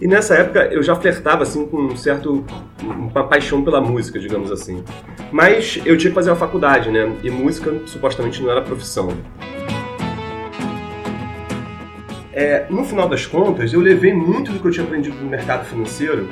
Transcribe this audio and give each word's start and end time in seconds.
E 0.00 0.06
nessa 0.06 0.34
época 0.34 0.64
eu 0.66 0.82
já 0.82 0.94
flertava 0.94 1.42
assim 1.42 1.66
com 1.66 1.78
um 1.78 1.96
certo 1.96 2.44
uma 2.82 3.24
paixão 3.24 3.64
pela 3.64 3.80
música, 3.80 4.18
digamos 4.18 4.52
assim. 4.52 4.84
Mas 5.32 5.80
eu 5.86 5.96
tinha 5.96 6.10
que 6.10 6.14
fazer 6.14 6.30
uma 6.30 6.36
faculdade, 6.36 6.90
né? 6.90 7.16
E 7.22 7.30
música 7.30 7.72
supostamente 7.86 8.42
não 8.42 8.50
era 8.50 8.60
profissão. 8.60 9.08
É, 12.32 12.66
no 12.68 12.84
final 12.84 13.08
das 13.08 13.24
contas, 13.24 13.72
eu 13.72 13.80
levei 13.80 14.12
muito 14.12 14.52
do 14.52 14.60
que 14.60 14.66
eu 14.66 14.70
tinha 14.70 14.84
aprendido 14.84 15.16
no 15.16 15.30
mercado 15.30 15.64
financeiro, 15.64 16.28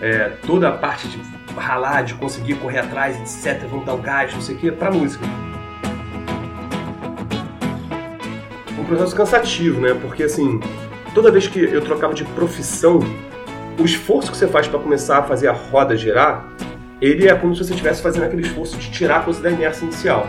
é, 0.00 0.30
toda 0.46 0.68
a 0.68 0.72
parte 0.72 1.08
de 1.08 1.20
ralar, 1.56 2.02
de 2.02 2.14
conseguir 2.14 2.54
correr 2.54 2.78
atrás, 2.78 3.16
etc., 3.16 3.66
vamos 3.68 3.84
dar 3.84 3.94
o 3.94 3.98
gás, 3.98 4.32
não 4.32 4.40
sei 4.40 4.54
o 4.54 4.58
quê, 4.58 4.70
pra 4.70 4.92
música. 4.92 5.26
Um 8.78 8.84
processo 8.84 9.16
cansativo, 9.16 9.80
né? 9.80 9.94
Porque 10.00 10.22
assim, 10.22 10.60
toda 11.14 11.30
vez 11.30 11.46
que 11.46 11.60
eu 11.60 11.80
trocava 11.80 12.14
de 12.14 12.24
profissão, 12.24 13.00
o 13.78 13.84
esforço 13.84 14.30
que 14.30 14.36
você 14.36 14.48
faz 14.48 14.66
para 14.66 14.78
começar 14.78 15.18
a 15.18 15.22
fazer 15.22 15.48
a 15.48 15.52
roda 15.52 15.96
girar, 15.96 16.48
ele 17.00 17.28
é 17.28 17.34
como 17.34 17.54
se 17.54 17.64
você 17.64 17.72
estivesse 17.72 18.02
fazendo 18.02 18.24
aquele 18.24 18.42
esforço 18.42 18.76
de 18.76 18.90
tirar 18.90 19.18
a 19.18 19.22
coisa 19.22 19.40
da 19.40 19.50
inércia 19.50 19.84
inicial. 19.84 20.26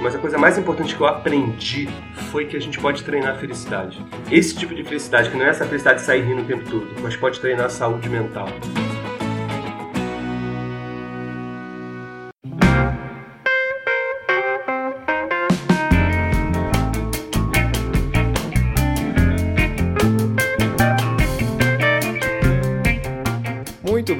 Mas 0.00 0.14
a 0.14 0.18
coisa 0.18 0.38
mais 0.38 0.58
importante 0.58 0.96
que 0.96 1.00
eu 1.00 1.06
aprendi 1.06 1.88
foi 2.30 2.46
que 2.46 2.56
a 2.56 2.60
gente 2.60 2.80
pode 2.80 3.04
treinar 3.04 3.34
a 3.34 3.38
felicidade. 3.38 4.04
Esse 4.30 4.56
tipo 4.56 4.74
de 4.74 4.82
felicidade, 4.82 5.30
que 5.30 5.36
não 5.36 5.44
é 5.44 5.50
essa 5.50 5.66
felicidade 5.66 6.00
de 6.00 6.06
sair 6.06 6.22
rindo 6.22 6.42
o 6.42 6.44
tempo 6.44 6.68
todo, 6.68 6.88
mas 7.02 7.14
pode 7.14 7.38
treinar 7.38 7.66
a 7.66 7.68
saúde 7.68 8.08
mental. 8.08 8.48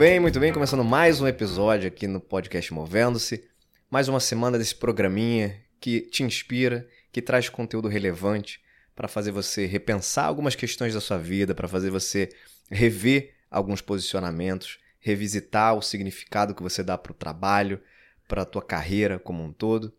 Bem, 0.02 0.18
muito 0.18 0.40
bem. 0.40 0.52
Começando 0.52 0.82
mais 0.82 1.20
um 1.20 1.28
episódio 1.28 1.86
aqui 1.86 2.08
no 2.08 2.20
podcast 2.20 2.74
Movendo-se. 2.74 3.48
Mais 3.88 4.08
uma 4.08 4.18
semana 4.18 4.58
desse 4.58 4.74
programinha 4.74 5.60
que 5.80 6.00
te 6.00 6.24
inspira, 6.24 6.88
que 7.12 7.22
traz 7.22 7.48
conteúdo 7.48 7.86
relevante 7.86 8.60
para 8.96 9.06
fazer 9.06 9.30
você 9.30 9.64
repensar 9.64 10.24
algumas 10.24 10.56
questões 10.56 10.92
da 10.92 11.00
sua 11.00 11.18
vida, 11.18 11.54
para 11.54 11.68
fazer 11.68 11.88
você 11.88 12.30
rever 12.68 13.32
alguns 13.48 13.80
posicionamentos, 13.80 14.80
revisitar 14.98 15.76
o 15.76 15.80
significado 15.80 16.52
que 16.52 16.64
você 16.64 16.82
dá 16.82 16.98
para 16.98 17.12
o 17.12 17.14
trabalho, 17.14 17.80
para 18.26 18.42
a 18.42 18.44
tua 18.44 18.60
carreira 18.60 19.20
como 19.20 19.40
um 19.44 19.52
todo. 19.52 19.94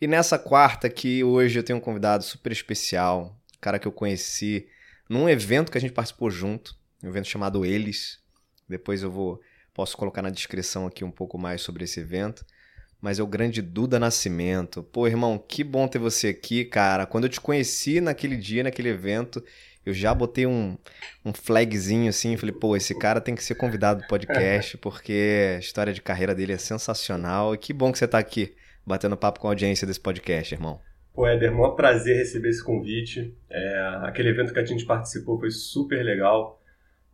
E 0.00 0.06
nessa 0.06 0.38
quarta 0.38 0.86
aqui, 0.86 1.24
hoje 1.24 1.58
eu 1.58 1.64
tenho 1.64 1.80
um 1.80 1.82
convidado 1.82 2.22
super 2.22 2.52
especial, 2.52 3.36
um 3.56 3.60
cara 3.60 3.80
que 3.80 3.88
eu 3.88 3.92
conheci 3.92 4.68
num 5.10 5.28
evento 5.28 5.72
que 5.72 5.78
a 5.78 5.80
gente 5.80 5.94
participou 5.94 6.30
junto, 6.30 6.76
um 7.02 7.08
evento 7.08 7.26
chamado 7.26 7.66
Eles, 7.66 8.20
depois 8.68 9.02
eu 9.02 9.10
vou 9.10 9.40
posso 9.78 9.96
colocar 9.96 10.22
na 10.22 10.30
descrição 10.30 10.88
aqui 10.88 11.04
um 11.04 11.10
pouco 11.10 11.38
mais 11.38 11.62
sobre 11.62 11.84
esse 11.84 12.00
evento. 12.00 12.44
Mas 13.00 13.20
é 13.20 13.22
o 13.22 13.28
grande 13.28 13.62
Duda 13.62 13.96
Nascimento. 13.96 14.82
Pô, 14.82 15.06
irmão, 15.06 15.38
que 15.38 15.62
bom 15.62 15.86
ter 15.86 16.00
você 16.00 16.30
aqui, 16.30 16.64
cara. 16.64 17.06
Quando 17.06 17.24
eu 17.24 17.30
te 17.30 17.40
conheci 17.40 18.00
naquele 18.00 18.36
dia, 18.36 18.64
naquele 18.64 18.88
evento, 18.88 19.40
eu 19.86 19.94
já 19.94 20.12
botei 20.12 20.48
um, 20.48 20.76
um 21.24 21.32
flagzinho 21.32 22.08
assim, 22.08 22.36
falei, 22.36 22.52
pô, 22.52 22.76
esse 22.76 22.92
cara 22.92 23.20
tem 23.20 23.36
que 23.36 23.44
ser 23.44 23.54
convidado 23.54 24.00
do 24.00 24.08
podcast, 24.08 24.76
porque 24.82 25.54
a 25.54 25.60
história 25.60 25.92
de 25.92 26.02
carreira 26.02 26.34
dele 26.34 26.54
é 26.54 26.58
sensacional. 26.58 27.54
E 27.54 27.58
que 27.58 27.72
bom 27.72 27.92
que 27.92 27.98
você 27.98 28.08
tá 28.08 28.18
aqui, 28.18 28.56
batendo 28.84 29.16
papo 29.16 29.38
com 29.38 29.46
a 29.46 29.52
audiência 29.52 29.86
desse 29.86 30.00
podcast, 30.00 30.52
irmão. 30.52 30.80
Pô, 31.14 31.24
Éder, 31.24 31.52
maior 31.52 31.76
prazer 31.76 32.16
receber 32.16 32.48
esse 32.48 32.64
convite. 32.64 33.32
É, 33.48 33.98
aquele 34.02 34.30
evento 34.30 34.52
que 34.52 34.58
a 34.58 34.64
gente 34.64 34.84
participou 34.84 35.38
foi 35.38 35.52
super 35.52 36.02
legal 36.02 36.57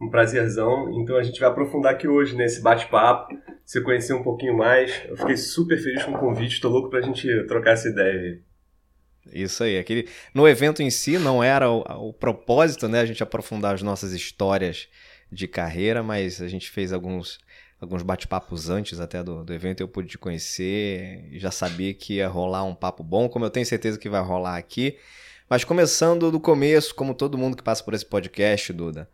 um 0.04 0.10
prazerzão. 0.10 0.90
Então 1.00 1.16
a 1.16 1.22
gente 1.22 1.40
vai 1.40 1.48
aprofundar 1.48 1.94
aqui 1.94 2.06
hoje 2.06 2.36
nesse 2.36 2.60
bate-papo, 2.60 3.34
se 3.64 3.82
conhecer 3.82 4.12
um 4.12 4.22
pouquinho 4.22 4.56
mais. 4.56 5.02
Eu 5.08 5.16
fiquei 5.16 5.36
super 5.36 5.78
feliz 5.78 6.04
com 6.04 6.12
o 6.12 6.18
convite, 6.18 6.54
estou 6.54 6.70
louco 6.70 6.90
para 6.90 7.00
a 7.00 7.02
gente 7.02 7.28
trocar 7.46 7.72
essa 7.72 7.88
ideia. 7.88 8.40
Isso 9.32 9.64
aí, 9.64 9.78
aquele 9.78 10.06
no 10.34 10.46
evento 10.46 10.82
em 10.82 10.90
si 10.90 11.18
não 11.18 11.42
era 11.42 11.70
o, 11.70 11.80
o, 12.08 12.12
propósito, 12.12 12.88
né, 12.88 13.00
a 13.00 13.06
gente 13.06 13.22
aprofundar 13.22 13.74
as 13.74 13.82
nossas 13.82 14.12
histórias 14.12 14.86
de 15.32 15.48
carreira, 15.48 16.02
mas 16.02 16.42
a 16.42 16.48
gente 16.48 16.70
fez 16.70 16.92
alguns 16.92 17.38
alguns 17.80 18.02
bate-papos 18.02 18.70
antes 18.70 18.98
até 18.98 19.22
do, 19.22 19.44
do 19.44 19.52
evento, 19.52 19.80
eu 19.80 19.88
pude 19.88 20.08
te 20.08 20.16
conhecer, 20.16 21.28
já 21.32 21.50
sabia 21.50 21.92
que 21.92 22.14
ia 22.14 22.28
rolar 22.28 22.64
um 22.64 22.74
papo 22.74 23.02
bom, 23.02 23.28
como 23.28 23.44
eu 23.44 23.50
tenho 23.50 23.66
certeza 23.66 23.98
que 23.98 24.08
vai 24.08 24.22
rolar 24.22 24.56
aqui. 24.56 24.96
Mas 25.48 25.64
começando 25.64 26.30
do 26.30 26.40
começo, 26.40 26.94
como 26.94 27.14
todo 27.14 27.36
mundo 27.36 27.56
que 27.56 27.62
passa 27.62 27.84
por 27.84 27.92
esse 27.92 28.06
podcast, 28.06 28.72
Duda, 28.72 29.08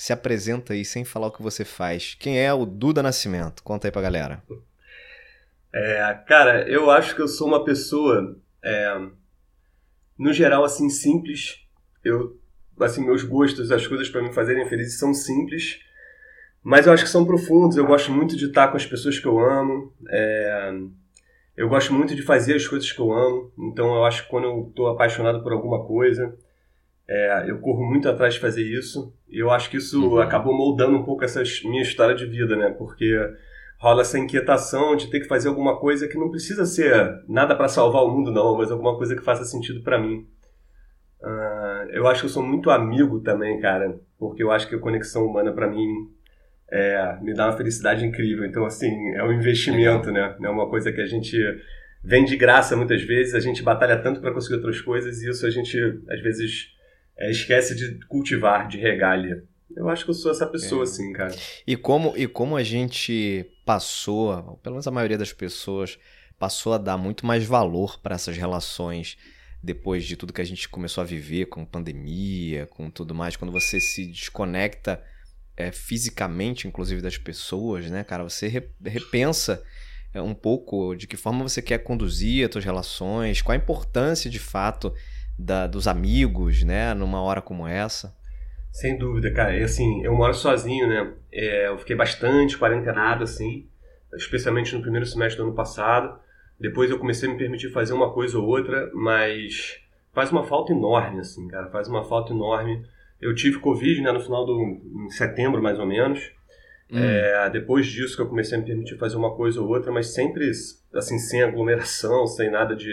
se 0.00 0.14
apresenta 0.14 0.72
aí 0.72 0.82
sem 0.82 1.04
falar 1.04 1.26
o 1.26 1.30
que 1.30 1.42
você 1.42 1.62
faz. 1.62 2.16
Quem 2.18 2.42
é 2.42 2.50
o 2.54 2.64
Duda 2.64 3.02
Nascimento? 3.02 3.62
Conta 3.62 3.86
aí 3.86 3.92
pra 3.92 4.00
galera. 4.00 4.42
É, 5.70 6.18
cara, 6.26 6.66
eu 6.66 6.90
acho 6.90 7.14
que 7.14 7.20
eu 7.20 7.28
sou 7.28 7.46
uma 7.46 7.62
pessoa, 7.64 8.34
é, 8.64 8.98
no 10.18 10.32
geral, 10.32 10.64
assim, 10.64 10.88
simples. 10.88 11.60
Eu, 12.02 12.40
assim, 12.80 13.04
meus 13.04 13.22
gostos, 13.24 13.70
as 13.70 13.86
coisas 13.86 14.08
para 14.08 14.22
me 14.22 14.32
fazerem 14.32 14.66
feliz 14.70 14.98
são 14.98 15.12
simples, 15.12 15.80
mas 16.62 16.86
eu 16.86 16.94
acho 16.94 17.04
que 17.04 17.10
são 17.10 17.26
profundos. 17.26 17.76
Eu 17.76 17.86
gosto 17.86 18.10
muito 18.10 18.38
de 18.38 18.46
estar 18.46 18.68
com 18.68 18.78
as 18.78 18.86
pessoas 18.86 19.18
que 19.18 19.26
eu 19.26 19.38
amo. 19.38 19.92
É, 20.08 20.72
eu 21.54 21.68
gosto 21.68 21.92
muito 21.92 22.16
de 22.16 22.22
fazer 22.22 22.54
as 22.54 22.66
coisas 22.66 22.90
que 22.90 23.00
eu 23.00 23.12
amo. 23.12 23.52
Então, 23.58 23.94
eu 23.96 24.06
acho 24.06 24.22
que 24.22 24.30
quando 24.30 24.44
eu 24.44 24.66
estou 24.70 24.88
apaixonado 24.88 25.42
por 25.42 25.52
alguma 25.52 25.84
coisa, 25.84 26.34
é, 27.10 27.50
eu 27.50 27.58
corro 27.58 27.84
muito 27.84 28.08
atrás 28.08 28.34
de 28.34 28.40
fazer 28.40 28.62
isso. 28.62 29.12
E 29.28 29.40
eu 29.40 29.50
acho 29.50 29.68
que 29.68 29.78
isso 29.78 30.10
uhum. 30.10 30.20
acabou 30.20 30.56
moldando 30.56 30.96
um 30.96 31.02
pouco 31.02 31.24
essa 31.24 31.42
minha 31.64 31.82
história 31.82 32.14
de 32.14 32.24
vida, 32.24 32.54
né? 32.54 32.70
Porque 32.70 33.18
rola 33.80 34.02
essa 34.02 34.16
inquietação 34.16 34.94
de 34.94 35.10
ter 35.10 35.18
que 35.18 35.26
fazer 35.26 35.48
alguma 35.48 35.76
coisa 35.80 36.06
que 36.06 36.16
não 36.16 36.30
precisa 36.30 36.64
ser 36.64 37.24
nada 37.28 37.56
para 37.56 37.66
salvar 37.66 38.04
o 38.04 38.10
mundo, 38.10 38.30
não, 38.30 38.56
mas 38.56 38.70
alguma 38.70 38.96
coisa 38.96 39.16
que 39.16 39.24
faça 39.24 39.44
sentido 39.44 39.82
para 39.82 39.98
mim. 39.98 40.24
Uh, 41.20 41.90
eu 41.90 42.06
acho 42.06 42.20
que 42.20 42.26
eu 42.26 42.30
sou 42.30 42.44
muito 42.44 42.70
amigo 42.70 43.20
também, 43.20 43.58
cara, 43.58 43.98
porque 44.16 44.42
eu 44.42 44.52
acho 44.52 44.68
que 44.68 44.76
a 44.76 44.78
conexão 44.78 45.26
humana 45.26 45.52
para 45.52 45.66
mim 45.66 45.88
é, 46.70 47.18
me 47.20 47.34
dá 47.34 47.46
uma 47.46 47.56
felicidade 47.56 48.06
incrível. 48.06 48.44
Então, 48.44 48.64
assim, 48.64 48.88
é 49.14 49.24
um 49.24 49.32
investimento, 49.32 50.12
né? 50.12 50.36
É 50.40 50.48
uma 50.48 50.68
coisa 50.68 50.92
que 50.92 51.00
a 51.00 51.06
gente 51.06 51.36
vem 52.04 52.24
de 52.24 52.36
graça 52.36 52.76
muitas 52.76 53.02
vezes, 53.02 53.34
a 53.34 53.40
gente 53.40 53.64
batalha 53.64 53.96
tanto 53.98 54.20
para 54.20 54.32
conseguir 54.32 54.56
outras 54.56 54.80
coisas 54.80 55.20
e 55.22 55.28
isso 55.28 55.44
a 55.44 55.50
gente, 55.50 55.76
às 56.08 56.22
vezes, 56.22 56.68
é, 57.20 57.30
esquece 57.30 57.74
de 57.74 58.04
cultivar, 58.06 58.66
de 58.66 58.78
regalha. 58.78 59.44
Eu 59.76 59.88
acho 59.88 60.04
que 60.04 60.10
eu 60.10 60.14
sou 60.14 60.30
essa 60.30 60.46
pessoa, 60.46 60.82
é. 60.82 60.84
assim, 60.84 61.12
cara. 61.12 61.34
E 61.66 61.76
como, 61.76 62.16
e 62.16 62.26
como 62.26 62.56
a 62.56 62.62
gente 62.62 63.46
passou, 63.64 64.58
pelo 64.62 64.74
menos 64.74 64.86
a 64.86 64.90
maioria 64.90 65.18
das 65.18 65.32
pessoas, 65.32 65.98
passou 66.38 66.72
a 66.72 66.78
dar 66.78 66.96
muito 66.96 67.24
mais 67.26 67.44
valor 67.44 68.00
para 68.00 68.14
essas 68.14 68.36
relações 68.36 69.16
depois 69.62 70.04
de 70.04 70.16
tudo 70.16 70.32
que 70.32 70.40
a 70.40 70.46
gente 70.46 70.68
começou 70.68 71.02
a 71.02 71.04
viver 71.04 71.46
com 71.46 71.64
pandemia, 71.66 72.66
com 72.66 72.90
tudo 72.90 73.14
mais, 73.14 73.36
quando 73.36 73.52
você 73.52 73.78
se 73.78 74.06
desconecta 74.06 75.02
é, 75.54 75.70
fisicamente, 75.70 76.66
inclusive, 76.66 77.02
das 77.02 77.18
pessoas, 77.18 77.90
né, 77.90 78.02
cara? 78.02 78.22
Você 78.22 78.48
repensa 78.82 79.62
é, 80.14 80.22
um 80.22 80.34
pouco 80.34 80.94
de 80.94 81.06
que 81.06 81.16
forma 81.16 81.46
você 81.46 81.60
quer 81.60 81.78
conduzir 81.78 82.46
as 82.46 82.52
suas 82.52 82.64
relações, 82.64 83.42
qual 83.42 83.52
a 83.52 83.60
importância 83.60 84.30
de 84.30 84.38
fato 84.38 84.94
da, 85.40 85.66
dos 85.66 85.88
amigos, 85.88 86.62
né, 86.62 86.94
numa 86.94 87.20
hora 87.22 87.40
como 87.40 87.66
essa? 87.66 88.14
Sem 88.70 88.96
dúvida, 88.96 89.32
cara. 89.32 89.56
E 89.56 89.62
assim, 89.62 90.04
eu 90.04 90.14
moro 90.14 90.32
sozinho, 90.32 90.88
né? 90.88 91.12
É, 91.32 91.68
eu 91.68 91.78
fiquei 91.78 91.96
bastante 91.96 92.56
quarentenado, 92.56 93.24
assim, 93.24 93.66
especialmente 94.14 94.74
no 94.74 94.82
primeiro 94.82 95.06
semestre 95.06 95.38
do 95.38 95.46
ano 95.46 95.54
passado. 95.54 96.18
Depois 96.58 96.90
eu 96.90 96.98
comecei 96.98 97.28
a 97.28 97.32
me 97.32 97.38
permitir 97.38 97.70
fazer 97.70 97.94
uma 97.94 98.12
coisa 98.12 98.38
ou 98.38 98.46
outra, 98.46 98.90
mas 98.94 99.80
faz 100.12 100.30
uma 100.30 100.44
falta 100.44 100.72
enorme, 100.72 101.20
assim, 101.20 101.48
cara. 101.48 101.68
Faz 101.70 101.88
uma 101.88 102.04
falta 102.04 102.32
enorme. 102.32 102.84
Eu 103.20 103.34
tive 103.34 103.58
Covid, 103.58 104.00
né, 104.02 104.12
no 104.12 104.20
final 104.20 104.46
do 104.46 104.60
em 104.60 105.10
setembro, 105.10 105.62
mais 105.62 105.78
ou 105.78 105.86
menos. 105.86 106.20
Hum. 106.92 106.98
É, 106.98 107.50
depois 107.50 107.86
disso 107.86 108.14
que 108.14 108.22
eu 108.22 108.28
comecei 108.28 108.56
a 108.56 108.60
me 108.60 108.66
permitir 108.66 108.96
fazer 108.98 109.16
uma 109.16 109.34
coisa 109.34 109.60
ou 109.60 109.68
outra, 109.68 109.90
mas 109.90 110.14
sempre, 110.14 110.50
assim, 110.94 111.18
sem 111.18 111.42
aglomeração, 111.42 112.26
sem 112.28 112.50
nada 112.50 112.76
de 112.76 112.90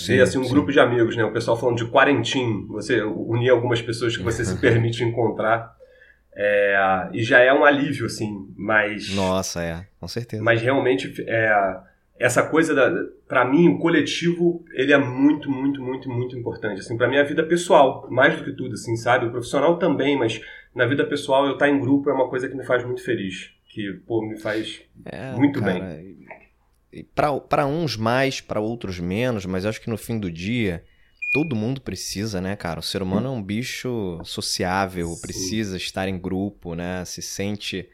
Sim, 0.00 0.20
assim, 0.20 0.38
um 0.38 0.44
sim. 0.44 0.50
grupo 0.50 0.70
de 0.70 0.78
amigos, 0.78 1.16
né? 1.16 1.24
O 1.24 1.32
pessoal 1.32 1.58
falando 1.58 1.76
de 1.76 1.86
quarentim, 1.86 2.66
você 2.68 3.02
unir 3.02 3.50
algumas 3.50 3.80
pessoas 3.80 4.16
que 4.16 4.22
você 4.22 4.44
se 4.44 4.56
permite 4.60 5.02
encontrar. 5.02 5.74
É, 6.34 7.08
e 7.12 7.22
já 7.22 7.40
é 7.40 7.52
um 7.52 7.64
alívio, 7.64 8.06
assim, 8.06 8.52
mas... 8.56 9.14
Nossa, 9.14 9.62
é, 9.62 9.86
com 9.98 10.06
certeza. 10.06 10.42
Mas 10.42 10.60
realmente, 10.60 11.14
é, 11.26 11.76
essa 12.18 12.42
coisa, 12.42 12.74
da, 12.74 12.92
para 13.26 13.44
mim, 13.44 13.68
o 13.68 13.78
coletivo, 13.78 14.62
ele 14.72 14.92
é 14.92 14.98
muito, 14.98 15.50
muito, 15.50 15.80
muito, 15.80 16.10
muito 16.10 16.36
importante, 16.36 16.80
assim, 16.80 16.96
pra 16.96 17.08
minha 17.08 17.24
vida 17.24 17.42
pessoal, 17.42 18.06
mais 18.10 18.36
do 18.36 18.44
que 18.44 18.52
tudo, 18.52 18.74
assim, 18.74 18.96
sabe? 18.96 19.26
O 19.26 19.30
profissional 19.30 19.78
também, 19.78 20.18
mas 20.18 20.40
na 20.74 20.84
vida 20.84 21.06
pessoal, 21.06 21.46
eu 21.46 21.54
estar 21.54 21.70
em 21.70 21.80
grupo 21.80 22.10
é 22.10 22.12
uma 22.12 22.28
coisa 22.28 22.48
que 22.48 22.54
me 22.54 22.64
faz 22.64 22.84
muito 22.84 23.02
feliz, 23.02 23.50
que, 23.70 23.94
pô, 24.06 24.20
me 24.20 24.38
faz 24.38 24.82
é, 25.06 25.32
muito 25.32 25.60
cara, 25.60 25.72
bem 25.72 26.16
para 27.04 27.66
uns 27.66 27.96
mais, 27.96 28.40
para 28.40 28.60
outros 28.60 28.98
menos, 28.98 29.46
mas 29.46 29.64
acho 29.66 29.80
que 29.80 29.90
no 29.90 29.96
fim 29.96 30.18
do 30.18 30.30
dia 30.30 30.84
todo 31.32 31.54
mundo 31.54 31.80
precisa, 31.80 32.40
né, 32.40 32.56
cara? 32.56 32.80
O 32.80 32.82
ser 32.82 33.02
humano 33.02 33.28
é 33.28 33.30
um 33.30 33.42
bicho 33.42 34.20
sociável, 34.24 35.08
Sim. 35.08 35.20
precisa 35.20 35.76
estar 35.76 36.08
em 36.08 36.18
grupo, 36.18 36.74
né? 36.74 37.04
Se 37.04 37.20
sente 37.20 37.88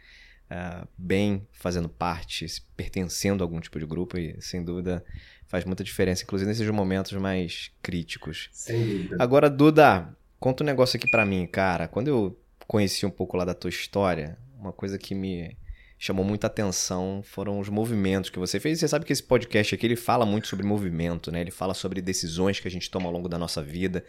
uh, 0.50 0.86
bem 0.96 1.46
fazendo 1.50 1.88
parte, 1.88 2.46
pertencendo 2.76 3.42
a 3.42 3.44
algum 3.44 3.58
tipo 3.58 3.78
de 3.78 3.86
grupo 3.86 4.16
e, 4.18 4.36
sem 4.40 4.64
dúvida, 4.64 5.04
faz 5.48 5.64
muita 5.64 5.82
diferença, 5.82 6.22
inclusive 6.22 6.48
nesses 6.48 6.68
momentos 6.70 7.12
mais 7.12 7.72
críticos. 7.82 8.48
Sem 8.52 8.86
dúvida. 8.86 9.16
Agora, 9.18 9.50
Duda, 9.50 10.16
conta 10.38 10.62
um 10.62 10.66
negócio 10.66 10.96
aqui 10.96 11.10
para 11.10 11.26
mim, 11.26 11.46
cara. 11.46 11.88
Quando 11.88 12.08
eu 12.08 12.38
conheci 12.66 13.04
um 13.04 13.10
pouco 13.10 13.36
lá 13.36 13.44
da 13.44 13.54
tua 13.54 13.70
história, 13.70 14.38
uma 14.56 14.72
coisa 14.72 14.98
que 14.98 15.14
me 15.14 15.56
chamou 16.02 16.24
muita 16.24 16.48
atenção 16.48 17.22
foram 17.22 17.60
os 17.60 17.68
movimentos 17.68 18.28
que 18.28 18.36
você 18.36 18.58
fez. 18.58 18.80
Você 18.80 18.88
sabe 18.88 19.04
que 19.04 19.12
esse 19.12 19.22
podcast 19.22 19.72
aqui 19.72 19.86
ele 19.86 19.94
fala 19.94 20.26
muito 20.26 20.48
sobre 20.48 20.66
movimento, 20.66 21.30
né? 21.30 21.40
Ele 21.40 21.52
fala 21.52 21.74
sobre 21.74 22.02
decisões 22.02 22.58
que 22.58 22.66
a 22.66 22.70
gente 22.70 22.90
toma 22.90 23.06
ao 23.06 23.12
longo 23.12 23.28
da 23.28 23.38
nossa 23.38 23.62
vida. 23.62 24.04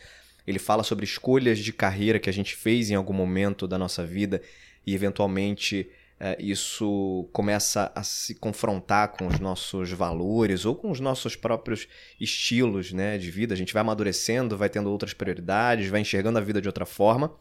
Ele 0.48 0.57
fala 0.57 0.81
sobre 0.81 1.06
escolhas 1.06 1.60
de 1.60 1.72
carreira 1.72 2.18
que 2.18 2.31
a 2.31 2.34
gente 2.34 2.56
fez 2.56 2.90
em 2.90 2.95
algum 2.95 3.13
momento 3.13 3.68
da 3.68 3.78
nossa 3.78 4.04
vida 4.04 4.42
e 4.88 4.95
eventualmente 4.95 5.88
é, 6.19 6.36
isso 6.40 7.30
começa 7.31 7.92
a 7.94 8.01
se 8.01 8.34
confrontar 8.34 9.10
com 9.10 9.28
os 9.28 9.39
nossos 9.39 9.92
valores 9.92 10.66
ou 10.66 10.74
com 10.75 10.89
os 10.89 11.00
nossos 11.00 11.36
próprios 11.36 11.88
estilos 12.19 12.92
né, 12.92 13.19
de 13.19 13.30
vida. 13.30 13.54
A 13.54 13.57
gente 13.57 13.72
vai 13.72 13.81
amadurecendo, 13.81 14.57
vai 14.57 14.68
tendo 14.68 14.89
outras 14.89 15.13
prioridades, 15.13 15.89
vai 15.89 16.01
enxergando 16.01 16.39
a 16.39 16.42
vida 16.42 16.60
de 16.60 16.68
outra 16.68 16.88
forma. 16.88 17.31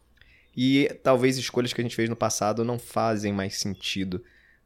E 0.55 0.95
talvez 1.03 1.39
escolhas 1.39 1.73
que 1.73 1.81
a 1.81 1.85
gente 1.85 1.97
fez 1.97 2.11
no 2.11 2.17
passado 2.17 2.63
não 2.63 2.79
fazem 2.79 3.33
mais 3.33 3.59
sentido 3.59 4.23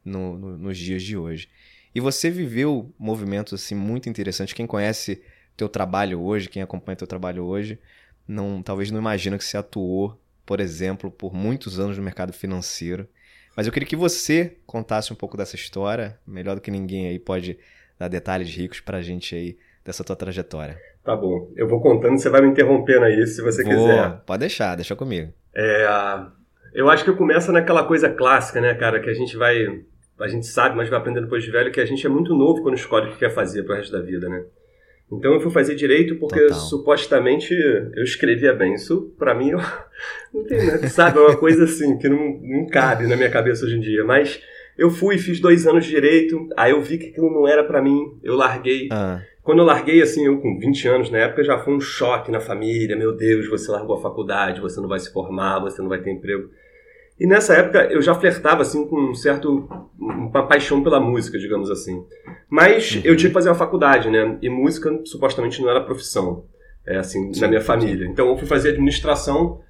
no, 0.06 0.38
no, 0.38 0.56
nos 0.56 0.78
dias 0.78 1.02
de 1.02 1.16
hoje. 1.16 1.48
E 1.94 2.00
você 2.00 2.30
viveu 2.30 2.92
movimentos 2.98 3.52
assim 3.52 3.74
muito 3.74 4.08
interessantes. 4.08 4.54
Quem 4.54 4.66
conhece 4.66 5.22
teu 5.56 5.68
trabalho 5.68 6.20
hoje, 6.20 6.48
quem 6.48 6.62
acompanha 6.62 6.96
teu 6.96 7.06
trabalho 7.06 7.44
hoje, 7.44 7.78
não 8.26 8.62
talvez 8.62 8.90
não 8.90 8.98
imagina 8.98 9.36
que 9.36 9.44
você 9.44 9.56
atuou, 9.56 10.18
por 10.44 10.60
exemplo, 10.60 11.10
por 11.10 11.34
muitos 11.34 11.80
anos 11.80 11.96
no 11.98 12.02
mercado 12.02 12.32
financeiro. 12.32 13.08
Mas 13.56 13.66
eu 13.66 13.72
queria 13.72 13.88
que 13.88 13.96
você 13.96 14.58
contasse 14.66 15.12
um 15.12 15.16
pouco 15.16 15.36
dessa 15.36 15.56
história, 15.56 16.18
melhor 16.26 16.54
do 16.54 16.60
que 16.60 16.70
ninguém 16.70 17.08
aí 17.08 17.18
pode 17.18 17.58
dar 17.98 18.08
detalhes 18.08 18.54
ricos 18.54 18.80
pra 18.80 19.00
gente 19.00 19.34
aí 19.34 19.56
dessa 19.82 20.04
tua 20.04 20.14
trajetória. 20.14 20.78
Tá 21.02 21.16
bom, 21.16 21.50
eu 21.56 21.66
vou 21.68 21.80
contando, 21.80 22.18
você 22.18 22.28
vai 22.28 22.42
me 22.42 22.48
interrompendo 22.48 23.04
aí 23.04 23.26
se 23.26 23.40
você 23.40 23.62
vou, 23.62 23.72
quiser. 23.72 24.20
Pode 24.26 24.40
deixar, 24.40 24.74
deixa 24.74 24.94
comigo. 24.94 25.32
É, 25.54 25.86
eu 26.74 26.90
acho 26.90 27.04
que 27.04 27.12
começa 27.12 27.50
naquela 27.50 27.84
coisa 27.84 28.10
clássica, 28.10 28.60
né, 28.60 28.74
cara, 28.74 29.00
que 29.00 29.08
a 29.08 29.14
gente 29.14 29.34
vai, 29.36 29.82
a 30.20 30.28
gente 30.28 30.46
sabe, 30.46 30.76
mas 30.76 30.88
vai 30.88 30.98
aprendendo 30.98 31.24
depois 31.24 31.44
de 31.44 31.50
velho, 31.50 31.70
que 31.70 31.80
a 31.80 31.84
gente 31.84 32.06
é 32.06 32.08
muito 32.08 32.34
novo 32.34 32.62
quando 32.62 32.76
escolhe 32.76 33.08
o 33.08 33.12
que 33.12 33.18
quer 33.18 33.30
fazer 33.30 33.62
pro 33.64 33.74
resto 33.74 33.92
da 33.92 34.00
vida, 34.00 34.28
né? 34.28 34.44
Então 35.10 35.32
eu 35.32 35.40
fui 35.40 35.52
fazer 35.52 35.76
direito 35.76 36.16
porque 36.16 36.40
Total. 36.40 36.58
supostamente 36.58 37.54
eu 37.54 38.02
escrevia 38.02 38.52
bem. 38.52 38.74
Isso 38.74 39.14
para 39.18 39.34
mim 39.34 39.50
eu, 39.50 39.58
não 40.34 40.44
tem, 40.44 40.58
né? 40.58 40.78
sabe, 40.88 41.18
é 41.18 41.20
uma 41.20 41.36
coisa 41.36 41.64
assim 41.64 41.96
que 41.96 42.08
não, 42.08 42.40
não 42.42 42.66
cabe 42.66 43.06
na 43.06 43.16
minha 43.16 43.30
cabeça 43.30 43.64
hoje 43.64 43.76
em 43.76 43.80
dia, 43.80 44.04
mas 44.04 44.42
eu 44.76 44.90
fui, 44.90 45.16
fiz 45.16 45.40
dois 45.40 45.66
anos 45.66 45.84
de 45.84 45.90
direito, 45.90 46.48
aí 46.56 46.72
eu 46.72 46.82
vi 46.82 46.98
que 46.98 47.08
aquilo 47.08 47.30
não 47.30 47.48
era 47.48 47.64
para 47.64 47.80
mim, 47.80 48.18
eu 48.22 48.36
larguei. 48.36 48.88
Ah. 48.90 49.22
Quando 49.42 49.60
eu 49.60 49.64
larguei, 49.64 50.02
assim, 50.02 50.26
eu 50.26 50.40
com 50.40 50.58
20 50.58 50.88
anos 50.88 51.10
na 51.10 51.18
época, 51.18 51.44
já 51.44 51.56
foi 51.56 51.72
um 51.72 51.80
choque 51.80 52.32
na 52.32 52.40
família. 52.40 52.96
Meu 52.96 53.16
Deus, 53.16 53.48
você 53.48 53.70
largou 53.70 53.96
a 53.96 54.02
faculdade, 54.02 54.60
você 54.60 54.80
não 54.80 54.88
vai 54.88 54.98
se 54.98 55.12
formar, 55.12 55.60
você 55.60 55.80
não 55.80 55.88
vai 55.88 56.00
ter 56.00 56.10
emprego. 56.10 56.50
E 57.18 57.26
nessa 57.26 57.54
época 57.54 57.84
eu 57.90 58.02
já 58.02 58.14
flertava, 58.14 58.62
assim, 58.62 58.86
com 58.86 59.10
um 59.10 59.14
certo... 59.14 59.68
uma 59.98 60.46
paixão 60.46 60.82
pela 60.82 61.00
música, 61.00 61.38
digamos 61.38 61.70
assim. 61.70 62.04
Mas 62.48 62.96
uhum. 62.96 63.02
eu 63.04 63.16
tinha 63.16 63.30
que 63.30 63.34
fazer 63.34 63.48
uma 63.48 63.54
faculdade, 63.54 64.10
né? 64.10 64.38
E 64.42 64.50
música, 64.50 65.00
supostamente, 65.04 65.60
não 65.62 65.70
era 65.70 65.80
profissão, 65.80 66.44
é, 66.86 66.98
assim, 66.98 67.32
sim, 67.32 67.40
na 67.40 67.48
minha 67.48 67.60
família. 67.60 68.06
Sim. 68.06 68.12
Então 68.12 68.28
eu 68.28 68.36
fui 68.36 68.46
fazer 68.46 68.70
administração 68.70 69.60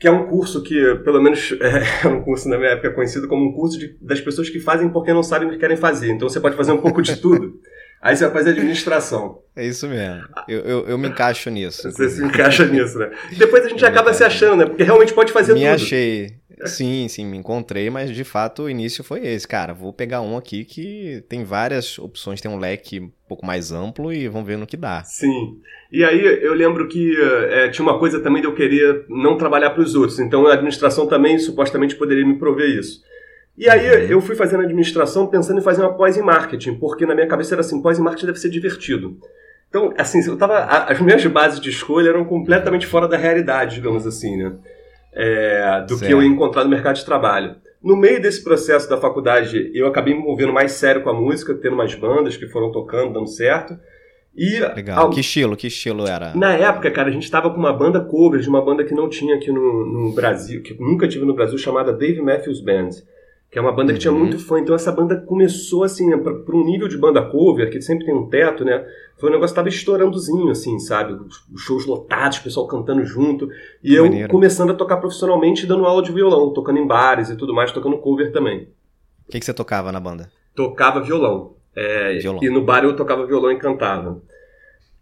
que 0.00 0.08
é 0.08 0.10
um 0.10 0.26
curso 0.26 0.62
que, 0.62 0.94
pelo 1.04 1.22
menos, 1.22 1.54
é 2.02 2.08
um 2.08 2.22
curso 2.22 2.48
na 2.48 2.56
minha 2.56 2.70
época 2.70 2.90
conhecido 2.92 3.28
como 3.28 3.44
um 3.44 3.52
curso 3.52 3.78
de, 3.78 3.96
das 4.00 4.18
pessoas 4.18 4.48
que 4.48 4.58
fazem 4.58 4.88
porque 4.88 5.12
não 5.12 5.22
sabem 5.22 5.46
o 5.46 5.50
que 5.50 5.58
querem 5.58 5.76
fazer. 5.76 6.10
Então 6.10 6.26
você 6.28 6.40
pode 6.40 6.56
fazer 6.56 6.72
um 6.72 6.78
pouco 6.78 7.02
de 7.02 7.16
tudo. 7.16 7.60
Aí 8.00 8.16
você 8.16 8.24
vai 8.24 8.32
fazer 8.32 8.50
administração. 8.50 9.42
É 9.54 9.66
isso 9.66 9.86
mesmo. 9.86 10.22
Eu, 10.48 10.60
eu, 10.60 10.88
eu 10.88 10.98
me 10.98 11.08
encaixo 11.08 11.50
nisso. 11.50 11.90
Você 11.90 12.08
se 12.08 12.24
encaixa 12.24 12.64
nisso, 12.64 12.98
né? 12.98 13.10
Depois 13.36 13.64
a 13.64 13.68
gente 13.68 13.82
eu 13.82 13.88
acaba 13.88 14.14
se 14.14 14.24
achando, 14.24 14.56
né? 14.56 14.66
Porque 14.66 14.82
realmente 14.82 15.12
pode 15.12 15.32
fazer 15.32 15.52
me 15.52 15.60
tudo. 15.60 15.68
Me 15.68 15.74
achei. 15.74 16.40
Sim, 16.66 17.08
sim, 17.08 17.26
me 17.26 17.36
encontrei, 17.36 17.88
mas 17.88 18.10
de 18.10 18.24
fato 18.24 18.64
o 18.64 18.70
início 18.70 19.02
foi 19.02 19.26
esse. 19.26 19.46
Cara, 19.46 19.72
vou 19.72 19.92
pegar 19.92 20.20
um 20.20 20.36
aqui 20.36 20.64
que 20.64 21.24
tem 21.28 21.44
várias 21.44 21.98
opções, 21.98 22.40
tem 22.40 22.50
um 22.50 22.58
leque 22.58 23.00
um 23.00 23.10
pouco 23.28 23.46
mais 23.46 23.72
amplo 23.72 24.12
e 24.12 24.28
vamos 24.28 24.46
ver 24.46 24.58
no 24.58 24.66
que 24.66 24.76
dá. 24.76 25.02
Sim. 25.04 25.58
E 25.90 26.04
aí 26.04 26.22
eu 26.42 26.54
lembro 26.54 26.86
que 26.88 27.16
é, 27.50 27.68
tinha 27.68 27.84
uma 27.86 27.98
coisa 27.98 28.20
também 28.20 28.42
de 28.42 28.48
eu 28.48 28.54
querer 28.54 29.04
não 29.08 29.36
trabalhar 29.36 29.70
para 29.70 29.82
os 29.82 29.94
outros. 29.94 30.18
Então 30.18 30.46
a 30.46 30.54
administração 30.54 31.06
também 31.06 31.38
supostamente 31.38 31.96
poderia 31.96 32.26
me 32.26 32.38
prover 32.38 32.68
isso. 32.68 33.02
E 33.60 33.68
aí 33.68 34.06
uhum. 34.06 34.12
eu 34.12 34.20
fui 34.22 34.34
fazendo 34.34 34.62
administração 34.62 35.26
pensando 35.26 35.58
em 35.58 35.62
fazer 35.62 35.82
uma 35.82 35.92
pós 35.92 36.16
em 36.16 36.22
marketing, 36.22 36.76
porque 36.76 37.04
na 37.04 37.14
minha 37.14 37.26
cabeça 37.26 37.54
era 37.54 37.60
assim, 37.60 37.82
pós 37.82 37.98
em 37.98 38.02
marketing 38.02 38.24
deve 38.24 38.38
ser 38.38 38.48
divertido. 38.48 39.18
Então, 39.68 39.92
assim, 39.98 40.26
eu 40.26 40.38
tava, 40.38 40.60
as 40.64 40.98
minhas 40.98 41.24
bases 41.26 41.60
de 41.60 41.68
escolha 41.68 42.08
eram 42.08 42.24
completamente 42.24 42.86
fora 42.86 43.06
da 43.06 43.18
realidade, 43.18 43.74
digamos 43.74 44.06
assim, 44.06 44.34
né? 44.34 44.56
É, 45.12 45.84
do 45.86 45.96
certo. 45.96 46.06
que 46.06 46.14
eu 46.14 46.22
ia 46.22 46.28
encontrar 46.28 46.64
no 46.64 46.70
mercado 46.70 46.96
de 46.96 47.04
trabalho. 47.04 47.56
No 47.82 47.96
meio 47.96 48.20
desse 48.20 48.42
processo 48.42 48.88
da 48.88 48.96
faculdade, 48.96 49.70
eu 49.74 49.86
acabei 49.86 50.14
me 50.14 50.20
envolvendo 50.20 50.54
mais 50.54 50.72
sério 50.72 51.02
com 51.02 51.10
a 51.10 51.14
música, 51.14 51.54
tendo 51.54 51.74
umas 51.74 51.94
bandas 51.94 52.38
que 52.38 52.46
foram 52.46 52.72
tocando, 52.72 53.12
dando 53.12 53.28
certo. 53.28 53.78
E 54.34 54.58
Legal. 54.74 55.04
Ao... 55.04 55.10
Que 55.10 55.20
estilo? 55.20 55.54
Que 55.54 55.66
estilo 55.66 56.06
era? 56.06 56.34
Na 56.34 56.54
época, 56.54 56.90
cara, 56.90 57.10
a 57.10 57.12
gente 57.12 57.24
estava 57.24 57.50
com 57.50 57.58
uma 57.58 57.74
banda 57.74 58.00
cover 58.00 58.40
de 58.40 58.48
uma 58.48 58.64
banda 58.64 58.84
que 58.84 58.94
não 58.94 59.06
tinha 59.06 59.36
aqui 59.36 59.52
no, 59.52 59.84
no 59.84 60.14
Brasil, 60.14 60.62
que 60.62 60.74
nunca 60.80 61.06
tive 61.06 61.26
no 61.26 61.34
Brasil, 61.34 61.58
chamada 61.58 61.92
Dave 61.92 62.22
Matthews 62.22 62.62
Band 62.62 62.88
que 63.50 63.58
é 63.58 63.60
uma 63.60 63.72
banda 63.72 63.92
que 63.92 63.98
tinha 63.98 64.12
uhum. 64.12 64.20
muito 64.20 64.38
fã. 64.38 64.60
Então 64.60 64.74
essa 64.74 64.92
banda 64.92 65.16
começou 65.16 65.82
assim, 65.82 66.08
né, 66.08 66.16
para 66.16 66.56
um 66.56 66.64
nível 66.64 66.86
de 66.86 66.96
banda 66.96 67.20
cover, 67.22 67.68
que 67.68 67.82
sempre 67.82 68.06
tem 68.06 68.14
um 68.14 68.28
teto, 68.28 68.64
né? 68.64 68.86
Foi 69.18 69.28
um 69.28 69.32
negócio 69.32 69.52
que 69.52 69.56
tava 69.56 69.68
estourandozinho, 69.68 70.50
assim, 70.50 70.78
sabe? 70.78 71.14
Os 71.52 71.60
shows 71.60 71.84
lotados, 71.84 72.38
o 72.38 72.44
pessoal 72.44 72.68
cantando 72.68 73.04
junto. 73.04 73.48
E 73.82 73.94
eu 73.94 74.04
Maneiro. 74.04 74.28
começando 74.28 74.70
a 74.70 74.74
tocar 74.74 74.98
profissionalmente, 74.98 75.66
dando 75.66 75.84
aula 75.84 76.02
de 76.02 76.12
violão, 76.12 76.52
tocando 76.52 76.78
em 76.78 76.86
bares 76.86 77.28
e 77.28 77.36
tudo 77.36 77.52
mais, 77.52 77.72
tocando 77.72 77.98
cover 77.98 78.32
também. 78.32 78.68
O 79.26 79.32
que, 79.32 79.40
que 79.40 79.44
você 79.44 79.52
tocava 79.52 79.90
na 79.90 80.00
banda? 80.00 80.30
Tocava 80.54 81.02
violão. 81.02 81.56
É, 81.74 82.18
violão. 82.18 82.42
E 82.42 82.48
no 82.48 82.64
bar 82.64 82.84
eu 82.84 82.96
tocava 82.96 83.26
violão 83.26 83.50
e 83.50 83.58
cantava. 83.58 84.22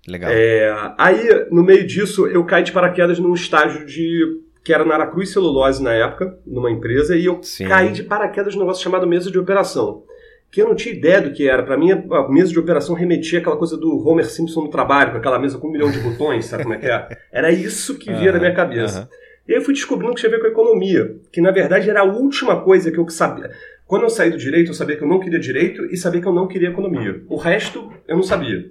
Legal. 0.06 0.30
É, 0.32 0.94
aí, 0.96 1.46
no 1.50 1.62
meio 1.62 1.86
disso, 1.86 2.26
eu 2.26 2.44
caí 2.44 2.62
de 2.62 2.72
paraquedas 2.72 3.18
num 3.18 3.34
estágio 3.34 3.84
de 3.84 4.40
que 4.62 4.72
era 4.72 4.84
na 4.84 4.94
Aracruz 4.94 5.32
Celulose 5.32 5.82
na 5.82 5.92
época, 5.92 6.38
numa 6.46 6.70
empresa, 6.70 7.16
e 7.16 7.24
eu 7.26 7.42
Sim. 7.42 7.66
caí 7.66 7.92
de 7.92 8.02
paraquedas 8.02 8.54
num 8.54 8.60
negócio 8.60 8.82
chamado 8.82 9.06
mesa 9.06 9.30
de 9.30 9.38
operação. 9.38 10.02
Que 10.50 10.62
eu 10.62 10.68
não 10.68 10.74
tinha 10.74 10.94
ideia 10.94 11.20
do 11.20 11.32
que 11.32 11.48
era. 11.48 11.62
Para 11.62 11.76
mim, 11.76 11.90
a 11.92 12.28
mesa 12.28 12.50
de 12.50 12.58
operação 12.58 12.94
remetia 12.94 13.38
àquela 13.38 13.56
coisa 13.56 13.76
do 13.76 14.06
Homer 14.06 14.26
Simpson 14.26 14.62
no 14.62 14.70
trabalho, 14.70 15.12
com 15.12 15.18
aquela 15.18 15.38
mesa 15.38 15.58
com 15.58 15.68
um 15.68 15.72
milhão 15.72 15.90
de 15.90 15.98
botões, 15.98 16.46
sabe 16.46 16.62
como 16.62 16.74
é 16.74 16.78
que 16.78 16.86
é? 16.86 17.18
Era 17.30 17.50
isso 17.50 17.98
que 17.98 18.12
via 18.12 18.32
na 18.32 18.38
minha 18.38 18.54
cabeça. 18.54 19.08
E 19.46 19.52
aí 19.52 19.58
eu 19.58 19.62
fui 19.62 19.72
descobrindo 19.72 20.14
que 20.14 20.20
tinha 20.20 20.30
a 20.30 20.34
ver 20.34 20.40
com 20.40 20.46
a 20.46 20.50
economia, 20.50 21.16
que 21.32 21.40
na 21.40 21.50
verdade 21.50 21.88
era 21.88 22.00
a 22.00 22.04
última 22.04 22.60
coisa 22.60 22.90
que 22.90 22.98
eu 22.98 23.08
sabia. 23.08 23.50
Quando 23.86 24.02
eu 24.02 24.10
saí 24.10 24.30
do 24.30 24.36
direito, 24.36 24.70
eu 24.70 24.74
sabia 24.74 24.96
que 24.96 25.02
eu 25.02 25.08
não 25.08 25.18
queria 25.18 25.38
direito 25.38 25.86
e 25.86 25.96
sabia 25.96 26.20
que 26.20 26.28
eu 26.28 26.34
não 26.34 26.46
queria 26.46 26.68
economia. 26.68 27.22
O 27.26 27.36
resto, 27.36 27.90
eu 28.06 28.16
não 28.16 28.22
sabia. 28.22 28.70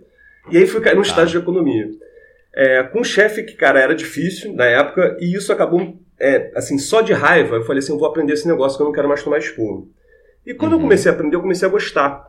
E 0.51 0.58
aí 0.58 0.67
fui 0.67 0.79
cair 0.79 0.96
no 0.96 1.01
tá. 1.01 1.08
estágio 1.08 1.39
de 1.39 1.44
economia. 1.44 1.89
É, 2.59 2.81
com 2.81 3.01
um 3.01 3.03
chefe 3.03 3.43
que, 3.43 3.53
cara, 3.53 3.79
era 3.79 3.93
difícil 3.93 4.51
na 4.55 4.65
época, 4.65 5.15
e 5.19 5.35
isso 5.35 5.53
acabou, 5.53 5.95
é, 6.19 6.51
assim, 6.55 6.79
só 6.79 7.01
de 7.01 7.13
raiva, 7.13 7.57
eu 7.57 7.63
falei 7.63 7.77
assim, 7.77 7.91
eu 7.91 7.99
vou 7.99 8.07
aprender 8.07 8.33
esse 8.33 8.47
negócio 8.47 8.75
que 8.75 8.81
eu 8.81 8.87
não 8.87 8.93
quero 8.93 9.07
mais 9.07 9.21
tomar 9.21 9.37
esporro. 9.37 9.91
E 10.43 10.55
quando 10.55 10.71
uhum. 10.71 10.79
eu 10.79 10.81
comecei 10.81 11.11
a 11.11 11.13
aprender, 11.13 11.35
eu 11.35 11.41
comecei 11.41 11.67
a 11.67 11.71
gostar. 11.71 12.25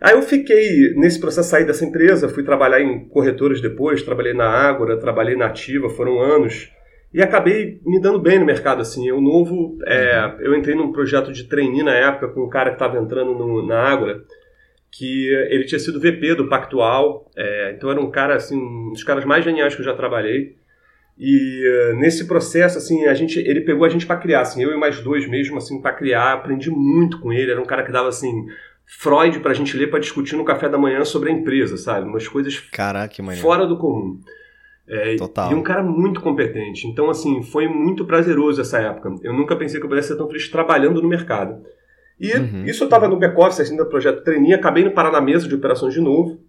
Aí 0.00 0.14
eu 0.14 0.22
fiquei, 0.22 0.94
nesse 0.94 1.20
processo, 1.20 1.50
saí 1.50 1.66
dessa 1.66 1.84
empresa, 1.84 2.26
fui 2.26 2.42
trabalhar 2.42 2.80
em 2.80 3.06
corretoras 3.06 3.60
depois, 3.60 4.02
trabalhei 4.02 4.32
na 4.32 4.48
Ágora, 4.48 4.98
trabalhei 4.98 5.36
na 5.36 5.44
Ativa, 5.44 5.90
foram 5.90 6.20
anos, 6.20 6.72
e 7.12 7.20
acabei 7.20 7.78
me 7.84 8.00
dando 8.00 8.18
bem 8.18 8.38
no 8.38 8.46
mercado, 8.46 8.80
assim. 8.80 9.06
Eu 9.06 9.20
novo, 9.20 9.76
é, 9.86 10.24
uhum. 10.24 10.40
eu 10.40 10.56
entrei 10.56 10.74
num 10.74 10.90
projeto 10.90 11.30
de 11.30 11.44
trainee 11.44 11.82
na 11.82 11.94
época 11.94 12.28
com 12.28 12.44
um 12.44 12.48
cara 12.48 12.70
que 12.70 12.76
estava 12.76 12.98
entrando 12.98 13.34
no, 13.34 13.66
na 13.66 13.78
Ágora, 13.78 14.22
que 14.96 15.28
ele 15.50 15.64
tinha 15.64 15.78
sido 15.78 16.00
VP 16.00 16.36
do 16.36 16.48
Pactual, 16.48 17.30
é, 17.36 17.74
então 17.76 17.90
era 17.90 18.00
um 18.00 18.10
cara, 18.10 18.36
assim, 18.36 18.56
um 18.56 18.92
dos 18.92 19.04
caras 19.04 19.26
mais 19.26 19.44
geniais 19.44 19.74
que 19.74 19.82
eu 19.82 19.84
já 19.84 19.94
trabalhei. 19.94 20.56
E 21.18 21.92
uh, 21.92 21.96
nesse 21.96 22.26
processo, 22.26 22.78
assim, 22.78 23.04
a 23.04 23.12
gente, 23.12 23.38
ele 23.38 23.60
pegou 23.60 23.84
a 23.84 23.88
gente 23.90 24.06
para 24.06 24.16
criar, 24.16 24.40
assim, 24.40 24.62
eu 24.62 24.72
e 24.72 24.76
mais 24.76 25.00
dois 25.02 25.28
mesmo, 25.28 25.58
assim, 25.58 25.82
para 25.82 25.92
criar, 25.92 26.32
aprendi 26.32 26.70
muito 26.70 27.20
com 27.20 27.30
ele. 27.30 27.50
Era 27.50 27.60
um 27.60 27.66
cara 27.66 27.82
que 27.82 27.92
dava, 27.92 28.08
assim, 28.08 28.46
Freud 28.86 29.40
pra 29.40 29.52
gente 29.52 29.76
ler 29.76 29.88
para 29.90 29.98
discutir 29.98 30.34
no 30.36 30.44
café 30.44 30.68
da 30.68 30.78
manhã 30.78 31.04
sobre 31.04 31.30
a 31.30 31.32
empresa, 31.32 31.76
sabe? 31.76 32.08
Umas 32.08 32.26
coisas 32.26 32.58
Caraca, 32.72 33.22
fora 33.40 33.66
do 33.66 33.76
comum. 33.76 34.18
É, 34.88 35.16
Total. 35.16 35.52
E 35.52 35.54
um 35.54 35.62
cara 35.62 35.82
muito 35.82 36.20
competente. 36.22 36.86
Então, 36.86 37.10
assim, 37.10 37.42
foi 37.42 37.68
muito 37.68 38.06
prazeroso 38.06 38.60
essa 38.60 38.78
época. 38.78 39.14
Eu 39.22 39.34
nunca 39.34 39.56
pensei 39.56 39.78
que 39.78 39.84
eu 39.84 39.90
pudesse 39.90 40.08
ser 40.08 40.16
tão 40.16 40.28
feliz 40.28 40.48
trabalhando 40.48 41.02
no 41.02 41.08
mercado. 41.08 41.62
E 42.18 42.32
uhum. 42.32 42.64
isso 42.64 42.82
eu 42.82 42.86
estava 42.86 43.08
no 43.08 43.18
back-office 43.18 43.60
assim, 43.60 43.76
do 43.76 43.86
projeto 43.86 44.24
trainee, 44.24 44.54
acabei 44.54 44.82
indo 44.82 44.92
parar 44.92 45.12
na 45.12 45.20
mesa 45.20 45.46
de 45.46 45.54
operações 45.54 45.92
de 45.92 46.00
novo. 46.00 46.40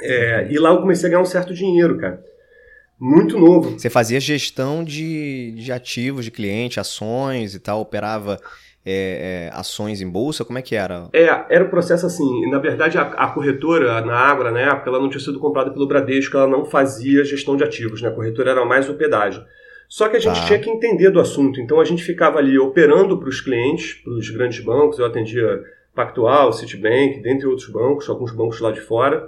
É, 0.00 0.48
e 0.50 0.58
lá 0.58 0.70
eu 0.70 0.80
comecei 0.80 1.06
a 1.06 1.10
ganhar 1.10 1.22
um 1.22 1.26
certo 1.26 1.54
dinheiro, 1.54 1.98
cara. 1.98 2.22
Muito 2.98 3.38
novo. 3.38 3.78
Você 3.78 3.90
fazia 3.90 4.18
gestão 4.18 4.82
de, 4.82 5.52
de 5.52 5.72
ativos 5.72 6.24
de 6.24 6.30
cliente, 6.30 6.80
ações 6.80 7.54
e 7.54 7.60
tal, 7.60 7.80
operava 7.80 8.38
é, 8.86 9.50
é, 9.52 9.58
ações 9.58 10.00
em 10.00 10.08
bolsa? 10.08 10.44
Como 10.44 10.58
é 10.58 10.62
que 10.62 10.76
era? 10.76 11.08
É, 11.12 11.26
era 11.48 11.64
o 11.64 11.66
um 11.66 11.70
processo 11.70 12.06
assim. 12.06 12.48
Na 12.50 12.58
verdade, 12.58 12.98
a, 12.98 13.02
a, 13.02 13.28
corretora, 13.28 14.00
na 14.00 14.16
Ágora, 14.16 14.50
na 14.50 14.60
época, 14.60 14.90
ela 14.90 15.00
não 15.00 15.08
tinha 15.08 15.20
sido 15.20 15.38
comprada 15.38 15.70
pelo 15.70 15.88
Bradesco, 15.88 16.36
ela 16.36 16.46
não 16.46 16.64
fazia 16.64 17.24
gestão 17.24 17.56
de 17.56 17.64
ativos, 17.64 18.00
né? 18.00 18.08
A 18.08 18.12
corretora 18.12 18.52
era 18.52 18.64
mais 18.64 18.88
o 18.88 18.94
pedágio. 18.94 19.42
Só 19.94 20.08
que 20.08 20.16
a 20.16 20.18
gente 20.18 20.40
tá. 20.40 20.46
tinha 20.46 20.58
que 20.58 20.68
entender 20.68 21.08
do 21.08 21.20
assunto, 21.20 21.60
então 21.60 21.78
a 21.78 21.84
gente 21.84 22.02
ficava 22.02 22.40
ali 22.40 22.58
operando 22.58 23.16
para 23.16 23.28
os 23.28 23.40
clientes, 23.40 23.94
para 24.02 24.12
os 24.12 24.28
grandes 24.28 24.58
bancos, 24.58 24.98
eu 24.98 25.06
atendia 25.06 25.62
Pactual, 25.94 26.52
Citibank, 26.52 27.22
dentre 27.22 27.46
outros 27.46 27.68
bancos, 27.68 28.10
alguns 28.10 28.32
bancos 28.32 28.58
lá 28.58 28.72
de 28.72 28.80
fora, 28.80 29.24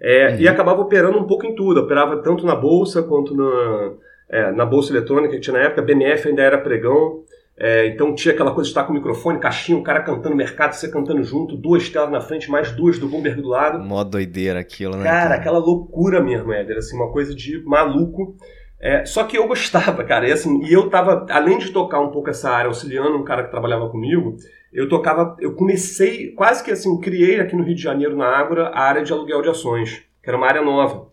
é, 0.00 0.30
uhum. 0.30 0.40
e 0.40 0.48
acabava 0.48 0.80
operando 0.80 1.20
um 1.20 1.24
pouco 1.24 1.46
em 1.46 1.54
tudo, 1.54 1.78
operava 1.78 2.16
tanto 2.16 2.44
na 2.44 2.56
bolsa 2.56 3.00
quanto 3.00 3.32
na, 3.32 3.92
é, 4.28 4.50
na 4.50 4.66
bolsa 4.66 4.92
eletrônica 4.92 5.34
que 5.34 5.40
tinha 5.40 5.56
na 5.56 5.62
época, 5.62 5.82
a 5.82 5.84
BMF 5.84 6.26
ainda 6.26 6.42
era 6.42 6.58
pregão, 6.58 7.22
é, 7.56 7.86
então 7.86 8.12
tinha 8.12 8.34
aquela 8.34 8.50
coisa 8.50 8.66
de 8.66 8.70
estar 8.72 8.82
com 8.82 8.90
o 8.90 8.96
microfone, 8.96 9.38
caixinha, 9.38 9.78
o 9.78 9.84
cara 9.84 10.00
cantando 10.02 10.34
mercado, 10.34 10.72
você 10.72 10.90
cantando 10.90 11.22
junto, 11.22 11.56
duas 11.56 11.88
telas 11.88 12.10
na 12.10 12.20
frente, 12.20 12.50
mais 12.50 12.72
duas 12.72 12.98
do 12.98 13.08
Bloomberg 13.08 13.40
do 13.40 13.48
lado. 13.50 13.78
Mó 13.84 14.02
doideira 14.02 14.58
aquilo, 14.58 14.96
né? 14.96 15.04
Cara, 15.04 15.36
aquela 15.36 15.58
loucura 15.58 16.20
mesmo, 16.20 16.52
Éder, 16.52 16.78
assim, 16.78 16.96
uma 16.96 17.12
coisa 17.12 17.32
de 17.32 17.62
maluco. 17.64 18.34
É, 18.80 19.04
só 19.04 19.24
que 19.24 19.36
eu 19.36 19.48
gostava, 19.48 20.04
cara, 20.04 20.28
e 20.28 20.32
assim, 20.32 20.62
e 20.64 20.72
eu 20.72 20.88
tava, 20.88 21.26
além 21.30 21.58
de 21.58 21.72
tocar 21.72 22.00
um 22.00 22.10
pouco 22.10 22.30
essa 22.30 22.50
área, 22.50 22.68
auxiliando 22.68 23.16
um 23.16 23.24
cara 23.24 23.42
que 23.42 23.50
trabalhava 23.50 23.88
comigo, 23.88 24.36
eu 24.72 24.88
tocava, 24.88 25.36
eu 25.40 25.54
comecei, 25.54 26.32
quase 26.32 26.62
que 26.62 26.70
assim, 26.70 27.00
criei 27.00 27.40
aqui 27.40 27.56
no 27.56 27.64
Rio 27.64 27.74
de 27.74 27.82
Janeiro, 27.82 28.16
na 28.16 28.26
Ágora, 28.26 28.68
a 28.68 28.80
área 28.80 29.02
de 29.02 29.12
aluguel 29.12 29.42
de 29.42 29.48
ações, 29.48 30.02
que 30.22 30.30
era 30.30 30.36
uma 30.36 30.46
área 30.46 30.62
nova. 30.62 31.08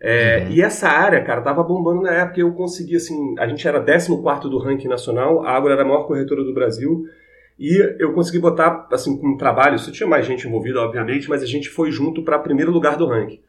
É, 0.00 0.44
uhum. 0.44 0.52
E 0.52 0.62
essa 0.62 0.88
área, 0.88 1.22
cara, 1.22 1.40
tava 1.40 1.62
bombando 1.62 2.02
na 2.02 2.12
época. 2.12 2.40
Eu 2.40 2.52
consegui, 2.52 2.96
assim, 2.96 3.34
a 3.38 3.46
gente 3.48 3.66
era 3.66 3.82
14 3.82 4.08
do 4.48 4.58
ranking 4.58 4.88
nacional, 4.88 5.44
a 5.44 5.50
Ágora 5.50 5.74
era 5.74 5.82
a 5.82 5.86
maior 5.86 6.06
corretora 6.06 6.44
do 6.44 6.54
Brasil. 6.54 7.04
E 7.58 7.96
eu 7.98 8.12
consegui 8.12 8.38
botar, 8.38 8.86
assim, 8.92 9.18
com 9.18 9.30
um 9.30 9.36
trabalho, 9.36 9.74
isso 9.74 9.90
tinha 9.90 10.08
mais 10.08 10.24
gente 10.24 10.46
envolvida, 10.46 10.80
obviamente, 10.80 11.28
mas 11.28 11.42
a 11.42 11.46
gente 11.46 11.68
foi 11.68 11.90
junto 11.90 12.22
para 12.22 12.38
primeiro 12.38 12.70
lugar 12.70 12.96
do 12.96 13.06
ranking. 13.06 13.40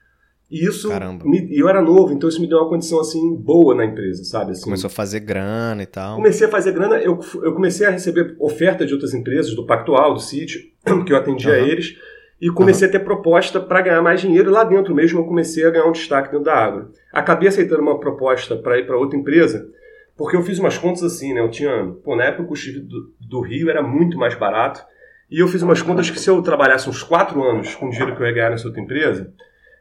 E 0.49 0.65
isso, 0.65 0.89
me, 1.23 1.47
eu 1.55 1.69
era 1.69 1.79
novo, 1.79 2.11
então 2.11 2.27
isso 2.27 2.41
me 2.41 2.47
deu 2.47 2.57
uma 2.57 2.67
condição, 2.67 2.99
assim, 2.99 3.35
boa 3.35 3.75
na 3.75 3.85
empresa, 3.85 4.23
sabe? 4.23 4.51
Assim, 4.51 4.63
Começou 4.63 4.87
a 4.87 4.91
fazer 4.91 5.19
grana 5.19 5.83
e 5.83 5.85
tal. 5.85 6.15
Comecei 6.15 6.47
a 6.47 6.49
fazer 6.49 6.71
grana, 6.71 6.95
eu, 6.97 7.19
eu 7.43 7.53
comecei 7.53 7.85
a 7.85 7.91
receber 7.91 8.35
oferta 8.39 8.83
de 8.83 8.91
outras 8.91 9.13
empresas, 9.13 9.53
do 9.53 9.67
Pactual, 9.67 10.15
do 10.15 10.19
City, 10.19 10.73
que 11.05 11.13
eu 11.13 11.17
atendia 11.17 11.51
uhum. 11.51 11.55
a 11.55 11.59
eles. 11.59 11.95
E 12.41 12.49
comecei 12.49 12.87
uhum. 12.87 12.95
a 12.95 12.97
ter 12.97 13.05
proposta 13.05 13.59
para 13.59 13.81
ganhar 13.81 14.01
mais 14.01 14.21
dinheiro. 14.21 14.49
E 14.49 14.53
lá 14.53 14.63
dentro 14.63 14.95
mesmo 14.95 15.19
eu 15.19 15.25
comecei 15.25 15.65
a 15.65 15.69
ganhar 15.69 15.85
um 15.85 15.91
destaque 15.91 16.31
dentro 16.31 16.45
da 16.45 16.55
água. 16.55 16.89
Acabei 17.13 17.47
aceitando 17.47 17.83
uma 17.83 17.99
proposta 17.99 18.55
para 18.55 18.79
ir 18.79 18.87
para 18.87 18.97
outra 18.97 19.19
empresa, 19.19 19.69
porque 20.17 20.35
eu 20.35 20.41
fiz 20.41 20.57
umas 20.57 20.77
contas 20.79 21.03
assim, 21.03 21.31
né? 21.31 21.41
Eu 21.41 21.51
tinha. 21.51 21.93
Pô, 22.03 22.15
na 22.15 22.23
época 22.23 22.43
o 22.43 22.47
custo 22.47 22.71
do, 22.79 23.13
do 23.19 23.41
Rio 23.41 23.69
era 23.69 23.83
muito 23.83 24.17
mais 24.17 24.33
barato. 24.33 24.81
E 25.29 25.39
eu 25.43 25.47
fiz 25.47 25.61
umas 25.61 25.81
contas 25.83 26.09
que 26.09 26.19
se 26.19 26.27
eu 26.27 26.41
trabalhasse 26.41 26.89
uns 26.89 27.03
quatro 27.03 27.43
anos 27.43 27.75
com 27.75 27.85
o 27.85 27.89
dinheiro 27.91 28.15
que 28.15 28.23
eu 28.23 28.25
ia 28.25 28.33
ganhar 28.33 28.49
nessa 28.49 28.67
outra 28.67 28.81
empresa, 28.81 29.31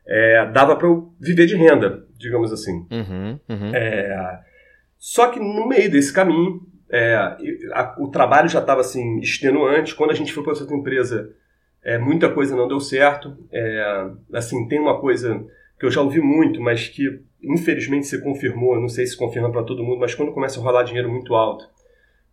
é, 0.09 0.47
dava 0.47 0.75
para 0.75 0.89
eu 0.89 1.13
viver 1.21 1.47
de 1.47 1.55
renda, 1.55 2.05
digamos 2.17 2.53
assim. 2.53 2.87
Uhum, 2.91 3.39
uhum. 3.49 3.75
É, 3.75 4.41
só 4.99 5.29
que 5.29 5.39
no 5.39 5.69
meio 5.69 5.91
desse 5.91 6.13
caminho, 6.13 6.61
é, 6.91 7.15
a, 7.73 7.95
o 7.99 8.09
trabalho 8.09 8.49
já 8.49 8.61
estava 8.61 8.81
assim 8.81 9.19
extenuante. 9.21 9.95
Quando 9.95 10.11
a 10.11 10.15
gente 10.15 10.33
foi 10.33 10.43
para 10.43 10.53
outra 10.55 10.75
empresa 10.75 11.31
é, 11.83 11.97
muita 11.99 12.29
coisa 12.29 12.57
não 12.57 12.69
deu 12.69 12.81
certo. 12.81 13.37
É, 13.53 14.11
assim, 14.35 14.67
tem 14.69 14.79
uma 14.79 15.01
coisa 15.01 15.45
que 15.79 15.87
eu 15.87 15.91
já 15.91 16.01
ouvi 16.01 16.21
muito, 16.21 16.61
mas 16.61 16.89
que 16.89 17.21
infelizmente 17.43 18.07
se 18.07 18.21
confirmou, 18.21 18.81
não 18.81 18.89
sei 18.89 19.07
se 19.07 19.17
confirma 19.17 19.51
para 19.51 19.63
todo 19.63 19.85
mundo, 19.85 20.01
mas 20.01 20.15
quando 20.15 20.33
começa 20.33 20.59
a 20.59 20.63
rolar 20.63 20.83
dinheiro 20.83 21.09
muito 21.09 21.35
alto, 21.35 21.65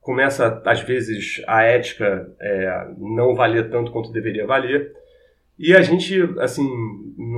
começa 0.01 0.62
às 0.65 0.82
vezes 0.82 1.44
a 1.48 1.63
ética 1.63 2.27
é, 2.39 2.88
não 2.98 3.36
valer 3.36 3.70
tanto 3.70 3.91
quanto 3.91 4.12
deveria 4.12 4.48
valer. 4.48 4.91
E 5.57 5.74
a 5.74 5.81
gente, 5.81 6.17
assim, 6.39 6.67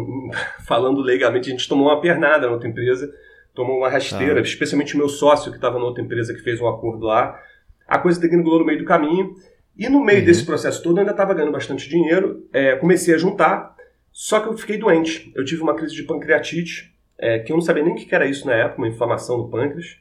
falando 0.65 1.01
legalmente, 1.01 1.50
a 1.50 1.51
gente 1.51 1.67
tomou 1.67 1.88
uma 1.88 2.01
pernada 2.01 2.47
na 2.47 2.53
outra 2.53 2.67
empresa, 2.67 3.13
tomou 3.53 3.77
uma 3.77 3.89
rasteira, 3.89 4.39
ah. 4.39 4.43
especialmente 4.43 4.95
o 4.95 4.97
meu 4.97 5.09
sócio 5.09 5.51
que 5.51 5.57
estava 5.57 5.79
na 5.79 5.86
outra 5.86 6.03
empresa 6.03 6.33
que 6.33 6.41
fez 6.41 6.59
um 6.59 6.67
acordo 6.67 7.05
lá. 7.05 7.39
A 7.88 7.97
coisa 8.00 8.19
degringolou 8.19 8.59
no 8.59 8.65
meio 8.65 8.79
do 8.79 8.86
caminho 8.86 9.36
e 9.77 9.88
no 9.88 10.03
meio 10.03 10.19
uhum. 10.19 10.25
desse 10.25 10.45
processo 10.45 10.81
todo 10.81 10.97
eu 10.97 11.01
ainda 11.01 11.12
estava 11.12 11.33
ganhando 11.33 11.51
bastante 11.51 11.88
dinheiro, 11.88 12.47
é, 12.51 12.75
comecei 12.75 13.13
a 13.13 13.17
juntar, 13.17 13.75
só 14.12 14.39
que 14.39 14.50
eu 14.50 14.57
fiquei 14.57 14.77
doente. 14.77 15.31
Eu 15.36 15.45
tive 15.45 15.62
uma 15.62 15.75
crise 15.75 15.93
de 15.95 16.03
pancreatite, 16.03 16.93
é, 17.19 17.39
que 17.39 17.51
eu 17.51 17.55
não 17.55 17.62
sabia 17.62 17.83
nem 17.83 17.93
o 17.93 17.95
que 17.95 18.13
era 18.13 18.25
isso 18.25 18.45
na 18.45 18.53
época, 18.53 18.79
uma 18.79 18.88
inflamação 18.88 19.38
do 19.38 19.50
pâncreas. 19.50 19.97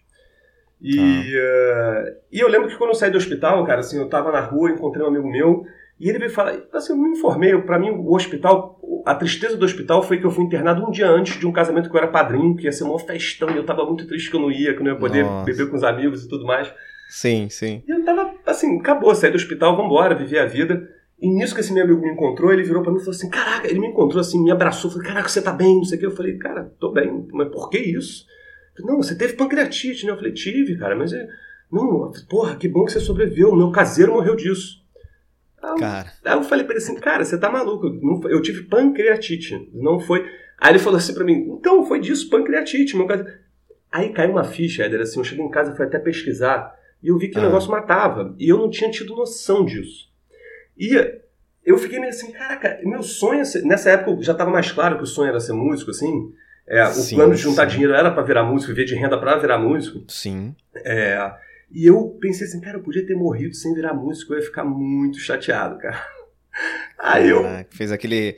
E, 0.81 0.99
uh, 0.99 2.17
e 2.31 2.39
eu 2.41 2.49
lembro 2.49 2.69
que 2.69 2.77
quando 2.77 2.91
eu 2.91 2.95
saí 2.95 3.11
do 3.11 3.17
hospital, 3.17 3.65
cara, 3.65 3.81
assim, 3.81 3.99
eu 3.99 4.05
estava 4.05 4.31
na 4.31 4.41
rua, 4.41 4.71
encontrei 4.71 5.05
um 5.05 5.09
amigo 5.09 5.29
meu, 5.29 5.65
e 5.99 6.09
ele 6.09 6.19
veio 6.19 6.31
falar, 6.31 6.57
assim, 6.73 6.93
eu 6.93 6.99
me 6.99 7.11
informei, 7.11 7.57
para 7.63 7.79
mim 7.79 7.91
o 7.91 8.15
hospital, 8.15 8.79
a 9.05 9.15
tristeza 9.15 9.57
do 9.57 9.65
hospital 9.65 10.03
foi 10.03 10.19
que 10.19 10.27
eu 10.27 10.31
fui 10.31 10.45
internado 10.45 10.87
um 10.87 10.91
dia 10.91 11.09
antes 11.09 11.39
de 11.39 11.47
um 11.47 11.53
casamento 11.53 11.89
que 11.89 11.97
eu 11.97 12.01
era 12.01 12.09
padrinho, 12.09 12.55
que 12.55 12.65
ia 12.65 12.73
ser 12.73 12.85
uma 12.85 12.99
festão, 12.99 13.49
e 13.51 13.57
eu 13.57 13.63
estava 13.63 13.85
muito 13.87 14.07
triste 14.07 14.31
que 14.31 14.37
eu 14.37 14.41
não 14.41 14.51
ia, 14.51 14.75
que 14.75 14.81
eu 14.81 14.85
não 14.85 14.93
ia 14.93 14.99
poder 14.99 15.25
Nossa. 15.25 15.45
beber 15.45 15.71
com 15.71 15.77
os 15.77 15.83
amigos 15.83 16.25
e 16.25 16.29
tudo 16.29 16.45
mais. 16.45 16.71
Sim, 17.09 17.49
sim. 17.49 17.83
E 17.87 17.91
eu 17.91 18.05
tava 18.05 18.35
assim, 18.45 18.79
acabou, 18.79 19.15
saí 19.15 19.31
do 19.31 19.37
hospital, 19.37 19.77
vambora, 19.77 20.15
viver 20.15 20.41
a 20.41 20.47
vida. 20.47 20.89
E 21.19 21.29
nisso 21.31 21.55
que 21.55 21.61
esse 21.61 21.73
meu 21.73 21.85
amigo 21.85 22.03
me 22.03 22.13
encontrou, 22.13 22.53
ele 22.53 22.63
virou 22.63 22.83
para 22.83 22.93
mim 22.93 22.99
e 22.99 23.01
falou 23.01 23.15
assim: 23.15 23.31
Caraca, 23.31 23.67
ele 23.67 23.81
me 23.81 23.89
encontrou 23.89 24.21
assim, 24.21 24.43
me 24.43 24.51
abraçou, 24.51 24.91
falou: 24.91 25.07
Caraca, 25.07 25.29
você 25.29 25.41
tá 25.41 25.53
bem, 25.53 25.77
não 25.77 25.85
sei 25.85 25.97
o 25.97 26.01
que. 26.01 26.07
Eu 26.07 26.11
falei: 26.11 26.37
Cara, 26.37 26.71
tô 26.79 26.93
bem, 26.93 27.27
mas 27.33 27.49
por 27.49 27.71
que 27.71 27.79
isso? 27.79 28.27
Falei, 28.77 28.93
não, 28.93 29.03
você 29.03 29.17
teve 29.17 29.33
pancreatite, 29.33 30.05
né? 30.05 30.13
Eu 30.13 30.17
falei: 30.17 30.33
Tive, 30.33 30.77
cara, 30.77 30.95
mas. 30.95 31.13
É, 31.13 31.27
não, 31.73 32.13
porra, 32.29 32.57
que 32.57 32.69
bom 32.69 32.85
que 32.85 32.93
você 32.93 33.01
sobreviveu, 33.01 33.51
o 33.51 33.57
meu 33.57 33.71
caseiro 33.71 34.13
morreu 34.13 34.37
disso. 34.37 34.85
Aí, 35.67 35.81
cara. 35.81 36.13
Aí 36.25 36.33
eu 36.35 36.43
falei 36.43 36.65
pra 36.65 36.75
ele 36.75 36.83
assim: 36.83 36.95
Cara, 36.97 37.25
você 37.25 37.39
tá 37.39 37.51
maluco, 37.51 37.87
eu 38.29 38.41
tive 38.41 38.65
pancreatite, 38.65 39.71
não 39.75 39.99
foi. 39.99 40.25
Aí 40.59 40.73
ele 40.73 40.79
falou 40.79 40.99
assim 40.99 41.15
pra 41.15 41.25
mim: 41.25 41.47
Então, 41.59 41.85
foi 41.85 42.01
disso, 42.01 42.31
pancreatite, 42.31 42.97
meu 42.97 43.07
caseiro. 43.07 43.33
Aí 43.91 44.11
caiu 44.13 44.33
uma 44.33 44.45
ficha, 44.45 44.85
Éder, 44.85 45.01
assim, 45.01 45.19
eu 45.19 45.25
cheguei 45.25 45.45
em 45.45 45.51
casa, 45.51 45.75
fui 45.75 45.87
até 45.87 45.99
pesquisar. 45.99 46.75
E 47.03 47.09
eu 47.09 47.19
vi 47.19 47.29
que 47.29 47.39
ah. 47.39 47.43
o 47.43 47.45
negócio 47.45 47.71
matava. 47.71 48.35
E 48.39 48.49
eu 48.49 48.59
não 48.59 48.71
tinha 48.71 48.91
tido 48.91 49.15
noção 49.15 49.65
disso. 49.65 50.11
E 50.77 50.95
eu 51.65 51.79
fiquei 51.79 51.99
meio 51.99 52.11
assim, 52.11 52.31
caraca, 52.31 52.79
meu 52.85 53.03
sonho, 53.03 53.43
nessa 53.65 53.91
época 53.91 54.23
já 54.23 54.33
estava 54.33 54.51
mais 54.51 54.71
claro 54.71 54.97
que 54.99 55.03
o 55.03 55.07
sonho 55.07 55.31
era 55.31 55.41
ser 55.41 55.53
músico, 55.53 55.91
assim. 55.91 56.33
É, 56.67 56.83
o 56.85 56.93
sim, 56.93 57.15
plano 57.15 57.35
de 57.35 57.41
juntar 57.41 57.67
sim. 57.67 57.75
dinheiro 57.75 57.95
era 57.95 58.11
para 58.11 58.23
virar 58.25 58.43
músico, 58.43 58.73
viver 58.73 58.87
de 58.87 58.95
renda 58.95 59.19
para 59.19 59.37
virar 59.37 59.59
músico. 59.59 60.05
Sim. 60.09 60.55
É, 60.75 61.33
e 61.71 61.85
eu 61.87 62.17
pensei 62.21 62.47
assim, 62.47 62.61
cara, 62.61 62.79
eu 62.79 62.83
podia 62.83 63.07
ter 63.07 63.15
morrido 63.15 63.55
sem 63.55 63.75
virar 63.75 63.95
músico, 63.95 64.33
eu 64.33 64.39
ia 64.39 64.45
ficar 64.45 64.65
muito 64.65 65.19
chateado, 65.19 65.79
cara. 65.79 66.03
Aí 66.99 67.29
eu. 67.29 67.43
Fez 67.71 67.93
aquele 67.93 68.37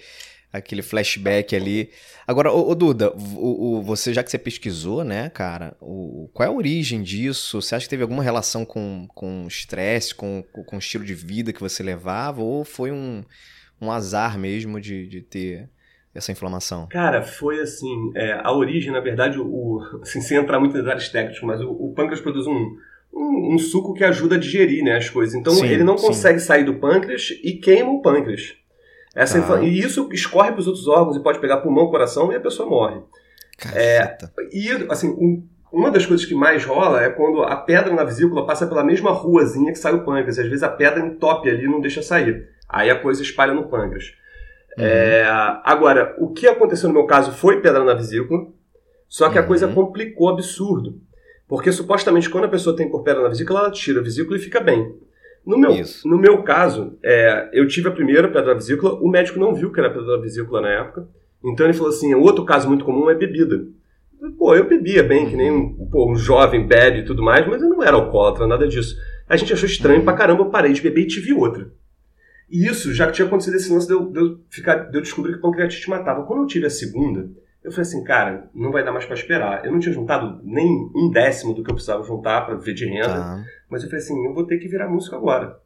aquele 0.53 0.83
flashback 0.83 1.55
ali. 1.55 1.91
Agora, 2.27 2.51
ô, 2.51 2.71
ô 2.71 2.75
Duda, 2.75 3.13
o, 3.15 3.79
o, 3.79 3.83
você 3.83 4.13
já 4.13 4.23
que 4.23 4.31
você 4.31 4.39
pesquisou, 4.39 5.05
né, 5.05 5.31
cara, 5.31 5.77
o, 5.81 6.29
qual 6.33 6.47
é 6.47 6.51
a 6.51 6.55
origem 6.55 7.03
disso? 7.03 7.61
Você 7.61 7.75
acha 7.75 7.85
que 7.85 7.91
teve 7.91 8.03
alguma 8.03 8.23
relação 8.23 8.65
com, 8.65 9.07
com 9.15 9.47
estresse, 9.47 10.15
com, 10.15 10.43
com 10.43 10.77
o 10.77 10.79
estilo 10.79 11.05
de 11.05 11.15
vida 11.15 11.53
que 11.53 11.61
você 11.61 11.83
levava, 11.83 12.43
ou 12.43 12.65
foi 12.65 12.91
um, 12.91 13.25
um 13.81 13.91
azar 13.91 14.39
mesmo 14.39 14.81
de, 14.81 15.07
de 15.07 15.21
ter 15.21 15.69
essa 16.15 16.33
inflamação? 16.33 16.87
Cara, 16.89 17.23
foi 17.23 17.61
assim, 17.61 18.11
é, 18.15 18.41
a 18.43 18.53
origem, 18.53 18.91
na 18.91 19.01
verdade, 19.01 19.39
o, 19.39 19.81
assim, 20.03 20.21
sem 20.21 20.39
entrar 20.39 20.59
muito 20.59 20.77
em 20.77 20.81
detalhes 20.81 21.09
técnicos, 21.11 21.43
mas 21.43 21.61
o, 21.61 21.71
o 21.71 21.93
pâncreas 21.95 22.21
produz 22.21 22.47
um, 22.47 22.77
um, 23.13 23.55
um, 23.55 23.59
suco 23.59 23.95
que 23.95 24.05
ajuda 24.05 24.37
a 24.37 24.39
digerir 24.39 24.85
né, 24.85 24.97
as 24.97 25.09
coisas. 25.11 25.35
Então 25.35 25.53
sim, 25.53 25.67
ele 25.67 25.85
não 25.85 25.99
sim. 25.99 26.07
consegue 26.07 26.41
sair 26.41 26.65
do 26.65 26.75
pâncreas 26.75 27.31
e 27.43 27.53
queima 27.55 27.91
o 27.91 28.03
pâncreas. 28.03 28.55
Essa 29.15 29.41
tá. 29.43 29.63
E 29.63 29.79
isso 29.79 30.09
escorre 30.13 30.53
para 30.53 30.61
os 30.61 30.67
outros 30.67 30.87
órgãos 30.87 31.17
e 31.17 31.23
pode 31.23 31.41
pegar 31.41 31.59
pulmão, 31.59 31.91
coração 31.91 32.31
e 32.33 32.37
a 32.37 32.41
pessoa 32.41 32.69
morre. 32.69 33.01
É, 33.75 34.17
e 34.53 34.71
assim, 34.89 35.09
um, 35.09 35.45
uma 35.73 35.91
das 35.91 36.07
coisas 36.07 36.25
que 36.25 36.35
mais 36.35 36.65
rola 36.65 37.03
é 37.03 37.11
quando 37.11 37.43
a 37.43 37.57
pedra 37.57 37.93
na 37.93 38.05
vesícula 38.05 38.47
passa 38.47 38.67
pela 38.67 38.85
mesma 38.85 39.11
ruazinha 39.11 39.73
que 39.73 39.79
sai 39.79 39.93
o 39.93 40.05
pâncreas. 40.05 40.39
E 40.39 40.41
às 40.43 40.49
vezes 40.49 40.63
a 40.63 40.69
pedra 40.69 41.05
entope 41.05 41.49
ali 41.49 41.65
e 41.65 41.69
não 41.69 41.81
deixa 41.81 42.03
sair. 42.03 42.49
Aí 42.69 42.91
a 42.91 43.01
coisa 43.01 43.23
espalha 43.23 43.53
no 43.53 43.69
pâncreas. 43.69 44.13
Uhum. 44.77 44.85
É, 44.85 45.25
agora, 45.65 46.15
o 46.19 46.33
que 46.33 46.47
aconteceu 46.47 46.89
no 46.89 46.95
meu 46.95 47.07
caso 47.07 47.33
foi 47.33 47.61
pedra 47.61 47.83
na 47.85 47.95
vesícula, 47.95 48.47
só 49.09 49.29
que 49.29 49.39
uhum. 49.39 49.45
a 49.45 49.47
coisa 49.47 49.69
complicou 49.69 50.29
absurdo. 50.29 51.01
Porque 51.49 51.73
supostamente 51.73 52.29
quando 52.29 52.45
a 52.45 52.49
pessoa 52.49 52.77
tem 52.77 52.91
por 52.91 53.03
pedra 53.03 53.23
na 53.23 53.31
vesícula, 53.31 53.61
ela 53.61 53.71
tira 53.71 54.01
a 54.01 54.03
vesícula 54.03 54.37
e 54.37 54.41
fica 54.41 54.61
bem. 54.61 54.95
No 55.47 55.59
meu, 55.59 55.71
no 56.05 56.19
meu 56.19 56.43
caso, 56.43 56.99
é, 57.03 57.49
eu 57.55 57.67
tive 57.67 57.89
a 57.89 57.93
primeira 57.93 58.29
pedra 58.29 58.55
vesícula, 58.55 58.93
o 58.95 59.09
médico 59.09 59.41
não 59.41 59.55
viu 59.55 59.73
que 59.73 59.81
era 59.81 59.89
pedra 59.89 60.21
vesícula 60.21 60.61
na 60.61 60.69
época, 60.69 61.09
então 61.43 61.65
ele 61.65 61.73
falou 61.73 61.89
assim, 61.89 62.15
outro 62.15 62.45
caso 62.45 62.69
muito 62.69 62.85
comum 62.85 63.09
é 63.09 63.15
bebida. 63.15 63.67
Pô, 64.37 64.55
eu 64.55 64.69
bebia 64.69 65.03
bem, 65.03 65.27
que 65.27 65.37
nem 65.37 65.51
um, 65.51 65.87
pô, 65.87 66.11
um 66.11 66.17
jovem 66.17 66.67
bebe 66.67 66.99
e 66.99 67.05
tudo 67.05 67.23
mais, 67.23 67.47
mas 67.47 67.63
eu 67.63 67.69
não 67.71 67.83
era 67.83 67.97
alcoólatra, 67.97 68.47
nada 68.47 68.69
disso. 68.69 68.97
A 69.27 69.37
gente 69.37 69.53
achou 69.53 69.67
estranho 69.67 70.05
pra 70.05 70.13
caramba, 70.13 70.43
eu 70.43 70.51
parei 70.51 70.73
de 70.73 70.83
beber 70.83 71.03
e 71.03 71.07
tive 71.07 71.33
outra. 71.33 71.71
E 72.51 72.67
isso 72.67 72.93
já 72.93 73.11
tinha 73.11 73.27
acontecido 73.27 73.57
esse 73.57 73.73
lance 73.73 73.87
de 73.87 73.93
eu, 73.93 74.11
de 74.11 74.19
eu, 74.19 74.41
ficar, 74.51 74.91
de 74.91 74.99
eu 74.99 75.03
descobrir 75.03 75.35
que 75.35 75.41
pancreatite 75.41 75.89
matava. 75.89 76.25
Quando 76.25 76.43
eu 76.43 76.47
tive 76.47 76.67
a 76.67 76.71
segunda, 76.71 77.31
Eu 77.69 77.73
falei 77.73 77.83
assim, 77.83 78.03
cara, 78.03 78.49
não 78.55 78.73
vai 78.73 78.83
dar 78.83 78.93
mais 78.93 79.05
para 79.05 79.15
esperar. 79.15 79.63
Eu 79.63 79.71
não 79.71 79.79
tinha 79.79 79.93
juntado 79.93 80.41
nem 80.43 80.67
um 80.95 81.11
décimo 81.11 81.53
do 81.53 81.63
que 81.63 81.71
eu 81.71 81.75
precisava 81.75 82.03
juntar 82.03 82.47
para 82.47 82.55
viver 82.55 82.73
de 82.73 82.87
renda, 82.87 83.09
tá. 83.09 83.45
mas 83.69 83.83
eu 83.83 83.91
falei 83.91 84.03
assim, 84.03 84.27
eu 84.27 84.33
vou 84.33 84.47
ter 84.47 84.57
que 84.57 84.69
virar 84.69 84.89
músico 84.89 85.15
agora. 85.15 85.61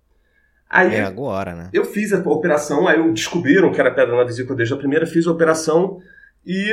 Aí, 0.69 0.97
é 0.97 1.03
agora, 1.03 1.55
né? 1.55 1.71
Eu 1.73 1.85
fiz 1.85 2.13
a 2.13 2.19
operação, 2.19 2.89
aí 2.89 3.13
descobriram 3.13 3.71
que 3.71 3.81
era 3.81 3.95
pedra 3.95 4.17
na 4.17 4.25
vesícula 4.25 4.57
desde 4.57 4.75
a 4.75 4.79
primeira, 4.79 5.07
fiz 5.07 5.29
a 5.29 5.31
operação 5.31 6.01
e 6.45 6.73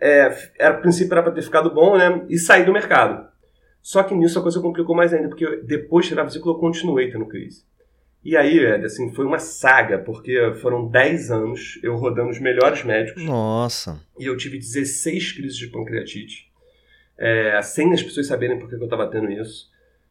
é, 0.00 0.32
era, 0.56 0.74
a 0.74 0.80
princípio 0.80 1.12
era 1.12 1.24
para 1.24 1.32
ter 1.32 1.42
ficado 1.42 1.74
bom, 1.74 1.98
né? 1.98 2.24
E 2.28 2.38
saí 2.38 2.64
do 2.64 2.72
mercado. 2.72 3.26
Só 3.82 4.04
que 4.04 4.14
nisso 4.14 4.38
a 4.38 4.42
coisa 4.42 4.60
complicou 4.60 4.94
mais 4.94 5.12
ainda, 5.12 5.28
porque 5.28 5.62
depois 5.64 6.04
de 6.04 6.10
tirar 6.10 6.22
a 6.22 6.26
vesícula 6.26 6.54
eu 6.54 6.60
continuei 6.60 7.10
tendo 7.10 7.26
crise. 7.26 7.64
E 8.24 8.36
aí, 8.36 8.58
Ed, 8.58 8.84
assim, 8.84 9.12
foi 9.14 9.24
uma 9.24 9.38
saga, 9.38 9.98
porque 9.98 10.52
foram 10.60 10.88
10 10.88 11.30
anos 11.30 11.78
eu 11.82 11.96
rodando 11.96 12.30
os 12.30 12.40
melhores 12.40 12.82
médicos. 12.82 13.24
Nossa. 13.24 14.00
E 14.18 14.26
eu 14.26 14.36
tive 14.36 14.58
16 14.58 15.32
crises 15.32 15.56
de 15.56 15.68
pancreatite. 15.68 16.48
É, 17.16 17.60
sem 17.62 17.92
as 17.92 18.02
pessoas 18.02 18.26
saberem 18.26 18.58
por 18.58 18.68
que 18.68 18.74
eu 18.74 18.84
estava 18.84 19.08
tendo 19.10 19.30
isso. 19.30 19.68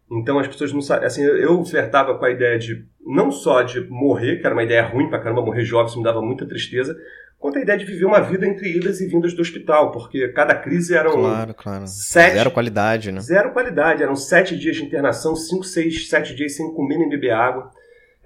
Então 0.10 0.40
as 0.40 0.48
pessoas 0.48 0.72
não 0.72 0.82
sabem. 0.82 1.06
Assim, 1.06 1.22
eu 1.22 1.64
flertava 1.66 2.18
com 2.18 2.26
a 2.26 2.32
ideia 2.32 2.58
de 2.58 2.86
não 3.06 3.32
só 3.32 3.62
de 3.62 3.82
morrer, 3.90 4.38
que 4.38 4.46
era 4.46 4.56
uma 4.56 4.64
ideia 4.64 4.86
ruim 4.86 5.10
pra 5.10 5.20
caramba, 5.20 5.42
morrer 5.42 5.64
jovem, 5.64 5.88
isso 5.88 5.98
me 5.98 6.04
dava 6.04 6.22
muita 6.22 6.46
tristeza, 6.46 6.98
quanto 7.38 7.58
a 7.58 7.62
ideia 7.62 7.78
de 7.78 7.86
viver 7.86 8.06
uma 8.06 8.22
vida 8.22 8.48
entre 8.48 8.76
idas 8.76 9.02
e 9.02 9.08
vindas 9.08 9.34
do 9.34 9.42
hospital, 9.42 9.92
porque 9.92 10.30
cada 10.30 10.56
crise 10.56 10.96
eram. 10.96 11.14
Claro, 11.14 11.54
claro. 11.54 11.88
Sete, 11.88 12.36
zero 12.36 12.52
qualidade, 12.52 13.12
né? 13.12 13.20
Zero 13.20 13.52
qualidade. 13.52 14.02
Eram 14.02 14.16
sete 14.16 14.58
dias 14.58 14.78
de 14.78 14.84
internação, 14.84 15.36
cinco, 15.36 15.64
seis, 15.64 16.08
sete 16.10 16.34
dias 16.34 16.56
sem 16.56 16.74
comer 16.74 16.98
nem 16.98 17.10
beber 17.10 17.32
água. 17.32 17.72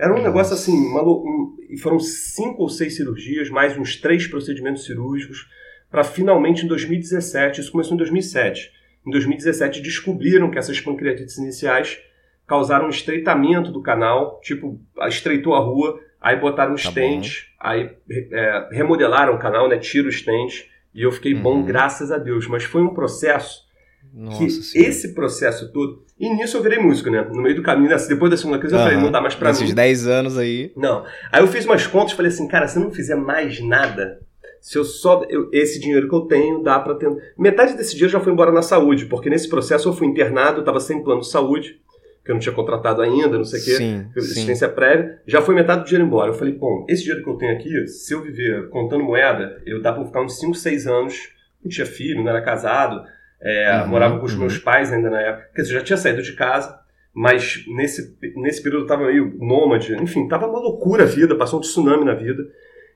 Era 0.01 0.12
um 0.12 0.15
Nossa. 0.15 0.27
negócio 0.27 0.53
assim, 0.55 0.74
um, 0.74 1.77
foram 1.81 2.00
cinco 2.00 2.63
ou 2.63 2.70
seis 2.70 2.96
cirurgias, 2.96 3.50
mais 3.50 3.77
uns 3.77 3.96
três 3.96 4.25
procedimentos 4.25 4.84
cirúrgicos, 4.84 5.48
para 5.89 6.03
finalmente 6.03 6.65
em 6.65 6.67
2017, 6.67 7.62
isso 7.62 7.72
começou 7.72 7.93
em 7.93 7.98
2007 7.98 8.81
em 9.05 9.12
2017 9.12 9.81
descobriram 9.81 10.50
que 10.50 10.60
essas 10.60 10.79
pancreatites 10.79 11.38
iniciais 11.38 12.00
causaram 12.46 12.88
um 12.88 12.89
estreitamento 12.89 13.72
do 13.72 13.81
canal, 13.81 14.39
tipo, 14.41 14.79
estreitou 15.08 15.55
a 15.55 15.60
rua, 15.60 16.00
aí 16.20 16.36
botaram 16.36 16.74
um 16.74 16.75
tá 16.75 16.81
stent, 16.89 17.48
aí 17.60 17.89
é, 18.10 18.70
remodelaram 18.72 19.36
o 19.36 19.39
canal, 19.39 19.67
né, 19.70 19.77
tira 19.77 20.08
o 20.08 20.12
stent, 20.12 20.65
e 20.93 21.01
eu 21.01 21.12
fiquei 21.12 21.34
uhum. 21.34 21.41
bom, 21.41 21.63
graças 21.63 22.12
a 22.12 22.17
Deus. 22.17 22.48
Mas 22.48 22.63
foi 22.63 22.81
um 22.81 22.93
processo 22.93 23.65
Nossa 24.13 24.77
esse 24.77 25.13
processo 25.13 25.72
todo. 25.72 26.03
E 26.20 26.30
nisso 26.30 26.58
eu 26.58 26.62
virei 26.62 26.77
músico, 26.80 27.10
né? 27.10 27.25
No 27.32 27.41
meio 27.41 27.56
do 27.56 27.63
caminho, 27.63 27.89
depois 28.08 28.30
da 28.30 28.38
segunda 28.38 28.60
crise, 28.60 28.75
eu 28.75 28.80
falei, 28.80 28.98
não 28.98 29.12
dá 29.12 29.22
mais 29.22 29.36
pra 29.36 29.50
Nesses 29.50 29.70
mim. 29.70 29.75
10 29.75 30.08
anos 30.08 30.38
aí. 30.38 30.72
Não. 30.75 31.06
Aí 31.32 31.41
eu 31.41 31.48
fiz 31.48 31.65
umas 31.65 31.88
contas 31.88 32.12
e 32.12 32.15
falei 32.15 32.32
assim, 32.32 32.48
cara, 32.48 32.68
se 32.68 32.77
eu 32.77 32.84
não 32.84 32.91
fizer 32.91 33.15
mais 33.15 33.60
nada, 33.62 34.20
se 34.60 34.77
eu 34.77 34.84
só. 34.84 35.25
Eu, 35.30 35.50
esse 35.51 35.80
dinheiro 35.80 36.08
que 36.08 36.15
eu 36.15 36.22
tenho 36.22 36.62
dá 36.62 36.80
para 36.80 36.96
ter. 36.96 37.10
Metade 37.38 37.75
desse 37.75 37.94
dinheiro 37.94 38.12
já 38.12 38.20
foi 38.20 38.32
embora 38.32 38.51
na 38.51 38.62
saúde, 38.62 39.06
porque 39.06 39.30
nesse 39.30 39.50
processo 39.50 39.89
eu 39.89 39.94
fui 39.94 40.08
internado, 40.08 40.60
estava 40.60 40.80
sem 40.80 41.01
plano 41.01 41.22
de 41.22 41.30
saúde, 41.30 41.80
que 42.24 42.30
eu 42.30 42.36
não 42.36 42.39
tinha 42.39 42.53
contratado 42.53 43.01
ainda, 43.01 43.38
não 43.38 43.44
sei 43.44 43.60
o 43.60 43.63
quê, 43.63 43.72
sim, 43.72 44.06
assistência 44.15 44.68
sim. 44.68 44.75
prévia, 44.75 45.20
já 45.25 45.41
foi 45.41 45.56
metade 45.56 45.82
do 45.82 45.86
dinheiro 45.88 46.06
embora. 46.06 46.30
Eu 46.30 46.36
falei, 46.36 46.53
bom, 46.53 46.86
esse 46.88 47.01
dinheiro 47.01 47.24
que 47.24 47.30
eu 47.30 47.38
tenho 47.38 47.53
aqui, 47.53 47.88
se 47.88 48.13
eu 48.13 48.22
viver 48.22 48.70
contando 48.70 49.03
moeda, 49.03 49.60
eu 49.65 49.82
dá 49.82 49.91
para 49.91 50.06
ficar 50.06 50.22
uns 50.22 50.38
5, 50.39 50.53
6 50.53 50.88
anos, 50.88 51.15
não 51.63 51.70
tinha 51.70 51.86
filho, 51.86 52.24
não 52.24 52.30
era 52.30 52.44
casado, 52.44 53.03
é, 53.41 53.81
uhum, 53.81 53.88
morava 53.88 54.19
com 54.19 54.25
os 54.25 54.33
uhum. 54.33 54.41
meus 54.41 54.57
pais 54.57 54.91
ainda 54.91 55.10
na 55.10 55.19
época, 55.19 55.50
quer 55.55 55.62
dizer, 55.63 55.74
já 55.74 55.83
tinha 55.83 55.98
saído 55.98 56.21
de 56.21 56.33
casa, 56.33 56.79
mas 57.13 57.65
nesse, 57.67 58.17
nesse 58.36 58.62
período 58.62 58.83
eu 58.83 58.88
tava 58.88 59.05
meio 59.05 59.36
nômade, 59.39 59.93
enfim, 59.95 60.27
tava 60.27 60.48
uma 60.48 60.60
loucura 60.60 61.03
a 61.03 61.07
vida, 61.07 61.36
passou 61.36 61.60
um 61.60 61.62
tsunami 61.62 62.05
na 62.05 62.13
vida, 62.13 62.43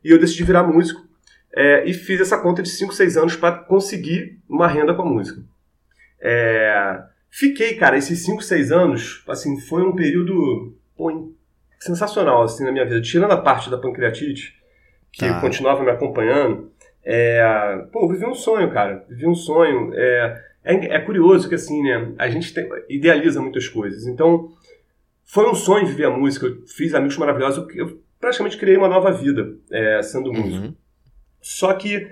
e 0.03 0.11
eu 0.11 0.19
decidi 0.19 0.43
virar 0.43 0.63
músico. 0.63 1.03
É, 1.57 1.85
e 1.89 1.93
fiz 1.93 2.19
essa 2.19 2.37
conta 2.37 2.61
de 2.61 2.69
5, 2.69 2.93
6 2.93 3.17
anos 3.17 3.35
para 3.37 3.53
conseguir 3.53 4.39
uma 4.47 4.67
renda 4.67 4.93
com 4.93 5.01
a 5.01 5.05
música. 5.05 5.41
É, 6.21 7.01
fiquei, 7.29 7.75
cara, 7.75 7.97
esses 7.97 8.25
5, 8.25 8.43
6 8.43 8.71
anos, 8.73 9.23
assim, 9.27 9.59
foi 9.61 9.81
um 9.81 9.95
período 9.95 10.75
pô, 10.97 11.33
sensacional 11.79 12.43
assim, 12.43 12.65
na 12.65 12.71
minha 12.71 12.85
vida. 12.85 13.01
Tirando 13.01 13.31
a 13.31 13.41
parte 13.41 13.69
da 13.69 13.77
pancreatite, 13.77 14.53
que 15.11 15.25
tá. 15.25 15.39
continuava 15.39 15.81
me 15.81 15.91
acompanhando, 15.91 16.71
é, 17.05 17.85
pô, 17.91 18.07
vivi 18.07 18.25
um 18.25 18.33
sonho, 18.33 18.71
cara. 18.71 19.05
Vivi 19.07 19.27
um 19.27 19.35
sonho. 19.35 19.93
É, 19.93 20.43
é, 20.63 20.95
é, 20.95 20.99
curioso 20.99 21.47
que, 21.47 21.55
assim, 21.55 21.83
né, 21.83 22.13
a 22.17 22.27
gente 22.27 22.51
tem, 22.51 22.67
idealiza 22.89 23.39
muitas 23.39 23.67
coisas. 23.67 24.07
Então, 24.07 24.49
foi 25.23 25.47
um 25.47 25.53
sonho 25.53 25.85
viver 25.85 26.05
a 26.05 26.09
música. 26.09 26.47
Eu 26.47 26.63
fiz 26.65 26.95
amigos 26.95 27.17
maravilhosos. 27.17 27.67
Eu, 27.75 28.01
praticamente 28.19 28.57
criei 28.57 28.75
uma 28.75 28.87
nova 28.87 29.11
vida 29.11 29.55
é, 29.71 30.01
sendo 30.01 30.33
músico. 30.33 30.65
Uhum. 30.65 30.75
Só 31.39 31.73
que, 31.73 32.07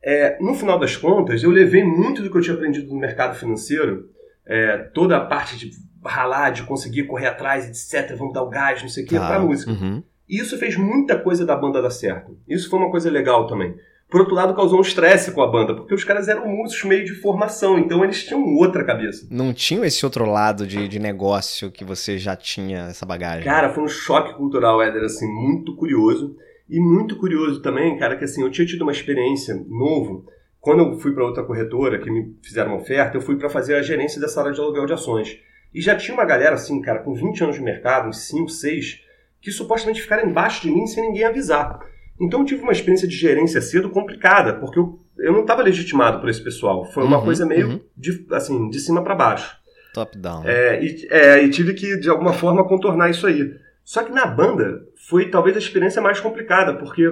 é, 0.00 0.38
no 0.40 0.54
final 0.54 0.78
das 0.78 0.96
contas, 0.96 1.42
eu 1.42 1.50
levei 1.50 1.82
muito 1.82 2.22
do 2.22 2.30
que 2.30 2.36
eu 2.36 2.40
tinha 2.40 2.54
aprendido 2.54 2.94
no 2.94 3.00
mercado 3.00 3.36
financeiro, 3.36 4.08
é, 4.46 4.78
toda 4.94 5.16
a 5.16 5.24
parte 5.24 5.58
de 5.58 5.72
ralar, 6.04 6.50
de 6.50 6.62
conseguir 6.62 7.02
correr 7.04 7.26
atrás, 7.26 7.68
etc., 7.68 8.16
vamos 8.16 8.32
dar 8.32 8.44
o 8.44 8.48
gás, 8.48 8.80
não 8.80 8.88
sei 8.88 9.02
o 9.02 9.08
quê, 9.08 9.16
tá. 9.16 9.26
pra 9.26 9.40
música. 9.40 9.72
Uhum. 9.72 10.04
E 10.28 10.38
isso 10.38 10.56
fez 10.56 10.76
muita 10.76 11.18
coisa 11.18 11.44
da 11.44 11.56
banda 11.56 11.82
dar 11.82 11.90
certo. 11.90 12.38
Isso 12.46 12.70
foi 12.70 12.78
uma 12.78 12.90
coisa 12.92 13.10
legal 13.10 13.48
também. 13.48 13.74
Por 14.08 14.20
outro 14.20 14.36
lado, 14.36 14.54
causou 14.54 14.78
um 14.78 14.82
estresse 14.82 15.32
com 15.32 15.42
a 15.42 15.50
banda, 15.50 15.74
porque 15.74 15.94
os 15.94 16.04
caras 16.04 16.28
eram 16.28 16.46
músicos 16.46 16.84
meio 16.84 17.04
de 17.04 17.14
formação, 17.14 17.76
então 17.76 18.04
eles 18.04 18.24
tinham 18.24 18.54
outra 18.54 18.84
cabeça. 18.84 19.26
Não 19.30 19.52
tinham 19.52 19.84
esse 19.84 20.04
outro 20.04 20.24
lado 20.24 20.64
de, 20.64 20.86
de 20.86 20.98
negócio 20.98 21.72
que 21.72 21.84
você 21.84 22.16
já 22.16 22.36
tinha 22.36 22.86
essa 22.90 23.04
bagagem? 23.04 23.44
Cara, 23.44 23.72
foi 23.72 23.82
um 23.82 23.88
choque 23.88 24.34
cultural, 24.34 24.80
Éder, 24.80 25.02
assim, 25.02 25.26
muito 25.26 25.74
curioso. 25.74 26.36
E 26.68 26.80
muito 26.80 27.16
curioso 27.16 27.60
também, 27.62 27.96
cara, 27.96 28.16
que 28.16 28.24
assim, 28.24 28.42
eu 28.42 28.50
tinha 28.50 28.66
tido 28.66 28.82
uma 28.82 28.92
experiência 28.92 29.54
novo. 29.68 30.24
Quando 30.60 30.82
eu 30.82 30.98
fui 30.98 31.12
para 31.12 31.24
outra 31.24 31.44
corretora 31.44 31.98
que 31.98 32.10
me 32.10 32.36
fizeram 32.42 32.72
uma 32.72 32.80
oferta, 32.80 33.16
eu 33.16 33.20
fui 33.20 33.36
para 33.36 33.48
fazer 33.48 33.76
a 33.76 33.82
gerência 33.82 34.20
dessa 34.20 34.40
área 34.40 34.52
de 34.52 34.60
aluguel 34.60 34.86
de 34.86 34.92
ações. 34.92 35.38
E 35.72 35.80
já 35.80 35.96
tinha 35.96 36.14
uma 36.14 36.24
galera 36.24 36.54
assim, 36.54 36.80
cara, 36.80 37.00
com 37.00 37.14
20 37.14 37.44
anos 37.44 37.56
de 37.56 37.62
mercado, 37.62 38.08
uns 38.08 38.26
5, 38.26 38.48
6, 38.48 39.00
que 39.40 39.52
supostamente 39.52 40.02
ficaram 40.02 40.28
embaixo 40.28 40.62
de 40.62 40.70
mim 40.70 40.86
sem 40.86 41.06
ninguém 41.06 41.24
avisar. 41.24 41.78
Então 42.20 42.40
eu 42.40 42.46
tive 42.46 42.62
uma 42.62 42.72
experiência 42.72 43.06
de 43.06 43.14
gerência 43.14 43.60
cedo 43.60 43.90
complicada, 43.90 44.54
porque 44.54 44.78
eu, 44.78 44.98
eu 45.18 45.32
não 45.32 45.42
estava 45.42 45.62
legitimado 45.62 46.20
por 46.20 46.28
esse 46.28 46.42
pessoal. 46.42 46.84
Foi 46.92 47.04
uma 47.04 47.18
uhum, 47.18 47.24
coisa 47.24 47.46
meio 47.46 47.68
uhum. 47.68 47.80
de, 47.96 48.26
assim, 48.32 48.68
de 48.68 48.80
cima 48.80 49.02
para 49.02 49.14
baixo. 49.14 49.56
Top 49.92 50.16
down. 50.18 50.42
É 50.44 50.82
e, 50.82 51.06
é, 51.10 51.42
e 51.42 51.50
tive 51.50 51.74
que, 51.74 51.98
de 51.98 52.08
alguma 52.08 52.32
forma, 52.32 52.66
contornar 52.66 53.10
isso 53.10 53.26
aí. 53.26 53.54
Só 53.84 54.02
que 54.02 54.12
na 54.12 54.26
banda 54.26 54.82
foi 55.08 55.30
talvez 55.30 55.56
a 55.56 55.60
experiência 55.60 56.02
mais 56.02 56.20
complicada, 56.20 56.74
porque 56.74 57.02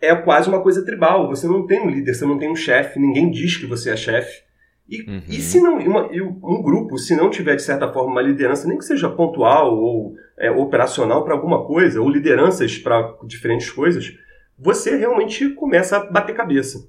é 0.00 0.14
quase 0.14 0.48
uma 0.48 0.60
coisa 0.60 0.84
tribal. 0.84 1.28
Você 1.28 1.46
não 1.46 1.66
tem 1.66 1.80
um 1.80 1.90
líder, 1.90 2.14
você 2.14 2.26
não 2.26 2.38
tem 2.38 2.50
um 2.50 2.56
chefe, 2.56 2.98
ninguém 2.98 3.30
diz 3.30 3.56
que 3.56 3.66
você 3.66 3.90
é 3.90 3.96
chefe. 3.96 4.42
E, 4.88 5.02
uhum. 5.02 5.22
e 5.28 5.40
se 5.40 5.60
não, 5.60 5.78
uma, 5.78 6.08
um 6.10 6.62
grupo, 6.62 6.96
se 6.96 7.14
não 7.14 7.28
tiver 7.28 7.56
de 7.56 7.62
certa 7.62 7.92
forma 7.92 8.10
uma 8.10 8.22
liderança, 8.22 8.66
nem 8.66 8.78
que 8.78 8.84
seja 8.84 9.08
pontual 9.08 9.76
ou 9.76 10.14
é, 10.38 10.50
operacional 10.50 11.24
para 11.24 11.34
alguma 11.34 11.64
coisa, 11.66 12.00
ou 12.00 12.08
lideranças 12.08 12.78
para 12.78 13.14
diferentes 13.24 13.70
coisas, 13.70 14.14
você 14.58 14.96
realmente 14.96 15.48
começa 15.50 15.96
a 15.96 16.04
bater 16.10 16.34
cabeça. 16.34 16.88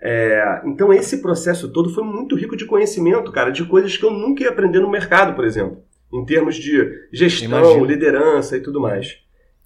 É, 0.00 0.62
então 0.64 0.92
esse 0.92 1.20
processo 1.20 1.72
todo 1.72 1.90
foi 1.90 2.04
muito 2.04 2.36
rico 2.36 2.56
de 2.56 2.66
conhecimento, 2.66 3.32
cara, 3.32 3.50
de 3.50 3.64
coisas 3.64 3.96
que 3.96 4.04
eu 4.04 4.12
nunca 4.12 4.44
ia 4.44 4.50
aprender 4.50 4.80
no 4.80 4.90
mercado, 4.90 5.34
por 5.34 5.44
exemplo 5.44 5.82
em 6.12 6.24
termos 6.24 6.56
de 6.56 7.06
gestão, 7.12 7.48
Imagino. 7.48 7.84
liderança 7.84 8.56
e 8.56 8.60
tudo 8.60 8.80
mais. 8.80 9.18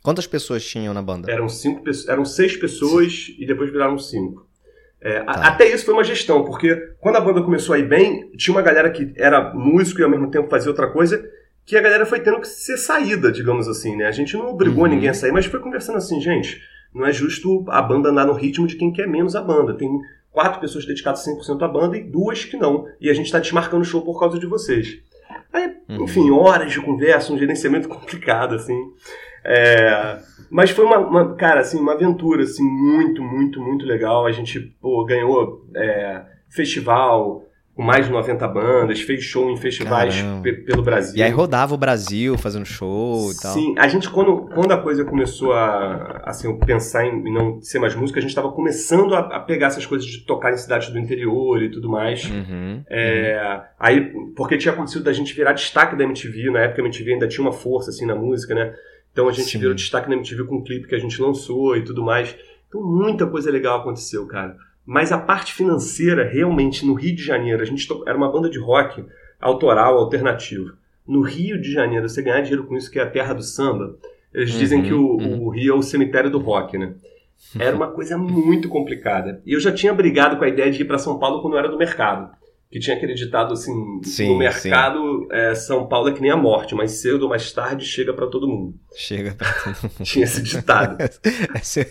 Quantas 0.03 0.27
pessoas 0.27 0.65
tinham 0.65 0.93
na 0.93 1.03
banda? 1.03 1.31
Eram 1.31 1.49
cinco, 1.49 1.85
eram 2.09 2.25
seis 2.25 2.57
pessoas 2.57 3.27
Sim. 3.27 3.37
e 3.39 3.47
depois 3.47 3.71
viraram 3.71 3.97
cinco. 3.97 4.49
É, 5.01 5.21
tá. 5.21 5.33
Até 5.33 5.73
isso 5.73 5.85
foi 5.85 5.95
uma 5.95 6.05
gestão, 6.05 6.45
porque 6.45 6.75
quando 7.01 7.17
a 7.17 7.21
banda 7.21 7.43
começou 7.43 7.75
a 7.75 7.79
ir 7.79 7.89
bem, 7.89 8.31
tinha 8.37 8.55
uma 8.55 8.63
galera 8.63 8.91
que 8.91 9.13
era 9.17 9.53
músico 9.55 10.01
e 10.01 10.05
ao 10.05 10.11
mesmo 10.11 10.31
tempo 10.31 10.49
fazia 10.49 10.71
outra 10.71 10.89
coisa, 10.91 11.25
que 11.65 11.77
a 11.77 11.81
galera 11.81 12.05
foi 12.05 12.21
tendo 12.21 12.41
que 12.41 12.49
ser 12.49 12.77
saída, 12.77 13.31
digamos 13.31 13.69
assim, 13.69 13.97
né? 13.97 14.07
A 14.07 14.13
gente 14.13 14.37
não 14.37 14.49
obrigou 14.49 14.85
uhum. 14.85 14.91
ninguém 14.91 15.09
a 15.09 15.15
sair, 15.15 15.33
mas 15.33 15.47
foi 15.47 15.61
conversando 15.61 15.99
assim, 15.99 16.21
gente, 16.21 16.61
não 16.95 17.07
é 17.07 17.13
justo 17.13 17.65
a 17.69 17.81
banda 17.81 18.11
andar 18.11 18.27
no 18.27 18.35
ritmo 18.35 18.67
de 18.67 18.77
quem 18.77 18.93
quer 18.93 19.09
menos 19.09 19.35
a 19.35 19.43
banda. 19.43 19.75
Tem 19.75 19.89
quatro 20.31 20.61
pessoas 20.61 20.87
dedicadas 20.87 21.25
100% 21.27 21.63
à 21.63 21.69
banda 21.69 21.97
e 21.97 22.03
duas 22.03 22.45
que 22.45 22.57
não. 22.57 22.87
E 23.01 23.09
a 23.09 23.15
gente 23.15 23.27
está 23.27 23.39
desmarcando 23.39 23.83
o 23.83 23.85
show 23.85 24.03
por 24.03 24.19
causa 24.19 24.39
de 24.39 24.47
vocês. 24.47 25.01
Aí, 25.53 25.75
uhum. 25.89 26.05
enfim, 26.05 26.31
horas 26.31 26.73
de 26.73 26.81
conversa, 26.81 27.33
um 27.33 27.39
gerenciamento 27.39 27.89
complicado, 27.91 28.55
assim. 28.55 28.79
É, 29.45 30.19
mas 30.51 30.71
foi 30.71 30.85
uma, 30.85 30.99
uma, 30.99 31.35
cara, 31.35 31.61
assim, 31.61 31.79
uma 31.79 31.95
aventura, 31.95 32.43
assim, 32.43 32.63
muito, 32.63 33.23
muito, 33.23 33.61
muito 33.61 33.85
legal. 33.85 34.27
A 34.27 34.33
gente, 34.33 34.61
pô, 34.81 35.05
ganhou 35.05 35.67
é, 35.75 36.23
festival, 36.49 37.45
com 37.75 37.83
mais 37.83 38.05
de 38.05 38.13
90 38.13 38.47
bandas, 38.49 39.01
fez 39.01 39.25
show 39.25 39.51
em 39.51 39.57
festivais 39.57 40.23
pelo 40.67 40.83
Brasil. 40.83 41.17
E 41.17 41.23
aí 41.23 41.31
rodava 41.31 41.75
o 41.75 41.79
Brasil 41.79 42.37
fazendo 42.37 42.67
show 42.67 43.33
e 43.33 43.41
tal. 43.41 43.55
Sim, 43.55 43.75
a 43.79 43.89
gente, 43.89 44.11
quando, 44.11 44.43
quando 44.55 44.73
a 44.73 44.77
coisa 44.77 45.05
começou 45.05 45.55
a 45.55 46.23
assim, 46.25 46.55
pensar 46.59 47.07
em 47.07 47.33
não 47.33 47.63
ser 47.63 47.79
mais 47.79 47.95
música, 47.95 48.19
a 48.19 48.23
gente 48.23 48.31
estava 48.31 48.53
começando 48.53 49.15
a, 49.15 49.21
a, 49.21 49.41
pegar 49.41 49.69
essas 49.69 49.87
coisas 49.87 50.07
de 50.07 50.19
tocar 50.27 50.53
em 50.53 50.57
cidades 50.59 50.91
do 50.91 50.99
interior 50.99 51.63
e 51.63 51.71
tudo 51.71 51.89
mais. 51.89 52.25
Uhum, 52.25 52.85
é, 52.91 53.41
uhum. 53.43 53.61
Aí, 53.79 54.01
porque 54.37 54.59
tinha 54.59 54.75
acontecido 54.75 55.05
da 55.05 55.13
gente 55.13 55.35
virar 55.35 55.55
destaque 55.55 55.97
da 55.97 56.05
MTV, 56.05 56.51
na 56.51 56.61
época 56.61 56.83
a 56.83 56.85
MTV 56.85 57.15
ainda 57.15 57.29
tinha 57.29 57.43
uma 57.43 57.53
força 57.53 57.89
assim 57.89 58.05
na 58.05 58.15
música, 58.15 58.55
né? 58.55 58.75
Então 59.13 59.29
a 59.29 59.33
gente 59.33 59.49
Sim. 59.49 59.59
virou 59.59 59.75
destaque 59.75 60.11
na 60.11 60.17
MTV 60.17 60.45
com 60.45 60.57
um 60.57 60.63
clipe 60.63 60.89
que 60.89 60.95
a 60.95 60.99
gente 60.99 61.21
lançou 61.21 61.75
e 61.75 61.83
tudo 61.83 62.03
mais. 62.03 62.37
Então 62.69 62.83
muita 62.83 63.27
coisa 63.27 63.51
legal 63.51 63.81
aconteceu, 63.81 64.27
cara 64.27 64.57
Mas 64.85 65.13
a 65.13 65.19
parte 65.19 65.55
financeira, 65.55 66.29
realmente, 66.29 66.85
no 66.85 66.95
Rio 66.95 67.15
de 67.15 67.23
Janeiro, 67.23 67.63
a 67.63 67.65
gente 67.65 67.87
era 68.07 68.17
uma 68.17 68.31
banda 68.31 68.51
de 68.51 68.59
rock 68.59 69.05
autoral, 69.41 69.97
alternativo. 69.99 70.73
No 71.07 71.23
Rio 71.23 71.61
de 71.61 71.73
Janeiro, 71.73 72.09
você 72.09 72.23
ganhar 72.23 72.41
dinheiro 72.41 72.67
com 72.67 72.77
isso, 72.77 72.91
que 72.91 72.99
é 72.99 73.03
a 73.03 73.11
terra 73.11 73.33
do 73.33 73.43
samba, 73.43 73.97
eles 74.33 74.53
uhum, 74.53 74.59
dizem 74.59 74.83
que 74.83 74.93
o, 74.93 75.17
uhum. 75.17 75.43
o 75.43 75.51
Rio 75.51 75.75
é 75.75 75.77
o 75.77 75.83
cemitério 75.83 76.31
do 76.31 76.39
rock, 76.39 76.77
né? 76.79 76.95
Era 77.59 77.75
uma 77.75 77.89
coisa 77.89 78.17
muito 78.17 78.69
complicada. 78.69 79.43
E 79.45 79.53
eu 79.53 79.61
já 79.61 79.73
tinha 79.73 79.93
brigado 79.93 80.37
com 80.37 80.45
a 80.45 80.49
ideia 80.49 80.71
de 80.71 80.83
ir 80.83 80.85
para 80.85 80.99
São 80.99 81.19
Paulo 81.19 81.43
quando 81.43 81.55
eu 81.55 81.59
era 81.59 81.69
do 81.69 81.77
mercado 81.77 82.31
que 82.73 82.81
tinha 82.81 82.97
acreditado 82.97 83.53
assim 83.53 84.01
sim, 84.03 84.29
no 84.29 84.39
mercado 84.39 85.29
é, 85.31 85.55
São 85.55 85.87
Paulo 85.87 86.09
é 86.09 86.13
que 86.13 86.23
nem 86.23 86.31
a 86.31 86.37
morte, 86.37 86.75
mais 86.75 86.93
cedo 87.03 87.25
ou 87.25 87.29
mais 87.29 87.53
tarde 87.53 87.85
chega 87.85 88.15
para 88.15 88.27
todo 88.27 88.49
mundo. 88.49 88.75
Chega 88.97 89.35
para 89.35 89.53
todo 89.53 89.77
mundo. 89.93 90.05
tinha 90.05 90.25
esse 90.25 90.43
ditado. 90.43 90.97
essa, 91.55 91.87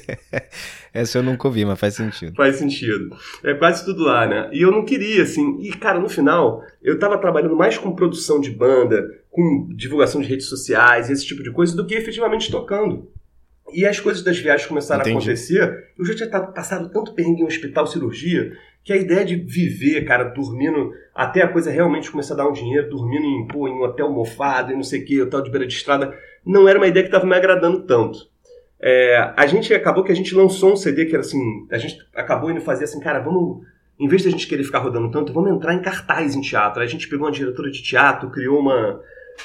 essa, 0.91 1.20
eu 1.20 1.24
nunca 1.24 1.48
ouvi, 1.48 1.63
mas 1.63 1.80
faz 1.80 1.94
sentido. 1.94 2.36
Faz 2.36 2.56
sentido. 2.56 3.15
É 3.44 3.54
quase 3.54 3.86
tudo 3.86 4.04
lá, 4.04 4.26
né? 4.26 4.50
E 4.52 4.63
eu 4.63 4.72
não 4.72 4.84
queria 4.84 5.22
assim. 5.22 5.60
E 5.62 5.72
cara, 5.72 6.00
no 6.00 6.10
final 6.10 6.63
eu 6.82 6.98
tava 6.98 7.20
trabalhando 7.20 7.56
mais 7.56 7.78
com 7.78 7.96
produção 7.96 8.41
de 8.41 8.50
banda, 8.50 9.08
com 9.30 9.67
divulgação 9.76 10.20
de 10.20 10.28
redes 10.28 10.48
sociais, 10.48 11.12
esse 11.12 11.28
tipo 11.28 11.44
de 11.44 11.52
coisa, 11.52 11.76
do 11.76 11.86
que 11.86 11.94
efetivamente 11.94 12.50
tocando. 12.50 13.08
E 13.74 13.86
as 13.86 14.00
coisas 14.00 14.24
das 14.24 14.38
viagens 14.38 14.68
começaram 14.68 15.02
Entendi. 15.02 15.18
a 15.18 15.20
acontecer. 15.20 15.88
Eu 15.98 16.06
já 16.06 16.16
tinha 16.16 16.30
passado 16.30 16.90
tanto 16.90 17.14
perrengue 17.14 17.42
em 17.42 17.46
hospital, 17.46 17.88
cirurgia, 17.88 18.52
que 18.84 18.92
a 18.92 18.98
ideia 18.98 19.24
de 19.24 19.36
viver, 19.36 20.04
cara, 20.06 20.24
dormindo, 20.24 20.92
até 21.14 21.44
a 21.44 21.48
coisa 21.48 21.70
realmente 21.70 22.10
começar 22.10 22.34
a 22.34 22.38
dar 22.38 22.48
um 22.48 22.54
dinheiro, 22.54 22.90
dormindo 22.90 23.26
em, 23.26 23.48
pô, 23.48 23.68
em 23.68 23.72
um 23.72 23.84
hotel 23.84 24.12
mofado 24.12 24.72
e 24.72 24.76
não 24.76 24.84
sei 24.84 25.02
o 25.02 25.06
que, 25.06 25.22
hotel 25.22 25.42
de 25.42 25.52
beira 25.52 25.68
de 25.68 25.74
estrada, 25.74 26.18
não 26.46 26.68
era 26.68 26.80
uma 26.80 26.88
ideia 26.88 27.04
que 27.04 27.10
estava 27.10 27.26
me 27.26 27.36
agradando 27.36 27.84
tanto. 27.84 28.30
É, 28.80 29.34
a 29.38 29.46
gente 29.46 29.72
acabou 29.74 30.04
que 30.04 30.12
a 30.12 30.16
gente 30.16 30.34
lançou 30.34 30.74
um 30.74 30.76
CD 30.76 31.06
que 31.06 31.14
era 31.14 31.22
assim, 31.22 31.68
a 31.72 31.78
gente 31.78 32.00
acabou 32.16 32.50
indo 32.50 32.62
fazer 32.62 32.86
assim, 32.86 33.00
cara, 33.00 33.20
vamos, 33.20 33.64
em 34.00 34.08
vez 34.08 34.24
de 34.24 34.30
a 34.30 34.32
gente 34.32 34.48
querer 34.48 34.64
ficar 34.64 34.80
rodando 34.80 35.12
tanto, 35.12 35.32
vamos 35.32 35.52
entrar 35.52 35.76
em 35.76 35.82
cartaz 35.82 36.34
em 36.34 36.42
teatro. 36.42 36.82
A 36.82 36.88
gente 36.88 37.08
pegou 37.08 37.28
uma 37.28 37.32
diretora 37.32 37.70
de 37.70 37.84
teatro, 37.84 38.32
criou 38.32 38.60
uma, 38.60 39.00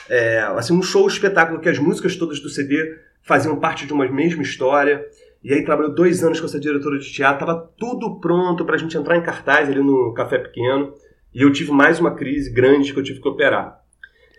é, 0.08 0.38
assim, 0.56 0.74
um 0.74 0.82
show 0.82 1.06
espetáculo 1.06 1.60
que 1.60 1.68
as 1.68 1.78
músicas 1.78 2.16
todas 2.16 2.40
do 2.40 2.48
CD 2.48 2.96
faziam 3.26 3.56
parte 3.56 3.86
de 3.86 3.92
uma 3.92 4.08
mesma 4.08 4.42
história. 4.42 5.04
E 5.42 5.52
aí 5.52 5.64
trabalhou 5.64 5.94
dois 5.94 6.24
anos 6.24 6.40
com 6.40 6.46
essa 6.46 6.58
diretora 6.58 6.98
de 6.98 7.12
teatro, 7.12 7.46
tava 7.46 7.70
tudo 7.76 8.18
pronto 8.20 8.64
para 8.64 8.76
a 8.76 8.78
gente 8.78 8.96
entrar 8.96 9.16
em 9.16 9.22
cartaz 9.22 9.68
ali 9.68 9.80
no 9.80 10.14
Café 10.14 10.38
Pequeno. 10.38 10.94
E 11.34 11.42
eu 11.42 11.52
tive 11.52 11.70
mais 11.70 12.00
uma 12.00 12.14
crise 12.14 12.50
grande 12.50 12.92
que 12.92 12.98
eu 12.98 13.02
tive 13.02 13.20
que 13.20 13.28
operar. 13.28 13.80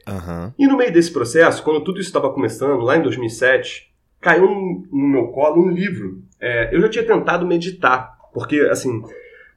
Uhum. 0.08 0.54
E 0.58 0.66
no 0.66 0.78
meio 0.78 0.92
desse 0.92 1.12
processo, 1.12 1.62
quando 1.64 1.84
tudo 1.84 2.00
isso 2.00 2.10
estava 2.10 2.34
começando, 2.34 2.82
lá 2.82 2.98
em 2.98 3.02
2007, 3.02 3.94
caiu 4.20 4.48
no 4.92 5.08
meu 5.08 5.28
colo 5.28 5.64
um 5.64 5.70
livro. 5.70 6.24
É, 6.40 6.74
eu 6.76 6.82
já 6.82 6.90
tinha 6.90 7.06
tentado 7.06 7.46
meditar, 7.46 8.18
porque, 8.34 8.60
assim, 8.72 9.04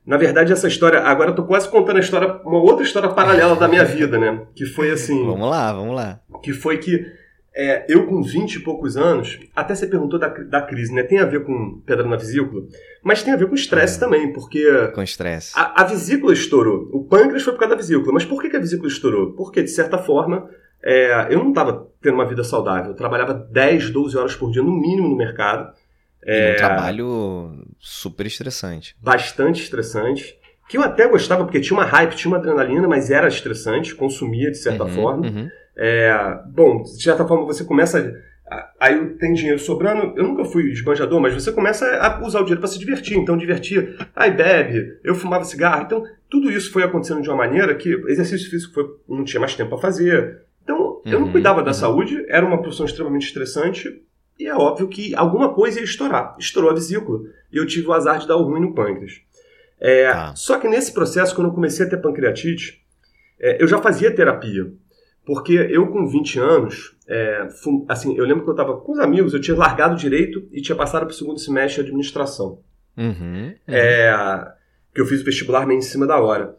na 0.05 0.17
verdade, 0.17 0.53
essa 0.53 0.67
história. 0.67 1.01
Agora 1.01 1.31
eu 1.31 1.35
tô 1.35 1.45
quase 1.45 1.69
contando 1.69 1.97
a 1.97 2.01
história, 2.01 2.41
uma 2.45 2.59
outra 2.59 2.85
história 2.85 3.09
paralela 3.11 3.55
da 3.55 3.69
minha 3.69 3.85
vida, 3.87 4.19
né? 4.19 4.43
Que 4.55 4.67
foi 4.67 4.91
assim. 4.91 5.25
Vamos 5.25 5.49
lá, 5.49 5.73
vamos 5.73 5.95
lá. 5.95 6.21
Que 6.43 6.53
foi 6.53 6.79
que 6.79 7.07
é, 7.55 7.85
eu 7.89 8.07
com 8.07 8.23
20 8.23 8.55
e 8.55 8.61
poucos 8.61 8.97
anos, 8.97 9.39
até 9.55 9.75
você 9.75 9.87
perguntou 9.87 10.19
da, 10.19 10.29
da 10.29 10.63
crise, 10.63 10.95
né? 10.95 11.03
Tem 11.03 11.19
a 11.19 11.25
ver 11.25 11.45
com 11.45 11.81
pedra 11.85 12.07
na 12.07 12.17
vesícula, 12.17 12.63
mas 13.03 13.23
tem 13.23 13.33
a 13.33 13.37
ver 13.37 13.49
com 13.49 13.55
estresse 13.55 13.97
é. 13.97 14.01
também, 14.01 14.33
porque. 14.33 14.65
Com 14.95 15.03
estresse. 15.03 15.53
A, 15.57 15.83
a, 15.83 15.85
vesícula 15.85 16.33
estourou. 16.33 16.89
O 16.93 17.05
pâncreas 17.05 17.43
foi 17.43 17.53
por 17.53 17.61
causa 17.61 17.75
da 17.75 17.81
vesícula. 17.81 18.13
Mas 18.13 18.25
por 18.25 18.41
que, 18.41 18.51
que 18.51 18.57
a 18.57 18.61
vesícula 18.61 18.89
estourou? 18.89 19.33
Porque, 19.33 19.63
de 19.63 19.71
certa 19.71 19.99
forma, 19.99 20.49
é, 20.83 21.27
eu 21.31 21.39
não 21.41 21.49
estava 21.51 21.89
tendo 22.01 22.15
uma 22.15 22.27
vida 22.27 22.45
saudável. 22.45 22.93
Eu 22.93 22.97
trabalhava 22.97 23.35
10, 23.35 23.91
12 23.91 24.17
horas 24.17 24.37
por 24.37 24.51
dia, 24.53 24.63
no 24.63 24.73
mínimo, 24.73 25.09
no 25.09 25.17
mercado. 25.17 25.73
É, 26.23 26.53
um 26.53 26.57
trabalho 26.57 27.65
super 27.79 28.27
estressante. 28.27 28.95
Bastante 29.03 29.63
estressante. 29.63 30.39
Que 30.69 30.79
eu 30.79 30.83
até 30.83 31.09
gostava, 31.09 31.43
porque 31.43 31.59
tinha 31.59 31.77
uma 31.77 31.85
hype, 31.85 32.15
tinha 32.15 32.31
uma 32.31 32.39
adrenalina, 32.39 32.87
mas 32.87 33.11
era 33.11 33.27
estressante, 33.27 33.93
consumia 33.93 34.53
de 34.53 34.59
certa 34.59 34.85
uhum, 34.85 34.91
forma. 34.91 35.27
Uhum. 35.27 35.49
É, 35.77 36.13
bom, 36.47 36.83
de 36.83 37.03
certa 37.03 37.27
forma 37.27 37.45
você 37.45 37.65
começa. 37.65 38.15
Aí 38.81 39.07
tem 39.15 39.33
dinheiro 39.33 39.59
sobrando. 39.59 40.13
Eu 40.17 40.25
nunca 40.25 40.45
fui 40.45 40.71
esbanjador, 40.71 41.21
mas 41.21 41.35
você 41.35 41.53
começa 41.53 41.87
a 41.97 42.25
usar 42.25 42.41
o 42.41 42.43
dinheiro 42.43 42.61
para 42.61 42.69
se 42.69 42.79
divertir. 42.79 43.17
Então, 43.17 43.37
divertir. 43.37 43.97
Aí 44.15 44.31
bebe, 44.31 44.99
eu 45.05 45.15
fumava 45.15 45.45
cigarro. 45.45 45.85
Então, 45.85 46.05
tudo 46.29 46.51
isso 46.51 46.73
foi 46.73 46.83
acontecendo 46.83 47.23
de 47.23 47.29
uma 47.29 47.37
maneira 47.37 47.75
que 47.75 47.89
exercício 48.09 48.51
físico 48.51 48.75
foi, 48.75 48.85
não 49.09 49.25
tinha 49.25 49.41
mais 49.41 49.55
tempo 49.55 49.71
para 49.71 49.79
fazer. 49.79 50.43
Então, 50.63 51.01
eu 51.05 51.19
não 51.19 51.27
uhum, 51.27 51.33
cuidava 51.33 51.63
da 51.63 51.71
uhum. 51.71 51.75
saúde, 51.75 52.25
era 52.29 52.45
uma 52.45 52.61
profissão 52.61 52.87
extremamente 52.87 53.27
estressante. 53.27 54.03
E 54.39 54.47
é 54.47 54.55
óbvio 54.55 54.89
que 54.89 55.15
alguma 55.15 55.53
coisa 55.53 55.81
ia 55.81 55.85
estourar. 55.85 56.35
Estourou 56.39 56.71
a 56.71 56.75
vesícula. 56.75 57.21
E 57.53 57.59
eu 57.59 57.67
tive 57.67 57.87
o 57.89 57.93
azar 57.93 58.19
de 58.19 58.27
dar 58.27 58.37
o 58.37 58.43
ruim 58.43 58.61
no 58.61 58.75
pâncreas. 58.75 59.21
É, 59.81 60.07
ah. 60.09 60.33
Só 60.35 60.59
que 60.59 60.69
nesse 60.69 60.93
processo, 60.93 61.35
quando 61.35 61.49
eu 61.49 61.55
comecei 61.55 61.87
a 61.87 61.89
ter 61.89 61.99
pancreatite, 61.99 62.83
é, 63.39 63.63
eu 63.63 63.67
já 63.67 63.79
fazia 63.79 64.15
terapia. 64.15 64.73
Porque 65.31 65.53
eu, 65.53 65.87
com 65.87 66.09
20 66.09 66.41
anos, 66.41 66.97
é, 67.07 67.47
assim, 67.89 68.17
eu 68.17 68.25
lembro 68.25 68.43
que 68.43 68.51
eu 68.51 68.55
estava 68.55 68.77
com 68.79 68.91
os 68.91 68.99
amigos, 68.99 69.33
eu 69.33 69.41
tinha 69.41 69.57
largado 69.57 69.95
direito 69.95 70.49
e 70.51 70.61
tinha 70.61 70.75
passado 70.75 71.07
para 71.07 71.13
o 71.13 71.17
segundo 71.17 71.39
semestre 71.39 71.85
de 71.85 71.89
administração. 71.89 72.59
Uhum, 72.99 73.13
uhum. 73.13 73.55
É, 73.69 74.13
que 74.93 75.01
eu 75.01 75.07
fiz 75.07 75.21
o 75.21 75.25
vestibular 75.25 75.69
meio 75.69 75.79
em 75.79 75.83
cima 75.83 76.05
da 76.05 76.19
hora. 76.19 76.57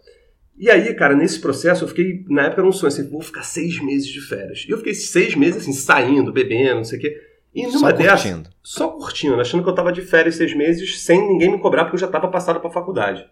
E 0.58 0.70
aí, 0.70 0.94
cara, 0.94 1.18
nesse 1.18 1.42
processo, 1.42 1.84
eu 1.84 1.88
fiquei, 1.90 2.24
na 2.30 2.44
época 2.44 2.62
era 2.62 2.70
um 2.70 2.72
sonho, 2.72 2.88
assim, 2.88 3.10
vou 3.10 3.22
ficar 3.22 3.44
seis 3.44 3.78
meses 3.84 4.08
de 4.08 4.22
férias. 4.22 4.66
E 4.66 4.72
eu 4.72 4.78
fiquei 4.78 4.94
seis 4.94 5.36
meses, 5.36 5.64
assim, 5.64 5.74
saindo, 5.74 6.32
bebendo, 6.32 6.76
não 6.76 6.86
sei 6.86 6.98
o 6.98 7.02
quê. 7.02 7.22
E 7.54 7.64
numa 7.64 7.78
só 7.78 7.92
dessas, 7.92 8.24
curtindo. 8.24 8.50
só 8.64 8.88
curtindo, 8.88 9.42
achando 9.42 9.64
que 9.64 9.70
eu 9.70 9.76
tava 9.76 9.92
de 9.92 10.02
férias 10.02 10.36
seis 10.36 10.56
meses, 10.56 11.02
sem 11.02 11.28
ninguém 11.28 11.52
me 11.52 11.60
cobrar, 11.60 11.84
porque 11.84 11.98
eu 11.98 12.00
já 12.00 12.08
tava 12.08 12.30
passado 12.30 12.62
pra 12.62 12.70
faculdade. 12.70 13.30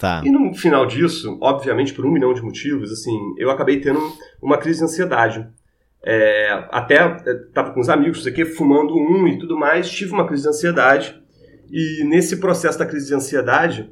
Tá. 0.00 0.22
E 0.24 0.30
no 0.30 0.54
final 0.54 0.86
disso, 0.86 1.36
obviamente 1.42 1.92
por 1.92 2.06
um 2.06 2.10
milhão 2.10 2.32
de 2.32 2.40
motivos, 2.40 2.90
assim, 2.90 3.14
eu 3.36 3.50
acabei 3.50 3.82
tendo 3.82 4.00
uma 4.40 4.56
crise 4.56 4.78
de 4.78 4.84
ansiedade. 4.86 5.46
É, 6.02 6.68
até 6.70 6.94
estava 7.46 7.68
é, 7.68 7.74
com 7.74 7.80
os 7.80 7.90
amigos, 7.90 8.26
aqui, 8.26 8.46
fumando 8.46 8.96
um 8.96 9.28
e 9.28 9.38
tudo 9.38 9.58
mais, 9.58 9.90
tive 9.90 10.12
uma 10.12 10.26
crise 10.26 10.44
de 10.44 10.48
ansiedade. 10.48 11.22
E 11.70 12.02
nesse 12.04 12.38
processo 12.38 12.78
da 12.78 12.86
crise 12.86 13.08
de 13.08 13.14
ansiedade, 13.14 13.90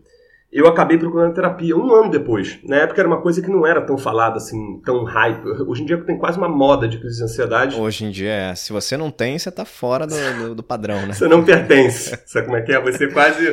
eu 0.51 0.67
acabei 0.67 0.97
procurando 0.97 1.35
terapia 1.35 1.77
um 1.77 1.95
ano 1.95 2.11
depois. 2.11 2.59
Na 2.65 2.77
época 2.77 3.01
era 3.01 3.09
uma 3.09 3.21
coisa 3.21 3.43
que 3.43 3.51
não 3.51 3.67
era 3.67 3.83
tão 3.83 3.99
falada, 3.99 4.37
assim, 4.37 4.81
tão 4.83 5.05
hype. 5.05 5.47
Hoje 5.67 5.83
em 5.83 5.87
dia 5.87 5.99
tem 5.99 6.17
quase 6.17 6.39
uma 6.39 6.49
moda 6.49 6.89
de 6.89 6.99
crise 6.99 7.19
de 7.19 7.25
ansiedade. 7.25 7.77
Hoje 7.77 8.07
em 8.07 8.11
dia, 8.11 8.31
é. 8.31 8.55
Se 8.55 8.73
você 8.73 8.97
não 8.97 9.11
tem, 9.11 9.39
você 9.39 9.51
tá 9.51 9.67
fora 9.67 10.07
do, 10.07 10.15
do, 10.15 10.55
do 10.57 10.63
padrão, 10.63 11.07
né? 11.07 11.13
você 11.13 11.29
não 11.29 11.45
pertence. 11.45 12.19
Sabe 12.25 12.47
como 12.47 12.57
é 12.57 12.63
que 12.63 12.73
é? 12.73 12.81
Você 12.81 13.09
quase 13.09 13.47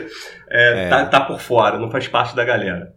é, 0.49 0.85
é. 0.85 0.89
Tá, 0.89 1.05
tá 1.05 1.21
por 1.21 1.39
fora, 1.39 1.77
não 1.77 1.91
faz 1.91 2.07
parte 2.07 2.33
da 2.33 2.45
galera. 2.45 2.93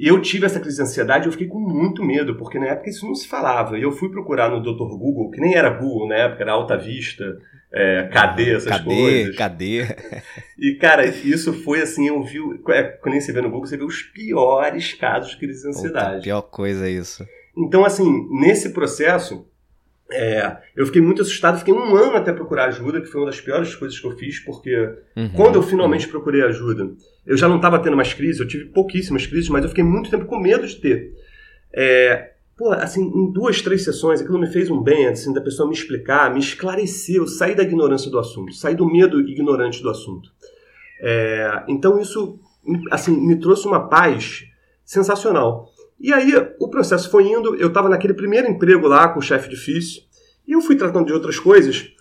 E 0.00 0.08
eu 0.08 0.18
tive 0.22 0.46
essa 0.46 0.58
crise 0.58 0.76
de 0.76 0.82
ansiedade 0.82 1.26
e 1.26 1.28
eu 1.28 1.32
fiquei 1.32 1.46
com 1.46 1.60
muito 1.60 2.02
medo, 2.02 2.34
porque 2.34 2.58
na 2.58 2.68
época 2.68 2.88
isso 2.88 3.04
não 3.04 3.14
se 3.14 3.28
falava. 3.28 3.78
E 3.78 3.82
eu 3.82 3.92
fui 3.92 4.08
procurar 4.08 4.48
no 4.48 4.62
Dr. 4.62 4.96
Google, 4.96 5.30
que 5.30 5.38
nem 5.38 5.54
era 5.54 5.68
Google 5.68 6.08
na 6.08 6.14
época, 6.14 6.42
era 6.42 6.52
Alta 6.52 6.74
Vista, 6.74 7.36
é, 7.70 8.08
cadê 8.10 8.54
essas 8.54 8.78
cadê, 8.78 8.84
coisas. 8.84 9.36
Cadê? 9.36 9.82
E, 10.58 10.74
cara, 10.76 11.06
isso 11.06 11.52
foi 11.52 11.82
assim, 11.82 12.08
eu 12.08 12.22
vi. 12.22 12.38
É, 12.70 12.82
quando 12.82 13.20
você 13.20 13.30
vê 13.30 13.42
no 13.42 13.50
Google, 13.50 13.66
você 13.66 13.76
vê 13.76 13.84
os 13.84 14.02
piores 14.02 14.94
casos 14.94 15.32
de 15.32 15.36
crise 15.36 15.62
de 15.62 15.68
ansiedade. 15.68 16.14
Puta, 16.16 16.22
pior 16.22 16.42
coisa 16.42 16.86
é 16.86 16.90
isso. 16.90 17.22
Então, 17.54 17.84
assim, 17.84 18.26
nesse 18.30 18.70
processo, 18.70 19.46
é, 20.12 20.56
eu 20.74 20.86
fiquei 20.86 21.00
muito 21.00 21.22
assustado, 21.22 21.58
fiquei 21.58 21.72
um 21.72 21.94
ano 21.94 22.16
até 22.16 22.32
procurar 22.32 22.66
ajuda, 22.66 23.00
que 23.00 23.06
foi 23.06 23.20
uma 23.20 23.30
das 23.30 23.40
piores 23.40 23.74
coisas 23.74 23.98
que 23.98 24.06
eu 24.06 24.16
fiz, 24.16 24.40
porque 24.40 24.76
uhum, 25.16 25.30
quando 25.30 25.56
eu 25.56 25.62
finalmente 25.62 26.06
uhum. 26.06 26.12
procurei 26.12 26.42
ajuda, 26.42 26.90
eu 27.26 27.36
já 27.36 27.48
não 27.48 27.56
estava 27.56 27.78
tendo 27.78 27.96
mais 27.96 28.12
crise, 28.12 28.40
eu 28.40 28.48
tive 28.48 28.66
pouquíssimas 28.66 29.26
crises, 29.26 29.48
mas 29.48 29.62
eu 29.62 29.68
fiquei 29.68 29.84
muito 29.84 30.10
tempo 30.10 30.24
com 30.24 30.38
medo 30.38 30.66
de 30.66 30.76
ter. 30.76 31.12
É, 31.72 32.32
pô, 32.56 32.72
assim, 32.72 33.02
em 33.02 33.32
duas, 33.32 33.62
três 33.62 33.84
sessões, 33.84 34.20
aquilo 34.20 34.38
me 34.38 34.48
fez 34.48 34.68
um 34.68 34.82
bem, 34.82 35.06
assim, 35.06 35.32
da 35.32 35.40
pessoa 35.40 35.68
me 35.68 35.74
explicar, 35.74 36.32
me 36.32 36.40
esclareceu, 36.40 37.26
sair 37.26 37.54
da 37.54 37.62
ignorância 37.62 38.10
do 38.10 38.18
assunto, 38.18 38.52
sair 38.52 38.74
do 38.74 38.86
medo 38.86 39.20
ignorante 39.20 39.80
do 39.82 39.90
assunto. 39.90 40.30
É, 41.00 41.64
então 41.68 42.00
isso, 42.00 42.38
assim, 42.90 43.16
me 43.16 43.36
trouxe 43.36 43.66
uma 43.66 43.88
paz 43.88 44.44
sensacional. 44.84 45.69
E 46.00 46.12
aí 46.12 46.32
o 46.58 46.68
processo 46.68 47.10
foi 47.10 47.24
indo, 47.24 47.54
eu 47.56 47.68
estava 47.68 47.88
naquele 47.88 48.14
primeiro 48.14 48.48
emprego 48.48 48.88
lá 48.88 49.08
com 49.08 49.18
o 49.18 49.22
chefe 49.22 49.50
difícil, 49.50 50.02
e 50.48 50.52
eu 50.52 50.60
fui 50.62 50.74
tratando 50.74 51.06
de 51.06 51.12
outras 51.12 51.38
coisas, 51.38 51.92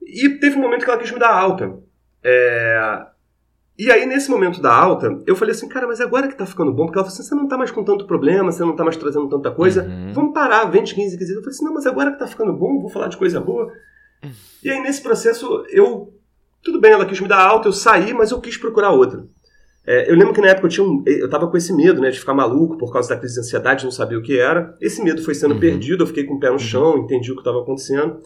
e 0.00 0.30
teve 0.38 0.56
um 0.56 0.62
momento 0.62 0.84
que 0.84 0.90
ela 0.90 0.98
quis 0.98 1.12
me 1.12 1.18
dar 1.18 1.34
alta. 1.34 1.78
É... 2.24 3.06
E 3.78 3.92
aí, 3.92 4.06
nesse 4.06 4.28
momento 4.28 4.60
da 4.60 4.74
alta, 4.74 5.22
eu 5.24 5.36
falei 5.36 5.54
assim, 5.54 5.68
cara, 5.68 5.86
mas 5.86 6.00
agora 6.00 6.26
que 6.26 6.34
tá 6.34 6.44
ficando 6.44 6.72
bom, 6.72 6.86
porque 6.86 6.98
ela 6.98 7.04
falou 7.04 7.14
assim, 7.14 7.28
você 7.28 7.34
não 7.34 7.46
tá 7.46 7.56
mais 7.56 7.70
com 7.70 7.84
tanto 7.84 8.06
problema, 8.06 8.50
você 8.50 8.64
não 8.64 8.74
tá 8.74 8.82
mais 8.82 8.96
trazendo 8.96 9.28
tanta 9.28 9.52
coisa, 9.52 9.84
uhum. 9.84 10.12
vamos 10.12 10.32
parar, 10.32 10.64
20, 10.64 10.96
15, 10.96 11.16
15. 11.16 11.32
Eu 11.32 11.40
falei 11.40 11.54
assim, 11.54 11.64
não, 11.64 11.74
mas 11.74 11.86
agora 11.86 12.10
que 12.10 12.18
tá 12.18 12.26
ficando 12.26 12.52
bom, 12.52 12.80
vou 12.80 12.88
falar 12.88 13.06
de 13.06 13.16
coisa 13.16 13.38
boa. 13.40 13.66
Uhum. 14.24 14.30
E 14.64 14.70
aí, 14.70 14.80
nesse 14.80 15.00
processo, 15.00 15.64
eu... 15.68 16.12
Tudo 16.60 16.80
bem, 16.80 16.90
ela 16.90 17.06
quis 17.06 17.20
me 17.20 17.28
dar 17.28 17.46
alta, 17.46 17.68
eu 17.68 17.72
saí, 17.72 18.12
mas 18.12 18.32
eu 18.32 18.40
quis 18.40 18.56
procurar 18.56 18.90
outra. 18.90 19.24
É, 19.90 20.10
eu 20.10 20.14
lembro 20.16 20.34
que 20.34 20.40
na 20.42 20.48
época 20.48 20.66
eu, 20.66 20.70
tinha 20.70 20.86
um, 20.86 21.02
eu 21.06 21.30
tava 21.30 21.48
com 21.48 21.56
esse 21.56 21.72
medo, 21.72 21.98
né, 21.98 22.10
de 22.10 22.20
ficar 22.20 22.34
maluco 22.34 22.76
por 22.76 22.92
causa 22.92 23.08
da 23.08 23.16
crise 23.16 23.36
de 23.36 23.40
ansiedade, 23.40 23.84
não 23.86 23.90
sabia 23.90 24.18
o 24.18 24.22
que 24.22 24.38
era. 24.38 24.74
Esse 24.82 25.02
medo 25.02 25.22
foi 25.22 25.34
sendo 25.34 25.54
uhum. 25.54 25.60
perdido, 25.60 26.02
eu 26.02 26.06
fiquei 26.06 26.24
com 26.24 26.34
o 26.34 26.38
pé 26.38 26.48
no 26.48 26.52
uhum. 26.52 26.58
chão, 26.58 26.98
entendi 26.98 27.32
o 27.32 27.34
que 27.34 27.40
estava 27.40 27.62
acontecendo. 27.62 28.20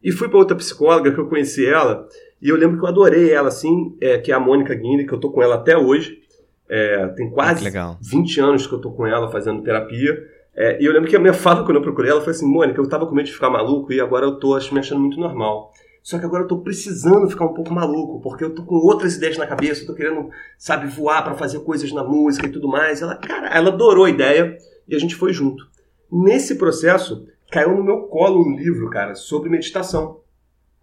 E 0.00 0.12
fui 0.12 0.28
para 0.28 0.38
outra 0.38 0.56
psicóloga 0.56 1.10
que 1.10 1.18
eu 1.18 1.26
conheci 1.26 1.66
ela, 1.66 2.06
e 2.40 2.48
eu 2.48 2.56
lembro 2.56 2.78
que 2.78 2.84
eu 2.84 2.88
adorei 2.88 3.32
ela, 3.32 3.48
assim, 3.48 3.96
é, 4.00 4.16
que 4.18 4.30
é 4.30 4.34
a 4.36 4.38
Mônica 4.38 4.72
Guinle, 4.72 5.08
que 5.08 5.12
eu 5.12 5.18
tô 5.18 5.32
com 5.32 5.42
ela 5.42 5.56
até 5.56 5.76
hoje. 5.76 6.20
É, 6.68 7.08
tem 7.08 7.28
quase 7.30 7.68
20 8.00 8.40
anos 8.40 8.66
que 8.68 8.74
eu 8.74 8.78
tô 8.78 8.92
com 8.92 9.04
ela 9.04 9.28
fazendo 9.28 9.64
terapia. 9.64 10.22
É, 10.54 10.80
e 10.80 10.84
eu 10.84 10.92
lembro 10.92 11.08
que 11.10 11.16
a 11.16 11.18
minha 11.18 11.34
fala 11.34 11.64
quando 11.64 11.78
eu 11.78 11.82
procurei 11.82 12.12
ela 12.12 12.20
foi 12.20 12.30
assim: 12.30 12.46
Mônica, 12.46 12.80
eu 12.80 12.88
tava 12.88 13.06
com 13.06 13.14
medo 13.16 13.26
de 13.26 13.32
ficar 13.32 13.50
maluco 13.50 13.92
e 13.92 14.00
agora 14.00 14.24
eu 14.24 14.38
tô 14.38 14.54
acho, 14.54 14.72
me 14.72 14.78
achando 14.78 15.00
muito 15.00 15.18
normal. 15.18 15.72
Só 16.08 16.18
que 16.18 16.24
agora 16.24 16.44
eu 16.44 16.48
tô 16.48 16.60
precisando 16.60 17.28
ficar 17.28 17.44
um 17.44 17.52
pouco 17.52 17.70
maluco, 17.70 18.18
porque 18.22 18.42
eu 18.42 18.54
tô 18.54 18.64
com 18.64 18.76
outras 18.76 19.16
ideias 19.16 19.36
na 19.36 19.46
cabeça, 19.46 19.82
eu 19.82 19.88
tô 19.88 19.94
querendo, 19.94 20.30
sabe, 20.56 20.86
voar 20.86 21.22
para 21.22 21.34
fazer 21.34 21.60
coisas 21.60 21.92
na 21.92 22.02
música 22.02 22.46
e 22.46 22.50
tudo 22.50 22.66
mais. 22.66 23.02
Ela, 23.02 23.14
cara, 23.16 23.48
ela 23.48 23.68
adorou 23.68 24.06
a 24.06 24.08
ideia 24.08 24.56
e 24.88 24.96
a 24.96 24.98
gente 24.98 25.14
foi 25.14 25.34
junto. 25.34 25.68
Nesse 26.10 26.54
processo, 26.54 27.26
caiu 27.52 27.76
no 27.76 27.84
meu 27.84 28.04
colo 28.04 28.42
um 28.42 28.56
livro, 28.56 28.88
cara, 28.88 29.14
sobre 29.14 29.50
meditação. 29.50 30.22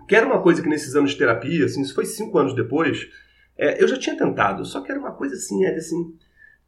Que 0.08 0.16
era 0.16 0.28
uma 0.28 0.44
coisa 0.44 0.62
que 0.62 0.70
nesses 0.70 0.96
anos 0.96 1.14
de 1.14 1.18
terapia, 1.18 1.66
assim, 1.66 1.82
isso 1.82 1.96
foi 1.96 2.06
cinco 2.06 2.38
anos 2.38 2.54
depois, 2.54 3.10
é, 3.58 3.82
eu 3.82 3.88
já 3.88 3.98
tinha 3.98 4.16
tentado, 4.16 4.64
só 4.64 4.80
que 4.82 4.92
era 4.92 5.02
uma 5.02 5.14
coisa 5.14 5.34
assim, 5.34 5.66
era 5.66 5.78
assim, 5.78 6.14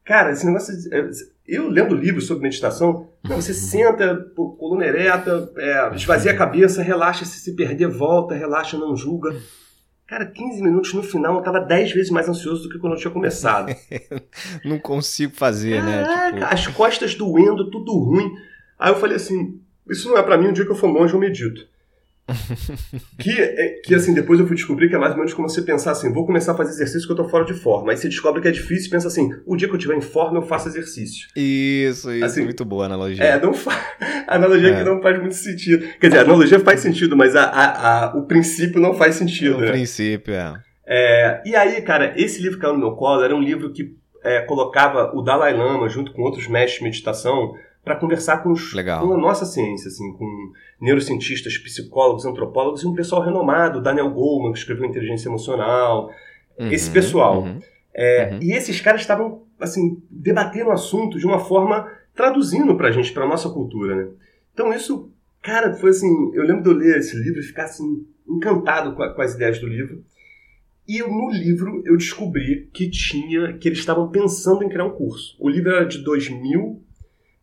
Cara, 0.08 0.32
esse 0.32 0.46
negócio. 0.46 0.74
É, 0.90 1.10
eu 1.46 1.68
lendo 1.68 1.94
livros 1.94 2.26
sobre 2.26 2.44
meditação, 2.44 3.10
você 3.22 3.52
senta, 3.52 4.16
pô, 4.34 4.52
coluna 4.52 4.86
ereta, 4.86 5.52
é, 5.58 5.94
esvazia 5.94 6.32
a 6.32 6.36
cabeça, 6.36 6.82
relaxa, 6.82 7.26
se 7.26 7.38
se 7.38 7.54
perder, 7.54 7.88
volta, 7.88 8.34
relaxa, 8.34 8.78
não 8.78 8.96
julga. 8.96 9.36
Cara, 10.06 10.24
15 10.24 10.62
minutos 10.62 10.94
no 10.94 11.02
final 11.02 11.36
eu 11.36 11.42
tava 11.42 11.60
10 11.60 11.92
vezes 11.92 12.10
mais 12.10 12.26
ansioso 12.26 12.62
do 12.62 12.68
que 12.70 12.78
quando 12.78 12.94
eu 12.94 12.98
tinha 12.98 13.12
começado. 13.12 13.70
não 14.64 14.78
consigo 14.78 15.34
fazer, 15.36 15.82
né? 15.82 16.02
Caraca, 16.02 16.30
né? 16.30 16.40
Tipo... 16.40 16.54
as 16.54 16.66
costas 16.68 17.14
doendo, 17.14 17.70
tudo 17.70 17.92
ruim. 17.92 18.32
Aí 18.78 18.90
eu 18.90 18.96
falei 18.96 19.16
assim: 19.16 19.60
isso 19.90 20.08
não 20.08 20.16
é 20.16 20.22
para 20.22 20.38
mim, 20.38 20.48
o 20.48 20.52
dia 20.54 20.64
que 20.64 20.72
eu 20.72 20.76
for 20.76 20.86
longe 20.86 21.12
eu 21.12 21.20
medito. 21.20 21.68
que, 23.18 23.30
é, 23.30 23.80
que 23.82 23.94
assim, 23.94 24.12
depois 24.12 24.38
eu 24.38 24.46
fui 24.46 24.54
descobrir 24.54 24.88
que 24.88 24.94
é 24.94 24.98
mais 24.98 25.12
ou 25.12 25.18
menos 25.18 25.32
como 25.32 25.48
você 25.48 25.62
pensar 25.62 25.92
assim, 25.92 26.12
vou 26.12 26.26
começar 26.26 26.52
a 26.52 26.56
fazer 26.56 26.70
exercício 26.70 27.06
que 27.06 27.12
eu 27.12 27.16
tô 27.16 27.28
fora 27.28 27.44
de 27.44 27.54
forma. 27.54 27.90
Aí 27.90 27.96
você 27.96 28.08
descobre 28.08 28.42
que 28.42 28.48
é 28.48 28.50
difícil 28.50 28.88
e 28.88 28.90
pensa 28.90 29.08
assim, 29.08 29.30
o 29.46 29.56
dia 29.56 29.68
que 29.68 29.74
eu 29.74 29.78
tiver 29.78 29.96
em 29.96 30.00
forma 30.00 30.38
eu 30.38 30.42
faço 30.42 30.68
exercício. 30.68 31.28
Isso, 31.34 32.12
isso, 32.12 32.24
assim, 32.24 32.44
muito 32.44 32.64
boa 32.64 32.84
a 32.84 32.86
analogia. 32.86 33.24
É, 33.24 33.40
não 33.40 33.54
fa... 33.54 33.72
a 34.26 34.34
analogia 34.36 34.70
é. 34.70 34.78
que 34.78 34.84
não 34.84 35.00
faz 35.00 35.18
muito 35.18 35.34
sentido. 35.34 35.86
Quer 35.98 36.08
dizer, 36.08 36.18
a 36.20 36.22
analogia 36.22 36.60
faz 36.60 36.80
sentido, 36.80 37.16
mas 37.16 37.34
a, 37.34 37.44
a, 37.44 38.04
a 38.04 38.16
o 38.16 38.26
princípio 38.26 38.80
não 38.80 38.94
faz 38.94 39.14
sentido. 39.14 39.56
O 39.56 39.60
né? 39.60 39.70
princípio, 39.70 40.34
é. 40.34 40.54
é. 40.86 41.42
E 41.46 41.56
aí, 41.56 41.80
cara, 41.82 42.12
esse 42.16 42.42
livro 42.42 42.58
que 42.58 42.62
caiu 42.62 42.74
no 42.74 42.80
meu 42.80 42.92
colo 42.92 43.22
era 43.22 43.34
um 43.34 43.42
livro 43.42 43.72
que 43.72 43.96
é, 44.22 44.40
colocava 44.40 45.12
o 45.14 45.22
Dalai 45.22 45.54
Lama 45.54 45.88
junto 45.88 46.12
com 46.12 46.22
outros 46.22 46.46
mestres 46.46 46.78
de 46.78 46.84
meditação 46.84 47.54
para 47.88 47.96
conversar 47.96 48.42
com, 48.42 48.52
os, 48.52 48.70
com, 48.70 49.14
a 49.14 49.16
nossa 49.16 49.46
ciência, 49.46 49.88
assim, 49.88 50.12
com 50.12 50.52
neurocientistas, 50.78 51.56
psicólogos, 51.56 52.26
antropólogos 52.26 52.82
e 52.82 52.86
um 52.86 52.94
pessoal 52.94 53.22
renomado, 53.22 53.80
Daniel 53.80 54.10
Goleman, 54.10 54.52
que 54.52 54.58
escreveu 54.58 54.84
Inteligência 54.84 55.30
Emocional, 55.30 56.10
uhum, 56.58 56.70
esse 56.70 56.90
pessoal. 56.90 57.44
Uhum, 57.44 57.58
é, 57.94 58.32
uhum. 58.32 58.38
E 58.42 58.52
esses 58.52 58.78
caras 58.82 59.00
estavam, 59.00 59.42
assim, 59.58 60.02
debatendo 60.10 60.68
o 60.68 60.72
assunto 60.72 61.18
de 61.18 61.24
uma 61.24 61.38
forma 61.38 61.90
traduzindo 62.14 62.76
para 62.76 62.88
a 62.88 62.92
gente, 62.92 63.10
para 63.10 63.26
nossa 63.26 63.48
cultura, 63.48 63.96
né? 63.96 64.08
Então 64.52 64.70
isso, 64.74 65.10
cara, 65.40 65.72
foi 65.74 65.88
assim, 65.88 66.30
eu 66.34 66.42
lembro 66.42 66.62
de 66.62 66.68
eu 66.68 66.74
ler 66.74 66.98
esse 66.98 67.16
livro 67.16 67.40
e 67.40 67.44
ficar, 67.44 67.64
assim, 67.64 68.06
encantado 68.28 68.94
com, 68.94 69.02
a, 69.02 69.14
com 69.14 69.22
as 69.22 69.34
ideias 69.34 69.58
do 69.58 69.66
livro. 69.66 70.04
E 70.86 70.98
eu, 70.98 71.08
no 71.08 71.30
livro 71.30 71.82
eu 71.86 71.96
descobri 71.96 72.68
que 72.74 72.90
tinha, 72.90 73.54
que 73.54 73.66
eles 73.66 73.78
estavam 73.78 74.10
pensando 74.10 74.62
em 74.62 74.68
criar 74.68 74.84
um 74.84 74.90
curso. 74.90 75.38
O 75.40 75.48
livro 75.48 75.70
era 75.70 75.86
de 75.86 76.04
2000 76.04 76.82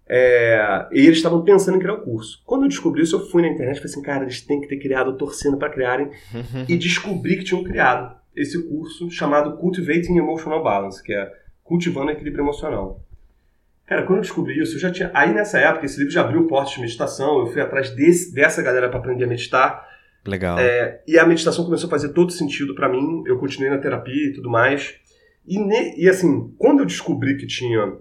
é, 0.08 0.88
e 0.92 1.00
eles 1.00 1.18
estavam 1.18 1.44
pensando 1.44 1.78
em 1.78 1.80
criar 1.80 1.96
o 1.96 2.02
curso. 2.02 2.42
Quando 2.46 2.64
eu 2.64 2.70
descobri 2.70 3.02
isso, 3.02 3.16
eu 3.16 3.28
fui 3.28 3.42
na 3.42 3.48
internet 3.48 3.78
e 3.78 3.80
falei 3.80 3.92
assim, 3.92 4.02
cara, 4.02 4.24
eles 4.24 4.42
têm 4.42 4.62
que 4.62 4.68
ter 4.68 4.78
criado, 4.78 5.18
torcendo 5.18 5.58
para 5.58 5.70
criarem. 5.70 6.12
e 6.70 6.78
descobri 6.78 7.38
que 7.38 7.44
tinham 7.44 7.64
criado 7.64 8.16
esse 8.36 8.62
curso 8.68 9.10
chamado 9.10 9.58
Cultivating 9.58 10.18
Emotional 10.18 10.64
Balance, 10.64 11.02
que 11.02 11.14
é 11.14 11.32
cultivando 11.64 12.12
equilíbrio 12.12 12.44
emocional. 12.44 13.02
Cara, 13.88 14.04
quando 14.04 14.18
eu 14.18 14.24
descobri 14.24 14.60
isso, 14.60 14.76
eu 14.76 14.80
já 14.80 14.92
tinha. 14.92 15.12
Aí 15.14 15.34
nessa 15.34 15.60
época, 15.60 15.86
esse 15.86 15.98
livro 15.98 16.12
já 16.12 16.22
abriu 16.22 16.48
portas 16.48 16.74
de 16.74 16.82
meditação, 16.82 17.40
eu 17.40 17.48
fui 17.48 17.62
atrás 17.62 17.92
desse, 17.92 18.34
dessa 18.34 18.62
galera 18.62 18.90
para 18.90 19.00
aprender 19.00 19.26
a 19.26 19.28
meditar. 19.28 19.88
Legal. 20.26 20.58
É, 20.58 21.04
e 21.08 21.20
a 21.20 21.26
meditação 21.26 21.64
começou 21.64 21.88
a 21.88 21.92
fazer 21.92 22.10
todo 22.10 22.32
sentido 22.32 22.74
para 22.74 22.90
mim, 22.90 23.24
eu 23.28 23.38
continuei 23.38 23.70
na 23.70 23.78
terapia 23.78 24.30
e 24.30 24.34
tudo 24.34 24.50
mais. 24.50 24.96
E, 25.48 25.60
ne, 25.60 25.94
e 25.98 26.10
assim, 26.10 26.52
quando 26.58 26.80
eu 26.80 26.86
descobri 26.86 27.38
que 27.38 27.46
tinha 27.46 27.96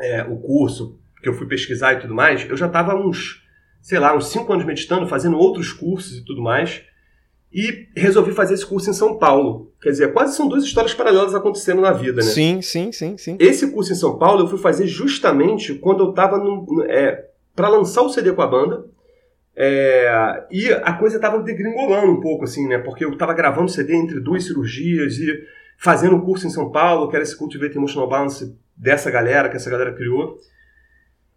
é, 0.00 0.22
o 0.22 0.38
curso 0.38 0.98
que 1.22 1.28
eu 1.28 1.34
fui 1.34 1.46
pesquisar 1.46 1.94
e 1.94 2.00
tudo 2.00 2.14
mais, 2.14 2.48
eu 2.48 2.56
já 2.56 2.66
estava 2.66 2.94
uns, 2.96 3.42
sei 3.80 3.98
lá, 3.98 4.14
uns 4.14 4.28
cinco 4.28 4.52
anos 4.52 4.66
meditando, 4.66 5.06
fazendo 5.06 5.38
outros 5.38 5.72
cursos 5.72 6.18
e 6.18 6.24
tudo 6.24 6.42
mais. 6.42 6.82
E 7.54 7.86
resolvi 7.94 8.32
fazer 8.32 8.54
esse 8.54 8.64
curso 8.64 8.88
em 8.88 8.94
São 8.94 9.18
Paulo. 9.18 9.72
Quer 9.80 9.90
dizer, 9.90 10.12
quase 10.12 10.34
são 10.34 10.48
duas 10.48 10.64
histórias 10.64 10.94
paralelas 10.94 11.34
acontecendo 11.34 11.82
na 11.82 11.92
vida, 11.92 12.16
né? 12.16 12.30
Sim, 12.30 12.62
sim, 12.62 12.90
sim, 12.90 13.16
sim. 13.18 13.36
Esse 13.38 13.70
curso 13.70 13.92
em 13.92 13.94
São 13.94 14.18
Paulo 14.18 14.40
eu 14.40 14.48
fui 14.48 14.58
fazer 14.58 14.86
justamente 14.86 15.74
quando 15.74 16.02
eu 16.02 16.10
estava 16.10 16.42
é, 16.88 17.26
para 17.54 17.68
lançar 17.68 18.02
o 18.02 18.08
CD 18.08 18.32
com 18.32 18.42
a 18.42 18.46
banda. 18.46 18.86
É, 19.54 20.46
e 20.50 20.72
a 20.72 20.94
coisa 20.94 21.16
estava 21.16 21.38
degringolando 21.40 22.10
um 22.10 22.20
pouco, 22.20 22.44
assim, 22.44 22.66
né? 22.66 22.78
Porque 22.78 23.04
eu 23.04 23.12
estava 23.12 23.34
gravando 23.34 23.70
CD 23.70 23.94
entre 23.94 24.18
duas 24.18 24.44
cirurgias 24.44 25.18
e 25.18 25.44
fazendo 25.76 26.16
o 26.16 26.22
curso 26.22 26.46
em 26.46 26.50
São 26.50 26.70
Paulo, 26.70 27.10
que 27.10 27.16
era 27.16 27.22
esse 27.22 27.36
Cultivate 27.36 27.76
Emotional 27.76 28.08
Balance 28.08 28.56
dessa 28.74 29.10
galera, 29.10 29.50
que 29.50 29.56
essa 29.56 29.68
galera 29.70 29.92
criou. 29.92 30.38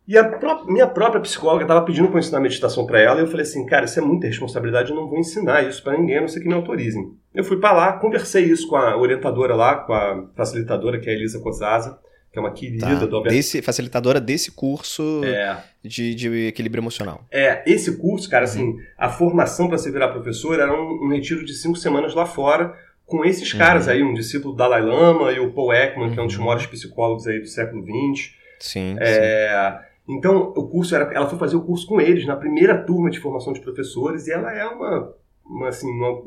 E 0.08 0.18
a 0.18 0.24
pró 0.24 0.66
minha 0.66 0.88
própria 0.88 1.22
psicóloga 1.22 1.64
estava 1.64 1.84
pedindo 1.84 2.08
para 2.08 2.18
eu 2.18 2.20
ensinar 2.20 2.40
meditação 2.40 2.86
para 2.86 3.00
ela, 3.00 3.20
e 3.20 3.24
eu 3.24 3.28
falei 3.28 3.42
assim, 3.42 3.66
cara, 3.66 3.86
isso 3.86 4.00
é 4.00 4.04
muita 4.04 4.28
responsabilidade, 4.28 4.92
eu 4.92 4.96
não 4.96 5.08
vou 5.08 5.18
ensinar 5.18 5.68
isso 5.68 5.84
para 5.84 5.98
ninguém, 5.98 6.18
a 6.18 6.22
não 6.22 6.28
ser 6.28 6.42
que 6.42 6.48
me 6.48 6.54
autorizem. 6.54 7.14
Eu 7.34 7.44
fui 7.44 7.58
para 7.58 7.72
lá, 7.72 7.94
conversei 7.94 8.46
isso 8.46 8.68
com 8.68 8.76
a 8.76 8.96
orientadora 8.96 9.56
lá, 9.56 9.76
com 9.76 9.94
a 9.94 10.28
facilitadora, 10.36 11.00
que 11.00 11.10
é 11.10 11.14
a 11.14 11.16
Elisa 11.16 11.40
Cosaza, 11.40 12.00
que 12.32 12.40
é 12.40 12.42
uma 12.42 12.52
querida 12.52 12.86
tá. 12.86 13.06
do 13.06 13.16
Alberto. 13.16 13.34
Desse, 13.34 13.62
facilitadora 13.62 14.20
desse 14.20 14.52
curso 14.52 15.22
é. 15.24 15.58
de, 15.82 16.14
de, 16.14 16.48
equilíbrio 16.48 16.82
emocional. 16.82 17.26
É, 17.32 17.64
esse 17.66 17.98
curso, 17.98 18.30
cara, 18.30 18.44
assim, 18.44 18.64
uhum. 18.64 18.80
a 18.98 19.10
formação 19.10 19.70
para 19.70 19.78
se 19.78 19.90
virar 19.90 20.10
professor 20.10 20.60
era 20.60 20.72
um, 20.72 21.06
um, 21.06 21.10
retiro 21.10 21.46
de 21.46 21.54
cinco 21.54 21.78
semanas 21.78 22.14
lá 22.14 22.26
fora, 22.26 22.78
com 23.06 23.24
esses 23.24 23.52
uhum. 23.54 23.58
caras 23.58 23.88
aí, 23.88 24.04
um 24.04 24.14
discípulo 24.14 24.54
do 24.54 24.58
Dalai 24.58 24.82
Lama 24.82 25.32
e 25.32 25.40
o 25.40 25.54
Paul 25.54 25.74
Ekman, 25.74 26.08
uhum. 26.08 26.14
que 26.14 26.20
é 26.20 26.24
um 26.24 26.28
dos 26.28 26.38
uhum. 26.38 26.44
maiores 26.44 26.68
psicólogos 26.68 27.26
aí 27.26 27.40
do 27.40 27.48
século 27.48 27.82
XX. 27.82 28.36
Sim, 28.60 28.98
é, 29.00 29.72
sim. 29.72 29.86
Então, 30.08 30.54
o 30.56 30.68
curso 30.68 30.96
era, 30.96 31.12
ela 31.14 31.28
foi 31.28 31.38
fazer 31.38 31.56
o 31.56 31.62
curso 31.62 31.88
com 31.88 32.00
eles 32.00 32.26
na 32.26 32.36
primeira 32.36 32.78
turma 32.78 33.10
de 33.10 33.20
formação 33.20 33.54
de 33.54 33.62
professores 33.62 34.28
e 34.28 34.32
ela 34.32 34.54
é 34.54 34.66
uma, 34.66 35.14
uma 35.46 35.68
assim, 35.70 35.90
uma, 35.90 36.22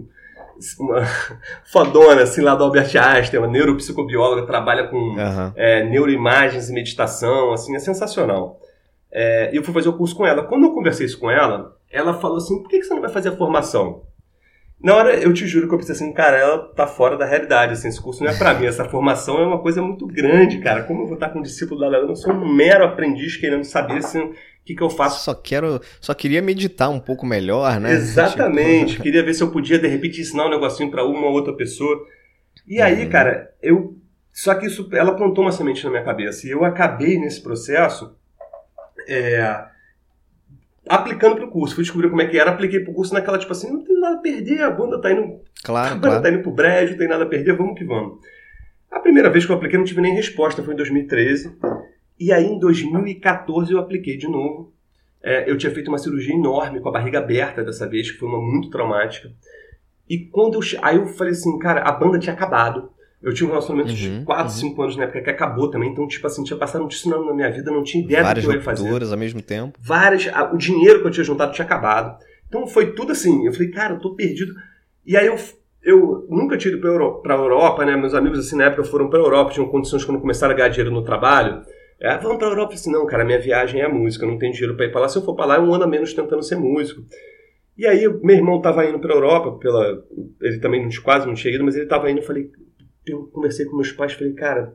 uma 0.80 1.02
fodona, 1.70 2.22
assim, 2.22 2.40
lá 2.40 2.56
do 2.56 2.64
Albert 2.64 2.90
Einstein, 2.96 3.38
uma 3.38 3.46
neuropsicobióloga, 3.46 4.46
trabalha 4.46 4.88
com 4.88 4.96
uhum. 4.96 5.52
é, 5.54 5.84
neuroimagens 5.84 6.68
e 6.68 6.72
meditação, 6.72 7.52
assim, 7.52 7.74
é 7.76 7.78
sensacional. 7.78 8.60
É, 9.12 9.50
eu 9.52 9.62
fui 9.62 9.72
fazer 9.72 9.88
o 9.88 9.96
curso 9.96 10.16
com 10.16 10.26
ela. 10.26 10.42
Quando 10.42 10.64
eu 10.64 10.74
conversei 10.74 11.06
isso 11.06 11.18
com 11.18 11.30
ela, 11.30 11.76
ela 11.90 12.14
falou 12.14 12.38
assim, 12.38 12.60
por 12.60 12.68
que 12.68 12.82
você 12.82 12.92
não 12.92 13.00
vai 13.00 13.10
fazer 13.10 13.28
a 13.30 13.36
formação? 13.36 14.02
Na 14.80 14.94
hora, 14.94 15.16
eu 15.16 15.32
te 15.34 15.44
juro 15.44 15.66
que 15.66 15.74
eu 15.74 15.78
pensei 15.78 15.94
assim, 15.94 16.12
cara, 16.12 16.36
ela 16.36 16.58
tá 16.58 16.86
fora 16.86 17.16
da 17.16 17.26
realidade, 17.26 17.72
assim, 17.72 17.88
esse 17.88 18.00
curso 18.00 18.22
não 18.22 18.30
é 18.30 18.38
para 18.38 18.54
mim, 18.54 18.66
essa 18.66 18.84
formação 18.84 19.38
é 19.38 19.44
uma 19.44 19.58
coisa 19.58 19.82
muito 19.82 20.06
grande, 20.06 20.58
cara. 20.58 20.84
Como 20.84 21.02
eu 21.02 21.06
vou 21.06 21.14
estar 21.14 21.30
com 21.30 21.40
um 21.40 21.42
discípulo 21.42 21.80
da 21.80 21.88
Leandro? 21.88 22.12
Eu 22.12 22.16
sou 22.16 22.32
um 22.32 22.54
mero 22.54 22.84
aprendiz 22.84 23.36
querendo 23.36 23.64
saber 23.64 23.98
assim, 23.98 24.20
o 24.20 24.34
que, 24.64 24.76
que 24.76 24.82
eu 24.82 24.88
faço. 24.88 25.24
Só 25.24 25.34
quero, 25.34 25.80
só 26.00 26.14
queria 26.14 26.40
meditar 26.40 26.90
um 26.90 27.00
pouco 27.00 27.26
melhor, 27.26 27.80
né? 27.80 27.90
Exatamente. 27.92 28.92
Tipo... 28.92 29.02
Queria 29.02 29.24
ver 29.24 29.34
se 29.34 29.42
eu 29.42 29.50
podia, 29.50 29.80
de 29.80 29.88
repente, 29.88 30.20
ensinar 30.20 30.46
um 30.46 30.50
negocinho 30.50 30.90
para 30.92 31.04
uma 31.04 31.26
ou 31.26 31.32
outra 31.32 31.52
pessoa. 31.54 32.00
E 32.66 32.80
aí, 32.80 33.02
uhum. 33.02 33.10
cara, 33.10 33.50
eu. 33.60 33.96
Só 34.32 34.54
que 34.54 34.66
isso, 34.66 34.88
ela 34.92 35.16
plantou 35.16 35.42
uma 35.42 35.50
semente 35.50 35.82
na 35.82 35.90
minha 35.90 36.04
cabeça. 36.04 36.46
E 36.46 36.50
eu 36.50 36.64
acabei 36.64 37.18
nesse 37.18 37.42
processo. 37.42 38.14
É, 39.08 39.64
aplicando 40.88 41.36
pro 41.36 41.50
curso. 41.50 41.74
Fui 41.74 41.84
descobrir 41.84 42.08
como 42.08 42.22
é 42.22 42.26
que 42.26 42.38
era, 42.38 42.50
apliquei 42.50 42.80
pro 42.80 42.92
curso 42.92 43.14
naquela, 43.14 43.38
tipo 43.38 43.52
assim, 43.52 43.72
não 43.72 43.84
tem 43.84 43.98
nada 44.00 44.16
a 44.16 44.20
perder, 44.20 44.62
a 44.62 44.70
banda 44.70 45.00
tá 45.00 45.12
indo. 45.12 45.40
Claro. 45.62 45.92
A 45.92 45.94
banda 45.94 46.08
claro. 46.08 46.22
tá 46.22 46.30
indo 46.30 46.42
pro 46.42 46.52
brejo, 46.52 46.92
não 46.92 46.98
tem 46.98 47.08
nada 47.08 47.24
a 47.24 47.28
perder, 47.28 47.56
vamos 47.56 47.78
que 47.78 47.84
vamos. 47.84 48.18
A 48.90 49.00
primeira 49.00 49.28
vez 49.28 49.44
que 49.44 49.52
eu 49.52 49.56
apliquei 49.56 49.78
não 49.78 49.84
tive 49.84 50.00
nem 50.00 50.14
resposta, 50.14 50.62
foi 50.62 50.74
em 50.74 50.76
2013. 50.76 51.56
E 52.18 52.32
aí 52.32 52.46
em 52.46 52.58
2014 52.58 53.72
eu 53.72 53.78
apliquei 53.78 54.16
de 54.16 54.26
novo. 54.26 54.72
É, 55.22 55.50
eu 55.50 55.58
tinha 55.58 55.72
feito 55.72 55.88
uma 55.88 55.98
cirurgia 55.98 56.34
enorme 56.34 56.80
com 56.80 56.88
a 56.88 56.92
barriga 56.92 57.18
aberta 57.18 57.62
dessa 57.62 57.88
vez, 57.88 58.10
que 58.10 58.18
foi 58.18 58.28
uma 58.28 58.40
muito 58.40 58.70
traumática. 58.70 59.30
E 60.08 60.26
quando 60.26 60.54
eu. 60.54 60.60
Aí 60.82 60.96
eu 60.96 61.06
falei 61.06 61.32
assim, 61.32 61.58
cara, 61.58 61.82
a 61.82 61.92
banda 61.92 62.18
tinha 62.18 62.32
acabado. 62.32 62.90
Eu 63.20 63.34
tinha 63.34 63.46
um 63.46 63.50
relacionamento 63.50 63.90
uhum, 63.90 64.20
de 64.20 64.24
4, 64.24 64.52
5 64.52 64.76
uhum. 64.76 64.82
anos 64.82 64.96
na 64.96 65.04
época 65.04 65.22
que 65.22 65.30
acabou 65.30 65.70
também, 65.70 65.90
então, 65.90 66.06
tipo 66.06 66.24
assim, 66.26 66.44
tinha 66.44 66.56
passado 66.56 66.84
um 66.84 66.88
tsunami 66.88 67.26
na 67.26 67.34
minha 67.34 67.50
vida, 67.50 67.70
não 67.70 67.82
tinha 67.82 68.02
ideia 68.02 68.22
Várias 68.22 68.44
do 68.44 68.48
que 68.48 68.54
eu 68.54 68.58
ia 68.58 68.64
fazer. 68.64 68.90
Várias 68.90 69.12
ao 69.12 69.18
mesmo 69.18 69.42
tempo. 69.42 69.78
Várias. 69.80 70.26
O 70.52 70.56
dinheiro 70.56 71.00
que 71.00 71.08
eu 71.08 71.10
tinha 71.10 71.24
juntado 71.24 71.52
tinha 71.52 71.64
acabado. 71.64 72.16
Então 72.46 72.66
foi 72.66 72.92
tudo 72.92 73.12
assim. 73.12 73.46
Eu 73.46 73.52
falei, 73.52 73.70
cara, 73.70 73.94
eu 73.94 74.00
tô 74.00 74.14
perdido. 74.14 74.54
E 75.04 75.16
aí 75.16 75.26
eu, 75.26 75.36
eu 75.82 76.26
nunca 76.30 76.56
tinha 76.56 76.72
ido 76.72 76.80
pra 76.80 76.90
Europa, 76.90 77.22
pra 77.22 77.34
Europa, 77.34 77.84
né? 77.84 77.96
Meus 77.96 78.14
amigos, 78.14 78.38
assim, 78.38 78.56
na 78.56 78.66
época 78.66 78.84
foram 78.84 79.10
pra 79.10 79.18
Europa, 79.18 79.52
tinham 79.52 79.68
condições 79.68 80.04
quando 80.04 80.20
começaram 80.20 80.54
a 80.54 80.56
ganhar 80.56 80.68
dinheiro 80.68 80.92
no 80.92 81.02
trabalho. 81.02 81.62
É, 82.00 82.16
vamos 82.18 82.38
pra 82.38 82.46
Europa. 82.46 82.72
Eu 82.74 82.78
falei 82.78 82.80
assim, 82.80 82.92
não, 82.92 83.06
cara, 83.06 83.24
minha 83.24 83.40
viagem 83.40 83.80
é 83.80 83.84
a 83.84 83.88
música, 83.88 84.24
eu 84.24 84.30
não 84.30 84.38
tenho 84.38 84.52
dinheiro 84.52 84.76
pra 84.76 84.86
ir 84.86 84.92
pra 84.92 85.00
lá. 85.00 85.08
Se 85.08 85.18
eu 85.18 85.22
for 85.22 85.34
pra 85.34 85.44
lá, 85.44 85.56
é 85.56 85.60
um 85.60 85.74
ano 85.74 85.84
a 85.84 85.88
menos 85.88 86.14
tentando 86.14 86.42
ser 86.42 86.56
músico. 86.56 87.02
E 87.76 87.86
aí, 87.86 88.08
meu 88.22 88.36
irmão 88.36 88.60
tava 88.60 88.84
indo 88.86 88.98
pra 88.98 89.14
Europa, 89.14 89.58
pela, 89.58 90.04
ele 90.40 90.58
também 90.58 90.88
quase 91.02 91.26
não 91.26 91.34
tinha 91.34 91.54
ido, 91.54 91.64
mas 91.64 91.76
ele 91.76 91.86
tava 91.86 92.10
indo, 92.10 92.20
eu 92.20 92.24
falei, 92.24 92.50
eu 93.12 93.26
conversei 93.26 93.66
com 93.66 93.76
meus 93.76 93.92
pais, 93.92 94.12
falei, 94.12 94.32
cara, 94.32 94.74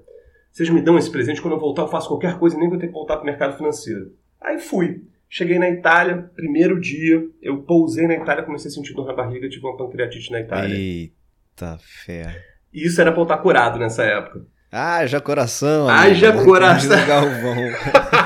vocês 0.52 0.69
me 0.69 0.82
dão 0.82 0.98
esse 0.98 1.10
presente, 1.10 1.41
quando 1.41 1.56
eu 1.56 1.60
voltar 1.60 1.82
eu 1.84 1.88
faço 1.88 2.08
qualquer 2.08 2.38
coisa, 2.38 2.58
nem 2.58 2.69
vou 2.69 2.78
ter 2.78 2.88
que 2.88 2.93
voltar 2.93 3.15
para 3.15 3.24
o 3.24 3.26
mercado 3.26 3.58
financeiro. 3.58 4.13
Aí 4.39 4.60
fui. 4.60 5.04
Cheguei 5.30 5.58
na 5.58 5.67
Itália, 5.67 6.30
primeiro 6.36 6.80
dia, 6.80 7.26
eu 7.41 7.63
pousei 7.63 8.06
na 8.06 8.13
Itália, 8.13 8.43
comecei 8.43 8.69
a 8.69 8.74
sentir 8.74 8.93
dor 8.93 9.08
na 9.08 9.13
barriga, 9.13 9.50
tive 9.50 9.65
uma 9.65 9.76
pancreatite 9.76 10.32
na 10.32 10.41
Itália. 10.41 10.76
Eita 10.76 11.80
fé. 12.06 12.39
E 12.72 12.86
isso 12.86 13.02
era 13.02 13.12
pra 13.12 13.22
eu 13.22 13.24
estar 13.24 13.38
curado 13.38 13.80
nessa 13.80 14.04
época. 14.04 14.46
Haja 14.72 15.22
coração. 15.22 15.88
Haja 15.88 16.34
coração. 16.34 17.08
Galvão. 17.08 17.56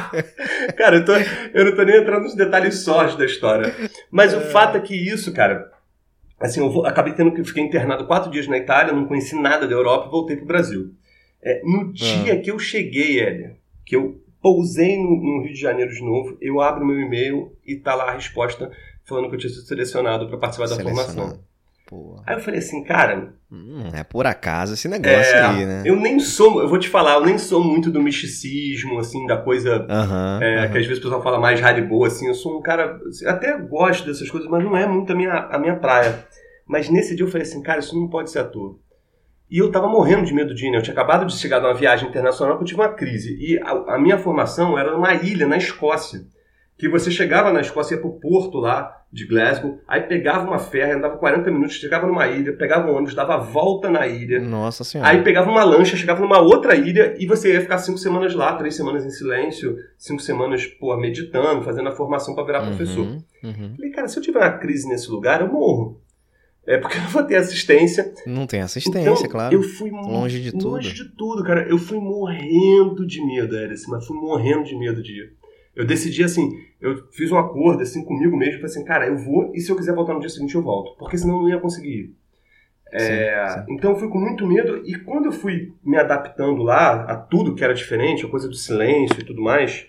cara, 0.78 0.98
eu, 0.98 1.06
tô, 1.06 1.14
eu 1.14 1.66
não 1.66 1.76
tô 1.76 1.84
nem 1.84 1.98
entrando 1.98 2.24
nos 2.24 2.36
detalhes 2.36 2.80
sós 2.80 3.16
da 3.16 3.26
história. 3.26 3.74
Mas 4.10 4.34
o 4.34 4.40
fato 4.40 4.78
é 4.78 4.80
que 4.80 4.96
isso, 4.96 5.34
cara, 5.34 5.70
assim, 6.40 6.60
eu 6.60 6.70
vou- 6.72 6.86
acabei 6.86 7.14
tendo 7.14 7.32
que 7.34 7.44
fiquei 7.44 7.64
internado 7.64 8.06
quatro 8.08 8.30
dias 8.32 8.48
na 8.48 8.58
Itália, 8.58 8.94
não 8.94 9.06
conheci 9.08 9.36
nada 9.40 9.68
da 9.68 9.74
Europa 9.74 10.08
e 10.08 10.12
voltei 10.12 10.36
pro 10.38 10.46
Brasil. 10.46 10.92
É, 11.42 11.62
no 11.64 11.92
dia 11.94 12.40
que 12.42 12.52
eu 12.52 12.58
cheguei, 12.60 13.20
Élia, 13.20 13.56
que 13.86 13.96
eu 13.96 14.20
pousei 14.42 14.98
no, 14.98 15.10
no 15.16 15.44
Rio 15.44 15.54
de 15.54 15.60
Janeiro 15.60 15.92
de 15.92 16.02
novo, 16.04 16.38
eu 16.42 16.60
abro 16.62 16.86
meu 16.86 17.00
e-mail 17.00 17.52
e 17.66 17.76
tá 17.76 17.94
lá 17.96 18.10
a 18.12 18.14
resposta 18.16 18.72
falando 19.06 19.30
que 19.30 19.36
eu 19.36 19.40
tinha 19.40 19.50
sido 19.50 19.66
selecionado 19.66 20.28
para 20.28 20.38
participar 20.38 20.68
da 20.70 20.76
formação. 20.84 21.40
Pô, 21.88 22.22
Aí 22.28 22.36
eu 22.36 22.42
falei 22.42 22.60
assim, 22.60 22.84
cara, 22.84 23.34
hum, 23.50 23.90
é 23.94 24.04
por 24.04 24.28
acaso 24.28 24.74
esse 24.74 24.90
negócio 24.90 25.36
é, 25.36 25.42
aí, 25.42 25.66
né? 25.66 25.84
eu 25.86 25.96
nem 25.96 26.20
sou, 26.20 26.62
eu 26.62 26.68
vou 26.68 26.78
te 26.78 26.90
falar, 26.90 27.14
eu 27.14 27.26
nem 27.26 27.38
sou 27.38 27.64
muito 27.64 27.90
do 27.90 28.02
misticismo, 28.02 29.00
assim, 29.00 29.26
da 29.26 29.38
coisa. 29.38 29.88
É, 30.42 30.68
que 30.68 30.78
às 30.78 30.86
vezes 30.86 31.00
o 31.00 31.04
pessoal 31.04 31.24
fala 31.24 31.40
mais 31.40 31.64
Haribo, 31.64 32.04
assim, 32.04 32.28
eu 32.28 32.34
sou 32.34 32.60
um 32.60 32.62
cara, 32.62 33.00
até 33.26 33.58
gosto 33.58 34.06
dessas 34.06 34.30
coisas, 34.30 34.50
mas 34.50 34.62
não 34.66 34.76
é 34.76 34.86
muito 34.86 35.14
a 35.14 35.16
minha, 35.16 35.34
a 35.34 35.58
minha 35.58 35.78
praia. 35.78 36.26
Mas 36.68 36.90
nesse 36.90 37.16
dia 37.16 37.26
eu 37.26 37.32
falei 37.32 37.48
assim, 37.48 37.64
cara, 37.64 37.80
isso 37.80 37.98
não 37.98 38.10
pode 38.10 38.32
ser 38.32 38.40
à 38.40 38.44
toa. 38.44 38.78
E 39.50 39.60
eu 39.60 39.72
tava 39.72 39.88
morrendo 39.88 40.26
de 40.26 40.34
medo 40.34 40.54
de 40.54 40.68
ir, 40.68 40.72
né? 40.72 40.78
Eu 40.78 40.82
tinha 40.82 40.94
acabado 40.94 41.26
de 41.26 41.38
chegar 41.38 41.60
de 41.60 41.66
uma 41.66 41.74
viagem 41.74 42.10
internacional 42.10 42.58
que 42.58 42.64
eu 42.64 42.68
tive 42.68 42.82
uma 42.82 42.90
crise. 42.94 43.38
E 43.40 43.58
a, 43.60 43.96
a 43.96 43.98
minha 43.98 44.18
formação 44.18 44.78
era 44.78 44.92
numa 44.92 45.14
ilha, 45.14 45.48
na 45.48 45.56
Escócia. 45.56 46.20
Que 46.78 46.88
você 46.88 47.10
chegava 47.10 47.52
na 47.52 47.62
Escócia, 47.62 47.96
ia 47.96 48.02
pro 48.02 48.20
porto 48.20 48.60
lá 48.60 48.98
de 49.12 49.26
Glasgow, 49.26 49.80
aí 49.88 50.02
pegava 50.02 50.46
uma 50.46 50.60
ferry, 50.60 50.92
andava 50.92 51.18
40 51.18 51.50
minutos, 51.50 51.76
chegava 51.78 52.06
numa 52.06 52.28
ilha, 52.28 52.54
pegava 52.54 52.92
um 52.92 52.96
ônibus, 52.96 53.16
dava 53.16 53.36
a 53.36 53.38
volta 53.38 53.90
na 53.90 54.06
ilha. 54.06 54.40
Nossa 54.40 54.84
senhora. 54.84 55.10
Aí 55.10 55.24
pegava 55.24 55.50
uma 55.50 55.64
lancha, 55.64 55.96
chegava 55.96 56.20
numa 56.20 56.40
outra 56.40 56.76
ilha 56.76 57.16
e 57.18 57.26
você 57.26 57.54
ia 57.54 57.62
ficar 57.62 57.78
cinco 57.78 57.98
semanas 57.98 58.36
lá, 58.36 58.54
três 58.56 58.76
semanas 58.76 59.06
em 59.06 59.10
silêncio, 59.10 59.78
cinco 59.98 60.22
semanas, 60.22 60.66
pô, 60.66 60.96
meditando, 60.98 61.64
fazendo 61.64 61.88
a 61.88 61.96
formação 61.96 62.36
para 62.36 62.44
virar 62.44 62.66
professor. 62.66 63.06
Uhum, 63.06 63.24
uhum. 63.44 63.74
Falei, 63.76 63.92
cara, 63.92 64.08
se 64.08 64.20
eu 64.20 64.24
tiver 64.24 64.40
uma 64.40 64.58
crise 64.58 64.88
nesse 64.90 65.10
lugar, 65.10 65.42
eu 65.42 65.48
morro. 65.48 66.02
É 66.68 66.78
porque 66.78 66.98
eu 67.00 67.02
não 67.02 67.10
vou 67.10 67.24
ter 67.24 67.36
assistência. 67.36 68.14
Não 68.26 68.46
tem 68.46 68.62
assistência, 68.62 69.10
então, 69.10 69.30
claro. 69.30 69.56
Eu 69.56 69.64
fui 69.64 69.90
Longe 69.90 70.42
de 70.42 70.52
tudo. 70.52 70.70
Longe 70.70 70.94
de 70.94 71.06
tudo, 71.16 71.44
cara. 71.44 71.66
Eu 71.68 71.78
fui 71.78 71.98
morrendo 71.98 73.08
de 73.08 73.26
medo, 73.26 73.56
Eric, 73.56 73.82
mas 73.88 74.06
fui 74.06 74.18
morrendo 74.18 74.66
de 74.66 74.78
medo 74.78 75.02
de 75.02 75.14
ir. 75.14 75.34
Eu 75.78 75.86
decidi 75.86 76.24
assim, 76.24 76.50
eu 76.82 77.08
fiz 77.12 77.32
um 77.32 77.38
acordo 77.38 77.84
assim 77.84 78.04
comigo 78.04 78.36
mesmo, 78.36 78.56
falei 78.56 78.66
assim, 78.66 78.84
cara, 78.84 79.08
eu 79.08 79.16
vou 79.16 79.52
e 79.54 79.62
se 79.62 79.72
eu 79.72 79.76
quiser 79.76 79.94
voltar 79.94 80.16
no 80.16 80.20
dia 80.20 80.28
seguinte 80.28 80.56
eu 80.56 80.64
volto, 80.64 80.98
porque 80.98 81.20
senão 81.20 81.36
eu 81.36 81.42
não 81.44 81.50
ia 81.50 81.60
conseguir 81.60 81.90
ir. 81.90 82.16
É, 82.92 83.48
Sim, 83.48 83.54
sim. 83.54 83.74
Então 83.76 83.92
eu 83.92 83.98
fui 83.98 84.10
com 84.10 84.18
muito 84.18 84.48
medo 84.48 84.82
e 84.84 84.98
quando 85.02 85.26
eu 85.26 85.32
fui 85.32 85.76
me 85.84 85.96
adaptando 85.96 86.64
lá 86.64 87.04
a 87.04 87.16
tudo 87.16 87.54
que 87.54 87.64
era 87.64 87.76
diferente, 87.76 88.26
a 88.26 88.30
coisa 88.30 88.48
do 88.48 88.56
silêncio 88.56 89.20
e 89.20 89.24
tudo 89.24 89.40
mais, 89.40 89.86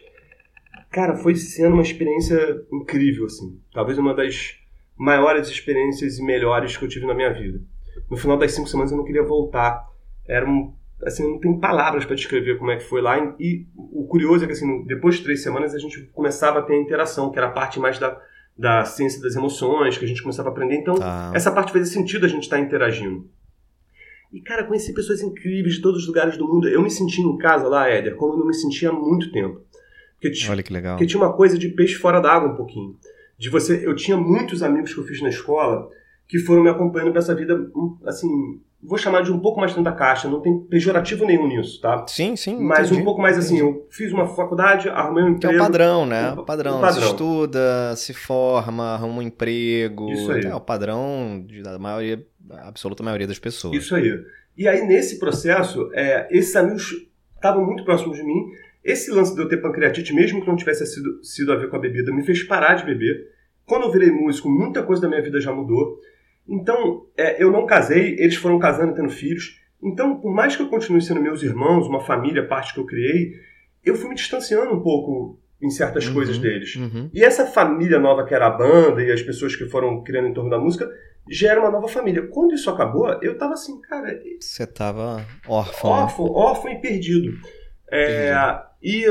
cara, 0.91 1.17
foi 1.17 1.35
sendo 1.35 1.73
uma 1.73 1.83
experiência 1.83 2.39
incrível 2.71 3.25
assim. 3.25 3.59
Talvez 3.73 3.97
uma 3.97 4.15
das 4.15 4.59
maiores 4.95 5.49
experiências 5.49 6.19
e 6.19 6.23
melhores 6.23 6.77
que 6.77 6.85
eu 6.85 6.89
tive 6.89 7.07
na 7.07 7.15
minha 7.15 7.33
vida. 7.33 7.63
No 8.11 8.17
final 8.19 8.37
das 8.37 8.53
cinco 8.53 8.69
semanas 8.69 8.91
eu 8.91 8.99
não 8.99 9.05
queria 9.05 9.23
voltar. 9.23 9.87
Era 10.27 10.47
um, 10.47 10.75
assim, 11.05 11.29
não 11.31 11.39
tem 11.39 11.59
palavras 11.59 12.05
para 12.05 12.17
descrever 12.17 12.59
como 12.59 12.71
é 12.71 12.77
que 12.77 12.85
foi 12.85 13.01
lá. 13.01 13.17
E 13.39 13.67
o 13.77 14.07
curioso 14.07 14.45
é 14.45 14.47
que 14.47 14.53
assim, 14.53 14.85
depois 14.85 15.17
de 15.17 15.23
três 15.25 15.43
semanas 15.43 15.75
a 15.75 15.79
gente 15.79 16.03
começava 16.13 16.59
a 16.59 16.63
ter 16.63 16.75
a 16.75 16.81
interação, 16.81 17.31
que 17.31 17.39
era 17.39 17.49
a 17.49 17.53
parte 17.53 17.79
mais 17.79 17.99
da, 17.99 18.21
da 18.57 18.85
ciência 18.85 19.21
das 19.23 19.35
emoções, 19.37 19.97
que 19.97 20.05
a 20.05 20.09
gente 20.09 20.23
começava 20.23 20.49
a 20.49 20.53
aprender. 20.53 20.77
Então 20.77 20.95
Tá. 20.97 21.33
essa 21.35 21.51
parte 21.51 21.73
fazia 21.73 21.87
sentido 21.87 22.27
a 22.27 22.29
gente 22.29 22.43
estar 22.45 22.59
interagindo. 22.59 23.29
E, 24.33 24.41
cara, 24.43 24.65
conheci 24.65 24.93
pessoas 24.93 25.23
incríveis 25.23 25.77
de 25.77 25.81
todos 25.81 26.03
os 26.03 26.07
lugares 26.07 26.37
do 26.37 26.47
mundo. 26.47 26.69
Eu 26.69 26.83
me 26.83 26.91
senti 26.91 27.23
em 27.23 27.39
casa 27.39 27.67
lá, 27.67 27.89
Éder, 27.89 28.15
como 28.15 28.35
eu 28.35 28.39
não 28.39 28.47
me 28.47 28.53
sentia 28.55 28.91
há 28.91 28.93
muito 28.93 29.33
tempo. 29.33 29.63
Porque, 30.21 30.33
Olha 30.51 30.63
que 30.63 30.73
legal. 30.73 30.97
porque 30.97 31.07
tinha 31.07 31.23
uma 31.23 31.33
coisa 31.33 31.57
de 31.57 31.69
peixe 31.71 31.95
fora 31.95 32.21
d'água 32.21 32.51
um 32.53 32.57
pouquinho. 32.57 32.95
De 33.39 33.49
você, 33.49 33.87
eu 33.87 33.95
tinha 33.95 34.17
muitos 34.19 34.63
amigos 34.63 34.93
que 34.93 35.01
eu 35.01 35.05
fiz 35.05 35.23
na 35.23 35.29
escola 35.31 35.89
que 36.29 36.39
foram 36.39 36.63
me 36.63 36.69
acompanhando 36.69 37.11
pra 37.11 37.21
essa 37.21 37.35
vida, 37.35 37.55
um, 37.75 37.99
assim, 38.05 38.29
vou 38.83 38.99
chamar 38.99 39.23
de 39.23 39.33
um 39.33 39.41
pouco 39.41 39.59
mais 39.59 39.73
dentro 39.73 39.85
da 39.85 39.97
caixa, 39.97 40.29
não 40.29 40.41
tem 40.41 40.61
pejorativo 40.61 41.25
nenhum 41.25 41.49
nisso, 41.49 41.81
tá? 41.81 42.05
Sim, 42.07 42.37
sim. 42.37 42.63
Mas 42.63 42.87
entendi, 42.87 43.01
um 43.01 43.05
pouco 43.05 43.21
mais 43.21 43.37
assim, 43.39 43.57
entendi. 43.57 43.71
eu 43.71 43.87
fiz 43.91 44.13
uma 44.13 44.27
faculdade, 44.27 44.89
arrumei 44.89 45.25
um 45.25 45.39
Que 45.39 45.47
é 45.47 45.51
emprego. 45.51 45.57
o 45.57 45.67
padrão, 45.67 46.07
né? 46.07 46.33
O 46.33 46.45
padrão. 46.45 46.79
o 46.79 46.81
padrão. 46.81 47.03
Se 47.03 47.09
estuda, 47.09 47.97
se 47.97 48.13
forma, 48.13 48.95
arruma 48.95 49.21
um 49.21 49.23
emprego. 49.23 50.11
Isso 50.13 50.31
aí. 50.31 50.45
É 50.45 50.55
o 50.55 50.61
padrão 50.61 51.45
da 51.63 51.79
maioria, 51.79 52.25
a 52.51 52.69
absoluta 52.69 53.03
maioria 53.03 53.27
das 53.27 53.39
pessoas. 53.39 53.75
Isso 53.75 53.95
aí. 53.95 54.13
E 54.57 54.69
aí, 54.69 54.87
nesse 54.87 55.19
processo, 55.19 55.89
é, 55.95 56.29
esses 56.31 56.55
amigos 56.55 56.93
estavam 57.35 57.65
muito 57.65 57.85
próximos 57.85 58.17
de 58.17 58.23
mim. 58.23 58.47
Esse 58.85 59.11
lance 59.11 59.35
de 59.35 59.41
eu 59.41 59.49
ter 59.49 59.59
pancreatite, 59.59 60.15
mesmo 60.15 60.41
que 60.41 60.47
não 60.47 60.57
tivesse 60.57 60.85
sido, 60.87 61.25
sido 61.25 61.53
a 61.53 61.57
ver 61.57 61.69
com 61.69 61.77
a 61.77 61.81
bebida, 61.81 62.13
me 62.13 62.25
fez 62.25 62.43
parar 62.43 62.75
de 62.75 62.85
beber. 62.85 63.29
Quando 63.65 63.83
eu 63.85 63.93
virei 63.93 64.11
músico, 64.11 64.49
muita 64.49 64.83
coisa 64.83 65.03
da 65.03 65.09
minha 65.09 65.23
vida 65.23 65.41
já 65.41 65.53
mudou. 65.53 65.99
Então, 66.49 67.07
é, 67.17 67.43
eu 67.43 67.51
não 67.53 67.67
casei, 67.67 68.17
eles 68.19 68.37
foram 68.37 68.59
casando 68.59 68.93
e 68.93 68.95
tendo 68.95 69.11
filhos. 69.11 69.61
Então, 69.83 70.19
por 70.19 70.33
mais 70.35 70.57
que 70.57 70.63
eu 70.63 70.69
continue 70.69 71.01
sendo 71.03 71.21
meus 71.21 71.43
irmãos, 71.43 71.87
uma 71.87 72.01
família, 72.01 72.47
parte 72.47 72.73
que 72.75 72.81
eu 72.81 72.87
criei, 72.87 73.33
eu 73.85 73.95
fui 73.95 74.09
me 74.09 74.15
distanciando 74.15 74.73
um 74.75 74.81
pouco 74.81 75.39
em 75.61 75.71
certas 75.71 76.07
Uhum. 76.07 76.15
coisas 76.15 76.39
deles. 76.39 76.75
Uhum. 76.77 77.11
E 77.13 77.23
essa 77.23 77.47
família 77.47 77.99
nova 77.99 78.25
que 78.25 78.35
era 78.35 78.47
a 78.47 78.51
banda 78.51 79.03
e 79.03 79.11
as 79.13 79.23
pessoas 79.23 79.55
que 79.57 79.67
foram 79.69 80.03
criando 80.03 80.29
em 80.29 80.33
torno 80.33 80.49
da 80.51 80.59
música, 80.59 80.89
já 81.31 81.51
era 81.51 81.61
uma 81.61 81.71
nova 81.71 81.89
família. 81.89 82.27
Quando 82.29 82.55
isso 82.55 82.71
acabou, 82.71 83.09
eu 83.23 83.37
tava 83.37 83.53
assim, 83.55 83.79
cara, 83.83 84.19
Você 84.41 84.67
tava 84.67 85.27
órfão. 85.47 85.91
né? 85.91 86.03
órfão, 86.03 86.27
órfão 86.33 86.73
e 86.73 86.81
perdido. 86.81 87.37
É, 87.91 88.33
e 88.83 89.05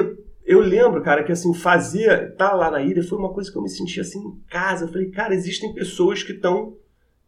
eu 0.46 0.60
lembro, 0.62 1.02
cara, 1.04 1.24
que 1.24 1.32
assim, 1.32 1.54
fazer, 1.54 2.30
estar 2.32 2.54
lá 2.54 2.72
na 2.72 2.82
ilha 2.82 3.04
foi 3.04 3.18
uma 3.18 3.34
coisa 3.34 3.52
que 3.52 3.58
eu 3.58 3.62
me 3.62 3.70
sentia 3.70 4.02
assim 4.02 4.20
em 4.20 4.40
casa. 4.50 4.86
Eu 4.86 4.90
falei, 4.90 5.10
cara, 5.12 5.34
existem 5.36 5.74
pessoas 5.74 6.24
que 6.24 6.32
estão 6.32 6.76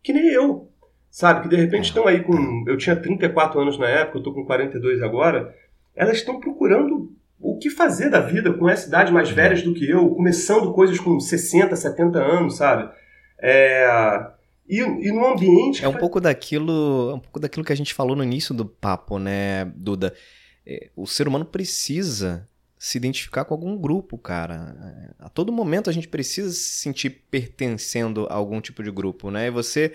que 0.04 0.14
nem 0.14 0.28
eu. 0.28 0.70
Sabe, 1.12 1.42
que 1.42 1.50
de 1.50 1.56
repente 1.56 1.86
estão 1.86 2.08
aí 2.08 2.22
com. 2.22 2.64
Eu 2.68 2.78
tinha 2.78 2.96
34 2.96 3.60
anos 3.60 3.80
na 3.80 3.88
época, 3.88 4.20
eu 4.20 4.24
tô 4.24 4.34
com 4.34 4.46
42 4.46 5.02
agora. 5.02 5.54
Elas 5.96 6.18
estão 6.18 6.40
procurando 6.40 7.12
o 7.40 7.58
que 7.58 7.70
fazer 7.70 8.10
da 8.10 8.20
vida 8.20 8.54
com 8.54 8.70
essa 8.70 8.88
idade 8.88 9.12
mais 9.12 9.30
velhas 9.30 9.62
do 9.62 9.74
que 9.74 9.90
eu, 9.90 10.10
começando 10.10 10.74
coisas 10.74 11.00
com 11.00 11.20
60, 11.20 11.76
70 11.76 12.20
anos, 12.20 12.58
sabe? 12.58 12.92
É, 13.42 13.88
e, 14.68 14.82
e 14.82 15.12
num 15.12 15.26
ambiente. 15.26 15.84
É 15.84 15.88
um 15.88 15.98
pouco 15.98 16.20
daquilo, 16.20 17.12
é 17.12 17.14
um 17.16 17.20
pouco 17.20 17.40
daquilo 17.40 17.66
que 17.66 17.74
a 17.74 17.78
gente 17.78 17.94
falou 17.94 18.16
no 18.16 18.24
início 18.24 18.54
do 18.54 18.66
papo, 18.66 19.18
né, 19.18 19.66
Duda? 19.76 20.14
É, 20.66 20.90
O 20.96 21.08
ser 21.08 21.28
humano 21.28 21.46
precisa 21.46 22.48
se 22.80 22.98
identificar 22.98 23.44
com 23.44 23.54
algum 23.54 23.78
grupo, 23.78 24.18
cara. 24.18 24.74
É, 25.20 25.26
A 25.26 25.30
todo 25.30 25.52
momento 25.52 25.90
a 25.90 25.94
gente 25.94 26.08
precisa 26.08 26.50
se 26.52 26.80
sentir 26.82 27.10
pertencendo 27.30 28.26
a 28.30 28.34
algum 28.34 28.62
tipo 28.62 28.82
de 28.82 28.90
grupo, 28.90 29.30
né? 29.30 29.48
E 29.48 29.52
você 29.52 29.94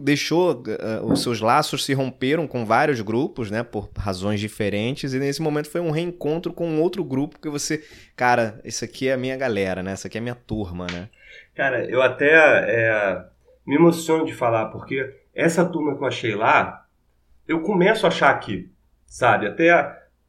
deixou 0.00 0.62
eh, 0.66 1.00
os 1.02 1.22
seus 1.22 1.40
laços 1.40 1.84
se 1.84 1.92
romperam 1.92 2.46
com 2.48 2.64
vários 2.64 3.00
grupos, 3.00 3.50
né, 3.50 3.62
por 3.62 3.90
razões 3.96 4.40
diferentes, 4.40 5.14
e 5.14 5.20
nesse 5.20 5.40
momento 5.40 5.70
foi 5.70 5.80
um 5.80 5.90
reencontro 5.90 6.52
com 6.52 6.80
outro 6.80 7.04
grupo 7.04 7.38
que 7.38 7.48
você, 7.48 7.84
cara, 8.16 8.60
isso 8.64 8.84
aqui 8.84 9.08
é 9.08 9.12
a 9.12 9.16
minha 9.16 9.36
galera, 9.36 9.82
né? 9.82 9.92
Essa 9.92 10.08
aqui 10.08 10.18
é 10.18 10.20
a 10.20 10.22
minha 10.22 10.34
turma, 10.34 10.86
né? 10.90 11.08
Cara, 11.54 11.84
eu 11.88 12.02
até 12.02 12.26
é, 12.26 13.24
me 13.66 13.76
emociono 13.76 14.24
de 14.24 14.32
falar, 14.32 14.66
porque 14.66 15.14
essa 15.34 15.64
turma 15.64 15.96
que 15.96 16.02
eu 16.02 16.08
achei 16.08 16.34
lá, 16.34 16.86
eu 17.46 17.60
começo 17.60 18.04
a 18.06 18.08
achar 18.08 18.30
aqui, 18.30 18.70
sabe? 19.06 19.46
Até, 19.46 19.70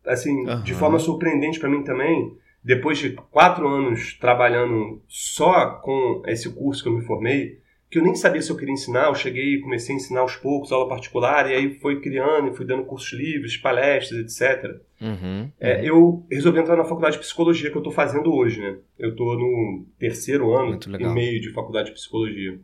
assim, 0.08 0.44
de 0.44 0.72
Aham. 0.72 0.80
forma 0.80 1.00
surpreendente 1.00 1.60
pra 1.60 1.70
mim 1.70 1.84
também, 1.84 2.38
depois 2.64 2.98
de 2.98 3.12
quatro 3.12 3.68
anos 3.68 4.14
trabalhando 4.14 5.02
só 5.08 5.72
com 5.84 6.24
esse 6.26 6.50
curso 6.50 6.82
que 6.84 6.90
eu 6.90 6.94
me 6.94 7.06
formei, 7.06 7.60
que 7.90 8.00
eu 8.00 8.04
nem 8.04 8.16
sabia 8.16 8.42
se 8.42 8.50
eu 8.50 8.58
queria 8.58 8.74
ensinar, 8.74 9.08
eu 9.08 9.16
cheguei 9.16 9.56
e 9.56 9.62
comecei 9.62 9.94
a 9.94 9.98
ensinar 9.98 10.22
aos 10.22 10.36
poucos, 10.36 10.72
aula 10.72 10.90
particular, 10.90 11.50
e 11.50 11.54
aí 11.54 11.76
foi 11.76 12.02
criando, 12.02 12.50
e 12.50 12.56
fui 12.56 12.66
dando 12.66 12.84
cursos 12.84 13.14
livres, 13.14 13.56
palestras, 13.56 14.20
etc. 14.20 14.82
Uhum. 15.00 15.50
É, 15.60 15.88
eu 15.88 16.26
resolvi 16.30 16.60
entrar 16.60 16.76
na 16.76 16.84
faculdade 16.84 17.16
de 17.16 17.22
psicologia 17.22 17.70
que 17.70 17.78
eu 17.78 17.82
estou 17.82 17.94
fazendo 17.94 18.34
hoje, 18.34 18.60
né? 18.60 18.78
Eu 18.98 19.12
estou 19.12 19.38
no 19.38 19.86
terceiro 20.00 20.54
ano 20.54 20.80
e 21.00 21.08
meio 21.08 21.40
de 21.40 21.52
faculdade 21.52 21.90
de 21.90 21.94
psicologia. 21.94 22.60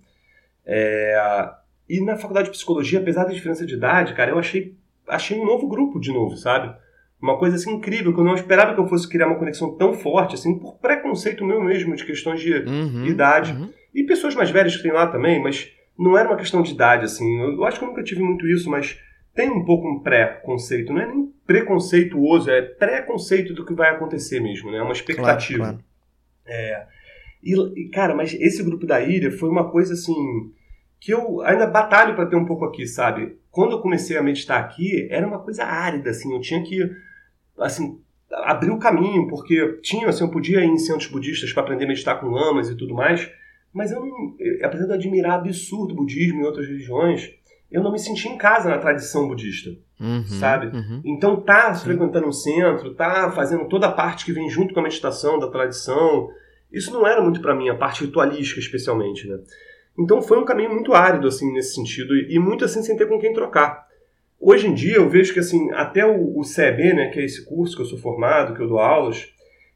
É, 0.66 1.50
e 1.88 2.02
na 2.02 2.18
faculdade 2.18 2.48
de 2.48 2.52
psicologia, 2.52 3.00
apesar 3.00 3.26
da 3.26 3.34
diferença 3.34 3.66
de 3.66 3.76
idade, 3.76 4.14
cara, 4.14 4.32
eu 4.32 4.39
achei, 4.39 4.76
achei 5.08 5.39
um 5.39 5.46
novo 5.46 5.68
grupo 5.68 6.00
de 6.00 6.12
novo, 6.12 6.36
sabe? 6.36 6.76
Uma 7.22 7.38
coisa 7.38 7.56
assim 7.56 7.74
incrível, 7.76 8.14
que 8.14 8.20
eu 8.20 8.24
não 8.24 8.34
esperava 8.36 8.74
que 8.74 8.80
eu 8.80 8.88
fosse 8.88 9.08
criar 9.08 9.28
uma 9.28 9.38
conexão 9.38 9.76
tão 9.78 9.94
forte, 9.94 10.36
assim, 10.36 10.58
por 10.58 10.78
preconceito 10.80 11.46
meu 11.46 11.62
mesmo, 11.64 11.96
de 11.96 12.04
questões 12.06 12.42
de 12.42 12.52
Uhum. 12.54 13.06
idade. 13.06 13.52
Uhum. 13.54 13.70
e 13.94 14.04
pessoas 14.04 14.34
mais 14.34 14.50
velhas 14.50 14.76
que 14.78 14.84
tem 14.84 14.92
lá 14.94 15.06
também, 15.08 15.42
mas 15.44 15.70
não 16.00 16.18
era 16.18 16.30
uma 16.30 16.38
questão 16.38 16.62
de 16.62 16.72
idade, 16.74 17.04
assim. 17.06 17.40
Eu, 17.42 17.52
eu 17.56 17.64
acho 17.66 17.78
que 17.78 17.84
eu 17.84 17.90
nunca 17.90 18.02
tive 18.04 18.22
muito 18.24 18.48
isso, 18.48 18.70
mas 18.70 18.98
tem 19.36 19.50
um 19.50 19.66
pouco 19.66 19.86
um 19.88 20.00
pré-conceito, 20.00 20.94
não 20.94 21.02
é 21.02 21.06
nem 21.06 21.30
preconceituoso, 21.46 22.50
é 22.50 22.62
pré-conceito 22.62 23.54
do 23.54 23.66
que 23.66 23.74
vai 23.74 23.90
acontecer 23.90 24.40
mesmo, 24.40 24.72
né? 24.72 24.78
É 24.78 24.82
uma 24.82 24.94
expectativa. 24.94 25.64
Claro, 25.64 25.78
claro. 26.46 26.58
É, 26.64 26.86
e, 27.44 27.90
cara, 27.90 28.16
mas 28.16 28.34
esse 28.34 28.64
grupo 28.64 28.86
da 28.86 29.02
ilha 29.02 29.30
foi 29.32 29.50
uma 29.50 29.70
coisa 29.70 29.94
assim 29.94 30.14
que 31.00 31.12
eu 31.14 31.42
ainda 31.42 31.66
batalho 31.66 32.16
para 32.16 32.28
ter 32.28 32.36
um 32.36 32.46
pouco 32.46 32.64
aqui, 32.66 32.86
sabe? 32.86 33.36
Quando 33.50 33.72
eu 33.74 33.82
comecei 33.82 34.16
a 34.18 34.22
meditar 34.24 34.60
aqui, 34.60 35.08
era 35.10 35.28
uma 35.28 35.40
coisa 35.40 35.64
árida, 35.66 36.12
assim, 36.12 36.34
eu 36.34 36.40
tinha 36.40 36.62
que, 36.64 36.80
assim, 37.62 37.99
abrir 38.32 38.72
o 38.72 38.80
caminho, 38.80 39.28
porque 39.28 39.80
tinha, 39.82 40.07
assim, 40.07 40.24
eu 40.24 40.32
podia 40.32 40.64
ir 40.64 40.70
em 40.70 40.78
centros 40.78 41.09
budistas 41.09 41.51
para 41.53 41.64
aprender 41.64 41.86
a 41.86 41.88
meditar 41.88 42.20
com 42.20 42.28
lamas 42.28 42.70
e 42.70 42.76
tudo 42.76 42.93
mais, 42.93 43.30
mas 43.74 43.91
eu 43.91 43.99
não, 43.99 44.36
apesar 44.64 44.86
de 44.86 44.93
admirar 44.93 45.39
absurdo 45.39 45.93
o 45.93 45.97
budismo 45.97 46.41
e 46.41 46.45
outras 46.45 46.68
religiões, 46.68 47.32
eu 47.72 47.82
não 47.82 47.91
me 47.91 47.99
senti 47.99 48.28
em 48.28 48.38
casa 48.38 48.70
na 48.70 48.78
tradição 48.78 49.28
budista, 49.28 49.70
uhum, 49.99 50.24
sabe? 50.26 50.76
Uhum. 50.76 51.01
Então 51.05 51.39
tá 51.39 51.74
Sim. 51.74 51.86
frequentando 51.86 52.28
um 52.28 52.34
centro, 52.34 52.93
tá 52.93 53.32
fazendo 53.32 53.66
toda 53.70 53.88
a 53.88 53.91
parte 53.91 54.26
que 54.26 54.34
vem 54.34 54.49
junto 54.49 54.74
com 54.74 54.82
a 54.82 54.84
meditação 54.84 55.39
da 55.39 55.47
tradição, 55.47 56.30
isso 56.72 56.91
não 56.91 57.07
era 57.07 57.22
muito 57.22 57.41
para 57.41 57.55
mim, 57.55 57.70
a 57.70 57.76
parte 57.76 58.03
ritualística 58.03 58.59
especialmente, 58.59 59.28
né? 59.28 59.39
Então 59.97 60.22
foi 60.22 60.38
um 60.38 60.45
caminho 60.45 60.74
muito 60.74 60.93
árido, 60.93 61.28
assim, 61.28 61.51
nesse 61.53 61.76
sentido, 61.76 62.16
e 62.16 62.39
muito 62.39 62.64
assim 62.66 62.82
sem 62.82 62.95
ter 62.95 63.07
com 63.07 63.20
quem 63.20 63.34
trocar. 63.34 63.88
Hoje 64.42 64.68
em 64.68 64.74
dia 64.74 64.96
eu 64.96 65.08
vejo 65.08 65.34
que, 65.34 65.39
assim, 65.39 65.72
até 65.74 66.04
o, 66.04 66.39
o 66.39 66.44
CEB, 66.44 66.94
né, 66.94 67.10
que 67.10 67.20
é 67.20 67.24
esse 67.24 67.46
curso 67.46 67.76
que 67.76 67.84
eu 67.84 67.86
sou 67.86 68.00
formado, 68.00 68.56
que 68.56 68.62
eu 68.62 68.68
dou 68.68 68.80
aulas, 68.80 69.32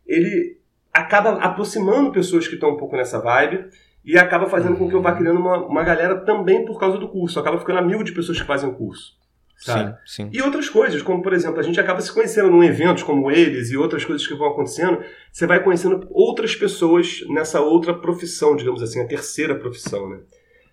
ele 0.07 0.57
acaba 0.91 1.33
aproximando 1.33 2.11
pessoas 2.11 2.47
que 2.47 2.55
estão 2.55 2.71
um 2.71 2.77
pouco 2.77 2.95
nessa 2.95 3.19
vibe 3.19 3.65
e 4.03 4.17
acaba 4.17 4.47
fazendo 4.47 4.75
com 4.75 4.89
que 4.89 4.95
eu 4.95 5.01
vá 5.01 5.13
criando 5.13 5.39
uma, 5.39 5.57
uma 5.65 5.83
galera 5.83 6.15
também 6.21 6.65
por 6.65 6.79
causa 6.79 6.97
do 6.97 7.07
curso. 7.07 7.39
Acaba 7.39 7.59
ficando 7.59 7.77
amigo 7.77 8.03
de 8.03 8.11
pessoas 8.11 8.41
que 8.41 8.47
fazem 8.47 8.69
o 8.69 8.73
curso. 8.73 9.13
Sabe? 9.57 9.95
Sim, 10.05 10.25
sim. 10.25 10.29
E 10.33 10.41
outras 10.41 10.67
coisas, 10.67 11.01
como 11.01 11.21
por 11.21 11.33
exemplo, 11.33 11.59
a 11.59 11.63
gente 11.63 11.79
acaba 11.79 12.01
se 12.01 12.11
conhecendo 12.11 12.49
num 12.49 12.63
eventos 12.63 13.03
como 13.03 13.31
eles 13.31 13.69
e 13.71 13.77
outras 13.77 14.03
coisas 14.03 14.25
que 14.27 14.33
vão 14.33 14.49
acontecendo, 14.49 14.99
você 15.31 15.47
vai 15.47 15.63
conhecendo 15.63 16.07
outras 16.11 16.55
pessoas 16.55 17.23
nessa 17.29 17.61
outra 17.61 17.93
profissão, 17.93 18.55
digamos 18.55 18.81
assim, 18.81 19.01
a 19.01 19.07
terceira 19.07 19.55
profissão, 19.55 20.09
né? 20.09 20.19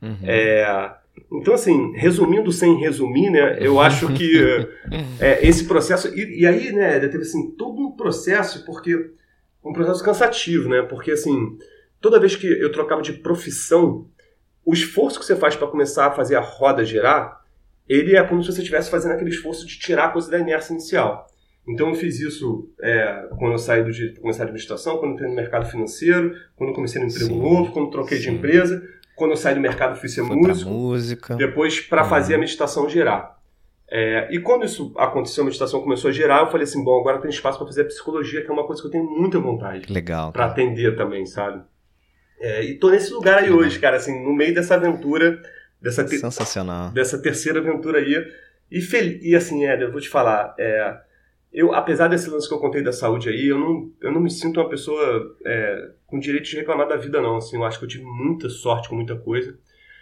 Uhum. 0.03 0.19
É, 0.25 0.95
então, 1.31 1.55
assim, 1.55 1.93
resumindo 1.95 2.51
sem 2.53 2.79
resumir, 2.79 3.31
né, 3.31 3.59
eu 3.61 3.81
acho 3.81 4.13
que 4.15 4.39
é, 5.21 5.47
esse 5.47 5.65
processo. 5.65 6.09
E, 6.09 6.41
e, 6.41 6.47
aí, 6.47 6.73
né, 6.73 7.01
teve 7.01 7.23
assim, 7.23 7.51
todo 7.53 7.81
um 7.81 7.93
processo, 7.93 8.65
porque. 8.65 9.11
Um 9.65 9.73
processo 9.73 10.03
cansativo, 10.03 10.69
né? 10.69 10.83
Porque, 10.83 11.13
assim, 11.13 11.57
toda 12.01 12.19
vez 12.19 12.35
que 12.35 12.49
eu 12.49 12.73
trocava 12.73 13.01
de 13.01 13.13
profissão, 13.13 14.09
o 14.65 14.73
esforço 14.73 15.21
que 15.21 15.25
você 15.25 15.37
faz 15.37 15.55
para 15.55 15.69
começar 15.69 16.07
a 16.07 16.11
fazer 16.11 16.35
a 16.35 16.41
roda 16.41 16.85
girar 16.85 17.43
ele 17.89 18.17
é 18.17 18.23
como 18.23 18.43
se 18.43 18.51
você 18.51 18.61
estivesse 18.61 18.91
fazendo 18.91 19.13
aquele 19.13 19.31
esforço 19.31 19.67
de 19.67 19.79
tirar 19.79 20.07
a 20.07 20.11
coisa 20.11 20.31
da 20.31 20.39
inércia 20.39 20.73
inicial. 20.73 21.27
Então 21.69 21.91
eu 21.91 21.95
fiz 21.95 22.19
isso 22.19 22.71
é, 22.81 23.29
quando 23.39 23.53
eu 23.53 23.59
saí 23.59 23.85
do 23.85 23.93
de, 23.93 24.15
comecei 24.19 24.43
a 24.43 24.45
administração, 24.45 24.99
quando 24.99 25.13
entrei 25.13 25.29
no 25.29 25.37
mercado 25.37 25.71
financeiro, 25.71 26.35
quando 26.57 26.71
eu 26.71 26.75
comecei 26.75 27.01
no 27.01 27.09
emprego 27.09 27.35
sim, 27.35 27.39
novo, 27.39 27.73
quando 27.73 27.91
troquei 27.91 28.19
sim. 28.19 28.25
de 28.25 28.31
empresa, 28.31 28.83
quando 29.23 29.33
eu 29.33 29.37
saí 29.37 29.55
do 29.55 29.61
mercado 29.61 29.97
fui 29.97 30.09
ser 30.09 30.25
Foi 30.27 30.35
músico, 30.35 30.71
música. 30.71 31.37
depois 31.37 31.81
para 31.81 32.03
uhum. 32.03 32.09
fazer 32.09 32.35
a 32.35 32.39
meditação 32.39 32.89
gerar. 32.89 33.41
É, 33.89 34.29
e 34.35 34.41
quando 34.41 34.65
isso 34.65 34.93
aconteceu, 34.97 35.43
a 35.43 35.47
meditação 35.47 35.81
começou 35.81 36.09
a 36.09 36.13
gerar, 36.13 36.41
eu 36.41 36.51
falei 36.51 36.65
assim, 36.65 36.83
bom, 36.83 36.99
agora 36.99 37.19
tem 37.21 37.31
espaço 37.31 37.59
para 37.59 37.67
fazer 37.67 37.83
a 37.83 37.85
psicologia, 37.85 38.43
que 38.43 38.51
é 38.51 38.53
uma 38.53 38.67
coisa 38.67 38.83
que 38.83 38.89
eu 38.89 38.93
tenho 38.93 39.05
muita 39.05 39.39
vontade. 39.39 39.93
Legal. 39.93 40.33
Para 40.33 40.47
atender 40.47 40.97
também, 40.97 41.25
sabe? 41.27 41.63
É, 42.41 42.65
e 42.65 42.75
tô 42.75 42.91
nesse 42.91 43.13
lugar 43.13 43.39
aí 43.39 43.51
hoje, 43.53 43.79
cara, 43.79 43.97
assim, 43.99 44.25
no 44.25 44.35
meio 44.35 44.55
dessa 44.55 44.75
aventura 44.75 45.41
Dessa. 45.83 46.07
Sensacional. 46.07 46.91
Dessa 46.91 47.21
terceira 47.21 47.59
aventura 47.59 47.99
aí. 47.99 48.15
E, 48.71 48.81
fel... 48.81 49.19
e 49.21 49.35
assim, 49.35 49.67
Éder, 49.67 49.89
eu 49.89 49.93
vou 49.93 50.01
te 50.01 50.09
falar, 50.09 50.55
é... 50.59 50.97
eu, 51.53 51.75
apesar 51.75 52.09
desse 52.09 52.31
lance 52.31 52.49
que 52.49 52.55
eu 52.55 52.59
contei 52.59 52.83
da 52.83 52.93
saúde 52.93 53.29
aí, 53.29 53.49
eu 53.49 53.59
não, 53.59 53.91
eu 54.01 54.13
não 54.13 54.21
me 54.21 54.31
sinto 54.31 54.59
uma 54.61 54.69
pessoa 54.69 55.37
é... 55.45 55.91
com 56.07 56.19
direito 56.19 56.49
de 56.49 56.57
reclamar 56.57 56.89
da 56.89 56.97
vida, 56.97 57.21
não. 57.21 57.37
Assim, 57.37 57.57
eu 57.57 57.65
acho 57.65 57.79
que 57.79 57.85
eu 57.85 57.89
tive 57.89 58.05
muita 58.05 58.49
sorte 58.49 58.89
com 58.89 58.95
muita 58.95 59.17
coisa. 59.17 59.57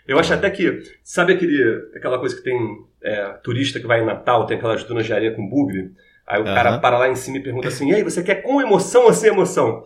Eu 0.06 0.18
acho 0.18 0.32
até 0.32 0.50
que, 0.50 0.82
sabe 1.02 1.34
aquele, 1.34 1.88
aquela 1.94 2.18
coisa 2.18 2.34
que 2.34 2.42
tem 2.42 2.56
é, 3.02 3.26
turista 3.44 3.78
que 3.78 3.86
vai 3.86 4.00
em 4.00 4.06
Natal, 4.06 4.46
tem 4.46 4.56
aquelas 4.56 4.82
dunas 4.84 5.06
de 5.06 5.12
areia 5.12 5.32
com 5.32 5.48
bugre? 5.48 5.92
Aí 6.26 6.40
o 6.40 6.46
uhum. 6.46 6.54
cara 6.54 6.78
para 6.78 6.98
lá 6.98 7.08
em 7.08 7.16
cima 7.16 7.38
e 7.38 7.42
pergunta 7.42 7.68
assim: 7.68 7.90
e 7.90 7.94
aí, 7.94 8.02
você 8.02 8.22
quer 8.22 8.36
com 8.36 8.60
emoção 8.60 9.04
ou 9.04 9.12
sem 9.12 9.30
emoção? 9.30 9.84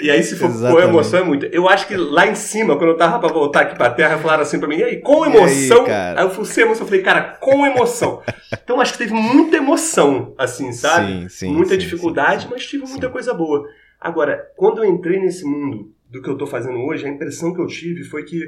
E 0.00 0.10
aí, 0.10 0.22
se 0.24 0.34
for 0.34 0.50
Exatamente. 0.50 0.82
com 0.82 0.88
emoção, 0.88 1.20
é 1.20 1.22
muito. 1.22 1.46
Eu 1.46 1.68
acho 1.68 1.86
que 1.86 1.96
lá 1.96 2.26
em 2.26 2.34
cima, 2.34 2.76
quando 2.76 2.90
eu 2.90 2.96
tava 2.96 3.20
pra 3.20 3.28
voltar 3.28 3.60
aqui 3.60 3.76
pra 3.76 3.90
terra, 3.90 4.18
falaram 4.18 4.42
assim 4.42 4.58
pra 4.58 4.68
mim, 4.68 4.76
e 4.76 4.82
aí, 4.82 5.00
com 5.00 5.24
emoção? 5.24 5.86
Aí, 5.86 5.92
aí, 6.16 6.24
eu 6.24 6.30
fui 6.30 6.44
sem 6.44 6.64
emoção. 6.64 6.82
Eu 6.82 6.88
falei, 6.88 7.02
cara, 7.02 7.22
com 7.40 7.64
emoção. 7.64 8.20
então, 8.52 8.80
acho 8.80 8.92
que 8.92 8.98
teve 8.98 9.14
muita 9.14 9.56
emoção, 9.56 10.34
assim, 10.36 10.72
sabe? 10.72 11.12
Sim, 11.12 11.28
sim, 11.28 11.52
muita 11.52 11.74
sim, 11.74 11.78
dificuldade, 11.78 12.48
mas 12.50 12.66
tive 12.66 12.84
muita 12.86 13.08
coisa 13.08 13.32
boa. 13.32 13.68
Agora, 14.00 14.50
quando 14.56 14.82
eu 14.82 14.84
entrei 14.84 15.20
nesse 15.20 15.44
mundo 15.44 15.92
do 16.10 16.20
que 16.20 16.28
eu 16.28 16.36
tô 16.36 16.46
fazendo 16.46 16.78
hoje, 16.78 17.06
a 17.06 17.08
impressão 17.08 17.54
que 17.54 17.60
eu 17.60 17.66
tive 17.66 18.02
foi 18.02 18.24
que 18.24 18.40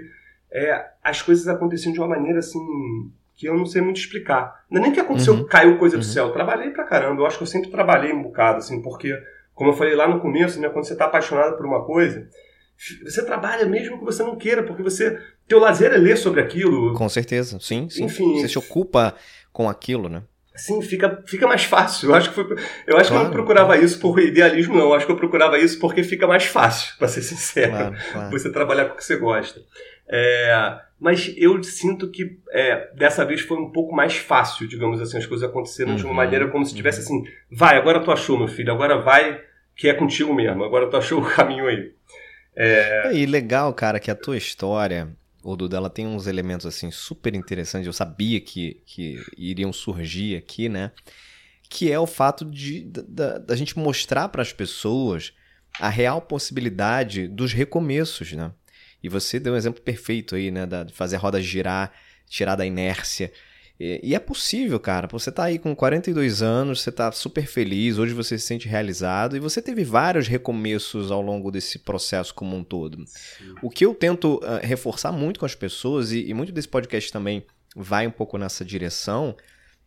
é, 0.53 0.85
as 1.03 1.23
coisas 1.23 1.47
aconteciam 1.47 1.93
de 1.93 2.01
uma 2.01 2.09
maneira, 2.09 2.41
assim, 2.41 2.61
que 3.37 3.49
eu 3.49 3.57
não 3.57 3.67
sei 3.67 3.83
muito 3.83 3.99
explicar. 3.99 4.65
Não 4.69 4.81
é 4.81 4.85
nem 4.85 4.93
que 4.93 5.01
aconteceu, 5.01 5.35
uhum. 5.35 5.45
caiu 5.45 5.79
coisa 5.79 5.97
do 5.97 6.03
uhum. 6.03 6.09
céu. 6.09 6.27
Eu 6.27 6.33
trabalhei 6.33 6.71
pra 6.71 6.85
caramba. 6.85 7.23
Eu 7.23 7.27
acho 7.27 7.37
que 7.37 7.43
eu 7.45 7.49
sempre 7.49 7.71
trabalhei 7.71 8.13
um 8.13 8.23
bocado, 8.23 8.59
assim, 8.59 8.83
porque 8.83 9.17
como 9.57 9.71
eu 9.71 9.75
falei 9.75 9.97
lá 9.97 10.07
no 10.07 10.21
começo, 10.21 10.61
né, 10.61 10.69
quando 10.69 10.85
você 10.85 10.93
está 10.93 11.07
apaixonado 11.07 11.57
por 11.57 11.65
uma 11.65 11.83
coisa, 11.83 12.29
você 13.03 13.25
trabalha 13.25 13.65
mesmo 13.65 13.99
que 13.99 14.05
você 14.05 14.23
não 14.23 14.37
queira, 14.37 14.63
porque 14.63 14.83
você 14.83 15.19
teu 15.49 15.59
lazer 15.59 15.93
é 15.93 15.97
ler 15.97 16.19
sobre 16.19 16.43
aquilo. 16.43 16.93
Com 16.93 17.09
certeza, 17.09 17.59
sim, 17.59 17.89
sim. 17.89 18.05
Enfim, 18.05 18.39
você 18.39 18.49
se 18.49 18.59
ocupa 18.59 19.15
com 19.51 19.67
aquilo, 19.67 20.11
né? 20.11 20.23
Sim, 20.57 20.81
fica, 20.83 21.23
fica 21.27 21.47
mais 21.47 21.65
fácil. 21.65 22.11
Eu 22.11 22.15
acho 22.15 22.31
que 22.31 22.35
foi, 22.35 22.45
eu 22.87 22.97
acho 22.97 23.09
claro, 23.09 23.09
que 23.09 23.13
eu 23.13 23.23
não 23.25 23.31
procurava 23.31 23.69
claro. 23.69 23.85
isso 23.85 24.01
por 24.01 24.19
idealismo, 24.19 24.75
não. 24.77 24.87
Eu 24.87 24.95
acho 24.95 25.07
que 25.07 25.13
eu 25.13 25.17
procurava 25.17 25.59
isso 25.59 25.79
porque 25.79 26.03
fica 26.03 26.27
mais 26.27 26.45
fácil, 26.45 26.97
para 26.99 27.09
ser 27.09 27.23
sincero. 27.23 27.95
Claro, 28.13 28.31
você 28.31 28.51
trabalhar 28.51 28.87
com 28.87 28.95
o 28.95 28.97
que 28.97 29.05
você 29.05 29.17
gosta. 29.17 29.61
É, 30.09 30.79
mas 31.01 31.35
eu 31.37 31.63
sinto 31.63 32.11
que 32.11 32.39
é, 32.51 32.91
dessa 32.95 33.25
vez 33.25 33.41
foi 33.41 33.59
um 33.59 33.71
pouco 33.71 33.95
mais 33.95 34.17
fácil, 34.17 34.67
digamos 34.67 35.01
assim, 35.01 35.19
as 35.19 35.27
coisas 35.27 35.49
aconteceram 35.49 35.91
uhum, 35.91 35.97
de 35.97 36.03
uma 36.05 36.11
uhum. 36.11 36.17
maneira 36.17 36.49
como 36.49 36.65
se 36.65 36.75
tivesse 36.75 37.01
assim, 37.01 37.25
vai, 37.51 37.77
agora 37.77 38.01
tu 38.01 38.11
achou, 38.11 38.39
meu 38.39 38.49
filho, 38.49 38.73
agora 38.73 38.99
vai, 38.99 39.41
que 39.75 39.89
é 39.89 39.95
contigo 39.95 40.33
mesmo, 40.33 40.65
agora 40.65 40.89
tu 40.89 40.97
achou 40.97 41.21
o 41.21 41.27
caminho 41.29 41.67
aí. 41.67 41.93
É... 42.57 43.13
E 43.13 43.27
legal, 43.27 43.73
cara, 43.75 44.01
que 44.01 44.11
a 44.11 44.15
tua 44.15 44.37
história, 44.37 45.09
o 45.47 45.57
Duda, 45.57 45.77
ela 45.77 45.89
tem 45.89 46.07
uns 46.07 46.27
elementos 46.27 46.67
assim 46.67 46.91
super 46.91 47.35
interessantes, 47.35 47.87
eu 47.87 47.93
sabia 47.93 48.41
que, 48.41 48.83
que 48.85 49.25
iriam 49.39 49.73
surgir 49.73 50.37
aqui, 50.37 50.69
né? 50.69 50.91
Que 51.71 51.91
é 51.91 51.99
o 51.99 52.07
fato 52.07 52.45
de 52.45 52.83
da, 52.83 53.39
da 53.39 53.55
gente 53.55 53.79
mostrar 53.79 54.29
para 54.29 54.43
as 54.43 54.53
pessoas 54.53 55.33
a 55.79 55.89
real 55.89 56.21
possibilidade 56.21 57.29
dos 57.29 57.53
recomeços, 57.53 58.33
né? 58.33 58.53
E 59.03 59.09
você 59.09 59.39
deu 59.39 59.53
um 59.53 59.57
exemplo 59.57 59.81
perfeito 59.83 60.35
aí, 60.35 60.51
né? 60.51 60.67
De 60.67 60.93
fazer 60.93 61.15
a 61.17 61.19
roda 61.21 61.41
girar, 61.41 61.93
tirar 62.29 62.57
da 62.57 62.67
inércia. 62.67 63.33
E, 63.79 64.01
e, 64.03 64.15
é 64.15 64.19
possível, 64.19 64.81
cara. 64.81 65.07
Você 65.11 65.31
tá 65.31 65.45
aí 65.45 65.59
com 65.59 65.75
42 65.77 66.43
anos, 66.43 66.81
você 66.81 66.91
tá 66.91 67.13
super 67.13 67.47
feliz, 67.47 67.99
hoje 67.99 68.15
você 68.15 68.39
se 68.39 68.47
sente 68.47 68.69
realizado 68.69 69.37
e 69.37 69.41
você 69.41 69.61
teve 69.61 69.85
vários 69.85 70.27
recomeços 70.27 71.11
ao 71.11 71.21
longo 71.21 71.51
desse 71.51 71.79
processo 71.79 72.35
como 72.35 72.57
um 72.57 72.65
todo. 72.65 73.05
Sim. 73.07 73.55
O 73.63 73.69
que 73.69 73.85
eu 73.85 73.95
tento 73.95 74.37
uh, 74.37 74.61
reforçar 74.63 75.13
muito 75.13 75.39
com 75.39 75.47
as 75.47 75.55
pessoas, 75.55 76.11
e, 76.13 76.27
e 76.27 76.35
muito 76.35 76.53
desse 76.53 76.69
podcast 76.69 77.13
também 77.13 77.45
vai 77.75 78.07
um 78.07 78.11
pouco 78.11 78.39
nessa 78.39 78.65
direção, 78.65 79.37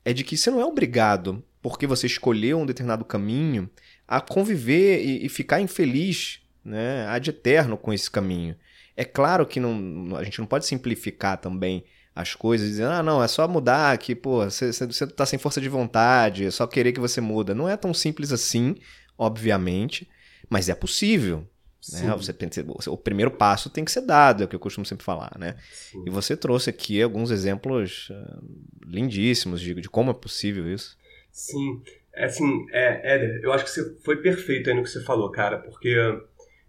é 0.05 0.13
de 0.13 0.23
que 0.23 0.37
você 0.37 0.51
não 0.51 0.61
é 0.61 0.65
obrigado, 0.65 1.43
porque 1.61 1.87
você 1.87 2.05
escolheu 2.05 2.59
um 2.59 2.65
determinado 2.65 3.03
caminho, 3.03 3.69
a 4.07 4.21
conviver 4.21 5.03
e, 5.03 5.25
e 5.25 5.29
ficar 5.29 5.59
infeliz 5.61 6.41
né, 6.63 7.07
ad 7.07 7.27
eterno 7.27 7.77
com 7.77 7.91
esse 7.91 8.09
caminho. 8.09 8.55
É 8.95 9.03
claro 9.03 9.45
que 9.45 9.59
não, 9.59 10.15
a 10.15 10.23
gente 10.23 10.39
não 10.39 10.45
pode 10.45 10.65
simplificar 10.65 11.37
também 11.37 11.83
as 12.15 12.35
coisas, 12.35 12.67
dizendo, 12.67 12.91
ah, 12.91 13.03
não, 13.03 13.23
é 13.23 13.27
só 13.27 13.47
mudar, 13.47 13.97
que, 13.97 14.15
pô, 14.15 14.43
você, 14.43 14.71
você 14.71 15.07
tá 15.07 15.25
sem 15.25 15.39
força 15.39 15.61
de 15.61 15.69
vontade, 15.69 16.45
é 16.45 16.51
só 16.51 16.67
querer 16.67 16.91
que 16.91 16.99
você 16.99 17.21
muda. 17.21 17.55
Não 17.55 17.69
é 17.69 17.77
tão 17.77 17.93
simples 17.93 18.31
assim, 18.31 18.75
obviamente, 19.17 20.09
mas 20.49 20.69
é 20.69 20.75
possível. 20.75 21.47
Né? 21.93 22.13
Você 22.17 22.33
tem 22.33 22.51
ser, 22.51 22.65
o 22.87 22.97
primeiro 22.97 23.31
passo 23.31 23.69
tem 23.69 23.85
que 23.85 23.91
ser 23.91 24.01
dado, 24.01 24.43
é 24.43 24.45
o 24.45 24.49
que 24.49 24.55
eu 24.55 24.59
costumo 24.59 24.85
sempre 24.85 25.05
falar, 25.05 25.31
né? 25.39 25.55
Sim. 25.71 26.03
E 26.05 26.09
você 26.09 26.35
trouxe 26.35 26.69
aqui 26.69 27.01
alguns 27.01 27.31
exemplos 27.31 28.09
uh, 28.09 28.43
lindíssimos 28.85 29.61
de, 29.61 29.73
de 29.73 29.89
como 29.89 30.11
é 30.11 30.13
possível 30.13 30.71
isso. 30.71 30.97
Sim, 31.31 31.81
é 32.13 32.25
assim, 32.25 32.65
é, 32.71 33.15
Éder, 33.15 33.39
eu 33.41 33.53
acho 33.53 33.63
que 33.63 33.71
você 33.71 33.95
foi 34.03 34.17
perfeito 34.17 34.69
aí 34.69 34.75
no 34.75 34.83
que 34.83 34.89
você 34.89 35.01
falou, 35.01 35.31
cara, 35.31 35.57
porque 35.57 35.95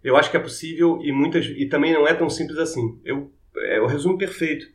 eu 0.01 0.15
acho 0.15 0.31
que 0.31 0.37
é 0.37 0.39
possível 0.39 1.01
e 1.03 1.11
muitas 1.11 1.45
e 1.45 1.65
também 1.67 1.91
não 1.91 2.07
é 2.07 2.13
tão 2.13 2.29
simples 2.29 2.57
assim. 2.57 2.97
Eu 3.03 3.29
é 3.55 3.79
o 3.81 3.87
resumo 3.87 4.17
perfeito. 4.17 4.65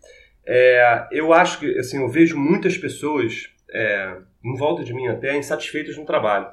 É, 0.46 1.08
eu 1.10 1.32
acho 1.32 1.58
que 1.58 1.78
assim 1.78 2.00
eu 2.00 2.08
vejo 2.08 2.36
muitas 2.38 2.78
pessoas 2.78 3.48
é, 3.70 4.16
em 4.44 4.56
volta 4.56 4.84
de 4.84 4.94
mim 4.94 5.06
até 5.08 5.36
insatisfeitas 5.36 5.96
no 5.96 6.04
trabalho. 6.04 6.46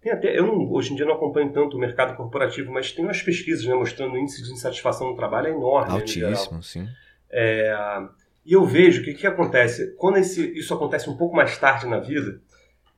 Tem 0.00 0.12
até 0.12 0.38
eu 0.38 0.46
não, 0.46 0.70
hoje 0.70 0.92
em 0.92 0.96
dia 0.96 1.04
não 1.06 1.14
acompanho 1.14 1.52
tanto 1.52 1.76
o 1.76 1.80
mercado 1.80 2.16
corporativo, 2.16 2.70
mas 2.72 2.92
tem 2.92 3.04
umas 3.04 3.20
pesquisas 3.22 3.64
né, 3.64 3.74
mostrando 3.74 4.14
o 4.14 4.18
índice 4.18 4.42
de 4.44 4.52
insatisfação 4.52 5.08
no 5.08 5.16
trabalho 5.16 5.48
é 5.48 5.50
enorme. 5.50 5.92
Altíssimo, 5.92 6.62
sim. 6.62 6.86
É, 7.30 7.74
E 8.46 8.52
eu 8.52 8.64
vejo 8.64 9.02
que 9.02 9.10
o 9.10 9.16
que 9.16 9.26
acontece, 9.26 9.94
quando 9.96 10.18
esse, 10.18 10.56
isso 10.56 10.72
acontece 10.72 11.10
um 11.10 11.16
pouco 11.16 11.34
mais 11.34 11.58
tarde 11.58 11.86
na 11.86 11.98
vida, 11.98 12.40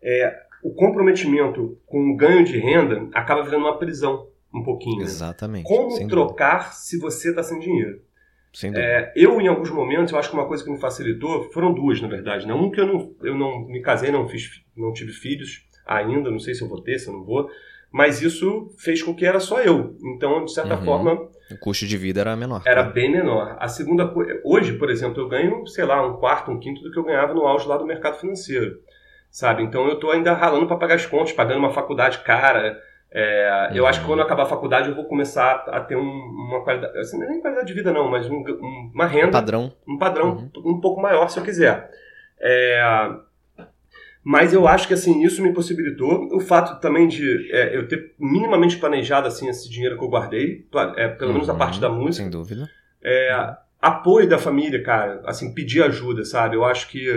é, 0.03 0.37
o 0.63 0.75
comprometimento 0.75 1.79
com 1.87 2.11
o 2.11 2.17
ganho 2.17 2.45
de 2.45 2.59
renda 2.59 3.09
acaba 3.15 3.43
virando 3.43 3.65
uma 3.65 3.79
prisão 3.79 4.29
um 4.55 4.63
pouquinho. 4.63 4.99
né? 4.99 5.05
Exatamente. 5.05 5.65
Como 5.65 5.91
sem 5.93 6.07
trocar 6.07 6.75
se 6.75 6.99
você 6.99 7.31
está 7.31 7.43
sem 7.43 7.59
dinheiro? 7.59 8.03
É, 8.79 9.13
eu, 9.15 9.41
em 9.41 9.47
alguns 9.49 9.71
momentos, 9.71 10.13
eu 10.13 10.19
acho 10.19 10.29
que 10.31 10.35
uma 10.37 10.47
coisa 10.47 10.65
que 10.65 10.71
me 10.71 10.81
facilitou 10.81 11.45
foram 11.53 11.73
duas, 11.73 12.01
na 12.01 12.09
verdade. 12.09 12.47
Né? 12.47 12.53
Um 12.55 12.71
que 12.71 12.81
eu 12.81 12.87
não, 12.87 13.15
eu 13.23 13.35
não 13.35 13.61
me 13.67 13.81
casei, 13.81 14.11
não 14.11 14.29
fiz, 14.29 14.63
não 14.77 14.93
tive 14.93 15.13
filhos 15.13 15.65
ainda, 15.87 16.31
não 16.31 16.39
sei 16.39 16.55
se 16.55 16.63
eu 16.63 16.69
vou 16.69 16.81
ter, 16.83 16.99
se 16.99 17.09
eu 17.09 17.13
não 17.13 17.25
vou. 17.25 17.49
Mas 17.93 18.23
isso 18.23 18.73
fez 18.79 19.03
com 19.03 19.15
que 19.15 19.25
era 19.27 19.41
só 19.41 19.61
eu. 19.61 19.97
Então, 20.03 20.45
de 20.45 20.53
certa 20.53 20.77
Uhum. 20.77 20.85
forma, 20.85 21.29
O 21.51 21.59
custo 21.59 21.87
de 21.87 21.97
vida 21.97 22.21
era 22.21 22.37
menor. 22.37 22.63
era 22.65 22.83
bem 22.85 23.11
menor. 23.11 23.57
A 23.59 23.67
segunda 23.67 24.07
coisa, 24.07 24.41
hoje, 24.45 24.75
por 24.75 24.91
exemplo, 24.91 25.21
eu 25.21 25.29
ganho, 25.29 25.67
sei 25.67 25.85
lá, 25.85 26.07
um 26.07 26.17
quarto, 26.19 26.51
um 26.53 26.61
quinto 26.61 26.83
do 26.83 26.91
que 26.93 26.99
eu 26.99 27.03
ganhava 27.05 27.35
no 27.35 27.45
auge 27.47 27.67
lá 27.67 27.77
do 27.77 27.85
mercado 27.87 28.19
financeiro, 28.21 28.79
sabe? 29.31 29.65
Então 29.65 29.89
eu 29.89 29.97
tô 29.99 30.11
ainda 30.13 30.33
ralando 30.33 30.67
para 30.69 30.77
pagar 30.77 30.95
as 30.97 31.07
contas, 31.07 31.33
pagando 31.33 31.59
uma 31.59 31.73
faculdade 31.73 32.19
cara. 32.23 32.81
É, 33.13 33.71
Eu 33.75 33.83
Uhum. 33.83 33.89
acho 33.89 34.01
que 34.01 34.07
quando 34.07 34.21
eu 34.21 34.25
acabar 34.25 34.45
a 34.45 34.47
faculdade 34.47 34.89
eu 34.89 34.95
vou 34.95 35.05
começar 35.05 35.65
a 35.69 35.81
ter 35.81 35.97
um- 35.97 36.01
uma 36.01 36.63
qualidade, 36.63 36.97
assim, 36.99 37.19
não 37.19 37.27
é 37.27 37.31
nem 37.31 37.41
qualidade 37.41 37.67
de 37.67 37.75
vida 37.75 37.93
não, 37.93 38.09
mas 38.11 38.29
um- 38.31 38.37
um- 38.37 38.91
uma 38.95 39.07
renda, 39.07 39.33
Padrão. 39.33 39.73
um 39.89 39.99
padrão 39.99 40.51
um 40.65 40.81
pouco 40.81 41.01
maior 41.03 41.29
se 41.29 41.39
eu 41.39 41.43
quiser. 41.45 41.91
É, 42.41 42.81
mas 44.23 44.53
eu 44.53 44.69
acho 44.69 44.87
que 44.87 44.95
assim 44.95 45.23
isso 45.25 45.43
me 45.43 45.53
possibilitou 45.53 46.29
o 46.35 46.41
fato 46.41 46.81
também 46.81 47.09
de 47.09 47.51
é, 47.53 47.77
eu 47.77 47.89
ter 47.89 48.15
minimamente 48.19 48.77
planejado 48.79 49.27
assim 49.27 49.49
esse 49.49 49.69
dinheiro 49.69 49.97
que 49.99 50.05
eu 50.05 50.09
guardei, 50.09 50.67
é, 50.97 51.09
pelo 51.09 51.33
menos 51.33 51.49
a 51.49 51.53
Uhum. 51.53 51.59
parte 51.59 51.81
da 51.81 51.89
música. 51.89 52.23
Sem 52.23 52.31
dúvida. 52.31 52.69
É, 53.03 53.55
apoio 53.81 54.29
da 54.29 54.39
família, 54.39 54.83
cara, 54.83 55.23
assim, 55.25 55.55
pedir 55.55 55.83
ajuda, 55.83 56.25
sabe? 56.25 56.55
Eu 56.55 56.65
acho 56.65 56.89
que 56.89 57.09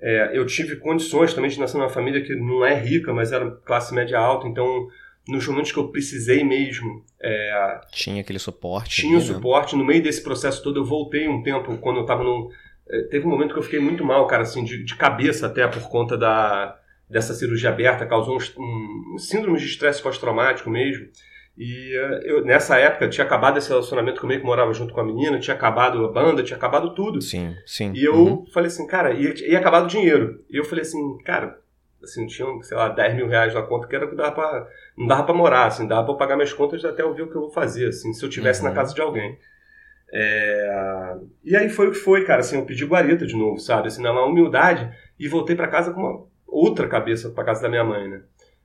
é, 0.00 0.30
eu 0.36 0.44
tive 0.46 0.76
condições 0.76 1.32
também 1.34 1.50
de 1.50 1.60
nascer 1.60 1.76
numa 1.78 1.88
família 1.88 2.22
que 2.22 2.34
não 2.34 2.64
é 2.64 2.74
rica, 2.74 3.12
mas 3.12 3.30
era 3.30 3.50
classe 3.64 3.94
média 3.94 4.18
alta, 4.18 4.48
então 4.48 4.88
nos 5.28 5.46
momentos 5.46 5.70
que 5.72 5.78
eu 5.78 5.88
precisei 5.88 6.42
mesmo, 6.42 7.04
é, 7.22 7.80
Tinha 7.92 8.20
aquele 8.20 8.38
suporte. 8.38 8.96
tinha 9.02 9.16
o 9.16 9.20
né? 9.20 9.24
suporte. 9.26 9.76
No 9.76 9.84
meio 9.84 10.02
desse 10.02 10.22
processo 10.22 10.62
todo, 10.62 10.80
eu 10.80 10.84
voltei 10.84 11.28
um 11.28 11.42
tempo 11.42 11.76
quando 11.78 12.00
eu 12.00 12.06
tava 12.06 12.24
num. 12.24 12.48
eh, 12.90 13.02
Teve 13.10 13.26
um 13.26 13.30
momento 13.30 13.52
que 13.52 13.58
eu 13.58 13.62
fiquei 13.62 13.78
muito 13.80 14.04
mal, 14.04 14.26
cara, 14.26 14.42
assim, 14.42 14.64
de, 14.64 14.82
de 14.84 14.96
cabeça 14.96 15.46
até 15.46 15.66
por 15.68 15.82
conta 15.88 16.16
da, 16.18 16.76
dessa 17.08 17.34
cirurgia 17.34 17.70
aberta, 17.70 18.04
causou 18.06 18.36
um, 18.58 19.14
um 19.14 19.18
síndrome 19.18 19.58
de 19.58 19.66
estresse 19.66 20.02
pós-traumático 20.02 20.68
mesmo. 20.68 21.06
E 21.56 21.94
eh, 21.94 22.20
eu, 22.24 22.44
nessa 22.44 22.78
época 22.78 23.08
tinha 23.08 23.24
acabado 23.24 23.58
esse 23.58 23.68
relacionamento 23.68 24.20
comigo, 24.20 24.40
que 24.40 24.46
morava 24.46 24.72
junto 24.72 24.92
com 24.92 25.00
a 25.00 25.04
menina, 25.04 25.38
tinha 25.38 25.54
acabado 25.54 26.04
a 26.04 26.10
banda, 26.10 26.42
tinha 26.42 26.56
acabado 26.56 26.94
tudo. 26.94 27.20
Sim, 27.20 27.54
sim. 27.64 27.92
E 27.94 28.02
eu 28.04 28.14
Uhum. 28.16 28.46
falei 28.52 28.66
assim, 28.68 28.86
cara, 28.88 29.12
ia, 29.14 29.32
ia 29.48 29.58
acabar 29.58 29.84
o 29.84 29.86
dinheiro. 29.86 30.42
E 30.50 30.56
eu 30.56 30.64
falei 30.64 30.82
assim, 30.82 30.98
cara, 31.18 31.60
assim, 32.02 32.26
tinha, 32.26 32.46
sei 32.62 32.76
lá, 32.76 32.88
10 32.88 33.14
mil 33.14 33.28
reais 33.28 33.54
na 33.54 33.62
conta 33.62 33.86
que 33.86 33.94
era 33.96 34.06
que 34.08 34.14
dava 34.16 34.32
pra, 34.32 34.68
não 34.96 35.06
dava 35.06 35.24
pra 35.24 35.34
morar, 35.34 35.66
assim, 35.66 35.86
dava 35.86 36.10
eu 36.10 36.16
pagar 36.16 36.36
minhas 36.36 36.52
contas 36.52 36.84
até 36.84 37.02
eu 37.02 37.14
ver 37.14 37.22
o 37.22 37.30
que 37.30 37.36
eu 37.36 37.42
vou 37.42 37.50
fazer, 37.50 37.88
assim, 37.88 38.12
se 38.12 38.24
eu 38.24 38.28
tivesse 38.30 38.62
Uhum. 38.62 38.68
na 38.68 38.74
casa 38.74 38.94
de 38.94 39.00
alguém. 39.00 39.38
É, 40.12 41.16
E 41.44 41.56
aí 41.56 41.68
foi 41.68 41.88
o 41.88 41.92
que 41.92 41.98
foi, 41.98 42.24
cara, 42.24 42.40
assim, 42.40 42.58
eu 42.58 42.66
pedi 42.66 42.84
guarita 42.84 43.26
de 43.26 43.36
novo, 43.36 43.58
sabe, 43.58 43.88
assim, 43.88 44.02
na 44.02 44.12
humildade, 44.24 44.90
e 45.18 45.28
voltei 45.28 45.56
pra 45.56 45.68
casa 45.68 45.92
com 45.92 46.00
uma 46.00 46.24
outra 46.46 46.86
cabeça 46.88 47.30
pra 47.30 47.44
casa 47.44 47.62
da 47.62 47.68
minha 47.68 47.84
mãe, 47.84 48.08
né. 48.08 48.22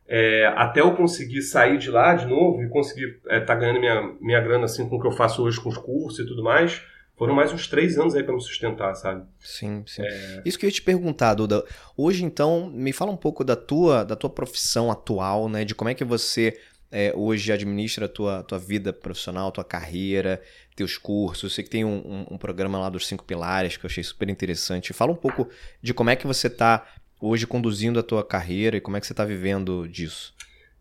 É, 0.10 0.46
até 0.56 0.80
eu 0.82 0.96
conseguir 0.96 1.42
sair 1.42 1.78
de 1.78 1.92
lá 1.92 2.14
de 2.16 2.26
novo 2.26 2.62
e 2.64 2.70
conseguir 2.70 3.20
estar 3.30 3.56
ganhando 3.56 3.80
minha, 3.80 4.02
minha 4.22 4.40
grana 4.40 4.64
assim 4.66 4.88
com 4.88 4.96
o 4.96 5.02
que 5.02 5.08
eu 5.08 5.12
faço 5.12 5.44
hoje 5.44 5.60
com 5.60 5.68
os 5.70 5.78
cursos 5.78 6.20
e 6.20 6.26
tudo 6.26 6.42
mais, 6.44 6.82
foram 7.18 7.34
mais 7.34 7.52
uns 7.52 7.68
três 7.68 7.98
anos 7.98 8.16
aí 8.16 8.24
pra 8.24 8.34
me 8.36 8.42
sustentar, 8.42 8.94
sabe? 8.96 9.26
Sim, 9.40 9.84
sim. 9.88 10.04
É. 10.04 10.42
Isso 10.46 10.58
que 10.58 10.66
eu 10.66 10.70
ia 10.70 10.74
te 10.74 10.82
perguntar, 10.82 11.34
Duda. 11.34 11.64
Hoje, 11.96 12.24
então, 12.24 12.70
me 12.70 12.94
fala 12.94 13.12
um 13.12 13.18
pouco 13.18 13.44
da 13.44 13.56
tua, 13.56 14.04
da 14.06 14.16
tua 14.16 14.30
profissão 14.30 14.92
atual, 14.92 15.50
né? 15.50 15.66
De 15.66 15.74
como 15.76 15.90
é 15.90 15.94
que 15.94 16.04
você 16.06 16.60
é, 16.92 17.12
hoje 17.16 17.52
administra 17.52 18.06
a 18.06 18.10
tua, 18.10 18.44
tua 18.44 18.58
vida 18.60 18.94
profissional, 18.94 19.52
tua 19.52 19.64
carreira, 19.64 20.42
teus 20.76 20.98
cursos. 20.98 21.44
Eu 21.44 21.50
sei 21.50 21.64
que 21.64 21.70
tem 21.70 21.84
um, 21.84 21.96
um- 21.98 22.26
um 22.36 22.38
programa 22.38 22.80
lá 22.80 22.90
dos 22.90 23.06
cinco 23.08 23.26
pilares 23.26 23.76
que 23.78 23.86
eu 23.86 23.90
achei 23.90 24.04
super 24.04 24.30
interessante. 24.30 24.94
Fala 24.94 25.12
um 25.12 25.16
pouco 25.16 25.50
de 25.82 25.94
como 25.94 26.10
é 26.10 26.16
que 26.16 26.26
você 26.28 26.48
está 26.48 26.86
hoje 27.20 27.46
conduzindo 27.48 28.00
a 28.00 28.04
tua 28.04 28.24
carreira 28.24 28.78
e 28.78 28.82
como 28.82 28.96
é 28.96 29.00
que 29.02 29.08
você 29.08 29.12
está 29.14 29.26
vivendo 29.26 29.88
disso. 29.88 30.34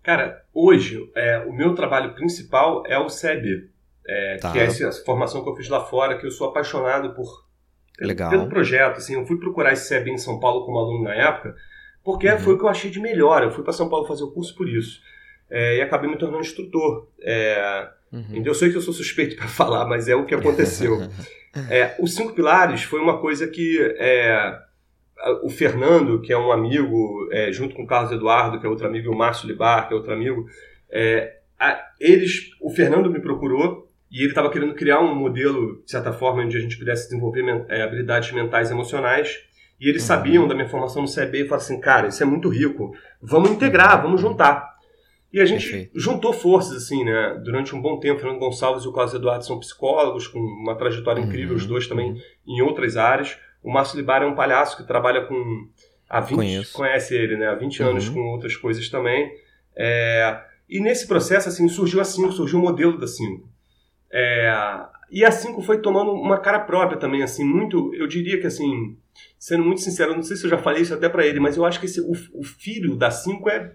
Cara, 0.03 0.45
hoje 0.55 1.11
é, 1.16 1.39
o 1.41 1.53
meu 1.53 1.74
trabalho 1.74 2.14
principal 2.14 2.84
é 2.87 2.97
o 2.99 3.09
CEB, 3.09 3.68
é, 4.09 4.36
Tá. 4.36 4.52
que 4.52 4.59
é 4.59 4.64
essa 4.64 4.90
formação 5.04 5.42
que 5.42 5.48
eu 5.50 5.57
fiz 5.57 5.68
lá 5.68 5.80
fora, 5.84 6.16
que 6.18 6.26
eu 6.26 6.30
sou 6.30 6.48
apaixonado 6.48 7.14
por 7.14 7.44
pelo, 7.96 8.09
Legal. 8.09 8.30
pelo 8.30 8.48
projeto. 8.48 8.98
Assim, 8.98 9.14
eu 9.14 9.24
fui 9.26 9.38
procurar 9.38 9.72
esse 9.72 9.88
CEB 9.88 10.11
em 10.11 10.18
São 10.18 10.38
Paulo 10.38 10.64
como 10.66 10.78
aluno 10.78 11.04
na 11.04 11.14
época, 11.14 11.54
porque 12.04 12.28
Uhum. 12.30 12.38
foi 12.38 12.54
o 12.54 12.59
que 12.59 12.64
eu 12.64 12.68
achei 12.68 12.90
de 12.90 13.00
melhor. 13.00 13.42
Eu 13.42 13.50
fui 13.50 13.64
para 13.64 13.72
São 13.72 13.88
Paulo 13.88 14.07
fazer 14.07 14.22
o 14.24 14.30
curso 14.30 14.54
por 14.54 14.68
isso. 14.68 15.00
É, 15.50 15.76
e 15.76 15.80
acabei 15.80 16.11
me 16.11 16.18
tornando 16.18 16.42
instrutor. 16.42 17.09
É, 17.22 17.88
Uhum. 18.12 18.42
eu 18.44 18.54
sei 18.54 18.70
que 18.70 18.76
eu 18.76 18.80
sou 18.82 18.92
suspeito 18.94 19.36
para 19.36 19.48
falar, 19.48 19.84
mas 19.86 20.09
é 20.09 20.14
o 20.14 20.24
que 20.26 20.34
aconteceu. 20.34 20.98
É, 21.70 21.96
os 21.98 22.14
cinco 22.14 22.34
pilares 22.34 22.82
foi 22.82 23.00
uma 23.00 23.18
coisa 23.18 23.46
que 23.48 23.78
é, 23.98 24.59
o 25.42 25.48
Fernando, 25.48 26.20
que 26.20 26.30
é 26.30 26.36
um 26.36 26.52
amigo, 26.52 27.26
é, 27.32 27.50
junto 27.50 27.74
com 27.74 27.84
o 27.84 27.86
Carlos 27.86 28.12
Eduardo, 28.12 28.61
que 28.61 28.66
é 28.66 28.68
outro 28.68 28.86
amigo, 28.86 29.07
e 29.07 29.09
o 29.09 29.16
Márcio 29.16 29.48
Libar, 29.48 29.88
que 29.88 29.94
é 29.94 29.96
outro 29.96 30.12
amigo, 30.12 30.44
é, 30.90 31.38
a- 31.59 31.82
eles, 31.98 32.50
o 32.61 32.68
Fernando 32.68 33.11
me 33.11 33.20
procurou 33.22 33.86
e 34.11 34.20
ele 34.20 34.28
estava 34.28 34.50
querendo 34.50 34.74
criar 34.74 35.00
um 35.00 35.14
modelo, 35.14 35.82
de 35.84 35.90
certa 35.90 36.12
forma, 36.12 36.42
onde 36.42 36.57
a 36.57 36.61
gente 36.61 36.78
pudesse 36.78 37.04
desenvolver 37.09 37.44
é, 37.68 37.82
habilidades 37.82 38.30
mentais 38.32 38.70
e 38.70 38.72
emocionais. 38.72 39.38
E 39.80 39.88
eles 39.88 40.02
Uhum. 40.02 40.09
sabiam 40.09 40.48
da 40.48 40.54
minha 40.54 40.68
formação 40.68 41.02
no 41.02 41.09
CB 41.09 41.40
e 41.40 41.44
falaram 41.44 41.57
assim, 41.64 41.80
cara, 41.80 42.09
isso 42.09 42.22
é 42.22 42.26
muito 42.26 42.48
rico, 42.48 42.94
vamos 43.20 43.50
integrar, 43.50 44.00
vamos 44.00 44.20
juntar. 44.20 44.74
E 45.32 45.38
a 45.40 45.44
gente 45.44 45.68
Perfeito. 45.68 45.90
juntou 46.00 46.32
forças, 46.32 46.84
assim, 46.84 47.04
né? 47.04 47.38
Durante 47.44 47.74
um 47.74 47.82
bom 47.82 47.98
tempo, 48.00 48.20
Fernando 48.20 48.38
Gonçalves 48.38 48.84
e 48.84 48.88
o 48.88 48.92
Carlos 48.92 49.12
Eduardo 49.12 49.44
são 49.44 49.59
psicólogos, 49.59 50.28
com 50.28 50.38
uma 50.38 50.74
trajetória 50.76 51.20
incrível, 51.20 51.50
Uhum, 51.50 51.57
os 51.57 51.66
dois 51.66 51.86
também 51.86 52.12
uhum. 52.12 52.18
em 52.46 52.62
outras 52.62 52.96
áreas. 52.96 53.36
O 53.62 53.70
Márcio 53.70 53.98
Libar 53.98 54.22
é 54.22 54.26
um 54.26 54.34
palhaço 54.34 54.76
que 54.78 54.84
trabalha 54.86 55.26
com. 55.26 55.68
Há 56.09 56.20
20, 56.20 56.36
Conheço. 56.36 56.72
Conhece 56.72 57.14
ele, 57.14 57.36
né? 57.36 57.48
Há 57.48 57.54
20 57.57 57.82
Uhum. 57.82 57.88
anos 57.90 58.09
com 58.09 58.20
outras 58.30 58.57
coisas 58.57 58.88
também. 58.88 59.30
É, 59.76 60.40
e 60.70 60.80
nesse 60.80 61.07
processo, 61.07 61.48
assim, 61.50 61.68
surgiu 61.68 62.00
a 62.00 62.04
5, 62.04 62.32
surgiu 62.32 62.59
o 62.59 62.62
modelo 62.62 62.96
da 62.96 63.07
5. 63.07 63.46
É, 64.18 64.50
e 65.10 65.24
a 65.24 65.30
5 65.30 65.60
foi 65.62 65.78
tomando 65.82 66.10
uma 66.12 66.38
cara 66.40 66.60
própria 66.60 66.98
também, 66.98 67.22
assim, 67.22 67.44
muito. 67.44 67.94
Eu 67.94 68.06
diria 68.06 68.40
que, 68.40 68.46
assim, 68.46 68.96
sendo 69.38 69.62
muito 69.64 69.82
sincero, 69.82 70.14
não 70.14 70.22
sei 70.22 70.36
se 70.36 70.44
eu 70.46 70.50
já 70.50 70.58
falei 70.58 70.82
isso 70.82 70.94
até 70.94 71.08
pra 71.08 71.26
ele, 71.26 71.38
mas 71.38 71.56
eu 71.56 71.64
acho 71.64 71.78
que 71.78 71.86
esse, 71.86 72.00
o, 72.00 72.12
o 72.34 72.42
filho 72.44 72.96
da 72.96 73.10
5 73.10 73.48
é. 73.50 73.72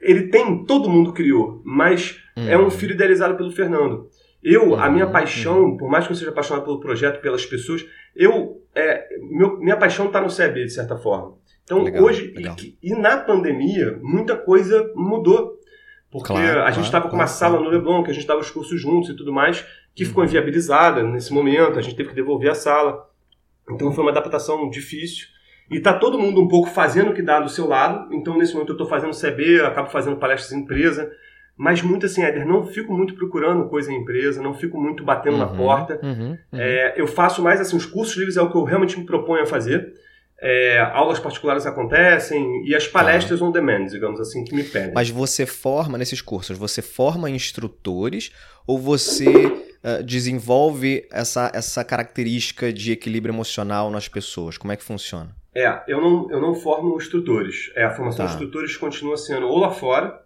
Ele 0.00 0.28
tem, 0.28 0.64
todo 0.64 0.88
mundo 0.90 1.12
criou, 1.12 1.62
mas 1.64 2.18
é 2.36 2.56
um 2.56 2.64
Uhum. 2.64 2.70
filho 2.70 2.92
idealizado 2.94 3.36
pelo 3.36 3.50
Fernando. 3.50 4.08
Eu, 4.42 4.76
a 4.78 4.86
Uhum, 4.86 4.92
minha 4.92 5.06
paixão, 5.06 5.76
por 5.76 5.90
mais 5.90 6.06
que 6.06 6.12
eu 6.12 6.16
seja 6.16 6.30
apaixonado 6.30 6.64
pelo 6.64 6.78
projeto, 6.80 7.20
pelas 7.20 7.44
pessoas, 7.46 7.84
eu, 8.14 8.62
é, 8.74 9.06
meu- 9.30 9.58
minha 9.58 9.76
paixão 9.76 10.06
está 10.06 10.20
no 10.20 10.28
CB, 10.30 10.64
de 10.64 10.70
certa 10.72 10.96
forma. 10.96 11.34
Então, 11.64 11.82
Legal, 11.82 12.04
hoje, 12.04 12.32
legal. 12.34 12.54
E, 12.60 12.76
e 12.82 12.94
na 12.94 13.16
pandemia, 13.18 13.98
muita 14.02 14.36
coisa 14.36 14.92
mudou. 14.94 15.55
Porque 16.18 16.32
Claro, 16.32 16.60
a 16.60 16.66
gente 16.66 16.74
claro, 16.74 16.80
estava 16.82 17.08
com 17.08 17.16
uma 17.16 17.24
claro, 17.24 17.38
sala 17.38 17.60
no 17.60 17.68
Leblon, 17.68 18.02
que 18.02 18.10
a 18.10 18.14
gente 18.14 18.26
dava 18.26 18.40
os 18.40 18.50
cursos 18.50 18.80
juntos 18.80 19.10
e 19.10 19.14
tudo 19.16 19.32
mais, 19.32 19.64
que 19.94 20.04
ficou 20.04 20.22
Uhum. 20.22 20.28
inviabilizada 20.28 21.02
nesse 21.02 21.32
momento, 21.32 21.78
a 21.78 21.82
gente 21.82 21.96
teve 21.96 22.10
que 22.10 22.14
devolver 22.14 22.50
a 22.50 22.54
sala. 22.54 23.08
Então 23.70 23.92
foi 23.92 24.04
uma 24.04 24.10
adaptação 24.10 24.68
difícil. 24.70 25.26
E 25.70 25.80
tá 25.80 25.92
todo 25.92 26.18
mundo 26.18 26.40
um 26.40 26.46
pouco 26.46 26.68
fazendo 26.70 27.10
o 27.10 27.14
que 27.14 27.22
dá 27.22 27.40
do 27.40 27.48
seu 27.48 27.66
lado. 27.66 28.12
Então, 28.14 28.38
nesse 28.38 28.52
momento, 28.54 28.68
eu 28.70 28.74
estou 28.74 28.86
fazendo 28.86 29.10
CB, 29.18 29.60
acabo 29.62 29.88
fazendo 29.90 30.16
palestras 30.16 30.52
em 30.52 30.60
empresa. 30.62 31.10
Mas 31.56 31.82
muito 31.82 32.06
assim, 32.06 32.22
Éder, 32.22 32.46
não 32.46 32.64
fico 32.66 32.92
muito 32.92 33.14
procurando 33.14 33.66
coisa 33.68 33.90
em 33.90 33.96
empresa, 34.00 34.40
não 34.42 34.54
fico 34.54 34.78
muito 34.80 35.02
batendo 35.02 35.38
na 35.38 35.46
Uhum, 35.48 35.56
porta. 35.56 35.98
uhum, 36.02 36.30
uhum. 36.30 36.38
É, 36.52 36.94
eu 37.00 37.06
faço 37.08 37.42
mais 37.42 37.60
assim, 37.60 37.76
os 37.76 37.86
cursos 37.86 38.14
livres 38.16 38.36
é 38.36 38.42
o 38.42 38.50
que 38.50 38.56
eu 38.56 38.62
realmente 38.62 38.96
me 38.98 39.06
proponho 39.06 39.42
a 39.42 39.46
fazer. 39.46 39.92
É, 40.40 40.80
aulas 40.92 41.18
particulares 41.18 41.64
acontecem 41.64 42.62
e 42.66 42.74
as 42.74 42.86
palestras 42.86 43.40
on 43.40 43.50
demand, 43.50 43.86
digamos 43.86 44.20
assim, 44.20 44.44
que 44.44 44.54
me 44.54 44.64
pedem. 44.64 44.92
Mas 44.94 45.08
você 45.08 45.46
forma 45.46 45.96
nesses 45.96 46.20
cursos, 46.20 46.58
você 46.58 46.82
forma 46.82 47.30
instrutores 47.30 48.30
ou 48.66 48.78
você 48.78 49.50
ah, 49.82 50.02
desenvolve 50.02 51.06
essa, 51.10 51.50
essa 51.54 51.82
característica 51.82 52.70
de 52.72 52.92
equilíbrio 52.92 53.32
emocional 53.32 53.90
nas 53.90 54.08
pessoas? 54.08 54.58
Como 54.58 54.72
é 54.72 54.76
que 54.76 54.84
funciona? 54.84 55.34
É, 55.54 55.82
eu 55.88 56.00
não, 56.02 56.30
eu 56.30 56.38
não 56.40 56.54
formo 56.54 56.96
instrutores. 56.98 57.70
É, 57.74 57.84
a 57.84 57.90
formação 57.90 58.26
Tá. 58.26 58.30
de 58.30 58.32
instrutores 58.36 58.76
continua 58.76 59.16
sendo 59.16 59.46
ou 59.48 59.56
lá 59.58 59.70
fora, 59.70 60.20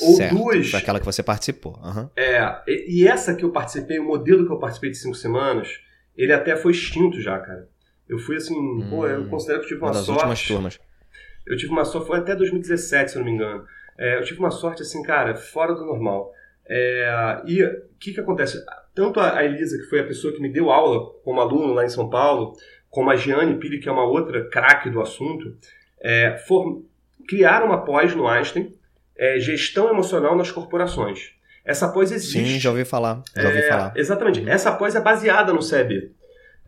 Ou 0.00 0.14
certo, 0.16 0.36
duas- 0.36 0.72
aquela 0.74 1.00
que 1.00 1.06
você 1.06 1.22
participou. 1.22 1.76
aham. 1.82 2.08
É, 2.14 2.60
e, 2.68 3.02
e 3.02 3.08
essa 3.08 3.34
que 3.34 3.44
eu 3.44 3.50
participei, 3.50 3.98
o 3.98 4.04
modelo 4.04 4.46
que 4.46 4.52
eu 4.52 4.58
participei 4.60 4.90
de 4.90 4.98
cinco 4.98 5.16
semanas, 5.16 5.68
ele 6.16 6.32
até 6.32 6.56
foi 6.56 6.70
extinto 6.70 7.20
já, 7.20 7.38
cara. 7.40 7.66
Eu 8.08 8.18
fui 8.18 8.36
assim, 8.36 8.54
pô, 8.88 9.06
eu 9.06 9.26
considero 9.28 9.60
que 9.60 9.66
eu 9.66 9.68
tive 9.68 9.80
Uma 9.80 9.88
uma, 9.88 9.94
das 9.98 10.08
últimas 10.08 10.38
sorte. 10.38 10.52
turmas. 10.52 10.78
Eu 11.46 11.56
tive 11.56 11.72
uma 11.72 11.84
sorte, 11.84 12.06
foi 12.06 12.18
até 12.18 12.34
2017, 12.34 13.10
se 13.10 13.16
eu 13.16 13.20
não 13.20 13.26
me 13.30 13.34
engano. 13.34 13.64
É, 13.98 14.18
eu 14.18 14.24
tive 14.24 14.38
uma 14.40 14.50
sorte, 14.50 14.82
assim, 14.82 15.02
cara, 15.02 15.34
fora 15.34 15.74
do 15.74 15.84
normal. 15.84 16.32
É, 16.66 17.42
e 17.46 17.62
o 17.64 17.82
que 17.98 18.12
que 18.12 18.20
acontece? 18.20 18.58
Tanto 18.94 19.20
a 19.20 19.42
Elisa, 19.44 19.76
que 19.78 19.84
foi 19.84 20.00
a 20.00 20.06
pessoa 20.06 20.32
que 20.32 20.40
me 20.40 20.52
deu 20.52 20.70
aula 20.70 21.10
como 21.24 21.40
aluno 21.40 21.72
lá 21.74 21.84
em 21.84 21.88
São 21.88 22.08
Paulo, 22.10 22.54
como 22.90 23.10
a 23.10 23.16
Gianni 23.16 23.58
Pili, 23.58 23.80
que 23.80 23.88
é 23.88 23.92
uma 23.92 24.04
outra 24.04 24.48
craque 24.48 24.90
do 24.90 25.00
assunto, 25.00 25.56
é, 26.00 26.36
for, 26.46 26.82
criaram 27.28 27.66
uma 27.66 27.84
pós 27.84 28.14
no 28.14 28.26
Einstein, 28.26 28.74
é, 29.16 29.38
gestão 29.38 29.88
emocional 29.90 30.36
nas 30.36 30.50
corporações. 30.50 31.32
Essa 31.64 31.88
pós 31.88 32.10
existe. 32.12 32.38
Sim, 32.38 32.58
já 32.58 32.70
ouvi 32.70 32.84
falar. 32.84 33.22
Já 33.36 33.48
ouvi 33.48 33.58
É, 33.58 33.68
falar. 33.68 33.92
Exatamente. 33.96 34.48
Essa 34.48 34.72
pós 34.72 34.94
é 34.94 35.00
baseada 35.00 35.52
no 35.52 35.60
CEB. 35.60 36.12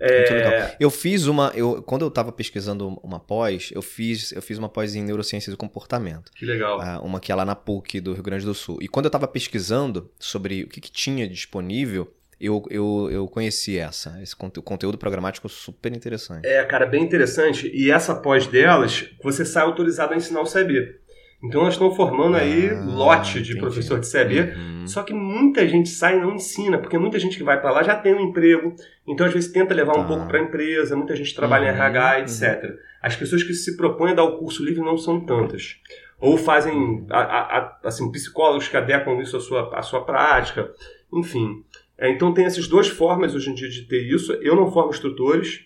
Muito 0.00 0.12
É, 0.32 0.50
legal. 0.50 0.70
Eu 0.80 0.90
fiz 0.90 1.26
uma. 1.26 1.52
Eu, 1.54 1.82
quando 1.82 2.02
eu 2.02 2.08
estava 2.08 2.32
pesquisando 2.32 2.98
uma 3.02 3.20
pós, 3.20 3.70
eu 3.74 3.82
fiz, 3.82 4.32
eu 4.32 4.40
fiz 4.40 4.56
uma 4.58 4.68
pós 4.68 4.94
em 4.94 5.02
neurociência 5.02 5.50
do 5.50 5.56
comportamento. 5.56 6.30
Que 6.34 6.46
legal. 6.46 6.80
Ah, 6.80 7.00
uma 7.02 7.20
que 7.20 7.30
é 7.30 7.34
lá 7.34 7.44
na 7.44 7.54
PUC 7.54 8.00
do 8.00 8.14
Rio 8.14 8.22
Grande 8.22 8.44
do 8.44 8.54
Sul. 8.54 8.78
E 8.80 8.88
quando 8.88 9.04
eu 9.06 9.10
estava 9.10 9.28
pesquisando 9.28 10.10
sobre 10.18 10.62
o 10.64 10.68
que, 10.68 10.80
que 10.80 10.90
tinha 10.90 11.28
disponível, 11.28 12.12
eu, 12.40 12.64
eu, 12.70 13.08
eu 13.12 13.28
conheci 13.28 13.76
essa. 13.78 14.18
Esse 14.22 14.34
conte- 14.34 14.62
conteúdo 14.62 14.96
programático 14.96 15.46
super 15.48 15.94
interessante. 15.94 16.46
É, 16.46 16.64
cara, 16.64 16.86
bem 16.86 17.02
interessante. 17.04 17.70
E 17.74 17.90
essa 17.90 18.14
pós 18.14 18.46
delas, 18.46 19.04
você 19.22 19.44
sai 19.44 19.64
autorizado 19.64 20.14
a 20.14 20.16
ensinar 20.16 20.40
o 20.40 20.46
CEB. 20.46 20.96
Então 21.42 21.62
elas 21.62 21.74
estão 21.74 21.90
formando 21.94 22.36
aí 22.36 22.68
Ah, 22.68 22.82
lote 22.84 23.34
de 23.40 23.52
entendi. 23.52 23.58
professor 23.60 23.98
de 23.98 24.06
CEB. 24.06 24.40
Uhum. 24.54 24.86
Só 24.86 25.02
que 25.02 25.14
muita 25.14 25.66
gente 25.66 25.88
sai 25.88 26.16
e 26.18 26.20
não 26.20 26.34
ensina, 26.34 26.78
porque 26.78 26.98
muita 26.98 27.18
gente 27.18 27.36
que 27.38 27.42
vai 27.42 27.58
para 27.60 27.70
lá 27.70 27.82
já 27.82 27.94
tem 27.96 28.14
um 28.14 28.20
emprego, 28.20 28.74
então 29.06 29.26
às 29.26 29.32
vezes 29.32 29.50
tenta 29.50 29.72
levar 29.74 29.92
um 29.96 30.02
Tá. 30.02 30.08
pouco 30.08 30.26
para 30.26 30.38
a 30.38 30.42
empresa, 30.42 30.94
muita 30.96 31.16
gente 31.16 31.34
trabalha 31.34 31.64
em 31.64 31.68
Uhum, 31.70 31.76
RH, 31.76 32.20
etc. 32.20 32.74
As 33.02 33.16
pessoas 33.16 33.42
que 33.42 33.54
se 33.54 33.76
propõem 33.76 34.12
a 34.12 34.14
dar 34.16 34.24
o 34.24 34.36
curso 34.38 34.62
livre 34.64 34.82
não 34.82 34.98
são 34.98 35.18
tantas. 35.20 35.76
Ou 36.18 36.36
fazem, 36.36 37.06
a- 37.08 37.18
a- 37.58 37.78
assim, 37.84 38.10
psicólogos 38.12 38.68
que 38.68 38.76
adequam 38.76 39.18
isso 39.22 39.36
à 39.36 39.40
sua, 39.40 39.78
à 39.78 39.80
sua 39.80 40.04
prática, 40.04 40.70
enfim. 41.10 41.64
É, 41.96 42.10
então 42.10 42.34
tem 42.34 42.44
essas 42.44 42.68
duas 42.68 42.88
formas 42.88 43.34
hoje 43.34 43.50
em 43.50 43.54
dia 43.54 43.68
de 43.70 43.82
ter 43.88 44.02
isso. 44.02 44.32
Eu 44.42 44.54
não 44.56 44.70
formo 44.70 44.90
instrutores, 44.90 45.64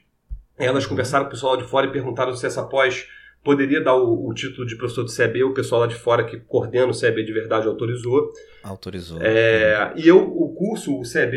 elas 0.56 0.86
conversaram 0.86 1.24
com 1.24 1.28
o 1.28 1.32
pessoal 1.32 1.56
lá 1.56 1.62
de 1.62 1.68
fora 1.68 1.86
e 1.86 1.90
perguntaram 1.92 2.32
se 2.36 2.46
essa 2.46 2.62
pós 2.62 3.08
poderia 3.44 3.80
dar 3.80 3.94
o, 3.94 4.26
o 4.26 4.32
título 4.32 4.66
de 4.66 4.76
professor 4.76 5.04
de 5.04 5.12
CEB, 5.12 5.44
o 5.44 5.52
pessoal 5.52 5.82
lá 5.82 5.86
de 5.86 5.94
fora 5.94 6.24
que 6.24 6.40
coordena 6.40 6.86
o 6.86 6.94
CEB 6.94 7.22
de 7.22 7.32
verdade 7.32 7.68
autorizou. 7.68 8.32
Autorizou. 8.62 9.20
É, 9.20 9.92
e 9.94 10.08
eu, 10.08 10.18
o 10.18 10.54
curso, 10.54 10.98
o 10.98 11.04
CEB, 11.04 11.36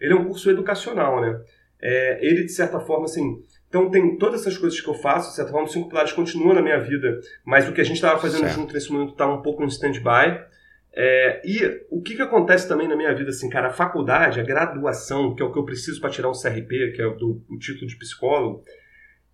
ele 0.00 0.12
é 0.12 0.16
um 0.16 0.24
curso 0.24 0.50
educacional, 0.50 1.20
né? 1.20 1.40
É, 1.80 2.18
ele, 2.26 2.44
de 2.44 2.52
certa 2.52 2.80
forma, 2.80 3.04
assim. 3.04 3.40
Então, 3.68 3.90
tem 3.90 4.18
todas 4.18 4.40
essas 4.40 4.58
coisas 4.58 4.80
que 4.80 4.88
eu 4.88 4.94
faço, 4.94 5.30
de 5.30 5.36
certa 5.36 5.50
forma, 5.52 5.66
os 5.66 5.72
cinco 5.72 5.88
pilares 5.88 6.12
continuam 6.12 6.54
na 6.54 6.62
minha 6.62 6.78
vida, 6.78 7.20
mas 7.44 7.68
o 7.68 7.72
que 7.72 7.80
a 7.80 7.84
gente 7.84 7.96
estava 7.96 8.18
fazendo 8.20 8.40
Certo. 8.40 8.54
junto 8.54 8.74
nesse 8.74 8.92
momento 8.92 9.12
está 9.12 9.26
um 9.26 9.42
pouco 9.42 9.62
em 9.62 9.66
stand-by. 9.66 10.40
É, 10.96 11.42
e 11.44 11.84
o 11.90 12.00
que, 12.00 12.14
que 12.14 12.22
acontece 12.22 12.68
também 12.68 12.86
na 12.86 12.96
minha 12.96 13.12
vida, 13.14 13.30
assim, 13.30 13.48
cara, 13.48 13.68
a 13.68 13.72
faculdade, 13.72 14.40
a 14.40 14.44
graduação, 14.44 15.34
que 15.34 15.42
é 15.42 15.44
o 15.44 15.52
que 15.52 15.58
eu 15.58 15.64
preciso 15.64 16.00
para 16.00 16.10
tirar 16.10 16.30
um 16.30 16.40
CRP, 16.40 16.92
que 16.94 17.02
é 17.02 17.06
o, 17.06 17.16
do, 17.16 17.44
o 17.50 17.58
título 17.58 17.88
de 17.88 17.96
psicólogo, 17.96 18.62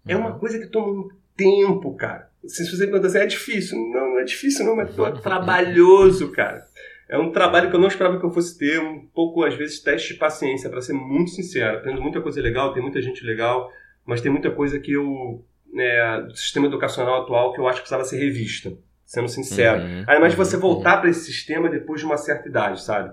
é 0.09 0.17
uma 0.17 0.39
coisa 0.39 0.59
que 0.59 0.67
toma 0.67 0.89
um 0.89 1.09
tempo, 1.37 1.95
cara. 1.95 2.29
Se 2.47 2.65
você 2.65 2.85
me 2.87 2.93
perguntar 2.93 3.09
assim, 3.09 3.19
é 3.19 3.27
difícil? 3.27 3.79
Não, 3.79 4.13
não 4.13 4.19
é 4.21 4.25
difícil 4.25 4.65
não, 4.65 4.77
mas 4.77 4.91
é 4.99 5.13
trabalhoso, 5.21 6.31
cara. 6.33 6.65
É 7.09 7.19
um 7.19 7.31
trabalho 7.33 7.69
que 7.71 7.77
eu 7.77 7.81
não 7.81 7.89
esperava 7.89 8.19
que 8.19 8.25
eu 8.25 8.31
fosse 8.31 8.57
ter, 8.57 8.81
um 8.81 9.01
pouco, 9.13 9.45
às 9.45 9.55
vezes, 9.55 9.81
teste 9.81 10.13
de 10.15 10.19
paciência, 10.19 10.71
para 10.71 10.81
ser 10.81 10.93
muito 10.93 11.31
sincero. 11.33 11.79
Aprendo 11.79 12.01
muita 12.01 12.21
coisa 12.21 12.41
legal, 12.41 12.73
tem 12.73 12.83
muita 12.83 13.03
gente 13.03 13.25
legal, 13.25 13.71
mas 14.07 14.21
tem 14.21 14.31
muita 14.31 14.51
coisa 14.51 14.79
que 14.79 14.93
eu, 14.93 15.45
né, 15.73 16.23
do 16.23 16.37
sistema 16.37 16.67
educacional 16.67 17.23
atual 17.23 17.53
que 17.53 17.61
eu 17.61 17.67
acho 17.67 17.79
que 17.79 17.83
precisava 17.83 18.05
ser 18.05 18.19
revista, 18.19 18.73
sendo 19.05 19.29
sincero. 19.29 19.83
Uhum, 19.83 20.05
Ainda 20.07 20.21
mais 20.21 20.33
de 20.33 20.39
você 20.39 20.55
uhum, 20.55 20.63
voltar 20.63 20.99
para 20.99 21.11
esse 21.11 21.25
sistema 21.25 21.69
depois 21.69 22.01
de 22.01 22.07
uma 22.07 22.17
certa 22.17 22.49
idade, 22.49 22.81
sabe? 22.81 23.13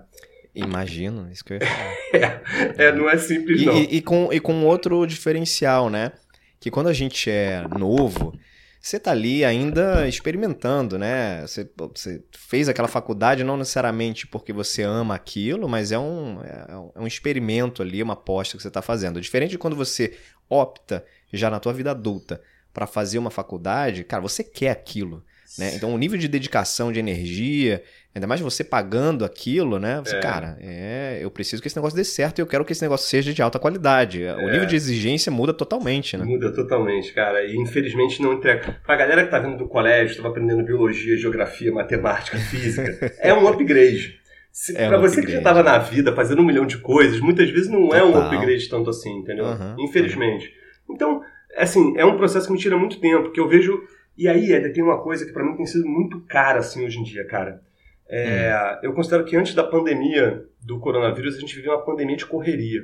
Imagino, 0.54 1.30
isso 1.32 1.44
que 1.44 1.54
eu 1.54 1.58
ia 1.58 1.66
falar. 1.68 2.42
É, 2.78 2.92
não 2.92 3.10
é 3.10 3.18
simples, 3.18 3.62
E, 3.62 3.66
não. 3.66 3.74
e- 3.78 3.98
e 3.98 4.02
com, 4.02 4.30
e 4.32 4.40
com 4.40 4.64
outro 4.66 5.06
diferencial, 5.06 5.90
né? 5.90 6.12
Que 6.60 6.72
quando 6.72 6.88
a 6.88 6.94
gente 6.94 7.30
é 7.30 7.68
novo, 7.78 8.34
você 8.82 9.00
tá 9.00 9.12
ali 9.12 9.44
ainda 9.46 10.08
experimentando, 10.08 10.98
né? 10.98 11.42
Você, 11.42 11.70
você 11.94 12.24
fez 12.32 12.68
aquela 12.70 12.88
faculdade 12.88 13.44
não 13.44 13.58
necessariamente 13.58 14.26
porque 14.28 14.52
você 14.54 14.82
ama 14.84 15.14
aquilo, 15.16 15.68
mas 15.70 15.92
é 15.92 16.00
um, 16.00 16.40
é 16.44 16.76
um- 16.78 16.92
é 16.96 17.00
um 17.02 17.08
experimento 17.08 17.82
ali, 17.82 18.02
uma 18.02 18.14
aposta 18.14 18.56
que 18.58 18.62
você 18.64 18.70
está 18.70 18.82
fazendo. 18.82 19.22
Diferente 19.22 19.52
de 19.52 19.58
quando 19.58 19.76
você 19.76 20.18
opta 20.50 21.04
já 21.32 21.50
na 21.50 21.60
tua 21.60 21.74
vida 21.74 21.92
adulta 21.92 22.42
para 22.74 22.88
fazer 22.88 23.18
uma 23.18 23.32
faculdade, 23.32 24.04
cara, 24.04 24.22
você 24.22 24.44
quer 24.44 24.70
aquilo. 24.70 25.24
Né? 25.58 25.76
Então, 25.76 25.94
o 25.94 25.98
nível 25.98 26.18
de 26.18 26.28
dedicação, 26.28 26.92
de 26.92 27.00
energia, 27.00 27.84
ainda 28.18 28.28
mais 28.28 28.42
você 28.42 28.64
pagando 28.64 29.24
aquilo, 29.24 29.80
né? 29.80 30.02
Você, 30.04 30.16
É. 30.16 30.20
cara, 30.20 30.58
é, 30.62 31.20
eu 31.22 31.30
preciso 31.32 31.62
que 31.62 31.68
esse 31.68 31.76
negócio 31.78 31.96
dê 31.96 32.04
certo 32.04 32.40
e 32.40 32.42
eu 32.42 32.48
quero 32.48 32.64
que 32.66 32.72
esse 32.74 32.82
negócio 32.82 33.08
seja 33.08 33.34
de 33.34 33.42
alta 33.42 33.58
qualidade. 33.60 34.24
O 34.26 34.50
nível 34.50 34.66
de 34.66 34.76
exigência 34.76 35.32
muda 35.32 35.54
totalmente, 35.54 36.18
né? 36.18 36.26
Muda 36.26 36.52
totalmente, 36.54 37.14
cara. 37.14 37.44
E 37.46 37.56
infelizmente 37.56 38.22
não 38.22 38.34
entrega. 38.34 38.76
Pra 38.86 38.96
galera 38.96 39.24
que 39.24 39.32
tá 39.32 39.40
vindo 39.40 39.58
do 39.58 39.68
colégio, 39.68 40.12
estava 40.12 40.30
aprendendo 40.30 40.64
biologia, 40.64 41.16
geografia, 41.18 41.72
matemática, 41.72 42.38
física, 42.38 43.12
é 43.22 43.34
um 43.34 43.48
upgrade. 43.48 44.18
Se, 44.52 44.76
É 44.76 44.88
pra 44.88 44.98
um 44.98 45.02
você 45.02 45.16
que 45.18 45.28
upgrade. 45.28 45.44
já 45.44 45.44
tava 45.44 45.62
na 45.64 45.78
vida 45.78 46.16
fazendo 46.16 46.42
um 46.42 46.46
milhão 46.46 46.66
de 46.66 46.78
coisas, 46.80 47.20
muitas 47.20 47.50
vezes 47.52 47.70
não 47.70 47.94
é 47.94 48.04
um 48.04 48.12
Total. 48.14 48.34
upgrade 48.34 48.68
tanto 48.70 48.90
assim, 48.90 49.12
entendeu? 49.20 49.46
Aham, 49.46 49.76
Infelizmente. 49.80 50.52
Então, 50.90 51.22
assim, 51.56 51.94
é 51.98 52.04
um 52.06 52.18
processo 52.18 52.48
que 52.48 52.54
me 52.54 52.58
tira 52.60 52.76
muito 52.78 53.00
tempo, 53.00 53.32
que 53.32 53.40
eu 53.40 53.48
vejo. 53.48 53.80
E 54.18 54.28
aí, 54.28 54.52
Éder, 54.52 54.74
tem 54.74 54.84
uma 54.84 55.00
coisa 55.00 55.24
que 55.26 55.32
pra 55.32 55.44
mim 55.44 55.56
tem 55.56 55.66
sido 55.68 55.88
muito 55.88 56.22
cara, 56.22 56.58
assim, 56.60 56.84
hoje 56.84 56.98
em 56.98 57.04
dia, 57.04 57.24
cara. 57.28 57.62
É, 58.10 58.52
Hum. 58.54 58.80
Eu 58.84 58.94
considero 58.94 59.26
que 59.26 59.36
antes 59.36 59.54
da 59.54 59.64
pandemia 59.64 60.46
do 60.66 60.80
coronavírus, 60.80 61.36
a 61.36 61.40
gente 61.40 61.56
vivia 61.56 61.72
uma 61.72 61.84
pandemia 61.86 62.16
de 62.18 62.26
correria. 62.26 62.82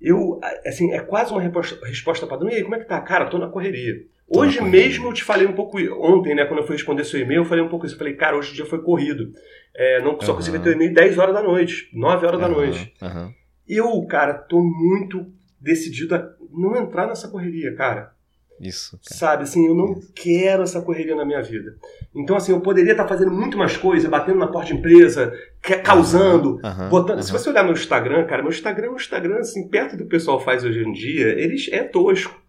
Eu, 0.00 0.38
assim, 0.66 0.92
é 0.92 1.00
quase 1.00 1.32
uma 1.32 1.40
resposta, 1.40 1.78
resposta 1.86 2.26
padrão. 2.26 2.50
E 2.50 2.54
aí, 2.54 2.62
como 2.62 2.74
é 2.74 2.78
que 2.78 2.84
tá? 2.84 3.00
Cara, 3.00 3.26
tô 3.26 3.38
na 3.38 3.48
correria. 3.48 3.94
Tô 4.30 4.40
na 4.40 4.46
Hoje 4.46 4.58
correria. 4.58 4.80
mesmo 4.82 5.08
eu 5.08 5.12
te 5.14 5.24
falei 5.24 5.46
um 5.46 5.52
pouco, 5.54 5.78
ontem, 6.02 6.34
né, 6.34 6.44
quando 6.44 6.60
eu 6.60 6.66
fui 6.66 6.76
responder 6.76 7.04
seu 7.04 7.18
e-mail, 7.18 7.40
eu 7.40 7.44
falei 7.46 7.64
um 7.64 7.68
pouco 7.68 7.86
isso. 7.86 7.94
Eu 7.94 7.98
falei, 7.98 8.14
cara, 8.14 8.36
hoje 8.36 8.52
o 8.52 8.54
dia 8.54 8.66
foi 8.66 8.82
corrido. 8.82 9.32
É, 9.74 10.00
não 10.02 10.20
só 10.20 10.26
Aham. 10.32 10.36
consegui 10.36 10.58
ver 10.58 10.64
teu 10.64 10.72
e-mail 10.72 10.92
10 10.92 11.18
horas 11.18 11.34
da 11.34 11.42
noite, 11.42 11.88
9 11.94 12.26
horas 12.26 12.40
da 12.40 12.46
Aham, 12.46 12.54
noite. 12.56 12.94
aham. 13.02 13.32
Eu, 13.68 14.06
cara, 14.06 14.34
tô 14.34 14.62
muito 14.62 15.26
decidido 15.60 16.14
a 16.14 16.28
não 16.52 16.76
entrar 16.76 17.06
nessa 17.06 17.28
correria, 17.28 17.74
cara. 17.74 18.12
Isso, 18.60 18.98
cara. 19.06 19.18
Sabe, 19.18 19.42
assim, 19.42 19.66
eu 19.66 19.74
não 19.74 19.92
Isso. 19.92 20.12
quero 20.14 20.62
essa 20.62 20.80
correria 20.80 21.14
na 21.14 21.24
minha 21.24 21.42
vida. 21.42 21.76
Então, 22.14 22.36
assim, 22.36 22.52
eu 22.52 22.60
poderia 22.60 22.92
estar 22.92 23.06
fazendo 23.06 23.30
muito 23.30 23.58
mais 23.58 23.76
coisa, 23.76 24.08
batendo 24.08 24.38
na 24.38 24.46
porta 24.46 24.68
de 24.68 24.78
empresa, 24.78 25.32
causando, 25.84 26.58
Aham, 26.64 26.88
botando. 26.88 27.22
Se 27.22 27.32
você 27.32 27.50
olhar 27.50 27.64
meu 27.64 27.74
Instagram, 27.74 28.24
cara, 28.26 28.42
meu 28.42 28.50
Instagram 28.50 28.86
é 28.86 28.90
um 28.90 28.96
Instagram, 28.96 29.38
assim, 29.38 29.68
perto 29.68 29.92
do 29.92 29.98
que 29.98 30.04
o 30.04 30.08
pessoal 30.08 30.40
faz 30.40 30.64
hoje 30.64 30.82
em 30.82 30.92
dia, 30.92 31.28
eles 31.28 31.68
é 31.70 31.82
tosco. 31.82 32.40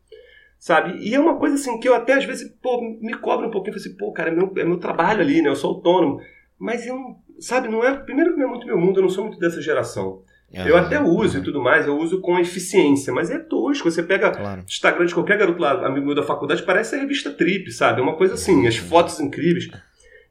Sabe? 0.60 0.97
E 0.97 1.14
é 1.14 1.20
uma 1.20 1.38
coisa 1.38 1.55
assim 1.55 1.80
que 1.80 1.88
eu 1.88 1.93
até 1.93 2.14
às 2.14 2.26
vezes, 2.26 2.49
pô, 2.62 2.82
me 2.82 3.14
cobro 3.14 3.47
um 3.47 3.51
pouquinho, 3.51 3.76
assim, 3.76 3.95
pô, 3.95 4.12
cara, 4.12 4.30
é 4.30 4.34
meu, 4.34 4.51
é 4.58 4.64
meu 4.64 4.78
trabalho 4.78 5.22
ali, 5.22 5.41
né? 5.41 5.49
Eu 5.49 5.55
sou 5.55 5.76
autônomo. 5.76 6.20
Mas 6.58 6.88
eu 6.88 6.97
sabe, 7.39 7.68
não 7.68 7.84
é. 7.84 7.95
Primeiro 7.95 8.34
que 8.34 8.39
não 8.39 8.47
é 8.47 8.49
muito 8.49 8.66
meu 8.66 8.78
mundo, 8.78 8.99
eu 8.99 9.03
não 9.03 9.10
sou 9.10 9.26
muito 9.26 9.39
dessa 9.39 9.62
geração. 9.62 10.24
Eu 10.54 10.78
até 10.78 11.00
uso 11.02 11.39
e 11.39 11.43
tudo 11.43 11.62
mais, 11.62 11.86
eu 11.86 11.98
uso 11.98 12.22
com 12.22 12.39
eficiência, 12.39 13.14
mas 13.14 13.30
é 13.30 13.38
tosco. 13.38 13.89
Você 13.91 14.02
pega 14.02 14.32
Claro. 14.32 14.64
Instagram 14.66 15.06
de 15.06 15.14
qualquer 15.14 15.38
garoto 15.38 15.60
lá, 15.62 15.86
amigo 15.86 16.06
meu 16.06 16.16
da 16.16 16.24
faculdade, 16.24 16.64
parece 16.64 16.95
a 16.95 17.00
revista 17.00 17.32
Trip, 17.32 17.70
sabe? 17.72 18.00
É 18.00 18.04
uma 18.04 18.16
coisa 18.16 18.36
assim, 18.36 18.66
as 18.66 18.78
fotos 18.78 19.20
incríveis. 19.20 19.70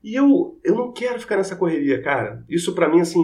E 0.03 0.15
eu, 0.15 0.59
eu 0.65 0.75
não 0.75 0.93
quero 0.93 1.21
ficar 1.21 1.37
nessa 1.37 1.55
correria, 1.57 2.01
cara. 2.01 2.43
Isso 2.49 2.75
pra 2.75 2.89
mim, 2.89 3.01
assim, 3.01 3.23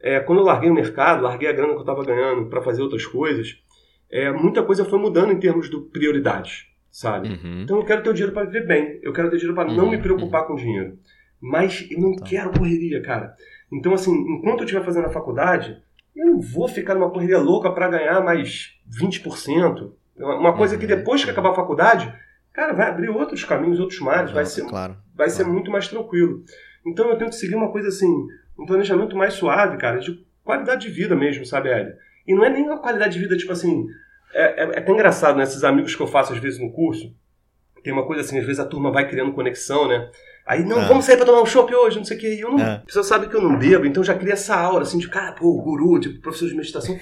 é, 0.00 0.20
quando 0.20 0.40
eu 0.40 0.44
larguei 0.44 0.68
o 0.68 0.74
mercado, 0.74 1.22
larguei 1.22 1.48
a 1.48 1.52
grana 1.52 1.72
que 1.74 1.80
eu 1.80 1.84
tava 1.84 2.04
ganhando 2.04 2.46
pra 2.50 2.60
fazer 2.60 2.82
outras 2.82 3.06
coisas, 3.06 3.56
é, 4.10 4.30
muita 4.30 4.62
coisa 4.62 4.84
foi 4.84 4.98
mudando 4.98 5.32
em 5.32 5.38
termos 5.40 5.70
de 5.70 5.78
prioridades, 5.90 6.66
sabe? 6.90 7.28
Uhum. 7.28 7.62
Então 7.62 7.78
eu 7.78 7.84
quero 7.84 8.02
ter 8.02 8.10
o 8.10 8.12
dinheiro 8.12 8.32
pra 8.34 8.44
viver 8.44 8.66
bem, 8.66 8.98
eu 9.02 9.12
quero 9.12 9.30
ter 9.30 9.38
dinheiro 9.38 9.56
não 9.72 9.84
Uhum, 9.84 9.90
me 9.90 9.98
preocupar 9.98 10.46
com 10.46 10.54
dinheiro. 10.54 10.98
Mas 11.40 11.86
eu 11.90 12.00
não 12.00 12.12
Tá. 12.14 12.26
quero 12.26 12.50
correria, 12.58 13.00
cara. 13.02 13.34
Então, 13.72 13.92
assim, 13.94 14.12
enquanto 14.12 14.60
eu 14.60 14.64
estiver 14.64 14.84
fazendo 14.84 15.06
a 15.06 15.10
faculdade, 15.10 15.76
eu 16.16 16.26
não 16.26 16.40
vou 16.40 16.66
ficar 16.68 16.94
numa 16.94 17.10
correria 17.10 17.38
louca 17.38 17.70
pra 17.70 17.88
ganhar 17.88 18.20
mais 18.22 18.70
20%. 18.88 19.92
Uma 20.16 20.56
coisa 20.56 20.76
que 20.78 20.84
Uhum. 20.86 20.96
depois 20.96 21.22
que 21.24 21.30
acabar 21.30 21.50
a 21.50 21.54
faculdade, 21.54 22.12
cara, 22.52 22.72
vai 22.72 22.88
abrir 22.88 23.08
outros 23.10 23.44
caminhos, 23.44 23.78
outros 23.78 24.00
mares, 24.00 24.30
vai 24.30 24.46
ser, 24.46 24.64
Claro. 24.66 24.96
vai 25.14 25.28
ser 25.28 25.44
muito 25.44 25.70
mais 25.70 25.88
tranquilo. 25.88 26.42
Então 26.86 27.10
eu 27.10 27.18
tento 27.18 27.34
seguir 27.34 27.54
uma 27.54 27.70
coisa 27.70 27.88
assim, 27.88 28.08
um 28.58 28.64
planejamento 28.64 29.14
mais 29.16 29.34
suave, 29.34 29.76
cara, 29.76 29.98
de 29.98 30.24
qualidade 30.42 30.86
de 30.86 30.92
vida 30.92 31.14
mesmo, 31.14 31.44
sabe, 31.44 31.68
Hélio? 31.68 31.94
E 32.26 32.34
não 32.34 32.44
é 32.44 32.48
nem 32.48 32.64
uma 32.64 32.78
qualidade 32.78 33.12
de 33.14 33.18
vida, 33.20 33.36
tipo 33.36 33.52
assim. 33.52 33.86
É, 34.32 34.62
é, 34.64 34.64
é 34.74 34.78
até 34.78 34.90
engraçado, 34.92 35.36
né? 35.36 35.42
Esses 35.44 35.64
amigos 35.64 35.94
que 35.94 36.02
eu 36.02 36.06
faço 36.06 36.32
às 36.32 36.38
vezes 36.38 36.58
no 36.58 36.72
curso, 36.72 37.14
tem 37.84 37.92
uma 37.92 38.06
coisa 38.06 38.22
assim, 38.22 38.38
às 38.38 38.44
vezes 38.46 38.58
a 38.60 38.64
turma 38.66 38.90
vai 38.90 39.08
criando 39.08 39.32
conexão, 39.32 39.86
né? 39.86 40.10
Aí, 40.46 40.64
não, 40.64 40.78
Ah. 40.80 40.86
vamos 40.86 41.04
sair 41.04 41.16
pra 41.16 41.26
tomar 41.26 41.42
um 41.42 41.46
chopp 41.46 41.74
hoje, 41.74 41.96
não 41.98 42.04
sei 42.04 42.16
o 42.16 42.20
quê. 42.20 42.34
E 42.36 42.40
eu 42.40 42.52
não. 42.52 42.60
Ah. 42.64 42.74
A 42.74 42.86
pessoa 42.86 43.02
sabe 43.02 43.26
que 43.28 43.34
eu 43.34 43.42
não 43.42 43.58
bebo, 43.58 43.84
então 43.84 44.04
já 44.04 44.14
cria 44.14 44.34
essa 44.34 44.54
aura, 44.54 44.82
assim, 44.84 44.96
de 44.98 45.08
cara, 45.08 45.32
pô, 45.32 45.52
guru, 45.60 45.98
tipo, 45.98 46.20
professor 46.20 46.48
de 46.48 46.54
meditação. 46.54 46.96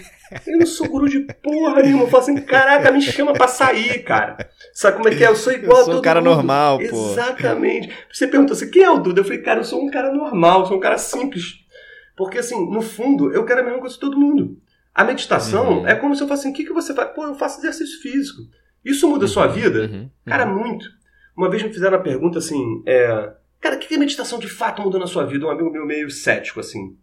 Eu 0.46 0.58
não 0.58 0.66
sou 0.66 0.88
guru 0.88 1.08
de 1.08 1.20
porra 1.42 1.82
nenhuma. 1.82 2.04
Eu 2.04 2.08
falo 2.08 2.22
assim, 2.22 2.36
caraca, 2.40 2.90
me 2.90 3.02
chama 3.02 3.34
pra 3.34 3.46
sair, 3.46 4.02
cara. 4.02 4.48
Sabe 4.72 4.96
como 4.96 5.08
é 5.10 5.14
que 5.14 5.22
é? 5.22 5.28
Eu 5.28 5.36
sou 5.36 5.52
igual 5.52 5.76
Eu 5.76 5.82
a 5.82 5.84
sou 5.84 5.92
um 5.92 5.96
todo 5.96 6.04
cara 6.04 6.20
mundo. 6.22 6.30
normal, 6.36 6.78
pô. 6.78 6.84
Exatamente. 7.12 7.90
Você 8.10 8.26
perguntou 8.26 8.54
assim, 8.54 8.70
quem 8.70 8.82
é 8.82 8.90
o 8.90 8.98
Duda? 8.98 9.20
Eu 9.20 9.24
falei, 9.24 9.42
cara, 9.42 9.60
eu 9.60 9.64
sou 9.64 9.82
um 9.84 9.90
cara 9.90 10.10
normal, 10.12 10.60
eu 10.60 10.66
sou 10.66 10.76
um 10.78 10.80
cara 10.80 10.96
simples. 10.96 11.56
Porque, 12.16 12.38
assim, 12.38 12.70
no 12.70 12.80
fundo, 12.80 13.32
eu 13.32 13.44
quero 13.44 13.60
a 13.60 13.64
mesma 13.64 13.78
coisa 13.80 13.94
que 13.94 14.00
todo 14.00 14.18
mundo. 14.18 14.56
A 14.94 15.04
meditação 15.04 15.80
Uhum. 15.80 15.86
é 15.88 15.94
como 15.94 16.14
se 16.14 16.22
eu 16.22 16.28
falasse 16.28 16.44
assim, 16.46 16.52
o 16.54 16.56
que, 16.56 16.64
que 16.64 16.72
você 16.72 16.94
faz? 16.94 17.10
Pô, 17.12 17.24
eu 17.24 17.34
faço 17.34 17.58
exercício 17.60 18.00
físico. 18.00 18.40
Isso 18.84 19.08
muda 19.08 19.24
a 19.24 19.28
sua 19.28 19.46
vida? 19.48 19.80
Uhum, 19.80 19.94
uhum. 20.02 20.10
Cara, 20.24 20.46
muito. 20.46 20.86
Uma 21.36 21.50
vez 21.50 21.62
me 21.62 21.72
fizeram 21.72 21.98
a 21.98 22.00
pergunta 22.00 22.38
assim, 22.38 22.82
é, 22.86 23.32
cara, 23.60 23.76
o 23.76 23.78
que 23.78 23.94
a 23.94 23.98
meditação 23.98 24.38
de 24.38 24.48
fato 24.48 24.82
mudou 24.82 25.00
na 25.00 25.06
sua 25.06 25.24
vida? 25.24 25.46
Um 25.46 25.50
amigo 25.50 25.70
meu 25.70 25.86
meio 25.86 26.10
cético, 26.10 26.60
assim. 26.60 26.96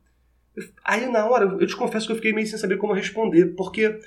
Aí 0.84 1.10
na 1.10 1.26
hora, 1.28 1.46
eu 1.60 1.68
te 1.68 1.76
confesso 1.76 2.06
que 2.06 2.12
eu 2.12 2.18
fiquei 2.18 2.34
meio 2.34 2.48
sem 2.48 2.58
saber 2.58 2.78
como 2.78 2.94
responder, 2.94 3.56
porque 3.56 4.00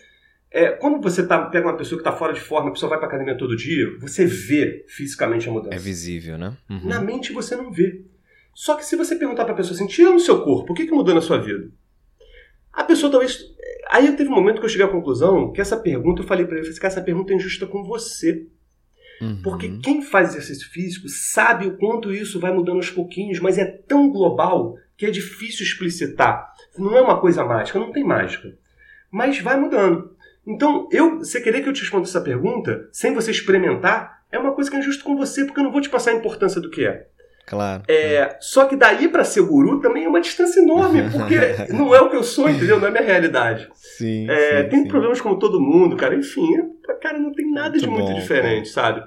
é, 0.50 0.70
quando 0.70 1.02
você 1.02 1.26
tá, 1.26 1.46
pega 1.46 1.66
uma 1.66 1.76
pessoa 1.76 2.00
que 2.00 2.06
está 2.06 2.16
fora 2.16 2.32
de 2.32 2.40
forma, 2.40 2.68
a 2.68 2.72
pessoa 2.72 2.90
vai 2.90 2.98
para 2.98 3.08
academia 3.08 3.36
todo 3.36 3.56
dia, 3.56 3.98
você 3.98 4.24
vê 4.24 4.84
fisicamente 4.88 5.48
a 5.48 5.52
mudança. 5.52 5.74
É 5.74 5.78
visível, 5.78 6.38
né? 6.38 6.56
Uhum. 6.70 6.86
Na 6.86 7.00
mente 7.00 7.32
você 7.32 7.56
não 7.56 7.72
vê. 7.72 8.04
Só 8.54 8.76
que 8.76 8.86
se 8.86 8.94
você 8.94 9.16
perguntar 9.16 9.44
para 9.44 9.54
a 9.54 9.56
pessoa 9.56 9.74
assim, 9.74 9.88
tira 9.88 10.10
no 10.10 10.20
seu 10.20 10.42
corpo, 10.42 10.72
o 10.72 10.76
que, 10.76 10.86
que 10.86 10.92
mudou 10.92 11.12
na 11.12 11.20
sua 11.20 11.38
vida? 11.38 11.68
A 12.72 12.84
pessoa 12.84 13.10
talvez. 13.10 13.52
Aí 13.90 14.10
teve 14.12 14.30
um 14.30 14.34
momento 14.34 14.60
que 14.60 14.64
eu 14.64 14.68
cheguei 14.68 14.86
à 14.86 14.88
conclusão 14.88 15.52
que 15.52 15.60
essa 15.60 15.76
pergunta, 15.76 16.22
eu 16.22 16.26
falei 16.26 16.46
para 16.46 16.58
ele, 16.58 16.68
eu 16.68 16.72
falei, 16.72 16.86
essa 16.86 17.02
pergunta 17.02 17.32
é 17.32 17.36
injusta 17.36 17.66
com 17.66 17.82
você. 17.82 18.46
Uhum. 19.20 19.40
Porque 19.42 19.78
quem 19.82 20.02
faz 20.02 20.30
exercício 20.30 20.68
físico 20.70 21.08
sabe 21.08 21.66
o 21.66 21.76
quanto 21.76 22.12
isso 22.12 22.40
vai 22.40 22.52
mudando 22.52 22.76
aos 22.76 22.90
pouquinhos, 22.90 23.40
mas 23.40 23.58
é 23.58 23.64
tão 23.64 24.10
global 24.10 24.76
que 24.96 25.06
é 25.06 25.10
difícil 25.10 25.64
explicitar. 25.64 26.52
Não 26.76 26.96
é 26.96 27.00
uma 27.00 27.20
coisa 27.20 27.44
mágica, 27.44 27.78
não 27.78 27.92
tem 27.92 28.04
mágica. 28.04 28.56
Mas 29.10 29.40
vai 29.40 29.58
mudando. 29.58 30.14
Então, 30.46 30.88
eu, 30.92 31.18
você 31.18 31.40
querer 31.40 31.62
que 31.62 31.68
eu 31.68 31.72
te 31.72 31.80
responda 31.80 32.06
essa 32.06 32.20
pergunta 32.20 32.88
sem 32.92 33.14
você 33.14 33.30
experimentar 33.30 34.24
é 34.30 34.38
uma 34.38 34.52
coisa 34.52 34.68
que 34.68 34.76
é 34.76 34.80
injusto 34.80 35.04
com 35.04 35.16
você, 35.16 35.44
porque 35.44 35.60
eu 35.60 35.64
não 35.64 35.72
vou 35.72 35.80
te 35.80 35.88
passar 35.88 36.10
a 36.10 36.14
importância 36.14 36.60
do 36.60 36.68
que 36.68 36.84
é. 36.84 37.06
Claro. 37.46 37.82
É, 37.88 38.36
Só 38.40 38.64
que 38.64 38.76
daí 38.76 39.08
para 39.08 39.24
ser 39.24 39.42
guru 39.42 39.80
também 39.80 40.04
é 40.04 40.08
uma 40.08 40.20
distância 40.20 40.60
enorme, 40.60 41.02
porque 41.12 41.72
não 41.72 41.94
é 41.94 42.00
o 42.00 42.10
que 42.10 42.16
eu 42.16 42.22
sou, 42.22 42.48
entendeu? 42.48 42.80
Não 42.80 42.88
é 42.88 42.90
minha 42.90 43.02
realidade. 43.02 43.68
Sim. 43.74 44.28
É, 44.30 44.62
sim 44.62 44.68
tem 44.70 44.82
sim. 44.82 44.88
problemas 44.88 45.20
como 45.20 45.38
todo 45.38 45.60
mundo, 45.60 45.96
cara. 45.96 46.14
Enfim, 46.14 46.48
é, 46.88 46.92
cara, 46.94 47.18
não 47.18 47.32
tem 47.32 47.50
nada 47.50 47.70
muito 47.70 47.80
de 47.80 47.88
muito 47.88 48.12
bom, 48.12 48.14
diferente, 48.14 48.68
bom. 48.68 48.72
sabe? 48.72 49.02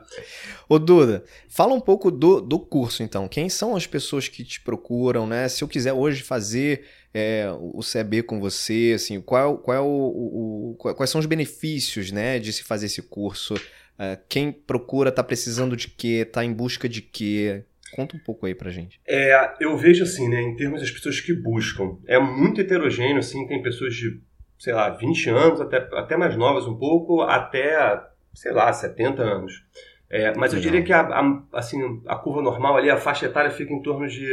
Ô 0.69 0.77
Duda, 0.77 1.23
fala 1.49 1.73
um 1.73 1.79
pouco 1.79 2.11
do, 2.11 2.39
do 2.39 2.59
curso 2.59 3.01
então. 3.01 3.27
Quem 3.27 3.49
são 3.49 3.75
as 3.75 3.87
pessoas 3.87 4.27
que 4.27 4.43
te 4.43 4.61
procuram, 4.61 5.25
né? 5.25 5.47
Se 5.47 5.63
eu 5.63 5.67
quiser 5.67 5.93
hoje 5.93 6.21
fazer 6.21 6.85
é, 7.13 7.49
o 7.59 7.79
CB 7.79 8.23
com 8.23 8.39
você, 8.39 8.93
assim, 8.95 9.19
qual, 9.19 9.57
qual 9.57 9.77
é 9.77 9.81
o, 9.81 9.85
o, 9.85 10.75
quais 10.77 11.09
são 11.09 11.19
os 11.19 11.25
benefícios, 11.25 12.11
né, 12.11 12.37
de 12.37 12.53
se 12.53 12.63
fazer 12.63 12.85
esse 12.85 13.01
curso? 13.01 13.55
Uh, 13.55 14.15
quem 14.29 14.51
procura 14.51 15.09
está 15.09 15.23
precisando 15.23 15.75
de 15.75 15.87
quê? 15.87 16.23
Está 16.27 16.45
em 16.45 16.53
busca 16.53 16.87
de 16.87 17.01
quê? 17.01 17.63
Conta 17.91 18.15
um 18.15 18.19
pouco 18.19 18.45
aí 18.45 18.55
pra 18.55 18.69
gente. 18.69 18.99
É, 19.07 19.55
eu 19.59 19.77
vejo 19.77 20.03
assim, 20.03 20.29
né, 20.29 20.41
em 20.41 20.55
termos 20.55 20.81
das 20.81 20.91
pessoas 20.91 21.19
que 21.19 21.33
buscam, 21.33 21.97
é 22.07 22.19
muito 22.19 22.61
heterogêneo, 22.61 23.19
assim, 23.19 23.47
tem 23.47 23.61
pessoas 23.61 23.95
de, 23.95 24.21
sei 24.59 24.73
lá, 24.73 24.89
20 24.89 25.29
anos, 25.29 25.61
até, 25.61 25.77
até 25.93 26.17
mais 26.17 26.35
novas 26.35 26.65
um 26.65 26.77
pouco, 26.77 27.21
até, 27.21 28.01
sei 28.33 28.51
lá, 28.51 28.71
70 28.71 29.21
anos. 29.21 29.65
É, 30.09 30.33
mas 30.37 30.53
eu 30.53 30.59
diria 30.59 30.81
que 30.81 30.93
a, 30.93 31.01
a, 31.01 31.43
assim, 31.53 32.01
a 32.07 32.15
curva 32.15 32.41
normal 32.41 32.77
ali, 32.77 32.89
a 32.89 32.97
faixa 32.97 33.25
etária 33.25 33.51
fica 33.51 33.73
em 33.73 33.81
torno 33.81 34.07
de 34.07 34.27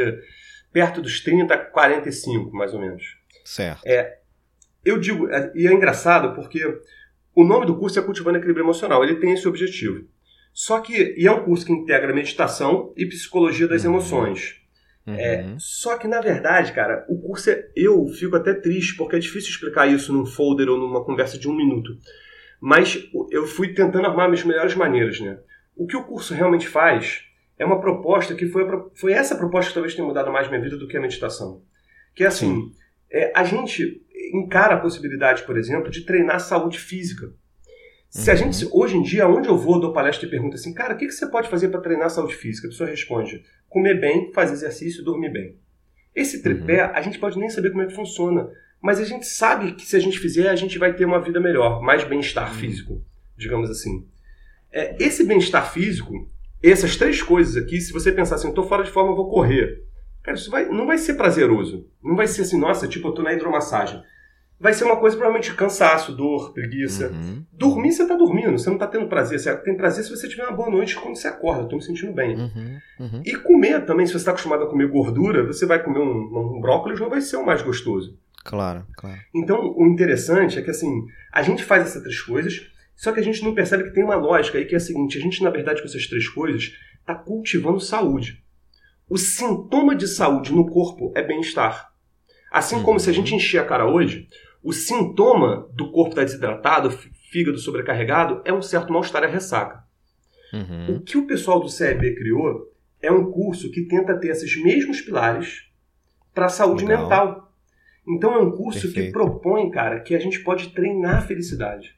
perto 0.73 1.01
dos 1.01 1.21
30, 1.21 1.57
45, 1.57 2.53
mais 2.53 2.75
ou 2.75 2.81
menos. 2.81 3.17
Certo. 3.45 3.83
É, 3.85 4.19
eu 4.85 4.99
digo, 4.99 5.29
é, 5.31 5.53
e 5.55 5.67
é 5.67 5.73
engraçado 5.73 6.35
porque 6.35 6.63
o 7.35 7.45
nome 7.45 7.67
do 7.67 7.77
curso 7.77 7.99
é 7.99 8.03
Cultivando 8.03 8.39
Equilíbrio 8.39 8.65
Emocional, 8.65 9.03
ele 9.03 9.17
tem 9.17 9.33
esse 9.33 9.49
objetivo. 9.49 10.07
Só 10.55 10.81
que, 10.81 11.15
e 11.19 11.27
é 11.27 11.33
um 11.33 11.45
curso 11.45 11.67
que 11.67 11.73
integra 11.73 12.15
meditação 12.15 12.95
e 12.97 13.05
psicologia 13.05 13.67
das 13.67 13.85
uhum. 13.85 13.91
emoções. 13.91 14.63
Uhum. 15.05 15.15
É, 15.15 15.55
só 15.59 15.99
que, 15.99 16.07
na 16.07 16.21
verdade, 16.21 16.73
cara, 16.73 17.05
o 17.09 17.21
curso 17.21 17.51
é. 17.51 17.69
Eu 17.75 18.07
fico 18.07 18.37
até 18.37 18.55
triste, 18.55 18.97
porque 18.97 19.17
é 19.17 19.19
difícil 19.19 19.51
explicar 19.51 19.89
isso 19.89 20.13
num 20.13 20.25
folder 20.25 20.69
ou 20.69 20.79
numa 20.79 21.05
conversa 21.05 21.37
de 21.37 21.49
um 21.49 21.57
minuto. 21.57 21.91
Mas 22.61 23.11
eu 23.31 23.47
fui 23.47 23.75
tentando 23.75 24.07
armar 24.07 24.31
as 24.31 24.45
melhores 24.45 24.77
maneiras, 24.77 25.21
né? 25.21 25.39
O 25.77 25.87
que 25.87 25.97
o 25.97 26.05
curso 26.05 26.33
realmente 26.33 26.69
faz 26.69 27.25
é 27.59 27.65
uma 27.65 27.81
proposta 27.81 28.35
que 28.35 28.47
foi, 28.47 28.65
foi 28.95 29.13
essa 29.13 29.37
proposta 29.37 29.69
que 29.71 29.75
talvez 29.75 29.95
tenha 29.95 30.07
mudado 30.07 30.33
mais 30.33 30.49
minha 30.49 30.61
vida 30.61 30.77
do 30.77 30.87
que 30.87 30.97
a 30.97 31.01
meditação. 31.01 31.63
Que 32.15 32.23
é 32.23 32.29
assim, 32.29 32.71
é, 33.11 33.33
a 33.35 33.43
gente 33.43 34.03
encara 34.33 34.77
a 34.77 34.81
possibilidade, 34.81 35.43
por 35.43 35.59
exemplo, 35.59 35.91
de 35.91 36.03
treinar 36.03 36.39
saúde 36.41 36.79
física. 36.79 37.33
Se 38.15 38.31
a 38.31 38.35
uhum. 38.35 38.39
gente, 38.39 38.69
hoje 38.71 38.97
em 38.97 39.03
dia, 39.03 39.27
onde 39.27 39.49
eu 39.49 39.59
vou, 39.59 39.81
dou 39.81 39.93
palestra 39.93 40.25
e 40.25 40.31
pergunto 40.31 40.55
assim, 40.55 40.73
cara, 40.73 40.95
o 40.95 40.97
que, 40.97 41.07
que 41.07 41.13
você 41.13 41.27
pode 41.27 41.49
fazer 41.49 41.69
para 41.69 41.81
treinar 41.81 42.09
saúde 42.09 42.37
física? 42.37 42.69
A 42.69 42.71
pessoa 42.71 42.89
responde, 42.89 43.43
comer 43.69 44.01
bem, 44.01 44.33
fazer 44.33 44.53
exercício 44.53 45.03
e 45.03 45.05
dormir 45.05 45.33
bem. 45.33 45.59
Esse 46.15 46.41
tripé, 46.41 46.85
uhum. 46.85 46.93
a 46.95 47.01
gente 47.01 47.19
pode 47.19 47.37
nem 47.37 47.51
saber 47.51 47.71
como 47.71 47.83
é 47.83 47.87
que 47.87 47.93
funciona, 47.93 48.49
mas 48.81 49.01
a 49.01 49.05
gente 49.05 49.27
sabe 49.27 49.73
que 49.73 49.85
se 49.85 49.97
a 49.97 49.99
gente 49.99 50.21
fizer, 50.21 50.49
a 50.49 50.55
gente 50.55 50.79
vai 50.79 50.95
ter 50.95 51.05
uma 51.05 51.21
vida 51.21 51.41
melhor, 51.41 51.83
mais 51.83 52.05
bem-estar 52.05 52.53
uhum. 52.53 52.59
físico, 52.61 53.05
digamos 53.37 53.69
assim. 53.69 54.07
É, 54.71 54.95
esse 55.01 55.25
bem-estar 55.25 55.73
físico, 55.73 56.13
essas 56.63 56.97
três 56.97 57.21
coisas 57.21 57.57
aqui, 57.57 57.81
se 57.81 57.93
você 57.93 58.13
pensar 58.13 58.37
assim, 58.37 58.47
eu 58.47 58.55
tô 58.55 58.63
fora 58.63 58.85
de 58.85 58.93
forma, 58.93 59.11
eu 59.11 59.17
vou 59.17 59.29
correr. 59.29 59.83
Cara, 60.23 60.37
isso 60.37 60.53
vai, 60.53 60.67
não 60.67 60.87
vai 60.87 60.99
ser 60.99 61.15
prazeroso. 61.15 61.91
Não 62.01 62.15
vai 62.15 62.29
ser 62.29 62.43
assim, 62.43 62.61
nossa, 62.61 62.87
tipo, 62.87 63.09
eu 63.09 63.13
tô 63.13 63.23
na 63.23 63.33
hidromassagem. 63.33 64.01
Vai 64.59 64.73
ser 64.73 64.85
uma 64.85 64.97
coisa 64.97 65.17
provavelmente 65.17 65.53
cansaço, 65.55 66.13
dor, 66.13 66.53
preguiça. 66.53 67.09
Uhum. 67.09 67.45
Dormir, 67.53 67.93
você 67.93 68.07
tá 68.07 68.15
dormindo, 68.15 68.59
você 68.59 68.71
não 68.71 68.79
tá 68.79 68.87
tendo 68.87 69.09
prazer. 69.09 69.39
Você 69.39 69.55
tem 69.59 69.77
prazer 69.77 70.05
se 70.05 70.11
você 70.11 70.29
tiver 70.29 70.45
uma 70.45 70.57
boa 70.57 70.71
noite 70.71 70.97
quando 70.97 71.17
você 71.17 71.29
acorda, 71.29 71.63
eu 71.63 71.69
tô 71.69 71.77
me 71.77 71.83
sentindo 71.83 72.13
bem. 72.13 72.37
Uhum. 72.37 72.79
Uhum. 73.01 73.23
E 73.25 73.35
comer 73.37 73.85
também, 73.85 74.07
se 74.07 74.13
você 74.13 74.19
está 74.19 74.31
acostumado 74.31 74.65
a 74.65 74.69
comer 74.69 74.89
gordura, 74.89 75.45
você 75.45 75.67
vai 75.67 75.83
comer 75.83 75.99
um, 75.99 76.57
um 76.57 76.61
brócolis, 76.61 77.01
não 77.01 77.11
vai 77.11 77.21
ser 77.21 77.37
o 77.37 77.45
mais 77.45 77.63
gostoso. 77.63 78.17
Claro, 78.45 78.87
claro. 78.97 79.19
Então, 79.35 79.75
o 79.77 79.87
interessante 79.87 80.59
é 80.59 80.63
que 80.63 80.71
assim, 80.71 81.07
a 81.33 81.43
gente 81.43 81.65
faz 81.65 81.83
essas 81.83 82.03
três 82.03 82.21
coisas, 82.21 82.71
só 82.95 83.11
que 83.11 83.19
a 83.19 83.23
gente 83.23 83.43
não 83.43 83.55
percebe 83.55 83.85
que 83.85 83.95
tem 83.95 84.05
uma 84.05 84.17
lógica 84.17 84.59
aí 84.59 84.67
que 84.67 84.75
é 84.75 84.79
a 84.79 84.81
seguinte: 84.81 85.19
a 85.19 85.21
gente, 85.21 85.43
na 85.43 85.51
verdade, 85.51 85.81
com 85.81 85.89
essas 85.89 86.07
três 86.07 86.29
coisas, 86.29 86.73
está 87.01 87.15
cultivando 87.15 87.81
saúde. 87.81 88.43
O 89.09 89.19
sintoma 89.19 89.95
de 89.95 90.07
saúde 90.07 90.53
no 90.53 90.67
corpo 90.71 91.13
é 91.15 91.23
bem-estar. 91.23 91.93
Assim 92.55 92.81
como 92.85 93.01
se 93.01 93.11
a 93.11 93.13
gente 93.13 93.35
encher 93.35 93.59
a 93.59 93.65
cara 93.65 93.85
hoje, 93.85 94.29
o 94.63 94.73
sintoma 94.73 95.69
do 95.73 95.91
corpo 95.91 96.11
estar 96.11 96.21
tá 96.21 96.25
desidratado, 96.25 96.91
fígado 97.33 97.59
sobrecarregado, 97.59 98.43
é 98.45 98.53
um 98.53 98.63
certo 98.63 98.93
mal-estar 98.93 99.25
e 99.25 99.27
ressaca. 99.27 99.83
Uhum. 100.53 100.95
O 100.95 101.01
que 101.01 101.19
o 101.19 101.27
pessoal 101.27 101.59
do 101.59 101.69
CEB 101.69 102.15
criou 102.15 102.73
é 103.03 103.11
um 103.11 103.29
curso 103.29 103.73
que 103.73 103.83
tenta 103.89 104.17
ter 104.21 104.29
esses 104.29 104.57
mesmos 104.63 105.01
pilares 105.01 105.69
para 106.33 106.47
a 106.47 106.49
saúde 106.49 106.85
Legal. 106.85 107.03
mental. 107.03 107.53
Então 108.07 108.33
é 108.37 108.39
um 108.39 108.53
curso 108.53 108.83
Perfeito. 108.83 109.07
que 109.07 109.13
propõe, 109.13 109.69
cara, 109.73 109.99
que 109.99 110.15
a 110.15 110.21
gente 110.21 110.39
pode 110.45 110.69
treinar 110.69 111.17
a 111.17 111.23
felicidade. 111.23 111.97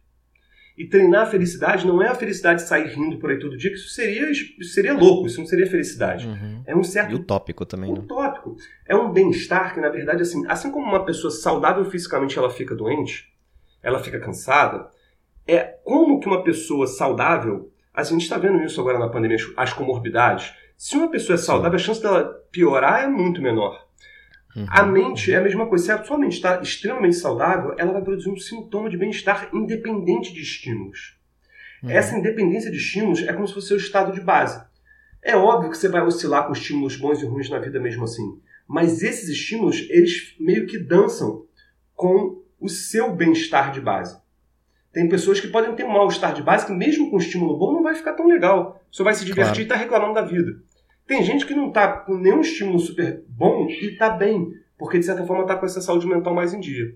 E 0.77 0.87
treinar 0.87 1.23
a 1.23 1.27
felicidade 1.27 1.87
não 1.87 2.03
é 2.03 2.09
a 2.09 2.15
felicidade 2.15 2.63
de 2.63 2.69
sair 2.69 2.89
rindo 2.89 3.19
por 3.19 3.31
aí 3.31 3.39
todo 3.39 3.57
dia, 3.57 3.71
que 3.71 3.77
isso 3.77 3.89
seria, 3.89 4.31
isso 4.31 4.75
seria 4.75 4.93
louco, 4.93 5.27
isso 5.27 5.41
não 5.41 5.47
seria 5.47 5.67
felicidade. 5.67 6.27
Uhum. 6.27 6.63
É 6.67 6.77
um 6.77 6.85
certo. 6.85 7.13
E 7.13 7.15
utópico 7.15 7.65
também, 7.65 7.91
né? 7.91 7.99
Utópico. 8.01 8.57
É 8.87 8.95
um 8.95 9.11
bem-estar 9.11 9.73
que, 9.73 9.81
na 9.81 9.89
verdade, 9.89 10.21
assim, 10.21 10.45
assim 10.47 10.71
como 10.71 10.87
uma 10.87 11.05
pessoa 11.05 11.31
saudável 11.31 11.83
fisicamente 11.87 12.39
ela 12.39 12.51
fica 12.51 12.75
doente, 12.75 13.33
ela 13.83 14.01
fica 14.01 14.21
cansada, 14.21 14.91
é 15.47 15.61
como 15.83 16.21
que 16.21 16.27
uma 16.27 16.45
pessoa 16.45 16.87
saudável. 16.87 17.73
A 17.95 18.03
gente 18.03 18.23
está 18.23 18.37
vendo 18.37 18.63
isso 18.63 18.79
agora 18.79 18.99
na 18.99 19.09
pandemia, 19.09 19.39
as 19.57 19.73
comorbidades. 19.73 20.53
Se 20.77 20.95
uma 20.97 21.11
pessoa 21.11 21.35
é 21.35 21.39
saudável, 21.39 21.77
a 21.77 21.79
chance 21.79 22.03
dela 22.03 22.25
piorar 22.53 23.05
é 23.05 23.07
muito 23.07 23.41
menor. 23.41 23.86
Uhum. 24.57 24.67
A 24.69 24.83
mente 24.85 25.31
é 25.31 25.37
a 25.37 25.43
mesma 25.43 25.67
coisa. 25.67 25.85
Se 25.85 25.93
a 25.93 26.03
sua 26.03 26.17
mente 26.17 26.33
está 26.33 26.63
extremamente 26.63 27.17
saudável, 27.17 27.75
ela 27.77 27.93
vai 27.93 28.03
produzir 28.03 28.31
um 28.31 28.37
sintoma 28.39 28.89
de 28.89 28.97
bem-estar 28.97 29.51
independente 29.53 30.33
de 30.33 30.41
estímulos. 30.41 31.19
Uhum. 31.83 31.91
Essa 31.91 32.17
independência 32.17 32.71
de 32.71 32.79
estímulos 32.79 33.23
é 33.23 33.33
como 33.35 33.47
se 33.47 33.53
fosse 33.53 33.75
o 33.75 33.77
estado 33.77 34.13
de 34.13 34.21
base. 34.21 34.65
É 35.23 35.37
óbvio 35.37 35.71
que 35.71 35.77
você 35.77 35.89
vai 35.89 36.01
oscilar 36.01 36.47
com 36.47 36.53
estímulos 36.53 36.97
bons 36.97 37.21
e 37.21 37.27
ruins 37.27 37.51
na 37.51 37.59
vida 37.59 37.79
mesmo 37.79 38.05
assim. 38.05 38.41
Mas 38.67 39.03
esses 39.03 39.29
estímulos, 39.29 39.87
eles 39.91 40.35
meio 40.41 40.67
que 40.67 40.79
dançam 40.79 41.45
com 41.95 42.43
o 42.59 42.69
seu 42.69 43.15
bem-estar 43.15 43.73
de 43.73 43.81
base. 43.81 44.19
Tem 44.93 45.09
pessoas 45.09 45.39
que 45.39 45.49
podem 45.49 45.75
ter 45.75 45.85
um 45.85 45.93
mal-estar 45.93 46.33
de 46.33 46.43
base 46.43 46.65
que, 46.65 46.73
mesmo 46.73 47.11
com 47.11 47.19
estímulo 47.19 47.59
bom, 47.59 47.75
não 47.75 47.83
vai 47.83 47.95
ficar 47.95 48.15
tão 48.15 48.27
legal. 48.27 48.81
Você 48.91 49.03
vai 49.03 49.13
se 49.13 49.27
divertir 49.27 49.53
claro. 49.53 49.61
e 49.61 49.65
está 49.65 49.77
reclamando 49.77 50.15
da 50.15 50.23
vida. 50.23 50.57
Tem 51.07 51.23
gente 51.23 51.47
que 51.47 51.55
não 51.55 51.69
está 51.69 51.89
com 51.89 52.17
nenhum 52.17 52.41
estímulo 52.41 52.79
super 52.79 53.23
bom 53.29 53.69
e 53.69 53.93
está 53.93 54.11
bem, 54.11 54.51
porque 54.77 54.99
de 54.99 55.05
certa 55.05 55.25
forma 55.25 55.43
está 55.43 55.57
com 55.57 55.65
essa 55.65 55.81
saúde 55.81 56.07
mental 56.07 56.35
mais 56.35 56.53
em 56.53 56.61
dia. 56.61 56.95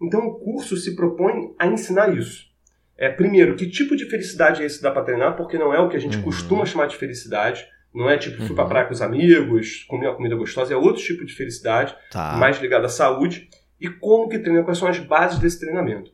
Então 0.00 0.26
o 0.26 0.34
curso 0.40 0.76
se 0.76 0.96
propõe 0.96 1.54
a 1.58 1.66
ensinar 1.66 2.16
isso. 2.16 2.48
É, 2.96 3.10
primeiro, 3.10 3.56
que 3.56 3.68
tipo 3.68 3.94
de 3.94 4.06
felicidade 4.06 4.62
é 4.62 4.66
esse 4.66 4.78
que 4.78 4.82
dá 4.82 4.90
para 4.90 5.04
treinar, 5.04 5.36
porque 5.36 5.58
não 5.58 5.74
é 5.74 5.78
o 5.78 5.88
que 5.88 5.96
a 5.96 6.00
gente 6.00 6.16
uhum. 6.18 6.22
costuma 6.22 6.64
chamar 6.64 6.86
de 6.86 6.96
felicidade. 6.96 7.66
Não 7.94 8.08
é 8.08 8.16
tipo, 8.16 8.42
fui 8.44 8.54
pra 8.54 8.64
uhum. 8.64 8.70
praia 8.70 8.86
com 8.86 8.92
os 8.92 9.02
amigos, 9.02 9.84
comer 9.88 10.06
uma 10.06 10.16
comida 10.16 10.36
gostosa, 10.36 10.72
é 10.72 10.76
outro 10.76 11.02
tipo 11.02 11.24
de 11.24 11.34
felicidade, 11.34 11.94
tá. 12.10 12.36
mais 12.36 12.60
ligado 12.60 12.84
à 12.84 12.88
saúde. 12.88 13.48
E 13.80 13.88
como 13.88 14.28
que 14.28 14.38
treina, 14.38 14.62
quais 14.62 14.78
são 14.78 14.88
as 14.88 14.98
bases 14.98 15.38
desse 15.38 15.58
treinamento. 15.58 16.12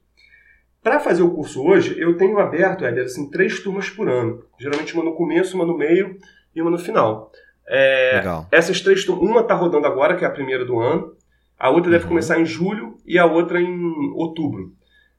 Para 0.82 1.00
fazer 1.00 1.22
o 1.22 1.30
curso 1.32 1.64
hoje, 1.64 1.98
eu 1.98 2.16
tenho 2.16 2.38
aberto, 2.38 2.84
Éder, 2.84 3.04
assim, 3.04 3.28
três 3.28 3.58
turmas 3.60 3.90
por 3.90 4.08
ano. 4.08 4.44
Geralmente 4.58 4.94
uma 4.94 5.04
no 5.04 5.14
começo, 5.14 5.56
uma 5.56 5.66
no 5.66 5.76
meio 5.76 6.16
e 6.56 6.62
uma 6.62 6.70
no 6.70 6.78
final. 6.78 7.30
É, 7.68 8.16
Legal. 8.16 8.48
Essas 8.50 8.80
três, 8.80 9.06
uma 9.08 9.42
está 9.42 9.54
rodando 9.54 9.86
agora, 9.86 10.16
que 10.16 10.24
é 10.24 10.28
a 10.28 10.32
primeira 10.32 10.64
do 10.64 10.80
ano. 10.80 11.14
A 11.58 11.70
outra 11.70 11.90
deve 11.90 12.04
uhum. 12.04 12.10
começar 12.10 12.40
em 12.40 12.46
julho 12.46 12.98
e 13.06 13.18
a 13.18 13.26
outra 13.26 13.60
em 13.60 14.12
outubro. 14.14 14.74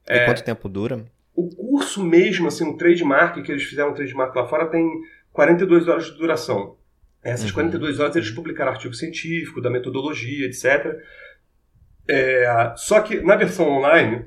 E 0.08 0.12
é, 0.12 0.24
quanto 0.26 0.44
tempo 0.44 0.68
dura? 0.68 1.04
o 1.38 1.48
curso 1.54 2.02
mesmo, 2.02 2.48
assim, 2.48 2.68
o 2.68 2.76
trademark, 2.76 3.40
que 3.44 3.52
eles 3.52 3.62
fizeram 3.62 3.90
um 3.90 3.94
trademark 3.94 4.34
lá 4.34 4.48
fora, 4.48 4.66
tem 4.66 4.90
42 5.32 5.86
horas 5.86 6.06
de 6.06 6.18
duração. 6.18 6.76
Essas 7.22 7.50
uhum. 7.50 7.54
42 7.54 8.00
horas 8.00 8.16
eles 8.16 8.30
publicaram 8.32 8.72
artigo 8.72 8.92
científico, 8.92 9.60
da 9.60 9.70
metodologia, 9.70 10.46
etc. 10.46 10.96
É, 12.08 12.72
só 12.76 13.00
que 13.02 13.20
na 13.20 13.36
versão 13.36 13.68
online, 13.68 14.26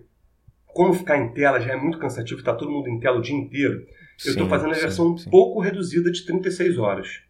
como 0.68 0.94
ficar 0.94 1.18
em 1.18 1.34
tela 1.34 1.60
já 1.60 1.74
é 1.74 1.76
muito 1.76 1.98
cansativo, 1.98 2.40
está 2.40 2.56
todo 2.56 2.72
mundo 2.72 2.88
em 2.88 2.98
tela 2.98 3.18
o 3.18 3.22
dia 3.22 3.36
inteiro, 3.36 3.86
eu 4.26 4.32
estou 4.32 4.48
fazendo 4.48 4.72
a 4.72 4.78
versão 4.78 5.18
sim, 5.18 5.28
um 5.28 5.32
pouco 5.32 5.60
reduzida 5.60 6.12
de 6.12 6.26
36 6.26 6.78
horas. 6.78 7.22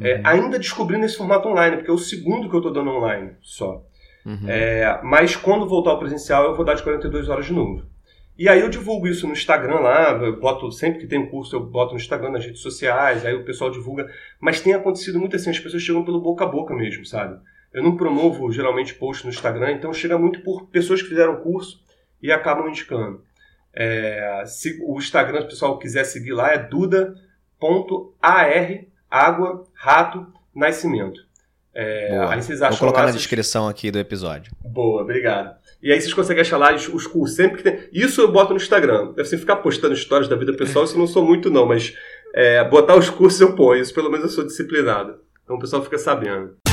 É, 0.00 0.02
uhum. 0.02 0.06
É, 0.06 0.20
ainda 0.24 0.58
descobrindo 0.58 1.04
esse 1.04 1.16
formato 1.16 1.48
online, 1.48 1.76
porque 1.76 1.90
é 1.90 1.94
o 1.94 1.98
segundo 1.98 2.48
que 2.48 2.54
eu 2.54 2.60
estou 2.60 2.72
dando 2.72 2.90
online 2.90 3.32
só. 3.40 3.84
Uhum. 4.24 4.48
É, 4.48 5.00
mas 5.02 5.36
quando 5.36 5.68
voltar 5.68 5.90
ao 5.90 5.98
presencial, 5.98 6.44
eu 6.44 6.54
vou 6.54 6.64
dar 6.64 6.74
de 6.74 6.82
42 6.82 7.28
horas 7.28 7.46
de 7.46 7.52
novo. 7.52 7.84
E 8.36 8.48
aí 8.48 8.60
eu 8.60 8.68
divulgo 8.68 9.06
isso 9.06 9.28
no 9.28 9.32
Instagram 9.32 9.78
lá, 9.78 10.10
eu 10.10 10.40
boto, 10.40 10.72
sempre 10.72 10.98
que 11.00 11.06
tem 11.06 11.24
curso 11.28 11.54
eu 11.54 11.60
boto 11.60 11.92
no 11.92 12.00
Instagram, 12.00 12.30
nas 12.30 12.44
redes 12.44 12.60
sociais, 12.60 13.24
aí 13.24 13.34
o 13.34 13.44
pessoal 13.44 13.70
divulga. 13.70 14.10
Mas 14.40 14.60
tem 14.60 14.74
acontecido 14.74 15.20
muito 15.20 15.36
assim, 15.36 15.50
as 15.50 15.60
pessoas 15.60 15.82
chegam 15.82 16.04
pelo 16.04 16.20
boca 16.20 16.44
a 16.44 16.48
boca 16.48 16.74
mesmo, 16.74 17.04
sabe? 17.04 17.38
Eu 17.72 17.82
não 17.82 17.96
promovo 17.96 18.50
geralmente 18.50 18.94
post 18.94 19.24
no 19.24 19.30
Instagram, 19.30 19.72
então 19.72 19.92
chega 19.92 20.18
muito 20.18 20.40
por 20.42 20.66
pessoas 20.66 21.00
que 21.00 21.08
fizeram 21.08 21.36
curso 21.36 21.80
e 22.20 22.32
acabam 22.32 22.68
indicando. 22.68 23.22
É, 23.76 24.44
se 24.46 24.80
o 24.82 24.96
Instagram, 24.98 25.40
se 25.40 25.46
o 25.46 25.48
pessoal 25.48 25.78
quiser 25.78 26.04
seguir 26.04 26.32
lá, 26.32 26.52
é 26.52 26.58
duda.ar, 26.58 27.16
água, 29.10 29.64
rato, 29.74 30.26
nascimento. 30.54 31.20
É, 31.74 32.16
aí 32.28 32.40
vocês 32.40 32.62
acham 32.62 32.78
Vou 32.78 32.86
colocar 32.86 33.00
lá, 33.00 33.06
na 33.06 33.12
descrição 33.12 33.68
aqui 33.68 33.90
do 33.90 33.98
episódio. 33.98 34.52
Boa, 34.64 35.02
obrigado. 35.02 35.56
E 35.82 35.92
aí 35.92 36.00
vocês 36.00 36.14
conseguem 36.14 36.40
achar 36.40 36.56
lá 36.56 36.72
os, 36.72 36.88
os 36.88 37.06
cursos. 37.06 37.36
Sempre 37.36 37.56
que 37.58 37.62
tem. 37.64 37.88
Isso 37.92 38.20
eu 38.20 38.30
boto 38.30 38.50
no 38.50 38.56
Instagram. 38.56 39.12
Deve 39.12 39.28
ser 39.28 39.38
ficar 39.38 39.56
postando 39.56 39.92
histórias 39.92 40.28
da 40.28 40.36
vida 40.36 40.54
pessoal, 40.54 40.84
isso 40.84 40.94
eu 40.94 41.00
não 41.00 41.06
sou 41.06 41.24
muito, 41.24 41.50
não, 41.50 41.66
mas 41.66 41.96
é, 42.32 42.62
botar 42.64 42.96
os 42.96 43.10
cursos 43.10 43.40
eu 43.40 43.56
ponho. 43.56 43.82
Isso 43.82 43.92
pelo 43.92 44.10
menos 44.10 44.26
eu 44.26 44.30
sou 44.30 44.46
disciplinado. 44.46 45.18
Então 45.42 45.56
o 45.56 45.58
pessoal 45.58 45.82
fica 45.82 45.98
sabendo. 45.98 46.63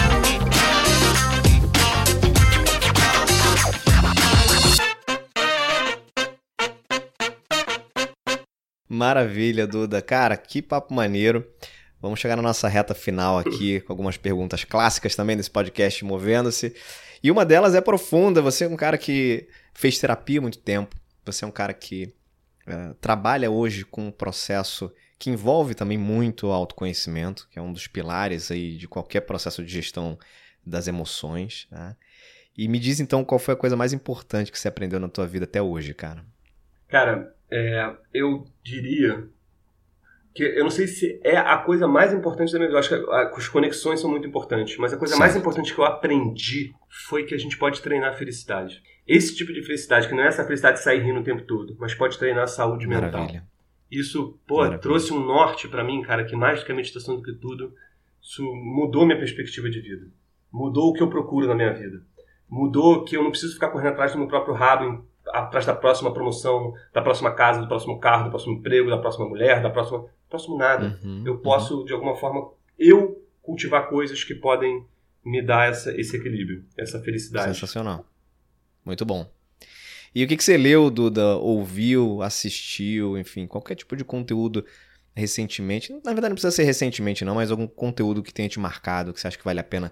Maravilha, 8.93 9.65
Duda. 9.65 10.01
Cara, 10.01 10.35
que 10.35 10.61
papo 10.61 10.93
maneiro. 10.93 11.49
Vamos 12.01 12.19
chegar 12.19 12.35
na 12.35 12.41
nossa 12.41 12.67
reta 12.67 12.93
final 12.93 13.39
aqui, 13.39 13.79
com 13.79 13.93
algumas 13.93 14.17
perguntas 14.17 14.65
clássicas 14.65 15.15
também 15.15 15.37
desse 15.37 15.49
podcast 15.49 16.03
Movendo-se. 16.03 16.75
E 17.23 17.31
uma 17.31 17.45
delas 17.45 17.73
é 17.73 17.79
profunda. 17.79 18.41
Você 18.41 18.65
é 18.65 18.67
um 18.67 18.75
cara 18.75 18.97
que 18.97 19.47
fez 19.73 19.97
terapia 19.97 20.39
há 20.39 20.41
muito 20.41 20.57
tempo. 20.57 20.93
Você 21.23 21.45
é 21.45 21.47
um 21.47 21.51
cara 21.51 21.73
que 21.73 22.13
uh, 22.67 22.93
trabalha 22.95 23.49
hoje 23.49 23.85
com 23.85 24.07
um 24.07 24.11
processo 24.11 24.91
que 25.17 25.29
envolve 25.29 25.73
também 25.73 25.97
muito 25.97 26.47
autoconhecimento, 26.47 27.47
que 27.49 27.57
é 27.57 27.61
um 27.61 27.71
dos 27.71 27.87
pilares 27.87 28.51
aí 28.51 28.75
de 28.75 28.89
qualquer 28.89 29.21
processo 29.21 29.63
de 29.63 29.71
gestão 29.71 30.19
das 30.65 30.89
emoções. 30.89 31.65
Né? 31.71 31.95
E 32.57 32.67
me 32.67 32.77
diz 32.77 32.99
então 32.99 33.23
qual 33.23 33.39
foi 33.39 33.53
a 33.53 33.57
coisa 33.57 33.77
mais 33.77 33.93
importante 33.93 34.51
que 34.51 34.59
você 34.59 34.67
aprendeu 34.67 34.99
na 34.99 35.07
tua 35.07 35.25
vida 35.25 35.45
até 35.45 35.61
hoje, 35.61 35.93
cara. 35.93 36.25
Cara, 36.89 37.33
é, 37.51 37.93
eu 38.13 38.45
diria 38.63 39.27
que 40.33 40.43
eu 40.43 40.63
não 40.63 40.71
sei 40.71 40.87
se 40.87 41.19
é 41.23 41.35
a 41.35 41.57
coisa 41.57 41.87
mais 41.87 42.13
importante 42.13 42.53
da 42.53 42.59
minha 42.59 42.69
vida. 42.69 42.75
Eu 42.75 42.79
acho 42.79 42.89
que 42.89 43.39
as 43.39 43.49
conexões 43.49 43.99
são 43.99 44.09
muito 44.09 44.27
importantes, 44.27 44.77
mas 44.77 44.93
a 44.93 44.97
coisa 44.97 45.13
certo. 45.15 45.19
mais 45.19 45.35
importante 45.35 45.73
que 45.73 45.79
eu 45.79 45.83
aprendi 45.83 46.73
foi 47.07 47.25
que 47.25 47.35
a 47.35 47.37
gente 47.37 47.57
pode 47.57 47.81
treinar 47.81 48.11
a 48.11 48.15
felicidade. 48.15 48.81
Esse 49.05 49.35
tipo 49.35 49.51
de 49.51 49.61
felicidade, 49.61 50.07
que 50.07 50.15
não 50.15 50.23
é 50.23 50.27
essa 50.27 50.45
felicidade 50.45 50.77
de 50.77 50.83
sair 50.83 51.01
rindo 51.01 51.19
o 51.19 51.23
tempo 51.23 51.43
todo, 51.43 51.75
mas 51.77 51.93
pode 51.93 52.17
treinar 52.17 52.43
a 52.43 52.47
saúde 52.47 52.87
Maravilha. 52.87 53.23
mental. 53.23 53.41
Isso, 53.91 54.39
pô, 54.47 54.57
Maravilha. 54.57 54.79
trouxe 54.79 55.11
um 55.11 55.19
norte 55.19 55.67
para 55.67 55.83
mim, 55.83 56.01
cara, 56.01 56.23
que 56.23 56.35
mais 56.35 56.61
do 56.61 56.65
que 56.65 56.71
a 56.71 56.75
meditação 56.75 57.17
do 57.17 57.21
que 57.21 57.33
tudo, 57.33 57.73
isso 58.21 58.41
mudou 58.43 59.05
minha 59.05 59.19
perspectiva 59.19 59.69
de 59.69 59.81
vida. 59.81 60.07
Mudou 60.49 60.89
o 60.89 60.93
que 60.93 61.03
eu 61.03 61.09
procuro 61.09 61.47
na 61.47 61.55
minha 61.55 61.73
vida. 61.73 62.01
Mudou 62.47 63.03
que 63.03 63.17
eu 63.17 63.23
não 63.23 63.31
preciso 63.31 63.53
ficar 63.53 63.69
correndo 63.69 63.91
atrás 63.91 64.13
do 64.13 64.17
meu 64.19 64.27
próprio 64.27 64.53
rabo 64.53 65.05
atrás 65.27 65.65
da 65.65 65.75
próxima 65.75 66.13
promoção, 66.13 66.73
da 66.93 67.01
próxima 67.01 67.31
casa, 67.33 67.61
do 67.61 67.67
próximo 67.67 67.99
carro, 67.99 68.25
do 68.25 68.29
próximo 68.29 68.53
emprego, 68.53 68.89
da 68.89 68.97
próxima 68.97 69.27
mulher, 69.27 69.61
da 69.61 69.69
próxima. 69.69 70.05
Próximo 70.29 70.57
nada. 70.57 70.97
Uhum, 71.03 71.23
eu 71.25 71.39
posso, 71.39 71.79
uhum. 71.79 71.85
de 71.85 71.93
alguma 71.93 72.15
forma, 72.15 72.51
eu 72.79 73.21
cultivar 73.41 73.89
coisas 73.89 74.23
que 74.23 74.33
podem 74.33 74.85
me 75.23 75.41
dar 75.41 75.69
essa, 75.69 75.91
esse 75.99 76.15
equilíbrio, 76.15 76.63
essa 76.77 77.01
felicidade. 77.01 77.53
Sensacional. 77.53 78.05
Muito 78.85 79.05
bom. 79.05 79.29
E 80.13 80.23
o 80.23 80.27
que, 80.27 80.35
que 80.35 80.43
você 80.43 80.57
leu, 80.57 80.89
Duda? 80.89 81.37
Ouviu, 81.37 82.21
assistiu, 82.21 83.17
enfim, 83.17 83.47
qualquer 83.47 83.75
tipo 83.75 83.95
de 83.95 84.03
conteúdo 84.03 84.65
recentemente? 85.15 85.93
Na 86.03 86.11
verdade, 86.11 86.29
não 86.29 86.35
precisa 86.35 86.51
ser 86.51 86.63
recentemente, 86.63 87.23
não, 87.23 87.35
mas 87.35 87.51
algum 87.51 87.67
conteúdo 87.67 88.23
que 88.23 88.33
tenha 88.33 88.49
te 88.49 88.59
marcado, 88.59 89.13
que 89.13 89.19
você 89.19 89.27
acha 89.27 89.37
que 89.37 89.45
vale 89.45 89.59
a 89.59 89.63
pena 89.63 89.91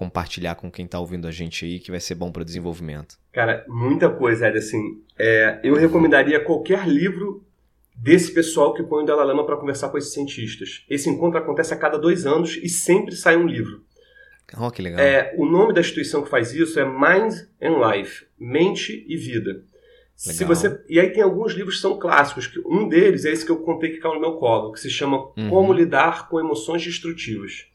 compartilhar 0.00 0.54
com 0.54 0.70
quem 0.70 0.86
está 0.86 0.98
ouvindo 0.98 1.28
a 1.28 1.30
gente 1.30 1.62
aí, 1.62 1.78
que 1.78 1.90
vai 1.90 2.00
ser 2.00 2.14
bom 2.14 2.32
para 2.32 2.40
o 2.40 2.44
desenvolvimento? 2.44 3.18
Cara, 3.30 3.66
muita 3.68 4.08
coisa, 4.08 4.48
Ed. 4.48 4.56
Assim, 4.56 5.02
é, 5.18 5.60
eu 5.62 5.74
recomendaria 5.74 6.42
qualquer 6.42 6.88
livro 6.88 7.44
desse 7.94 8.32
pessoal 8.32 8.72
que 8.72 8.82
põe 8.82 9.02
o 9.02 9.06
Dalai 9.06 9.26
Lama 9.26 9.44
para 9.44 9.58
conversar 9.58 9.90
com 9.90 9.98
esses 9.98 10.14
cientistas. 10.14 10.86
Esse 10.88 11.10
encontro 11.10 11.38
acontece 11.38 11.74
a 11.74 11.76
cada 11.76 11.98
dois 11.98 12.24
anos 12.24 12.58
e 12.62 12.66
sempre 12.66 13.14
sai 13.14 13.36
um 13.36 13.46
livro. 13.46 13.82
Oh, 14.58 14.70
que 14.70 14.80
legal. 14.80 14.98
É, 14.98 15.34
o 15.36 15.44
nome 15.44 15.74
da 15.74 15.82
instituição 15.82 16.22
que 16.22 16.30
faz 16.30 16.54
isso 16.54 16.80
é 16.80 16.84
Mind 16.86 17.34
and 17.60 17.86
Life, 17.86 18.24
Mente 18.38 19.04
e 19.06 19.18
Vida. 19.18 19.62
Se 20.16 20.44
você, 20.44 20.82
e 20.88 20.98
aí 20.98 21.10
tem 21.10 21.22
alguns 21.22 21.52
livros 21.52 21.76
que 21.76 21.82
são 21.82 21.98
clássicos, 21.98 22.46
que 22.46 22.58
um 22.66 22.88
deles 22.88 23.26
é 23.26 23.30
esse 23.30 23.44
que 23.44 23.52
eu 23.52 23.58
contei 23.58 23.90
que 23.90 23.98
caiu 23.98 24.14
no 24.14 24.20
meu 24.20 24.32
colo, 24.32 24.72
que 24.72 24.80
se 24.80 24.90
chama 24.90 25.30
uhum. 25.36 25.50
Como 25.50 25.72
Lidar 25.74 26.28
com 26.28 26.40
Emoções 26.40 26.82
Destrutivas. 26.82 27.69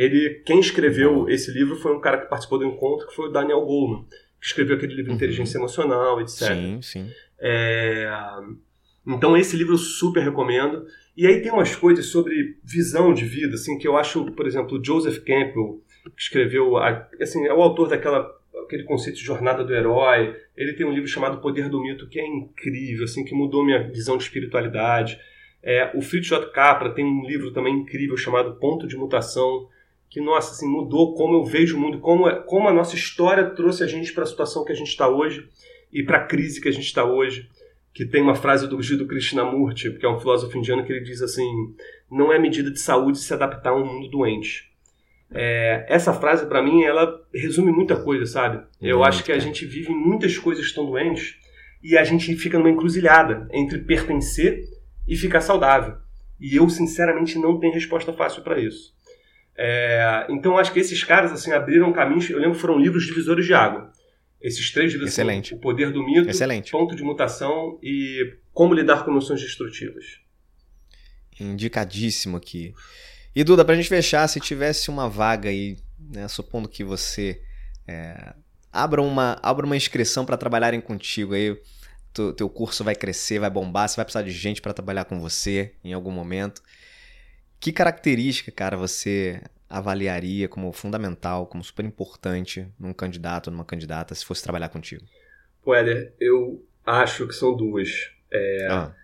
Ele, 0.00 0.40
quem 0.46 0.60
escreveu 0.60 1.28
esse 1.28 1.50
livro 1.50 1.76
foi 1.76 1.94
um 1.94 2.00
cara 2.00 2.16
que 2.16 2.30
participou 2.30 2.58
do 2.58 2.64
encontro, 2.64 3.06
que 3.06 3.14
foi 3.14 3.28
o 3.28 3.32
Daniel 3.32 3.60
Goleman, 3.60 4.06
que 4.40 4.46
escreveu 4.46 4.76
aquele 4.76 4.94
livro 4.94 5.10
uhum. 5.10 5.16
Inteligência 5.16 5.58
Emocional, 5.58 6.18
etc. 6.22 6.54
Sim, 6.54 6.80
sim. 6.80 7.10
É, 7.38 8.10
então 9.06 9.36
esse 9.36 9.54
livro 9.58 9.74
eu 9.74 9.78
super 9.78 10.22
recomendo. 10.22 10.86
E 11.14 11.26
aí 11.26 11.42
tem 11.42 11.52
umas 11.52 11.76
coisas 11.76 12.06
sobre 12.06 12.56
visão 12.64 13.12
de 13.12 13.26
vida, 13.26 13.56
assim, 13.56 13.76
que 13.76 13.86
eu 13.86 13.94
acho, 13.94 14.24
por 14.32 14.46
exemplo, 14.46 14.82
Joseph 14.82 15.18
Campbell, 15.18 15.82
que 16.16 16.22
escreveu, 16.22 16.78
assim, 16.78 17.46
é 17.46 17.52
o 17.52 17.60
autor 17.60 17.90
daquela 17.90 18.26
aquele 18.64 18.84
conceito 18.84 19.16
de 19.16 19.24
jornada 19.24 19.62
do 19.62 19.74
herói. 19.74 20.34
Ele 20.56 20.72
tem 20.72 20.86
um 20.86 20.94
livro 20.94 21.08
chamado 21.08 21.42
Poder 21.42 21.68
do 21.68 21.82
Mito 21.82 22.08
que 22.08 22.18
é 22.18 22.26
incrível, 22.26 23.04
assim, 23.04 23.22
que 23.22 23.34
mudou 23.34 23.62
minha 23.62 23.82
visão 23.82 24.16
de 24.16 24.22
espiritualidade. 24.22 25.20
É, 25.62 25.90
o 25.94 26.00
Fritz 26.00 26.28
J. 26.28 26.46
Capra 26.52 26.94
tem 26.94 27.04
um 27.04 27.26
livro 27.26 27.52
também 27.52 27.74
incrível 27.74 28.16
chamado 28.16 28.54
Ponto 28.54 28.86
de 28.88 28.96
Mutação, 28.96 29.68
que, 30.10 30.20
nossa, 30.20 30.50
assim, 30.50 30.68
mudou 30.68 31.14
como 31.14 31.36
eu 31.36 31.44
vejo 31.44 31.76
o 31.76 31.80
mundo, 31.80 32.00
como, 32.00 32.28
é, 32.28 32.34
como 32.42 32.68
a 32.68 32.74
nossa 32.74 32.96
história 32.96 33.48
trouxe 33.50 33.84
a 33.84 33.86
gente 33.86 34.12
para 34.12 34.24
a 34.24 34.26
situação 34.26 34.64
que 34.64 34.72
a 34.72 34.74
gente 34.74 34.88
está 34.88 35.08
hoje 35.08 35.48
e 35.92 36.02
para 36.02 36.18
a 36.18 36.26
crise 36.26 36.60
que 36.60 36.68
a 36.68 36.72
gente 36.72 36.84
está 36.84 37.04
hoje. 37.04 37.48
Que 37.92 38.04
tem 38.04 38.22
uma 38.22 38.34
frase 38.34 38.68
do 38.68 38.80
Jiddu 38.80 39.06
Krishnamurti, 39.06 39.90
que 39.92 40.06
é 40.06 40.08
um 40.08 40.18
filósofo 40.18 40.56
indiano, 40.56 40.84
que 40.84 40.92
ele 40.92 41.04
diz 41.04 41.22
assim: 41.22 41.48
não 42.10 42.32
é 42.32 42.38
medida 42.38 42.70
de 42.70 42.78
saúde 42.78 43.18
se 43.18 43.32
adaptar 43.32 43.70
a 43.70 43.76
um 43.76 43.84
mundo 43.84 44.08
doente. 44.08 44.70
É, 45.32 45.86
essa 45.88 46.12
frase, 46.12 46.46
para 46.46 46.62
mim, 46.62 46.82
ela 46.82 47.20
resume 47.32 47.70
muita 47.72 47.96
coisa, 47.96 48.26
sabe? 48.26 48.64
Eu 48.80 49.02
acho 49.04 49.24
que 49.24 49.32
a 49.32 49.38
gente 49.38 49.64
vive 49.64 49.90
muitas 49.90 50.36
coisas 50.38 50.64
que 50.64 50.70
estão 50.70 50.86
doentes 50.86 51.36
e 51.82 51.96
a 51.96 52.04
gente 52.04 52.34
fica 52.36 52.58
numa 52.58 52.70
encruzilhada 52.70 53.48
entre 53.52 53.78
pertencer 53.78 54.64
e 55.06 55.16
ficar 55.16 55.40
saudável. 55.40 55.96
E 56.40 56.56
eu, 56.56 56.68
sinceramente, 56.68 57.38
não 57.38 57.58
tenho 57.58 57.74
resposta 57.74 58.12
fácil 58.12 58.42
para 58.42 58.60
isso. 58.60 58.94
É, 59.62 60.26
então 60.30 60.56
acho 60.56 60.72
que 60.72 60.80
esses 60.80 61.04
caras 61.04 61.30
assim 61.32 61.52
abriram 61.52 61.92
caminhos. 61.92 62.30
Eu 62.30 62.38
lembro 62.38 62.54
que 62.54 62.60
foram 62.62 62.78
livros 62.78 63.04
divisores 63.04 63.44
de 63.44 63.52
água. 63.52 63.92
Esses 64.40 64.72
três 64.72 64.90
livros: 64.92 65.10
Excelente. 65.10 65.52
O 65.52 65.58
Poder 65.58 65.92
do 65.92 66.02
Mito, 66.02 66.30
Excelente. 66.30 66.72
Ponto 66.72 66.96
de 66.96 67.02
Mutação 67.02 67.78
e 67.82 68.38
Como 68.54 68.72
Lidar 68.72 69.04
com 69.04 69.10
Emoções 69.10 69.42
Destrutivas. 69.42 70.18
Indicadíssimo 71.38 72.38
aqui. 72.38 72.72
E 73.36 73.44
Duda, 73.44 73.62
pra 73.62 73.74
gente 73.74 73.88
fechar, 73.90 74.26
se 74.28 74.40
tivesse 74.40 74.88
uma 74.88 75.10
vaga 75.10 75.50
aí, 75.50 75.76
né, 75.98 76.26
supondo 76.26 76.66
que 76.66 76.82
você 76.82 77.42
é, 77.86 78.34
abra, 78.72 79.02
uma, 79.02 79.38
abra 79.42 79.66
uma 79.66 79.76
inscrição 79.76 80.24
para 80.24 80.38
trabalharem 80.38 80.80
contigo 80.80 81.34
aí, 81.34 81.54
tu, 82.14 82.32
teu 82.32 82.48
curso 82.48 82.82
vai 82.82 82.94
crescer, 82.94 83.38
vai 83.38 83.50
bombar, 83.50 83.88
você 83.88 83.96
vai 83.96 84.06
precisar 84.06 84.22
de 84.22 84.30
gente 84.30 84.62
para 84.62 84.72
trabalhar 84.72 85.04
com 85.04 85.20
você 85.20 85.74
em 85.84 85.92
algum 85.92 86.10
momento. 86.10 86.62
Que 87.60 87.72
característica, 87.72 88.50
cara, 88.50 88.76
você 88.76 89.42
avaliaria 89.68 90.48
como 90.48 90.72
fundamental, 90.72 91.46
como 91.46 91.62
super 91.62 91.84
importante 91.84 92.66
num 92.78 92.92
candidato, 92.92 93.50
numa 93.50 93.64
candidata, 93.64 94.14
se 94.14 94.24
fosse 94.24 94.42
trabalhar 94.42 94.70
contigo? 94.70 95.04
Pô, 95.62 95.74
Éder, 95.74 96.14
eu 96.18 96.64
acho 96.84 97.28
que 97.28 97.34
são 97.34 97.54
duas. 97.54 98.10
É, 98.32 98.66
ah. 98.70 98.94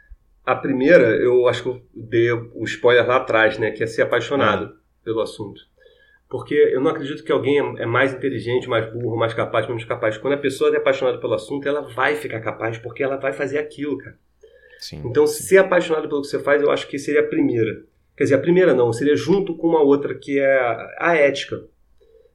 A 0.45 0.55
primeira, 0.55 1.17
eu 1.17 1.47
acho 1.47 1.63
que 1.63 1.69
eu 1.69 1.83
dei 1.95 2.33
o 2.33 2.65
spoiler 2.65 3.07
lá 3.07 3.17
atrás, 3.17 3.59
né? 3.59 3.73
Que 3.73 3.85
é 3.85 3.87
ser 3.87 4.03
apaixonado 4.03 4.65
ah. 4.65 4.81
pelo 5.05 5.21
assunto. 5.21 5.61
Porque 6.29 6.55
eu 6.55 6.81
não 6.81 6.91
acredito 6.91 7.23
que 7.23 7.31
alguém 7.31 7.59
é 7.79 7.87
mais 7.87 8.13
inteligente, 8.13 8.69
mais 8.69 8.91
burro, 8.93 9.17
mais 9.17 9.35
capaz, 9.35 9.67
menos 9.69 9.85
capaz. 9.85 10.17
Quando 10.17 10.33
a 10.33 10.39
pessoa 10.39 10.75
é 10.75 10.79
apaixonada 10.79 11.19
pelo 11.19 11.35
assunto, 11.35 11.69
ela 11.69 11.83
vai 11.83 12.17
ficar 12.17 12.41
capaz, 12.41 12.79
porque 12.79 13.03
ela 13.03 13.17
vai 13.17 13.33
fazer 13.33 13.59
aquilo, 13.59 13.99
cara. 13.99 14.19
Sim, 14.79 15.03
então, 15.05 15.27
sim. 15.27 15.43
ser 15.45 15.59
apaixonado 15.59 16.09
pelo 16.09 16.23
que 16.23 16.27
você 16.27 16.39
faz, 16.39 16.63
eu 16.63 16.71
acho 16.71 16.89
que 16.89 16.99
seria 16.99 17.21
a 17.21 17.27
primeira. 17.27 17.85
Quer 18.17 18.25
dizer, 18.25 18.37
a 18.37 18.41
primeira 18.41 18.75
não, 18.75 18.93
seria 18.93 19.15
junto 19.15 19.55
com 19.55 19.69
uma 19.69 19.83
outra, 19.83 20.15
que 20.15 20.39
é 20.39 20.95
a 20.99 21.15
ética. 21.15 21.65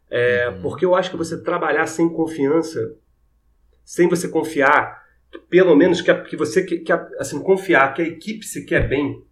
É, 0.09 0.49
uhum. 0.49 0.61
Porque 0.61 0.85
eu 0.85 0.93
acho 0.93 1.09
que 1.09 1.17
você 1.17 1.41
trabalhar 1.41 1.87
sem 1.87 2.07
confiança, 2.07 2.95
sem 3.83 4.07
você 4.07 4.27
confiar, 4.27 5.01
pelo 5.49 5.75
menos 5.75 6.01
que, 6.01 6.11
a, 6.11 6.21
que 6.21 6.35
você 6.35 6.63
que, 6.63 6.79
que 6.79 6.91
a, 6.91 7.07
assim, 7.17 7.41
confiar 7.41 7.93
que 7.93 8.01
a 8.01 8.05
equipe 8.05 8.45
se 8.45 8.65
quer 8.65 8.87
bem. 8.87 9.23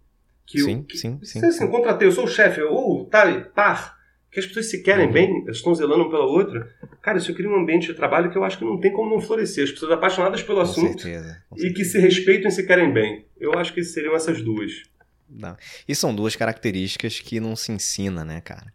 Que 0.46 0.60
sim, 0.60 0.80
o, 0.80 0.84
que, 0.84 0.98
sim, 0.98 1.20
sim. 1.22 1.44
Assim, 1.44 1.68
contratei, 1.68 2.08
eu 2.08 2.12
sou 2.12 2.24
o 2.24 2.28
chefe, 2.28 2.60
ou 2.62 3.04
tá, 3.04 3.40
par, 3.54 3.96
que 4.30 4.40
as 4.40 4.46
pessoas 4.46 4.66
se 4.66 4.82
querem 4.82 5.06
uhum. 5.06 5.12
bem, 5.12 5.42
elas 5.42 5.58
estão 5.58 5.74
zelando 5.74 6.02
uma 6.02 6.10
pela 6.10 6.24
outra. 6.24 6.68
Cara, 7.02 7.18
isso 7.18 7.34
cria 7.34 7.48
um 7.48 7.60
ambiente 7.60 7.86
de 7.86 7.94
trabalho 7.94 8.30
que 8.30 8.38
eu 8.38 8.42
acho 8.42 8.58
que 8.58 8.64
não 8.64 8.80
tem 8.80 8.92
como 8.92 9.10
não 9.10 9.20
florescer. 9.20 9.64
As 9.64 9.70
pessoas 9.70 9.92
apaixonadas 9.92 10.42
pelo 10.42 10.58
com 10.58 10.62
assunto 10.62 11.02
certeza, 11.02 11.42
e 11.56 11.70
que 11.72 11.84
se 11.84 11.98
respeitam 11.98 12.48
e 12.48 12.52
se 12.52 12.66
querem 12.66 12.92
bem. 12.92 13.26
Eu 13.38 13.52
acho 13.54 13.72
que 13.72 13.84
seriam 13.84 14.16
essas 14.16 14.42
duas. 14.42 14.82
Não. 15.30 15.56
E 15.86 15.94
são 15.94 16.14
duas 16.14 16.34
características 16.36 17.20
que 17.20 17.40
não 17.40 17.54
se 17.54 17.72
ensina, 17.72 18.24
né, 18.24 18.40
cara? 18.40 18.72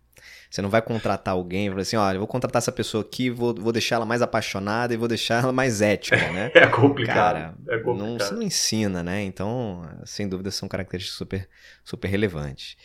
Você 0.50 0.62
não 0.62 0.70
vai 0.70 0.82
contratar 0.82 1.34
alguém 1.34 1.68
e 1.68 1.70
falar 1.70 1.82
assim, 1.82 1.98
olha, 1.98 2.18
vou 2.18 2.28
contratar 2.28 2.62
essa 2.62 2.72
pessoa 2.72 3.02
aqui, 3.02 3.30
vou, 3.30 3.54
vou 3.54 3.74
deixar 3.74 3.98
ela 3.98 4.06
mais 4.06 4.22
apaixonada 4.22 4.94
e 4.94 4.98
vou 4.98 5.08
deixar 5.08 5.44
ela 5.44 5.52
mais 5.52 5.82
ética, 5.82 6.16
né? 6.32 6.50
É 6.54 6.66
complicado. 6.68 7.16
Cara, 7.16 7.56
é 7.68 7.78
complicado. 7.80 8.10
Não, 8.10 8.18
você 8.18 8.34
não 8.34 8.42
ensina, 8.42 9.04
né? 9.04 9.22
Então, 9.24 9.82
sem 10.06 10.30
dúvida, 10.30 10.52
são 10.52 10.70
características 10.70 11.18
super, 11.18 11.50
super 11.84 12.08
relevantes. 12.08 12.78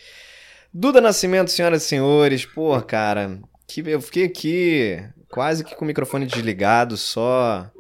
Duda 0.75 1.01
Nascimento, 1.01 1.51
senhoras 1.51 1.85
e 1.85 1.87
senhores, 1.87 2.45
pô, 2.45 2.81
cara, 2.83 3.39
que 3.69 3.89
eu 3.89 4.01
fiquei 4.01 4.25
aqui 4.25 5.05
quase 5.29 5.65
que 5.65 5.75
com 5.75 5.85
o 5.85 5.89
microfone 5.89 6.27
desligado, 6.27 6.97
só 6.97 7.71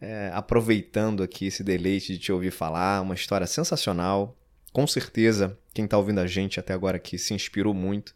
é, 0.00 0.30
aproveitando 0.34 1.22
aqui 1.22 1.46
esse 1.46 1.64
deleite 1.64 2.12
de 2.12 2.18
te 2.18 2.32
ouvir 2.32 2.50
falar, 2.50 3.00
uma 3.00 3.14
história 3.14 3.46
sensacional. 3.46 4.36
Com 4.72 4.86
certeza, 4.86 5.58
quem 5.74 5.84
está 5.84 5.98
ouvindo 5.98 6.20
a 6.20 6.26
gente 6.26 6.60
até 6.60 6.72
agora 6.72 6.96
aqui 6.96 7.18
se 7.18 7.34
inspirou 7.34 7.74
muito 7.74 8.14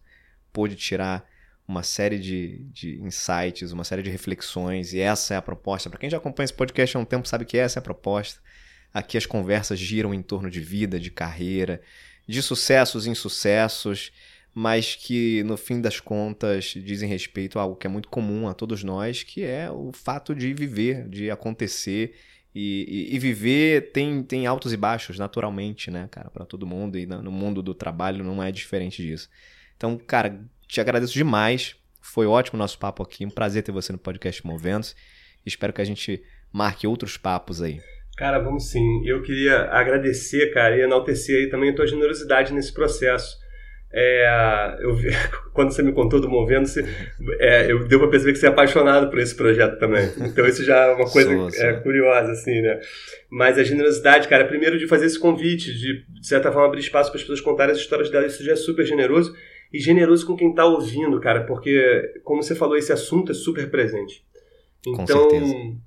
pôde 0.52 0.76
tirar 0.76 1.28
uma 1.66 1.82
série 1.82 2.18
de, 2.18 2.58
de 2.70 3.00
insights, 3.00 3.72
uma 3.72 3.84
série 3.84 4.02
de 4.02 4.10
reflexões, 4.10 4.92
e 4.92 5.00
essa 5.00 5.34
é 5.34 5.36
a 5.36 5.42
proposta. 5.42 5.90
Para 5.90 5.98
quem 5.98 6.08
já 6.08 6.18
acompanha 6.18 6.44
esse 6.44 6.54
podcast 6.54 6.96
há 6.96 7.00
um 7.00 7.04
tempo, 7.04 7.26
sabe 7.26 7.44
que 7.44 7.58
essa 7.58 7.78
é 7.78 7.80
a 7.80 7.82
proposta. 7.82 8.40
Aqui 8.92 9.16
as 9.16 9.26
conversas 9.26 9.78
giram 9.78 10.14
em 10.14 10.22
torno 10.22 10.48
de 10.48 10.60
vida, 10.60 11.00
de 11.00 11.10
carreira, 11.10 11.80
de 12.28 12.40
sucessos 12.40 13.06
e 13.06 13.10
insucessos, 13.10 14.12
mas 14.54 14.94
que 14.94 15.42
no 15.42 15.56
fim 15.56 15.80
das 15.80 15.98
contas 15.98 16.66
dizem 16.66 17.08
respeito 17.08 17.58
a 17.58 17.62
algo 17.62 17.74
que 17.74 17.86
é 17.86 17.90
muito 17.90 18.08
comum 18.08 18.46
a 18.46 18.54
todos 18.54 18.84
nós, 18.84 19.24
que 19.24 19.42
é 19.42 19.68
o 19.70 19.90
fato 19.92 20.34
de 20.34 20.54
viver, 20.54 21.08
de 21.08 21.30
acontecer. 21.30 22.14
E, 22.54 23.08
e, 23.10 23.16
e 23.16 23.18
viver 23.18 23.90
tem, 23.92 24.22
tem 24.22 24.46
altos 24.46 24.72
e 24.72 24.76
baixos, 24.76 25.18
naturalmente, 25.18 25.90
né, 25.90 26.08
cara, 26.10 26.30
para 26.30 26.44
todo 26.44 26.66
mundo. 26.66 26.96
E 26.96 27.04
no 27.04 27.32
mundo 27.32 27.62
do 27.62 27.74
trabalho 27.74 28.22
não 28.22 28.42
é 28.42 28.52
diferente 28.52 29.02
disso. 29.02 29.28
Então, 29.76 29.98
cara, 29.98 30.40
te 30.66 30.80
agradeço 30.80 31.12
demais. 31.12 31.76
Foi 32.00 32.26
ótimo 32.26 32.56
o 32.56 32.58
nosso 32.58 32.78
papo 32.78 33.02
aqui. 33.02 33.26
Um 33.26 33.30
prazer 33.30 33.62
ter 33.62 33.72
você 33.72 33.92
no 33.92 33.98
podcast 33.98 34.46
Movendo-se. 34.46 34.94
Espero 35.44 35.72
que 35.72 35.80
a 35.80 35.84
gente 35.84 36.22
marque 36.52 36.86
outros 36.86 37.16
papos 37.16 37.60
aí. 37.60 37.80
Cara, 38.16 38.38
vamos 38.38 38.70
sim. 38.70 39.02
Eu 39.04 39.22
queria 39.22 39.62
agradecer, 39.70 40.52
cara, 40.52 40.76
e 40.76 40.82
enaltecer 40.82 41.36
aí 41.36 41.48
também 41.48 41.70
a 41.70 41.74
tua 41.74 41.86
generosidade 41.86 42.52
nesse 42.52 42.72
processo. 42.72 43.36
É, 43.96 44.76
eu 44.80 44.96
quando 45.54 45.70
você 45.70 45.82
me 45.82 45.92
contou 45.92 46.20
do 46.20 46.28
Movendo-se, 46.28 46.84
é, 47.38 47.70
eu 47.70 47.86
deu 47.86 48.00
para 48.00 48.08
perceber 48.08 48.32
que 48.32 48.38
você 48.38 48.46
é 48.46 48.48
apaixonado 48.48 49.08
por 49.08 49.20
esse 49.20 49.36
projeto 49.36 49.78
também. 49.78 50.10
Então 50.18 50.44
isso 50.46 50.64
já 50.64 50.86
é 50.86 50.94
uma 50.94 51.08
coisa. 51.08 51.32
É, 51.64 51.74
curiosa, 51.74 52.32
assim, 52.32 52.60
né? 52.60 52.80
Mas 53.30 53.56
a 53.56 53.62
generosidade, 53.62 54.26
cara, 54.26 54.44
primeiro 54.44 54.78
de 54.78 54.88
fazer 54.88 55.06
esse 55.06 55.18
convite, 55.18 55.72
de, 55.72 56.04
de 56.20 56.26
certa 56.26 56.50
forma 56.50 56.66
abrir 56.66 56.80
espaço 56.80 57.10
para 57.10 57.18
as 57.18 57.22
pessoas 57.22 57.40
contarem 57.40 57.72
as 57.72 57.78
histórias 57.78 58.10
delas, 58.10 58.34
isso 58.34 58.44
já 58.44 58.52
é 58.52 58.56
super 58.56 58.84
generoso 58.84 59.32
e 59.72 59.78
generoso 59.78 60.26
com 60.26 60.36
quem 60.36 60.50
está 60.50 60.64
ouvindo, 60.64 61.20
cara, 61.20 61.44
porque, 61.44 62.12
como 62.22 62.42
você 62.42 62.54
falou, 62.54 62.76
esse 62.76 62.92
assunto 62.92 63.32
é 63.32 63.34
super 63.34 63.70
presente. 63.70 64.24
Então, 64.86 65.28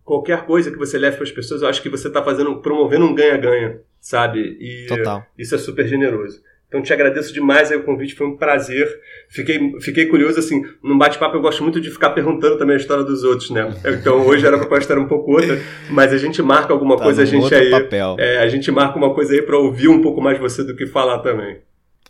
qualquer 0.03 0.45
coisa 0.45 0.71
que 0.71 0.77
você 0.77 0.97
leve 0.97 1.17
para 1.17 1.23
as 1.23 1.31
pessoas, 1.31 1.61
eu 1.61 1.67
acho 1.67 1.81
que 1.81 1.89
você 1.89 2.07
está 2.07 2.23
fazendo, 2.23 2.61
promovendo 2.61 3.05
um 3.05 3.13
ganha-ganha, 3.13 3.79
sabe? 3.99 4.57
E 4.59 4.87
Total. 4.87 5.25
isso 5.37 5.53
é 5.53 5.57
super 5.57 5.87
generoso. 5.87 6.41
Então 6.67 6.81
te 6.81 6.91
agradeço 6.91 7.33
demais 7.33 7.71
aí 7.71 7.77
o 7.77 7.83
convite, 7.83 8.13
foi 8.13 8.27
um 8.27 8.35
prazer. 8.35 8.87
Fiquei, 9.29 9.79
fiquei 9.79 10.05
curioso, 10.07 10.39
assim, 10.39 10.65
num 10.83 10.97
bate-papo 10.97 11.37
eu 11.37 11.41
gosto 11.41 11.63
muito 11.63 11.79
de 11.79 11.89
ficar 11.89 12.09
perguntando 12.09 12.57
também 12.57 12.75
a 12.75 12.79
história 12.79 13.05
dos 13.05 13.23
outros, 13.23 13.49
né? 13.51 13.73
Então 13.97 14.25
hoje 14.25 14.45
era 14.45 14.57
pra 14.57 14.77
estar 14.77 14.97
um 14.97 15.07
pouco 15.07 15.31
outra, 15.31 15.59
mas 15.89 16.11
a 16.11 16.17
gente 16.17 16.41
marca 16.41 16.73
alguma 16.73 16.97
tá 16.97 17.03
coisa, 17.05 17.21
a 17.21 17.25
gente 17.25 17.53
aí. 17.55 17.71
Papel. 17.71 18.17
É, 18.19 18.39
a 18.39 18.47
gente 18.49 18.69
marca 18.69 18.97
uma 18.97 19.13
coisa 19.13 19.33
aí 19.33 19.41
para 19.41 19.57
ouvir 19.57 19.87
um 19.87 20.01
pouco 20.01 20.21
mais 20.21 20.37
você 20.37 20.63
do 20.63 20.75
que 20.75 20.85
falar 20.85 21.19
também. 21.19 21.59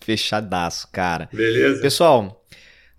Fechadaço, 0.01 0.87
cara. 0.91 1.29
Beleza. 1.31 1.81
Pessoal, 1.81 2.43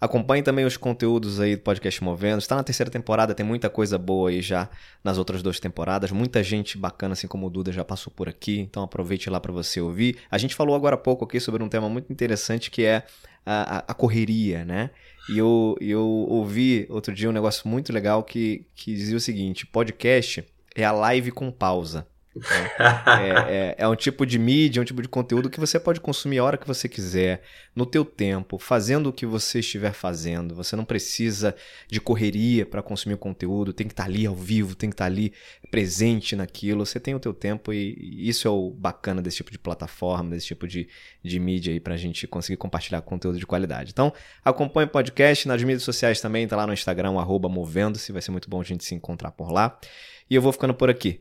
acompanhe 0.01 0.43
também 0.43 0.65
os 0.65 0.77
conteúdos 0.77 1.41
aí 1.41 1.57
do 1.57 1.63
podcast 1.63 2.03
Movendo. 2.03 2.39
Está 2.39 2.57
na 2.57 2.63
terceira 2.63 2.91
temporada, 2.91 3.35
tem 3.35 3.45
muita 3.45 3.69
coisa 3.69 3.99
boa 3.99 4.31
aí 4.31 4.41
já 4.41 4.69
nas 5.03 5.19
outras 5.19 5.43
duas 5.43 5.59
temporadas. 5.59 6.11
Muita 6.11 6.43
gente 6.43 6.79
bacana, 6.79 7.13
assim 7.13 7.27
como 7.27 7.47
o 7.47 7.51
Duda, 7.51 7.73
já 7.73 7.85
passou 7.85 8.13
por 8.15 8.29
aqui. 8.29 8.61
Então 8.61 8.83
aproveite 8.83 9.29
lá 9.29 9.41
para 9.41 9.53
você 9.53 9.81
ouvir. 9.81 10.19
A 10.31 10.39
gente 10.39 10.55
falou 10.55 10.75
agora 10.75 10.95
há 10.95 10.99
pouco 10.99 11.25
aqui 11.25 11.41
sobre 11.41 11.63
um 11.63 11.69
tema 11.69 11.89
muito 11.89 12.13
interessante 12.13 12.71
que 12.71 12.85
é 12.85 13.05
a, 13.45 13.79
a, 13.89 13.95
correria, 13.95 14.65
né? 14.65 14.91
E 15.29 15.39
eu, 15.39 15.77
eu 15.81 16.05
ouvi 16.05 16.87
outro 16.91 17.15
dia 17.15 17.29
um 17.29 17.33
negócio 17.33 17.67
muito 17.69 17.93
legal 17.93 18.23
que, 18.23 18.67
que 18.75 18.95
dizia 18.95 19.17
o 19.17 19.21
seguinte: 19.21 19.67
podcast 19.67 20.45
é 20.75 20.85
a 20.85 20.93
live 20.93 21.31
com 21.31 21.51
pausa. 21.51 22.07
É, 23.09 23.31
é, 23.31 23.75
é, 23.79 23.89
um 23.89 23.97
tipo 23.97 24.25
de 24.25 24.39
mídia, 24.39 24.81
é 24.81 24.83
um 24.83 24.85
tipo 24.85 25.03
de 25.03 25.09
conteúdo 25.09 25.51
que 25.51 25.59
você 25.59 25.81
pode 25.81 26.01
consumir 26.01 26.39
a 26.39 26.45
hora 26.45 26.57
que 26.57 26.67
você 26.67 26.89
quiser, 26.89 27.43
no 27.75 27.87
teu 27.87 28.05
tempo, 28.05 28.59
fazendo 28.59 29.09
o 29.09 29.13
que 29.13 29.27
você 29.27 29.61
estiver 29.61 29.93
fazendo. 29.93 30.55
Você 30.55 30.77
não 30.77 30.85
precisa 30.85 31.55
de 31.89 32.01
correria 32.01 32.67
para 32.67 32.83
consumir 32.83 33.15
o 33.15 33.19
conteúdo, 33.19 33.73
tem 33.73 33.87
que 33.87 33.93
estar 33.93 34.05
tá 34.05 34.09
ali 34.09 34.27
ao 34.27 34.35
vivo, 34.35 34.75
tem 34.75 34.91
que 34.91 34.95
estar 34.95 35.05
tá 35.05 35.11
ali 35.11 35.33
presente 35.71 36.37
naquilo. 36.37 36.85
Você 36.85 37.01
tem 37.01 37.15
o 37.15 37.21
teu 37.21 37.33
tempo 37.33 37.73
e 37.73 38.29
isso 38.29 38.47
é 38.47 38.51
o 38.51 38.71
bacana 38.71 39.23
desse 39.23 39.39
tipo 39.39 39.51
de 39.51 39.59
plataforma, 39.59 40.31
desse 40.31 40.47
tipo 40.47 40.67
de, 40.67 40.89
de 41.23 41.41
mídia 41.41 41.73
aí 41.73 41.81
para 41.81 41.95
a 41.95 41.99
gente 41.99 42.27
conseguir 42.27 42.57
compartilhar 42.57 43.01
conteúdo 43.03 43.39
de 43.39 43.47
qualidade. 43.47 43.91
Então, 43.91 44.13
acompanhe 44.45 44.87
o 44.87 44.91
podcast 44.91 45.49
nas 45.49 45.63
mídias 45.63 45.83
sociais 45.83 46.21
também, 46.21 46.47
tá 46.47 46.57
lá 46.57 46.67
no 46.67 46.73
Instagram, 46.73 47.13
movendo-se, 47.49 48.13
vai 48.13 48.23
ser 48.23 48.31
muito 48.31 48.49
bom 48.49 48.61
a 48.61 48.65
gente 48.65 48.85
se 48.85 48.95
encontrar 48.95 49.33
por 49.33 49.51
lá. 49.51 49.79
E 50.31 50.35
eu 50.35 50.43
vou 50.43 50.53
ficando 50.53 50.75
por 50.75 50.91
aqui. 50.91 51.21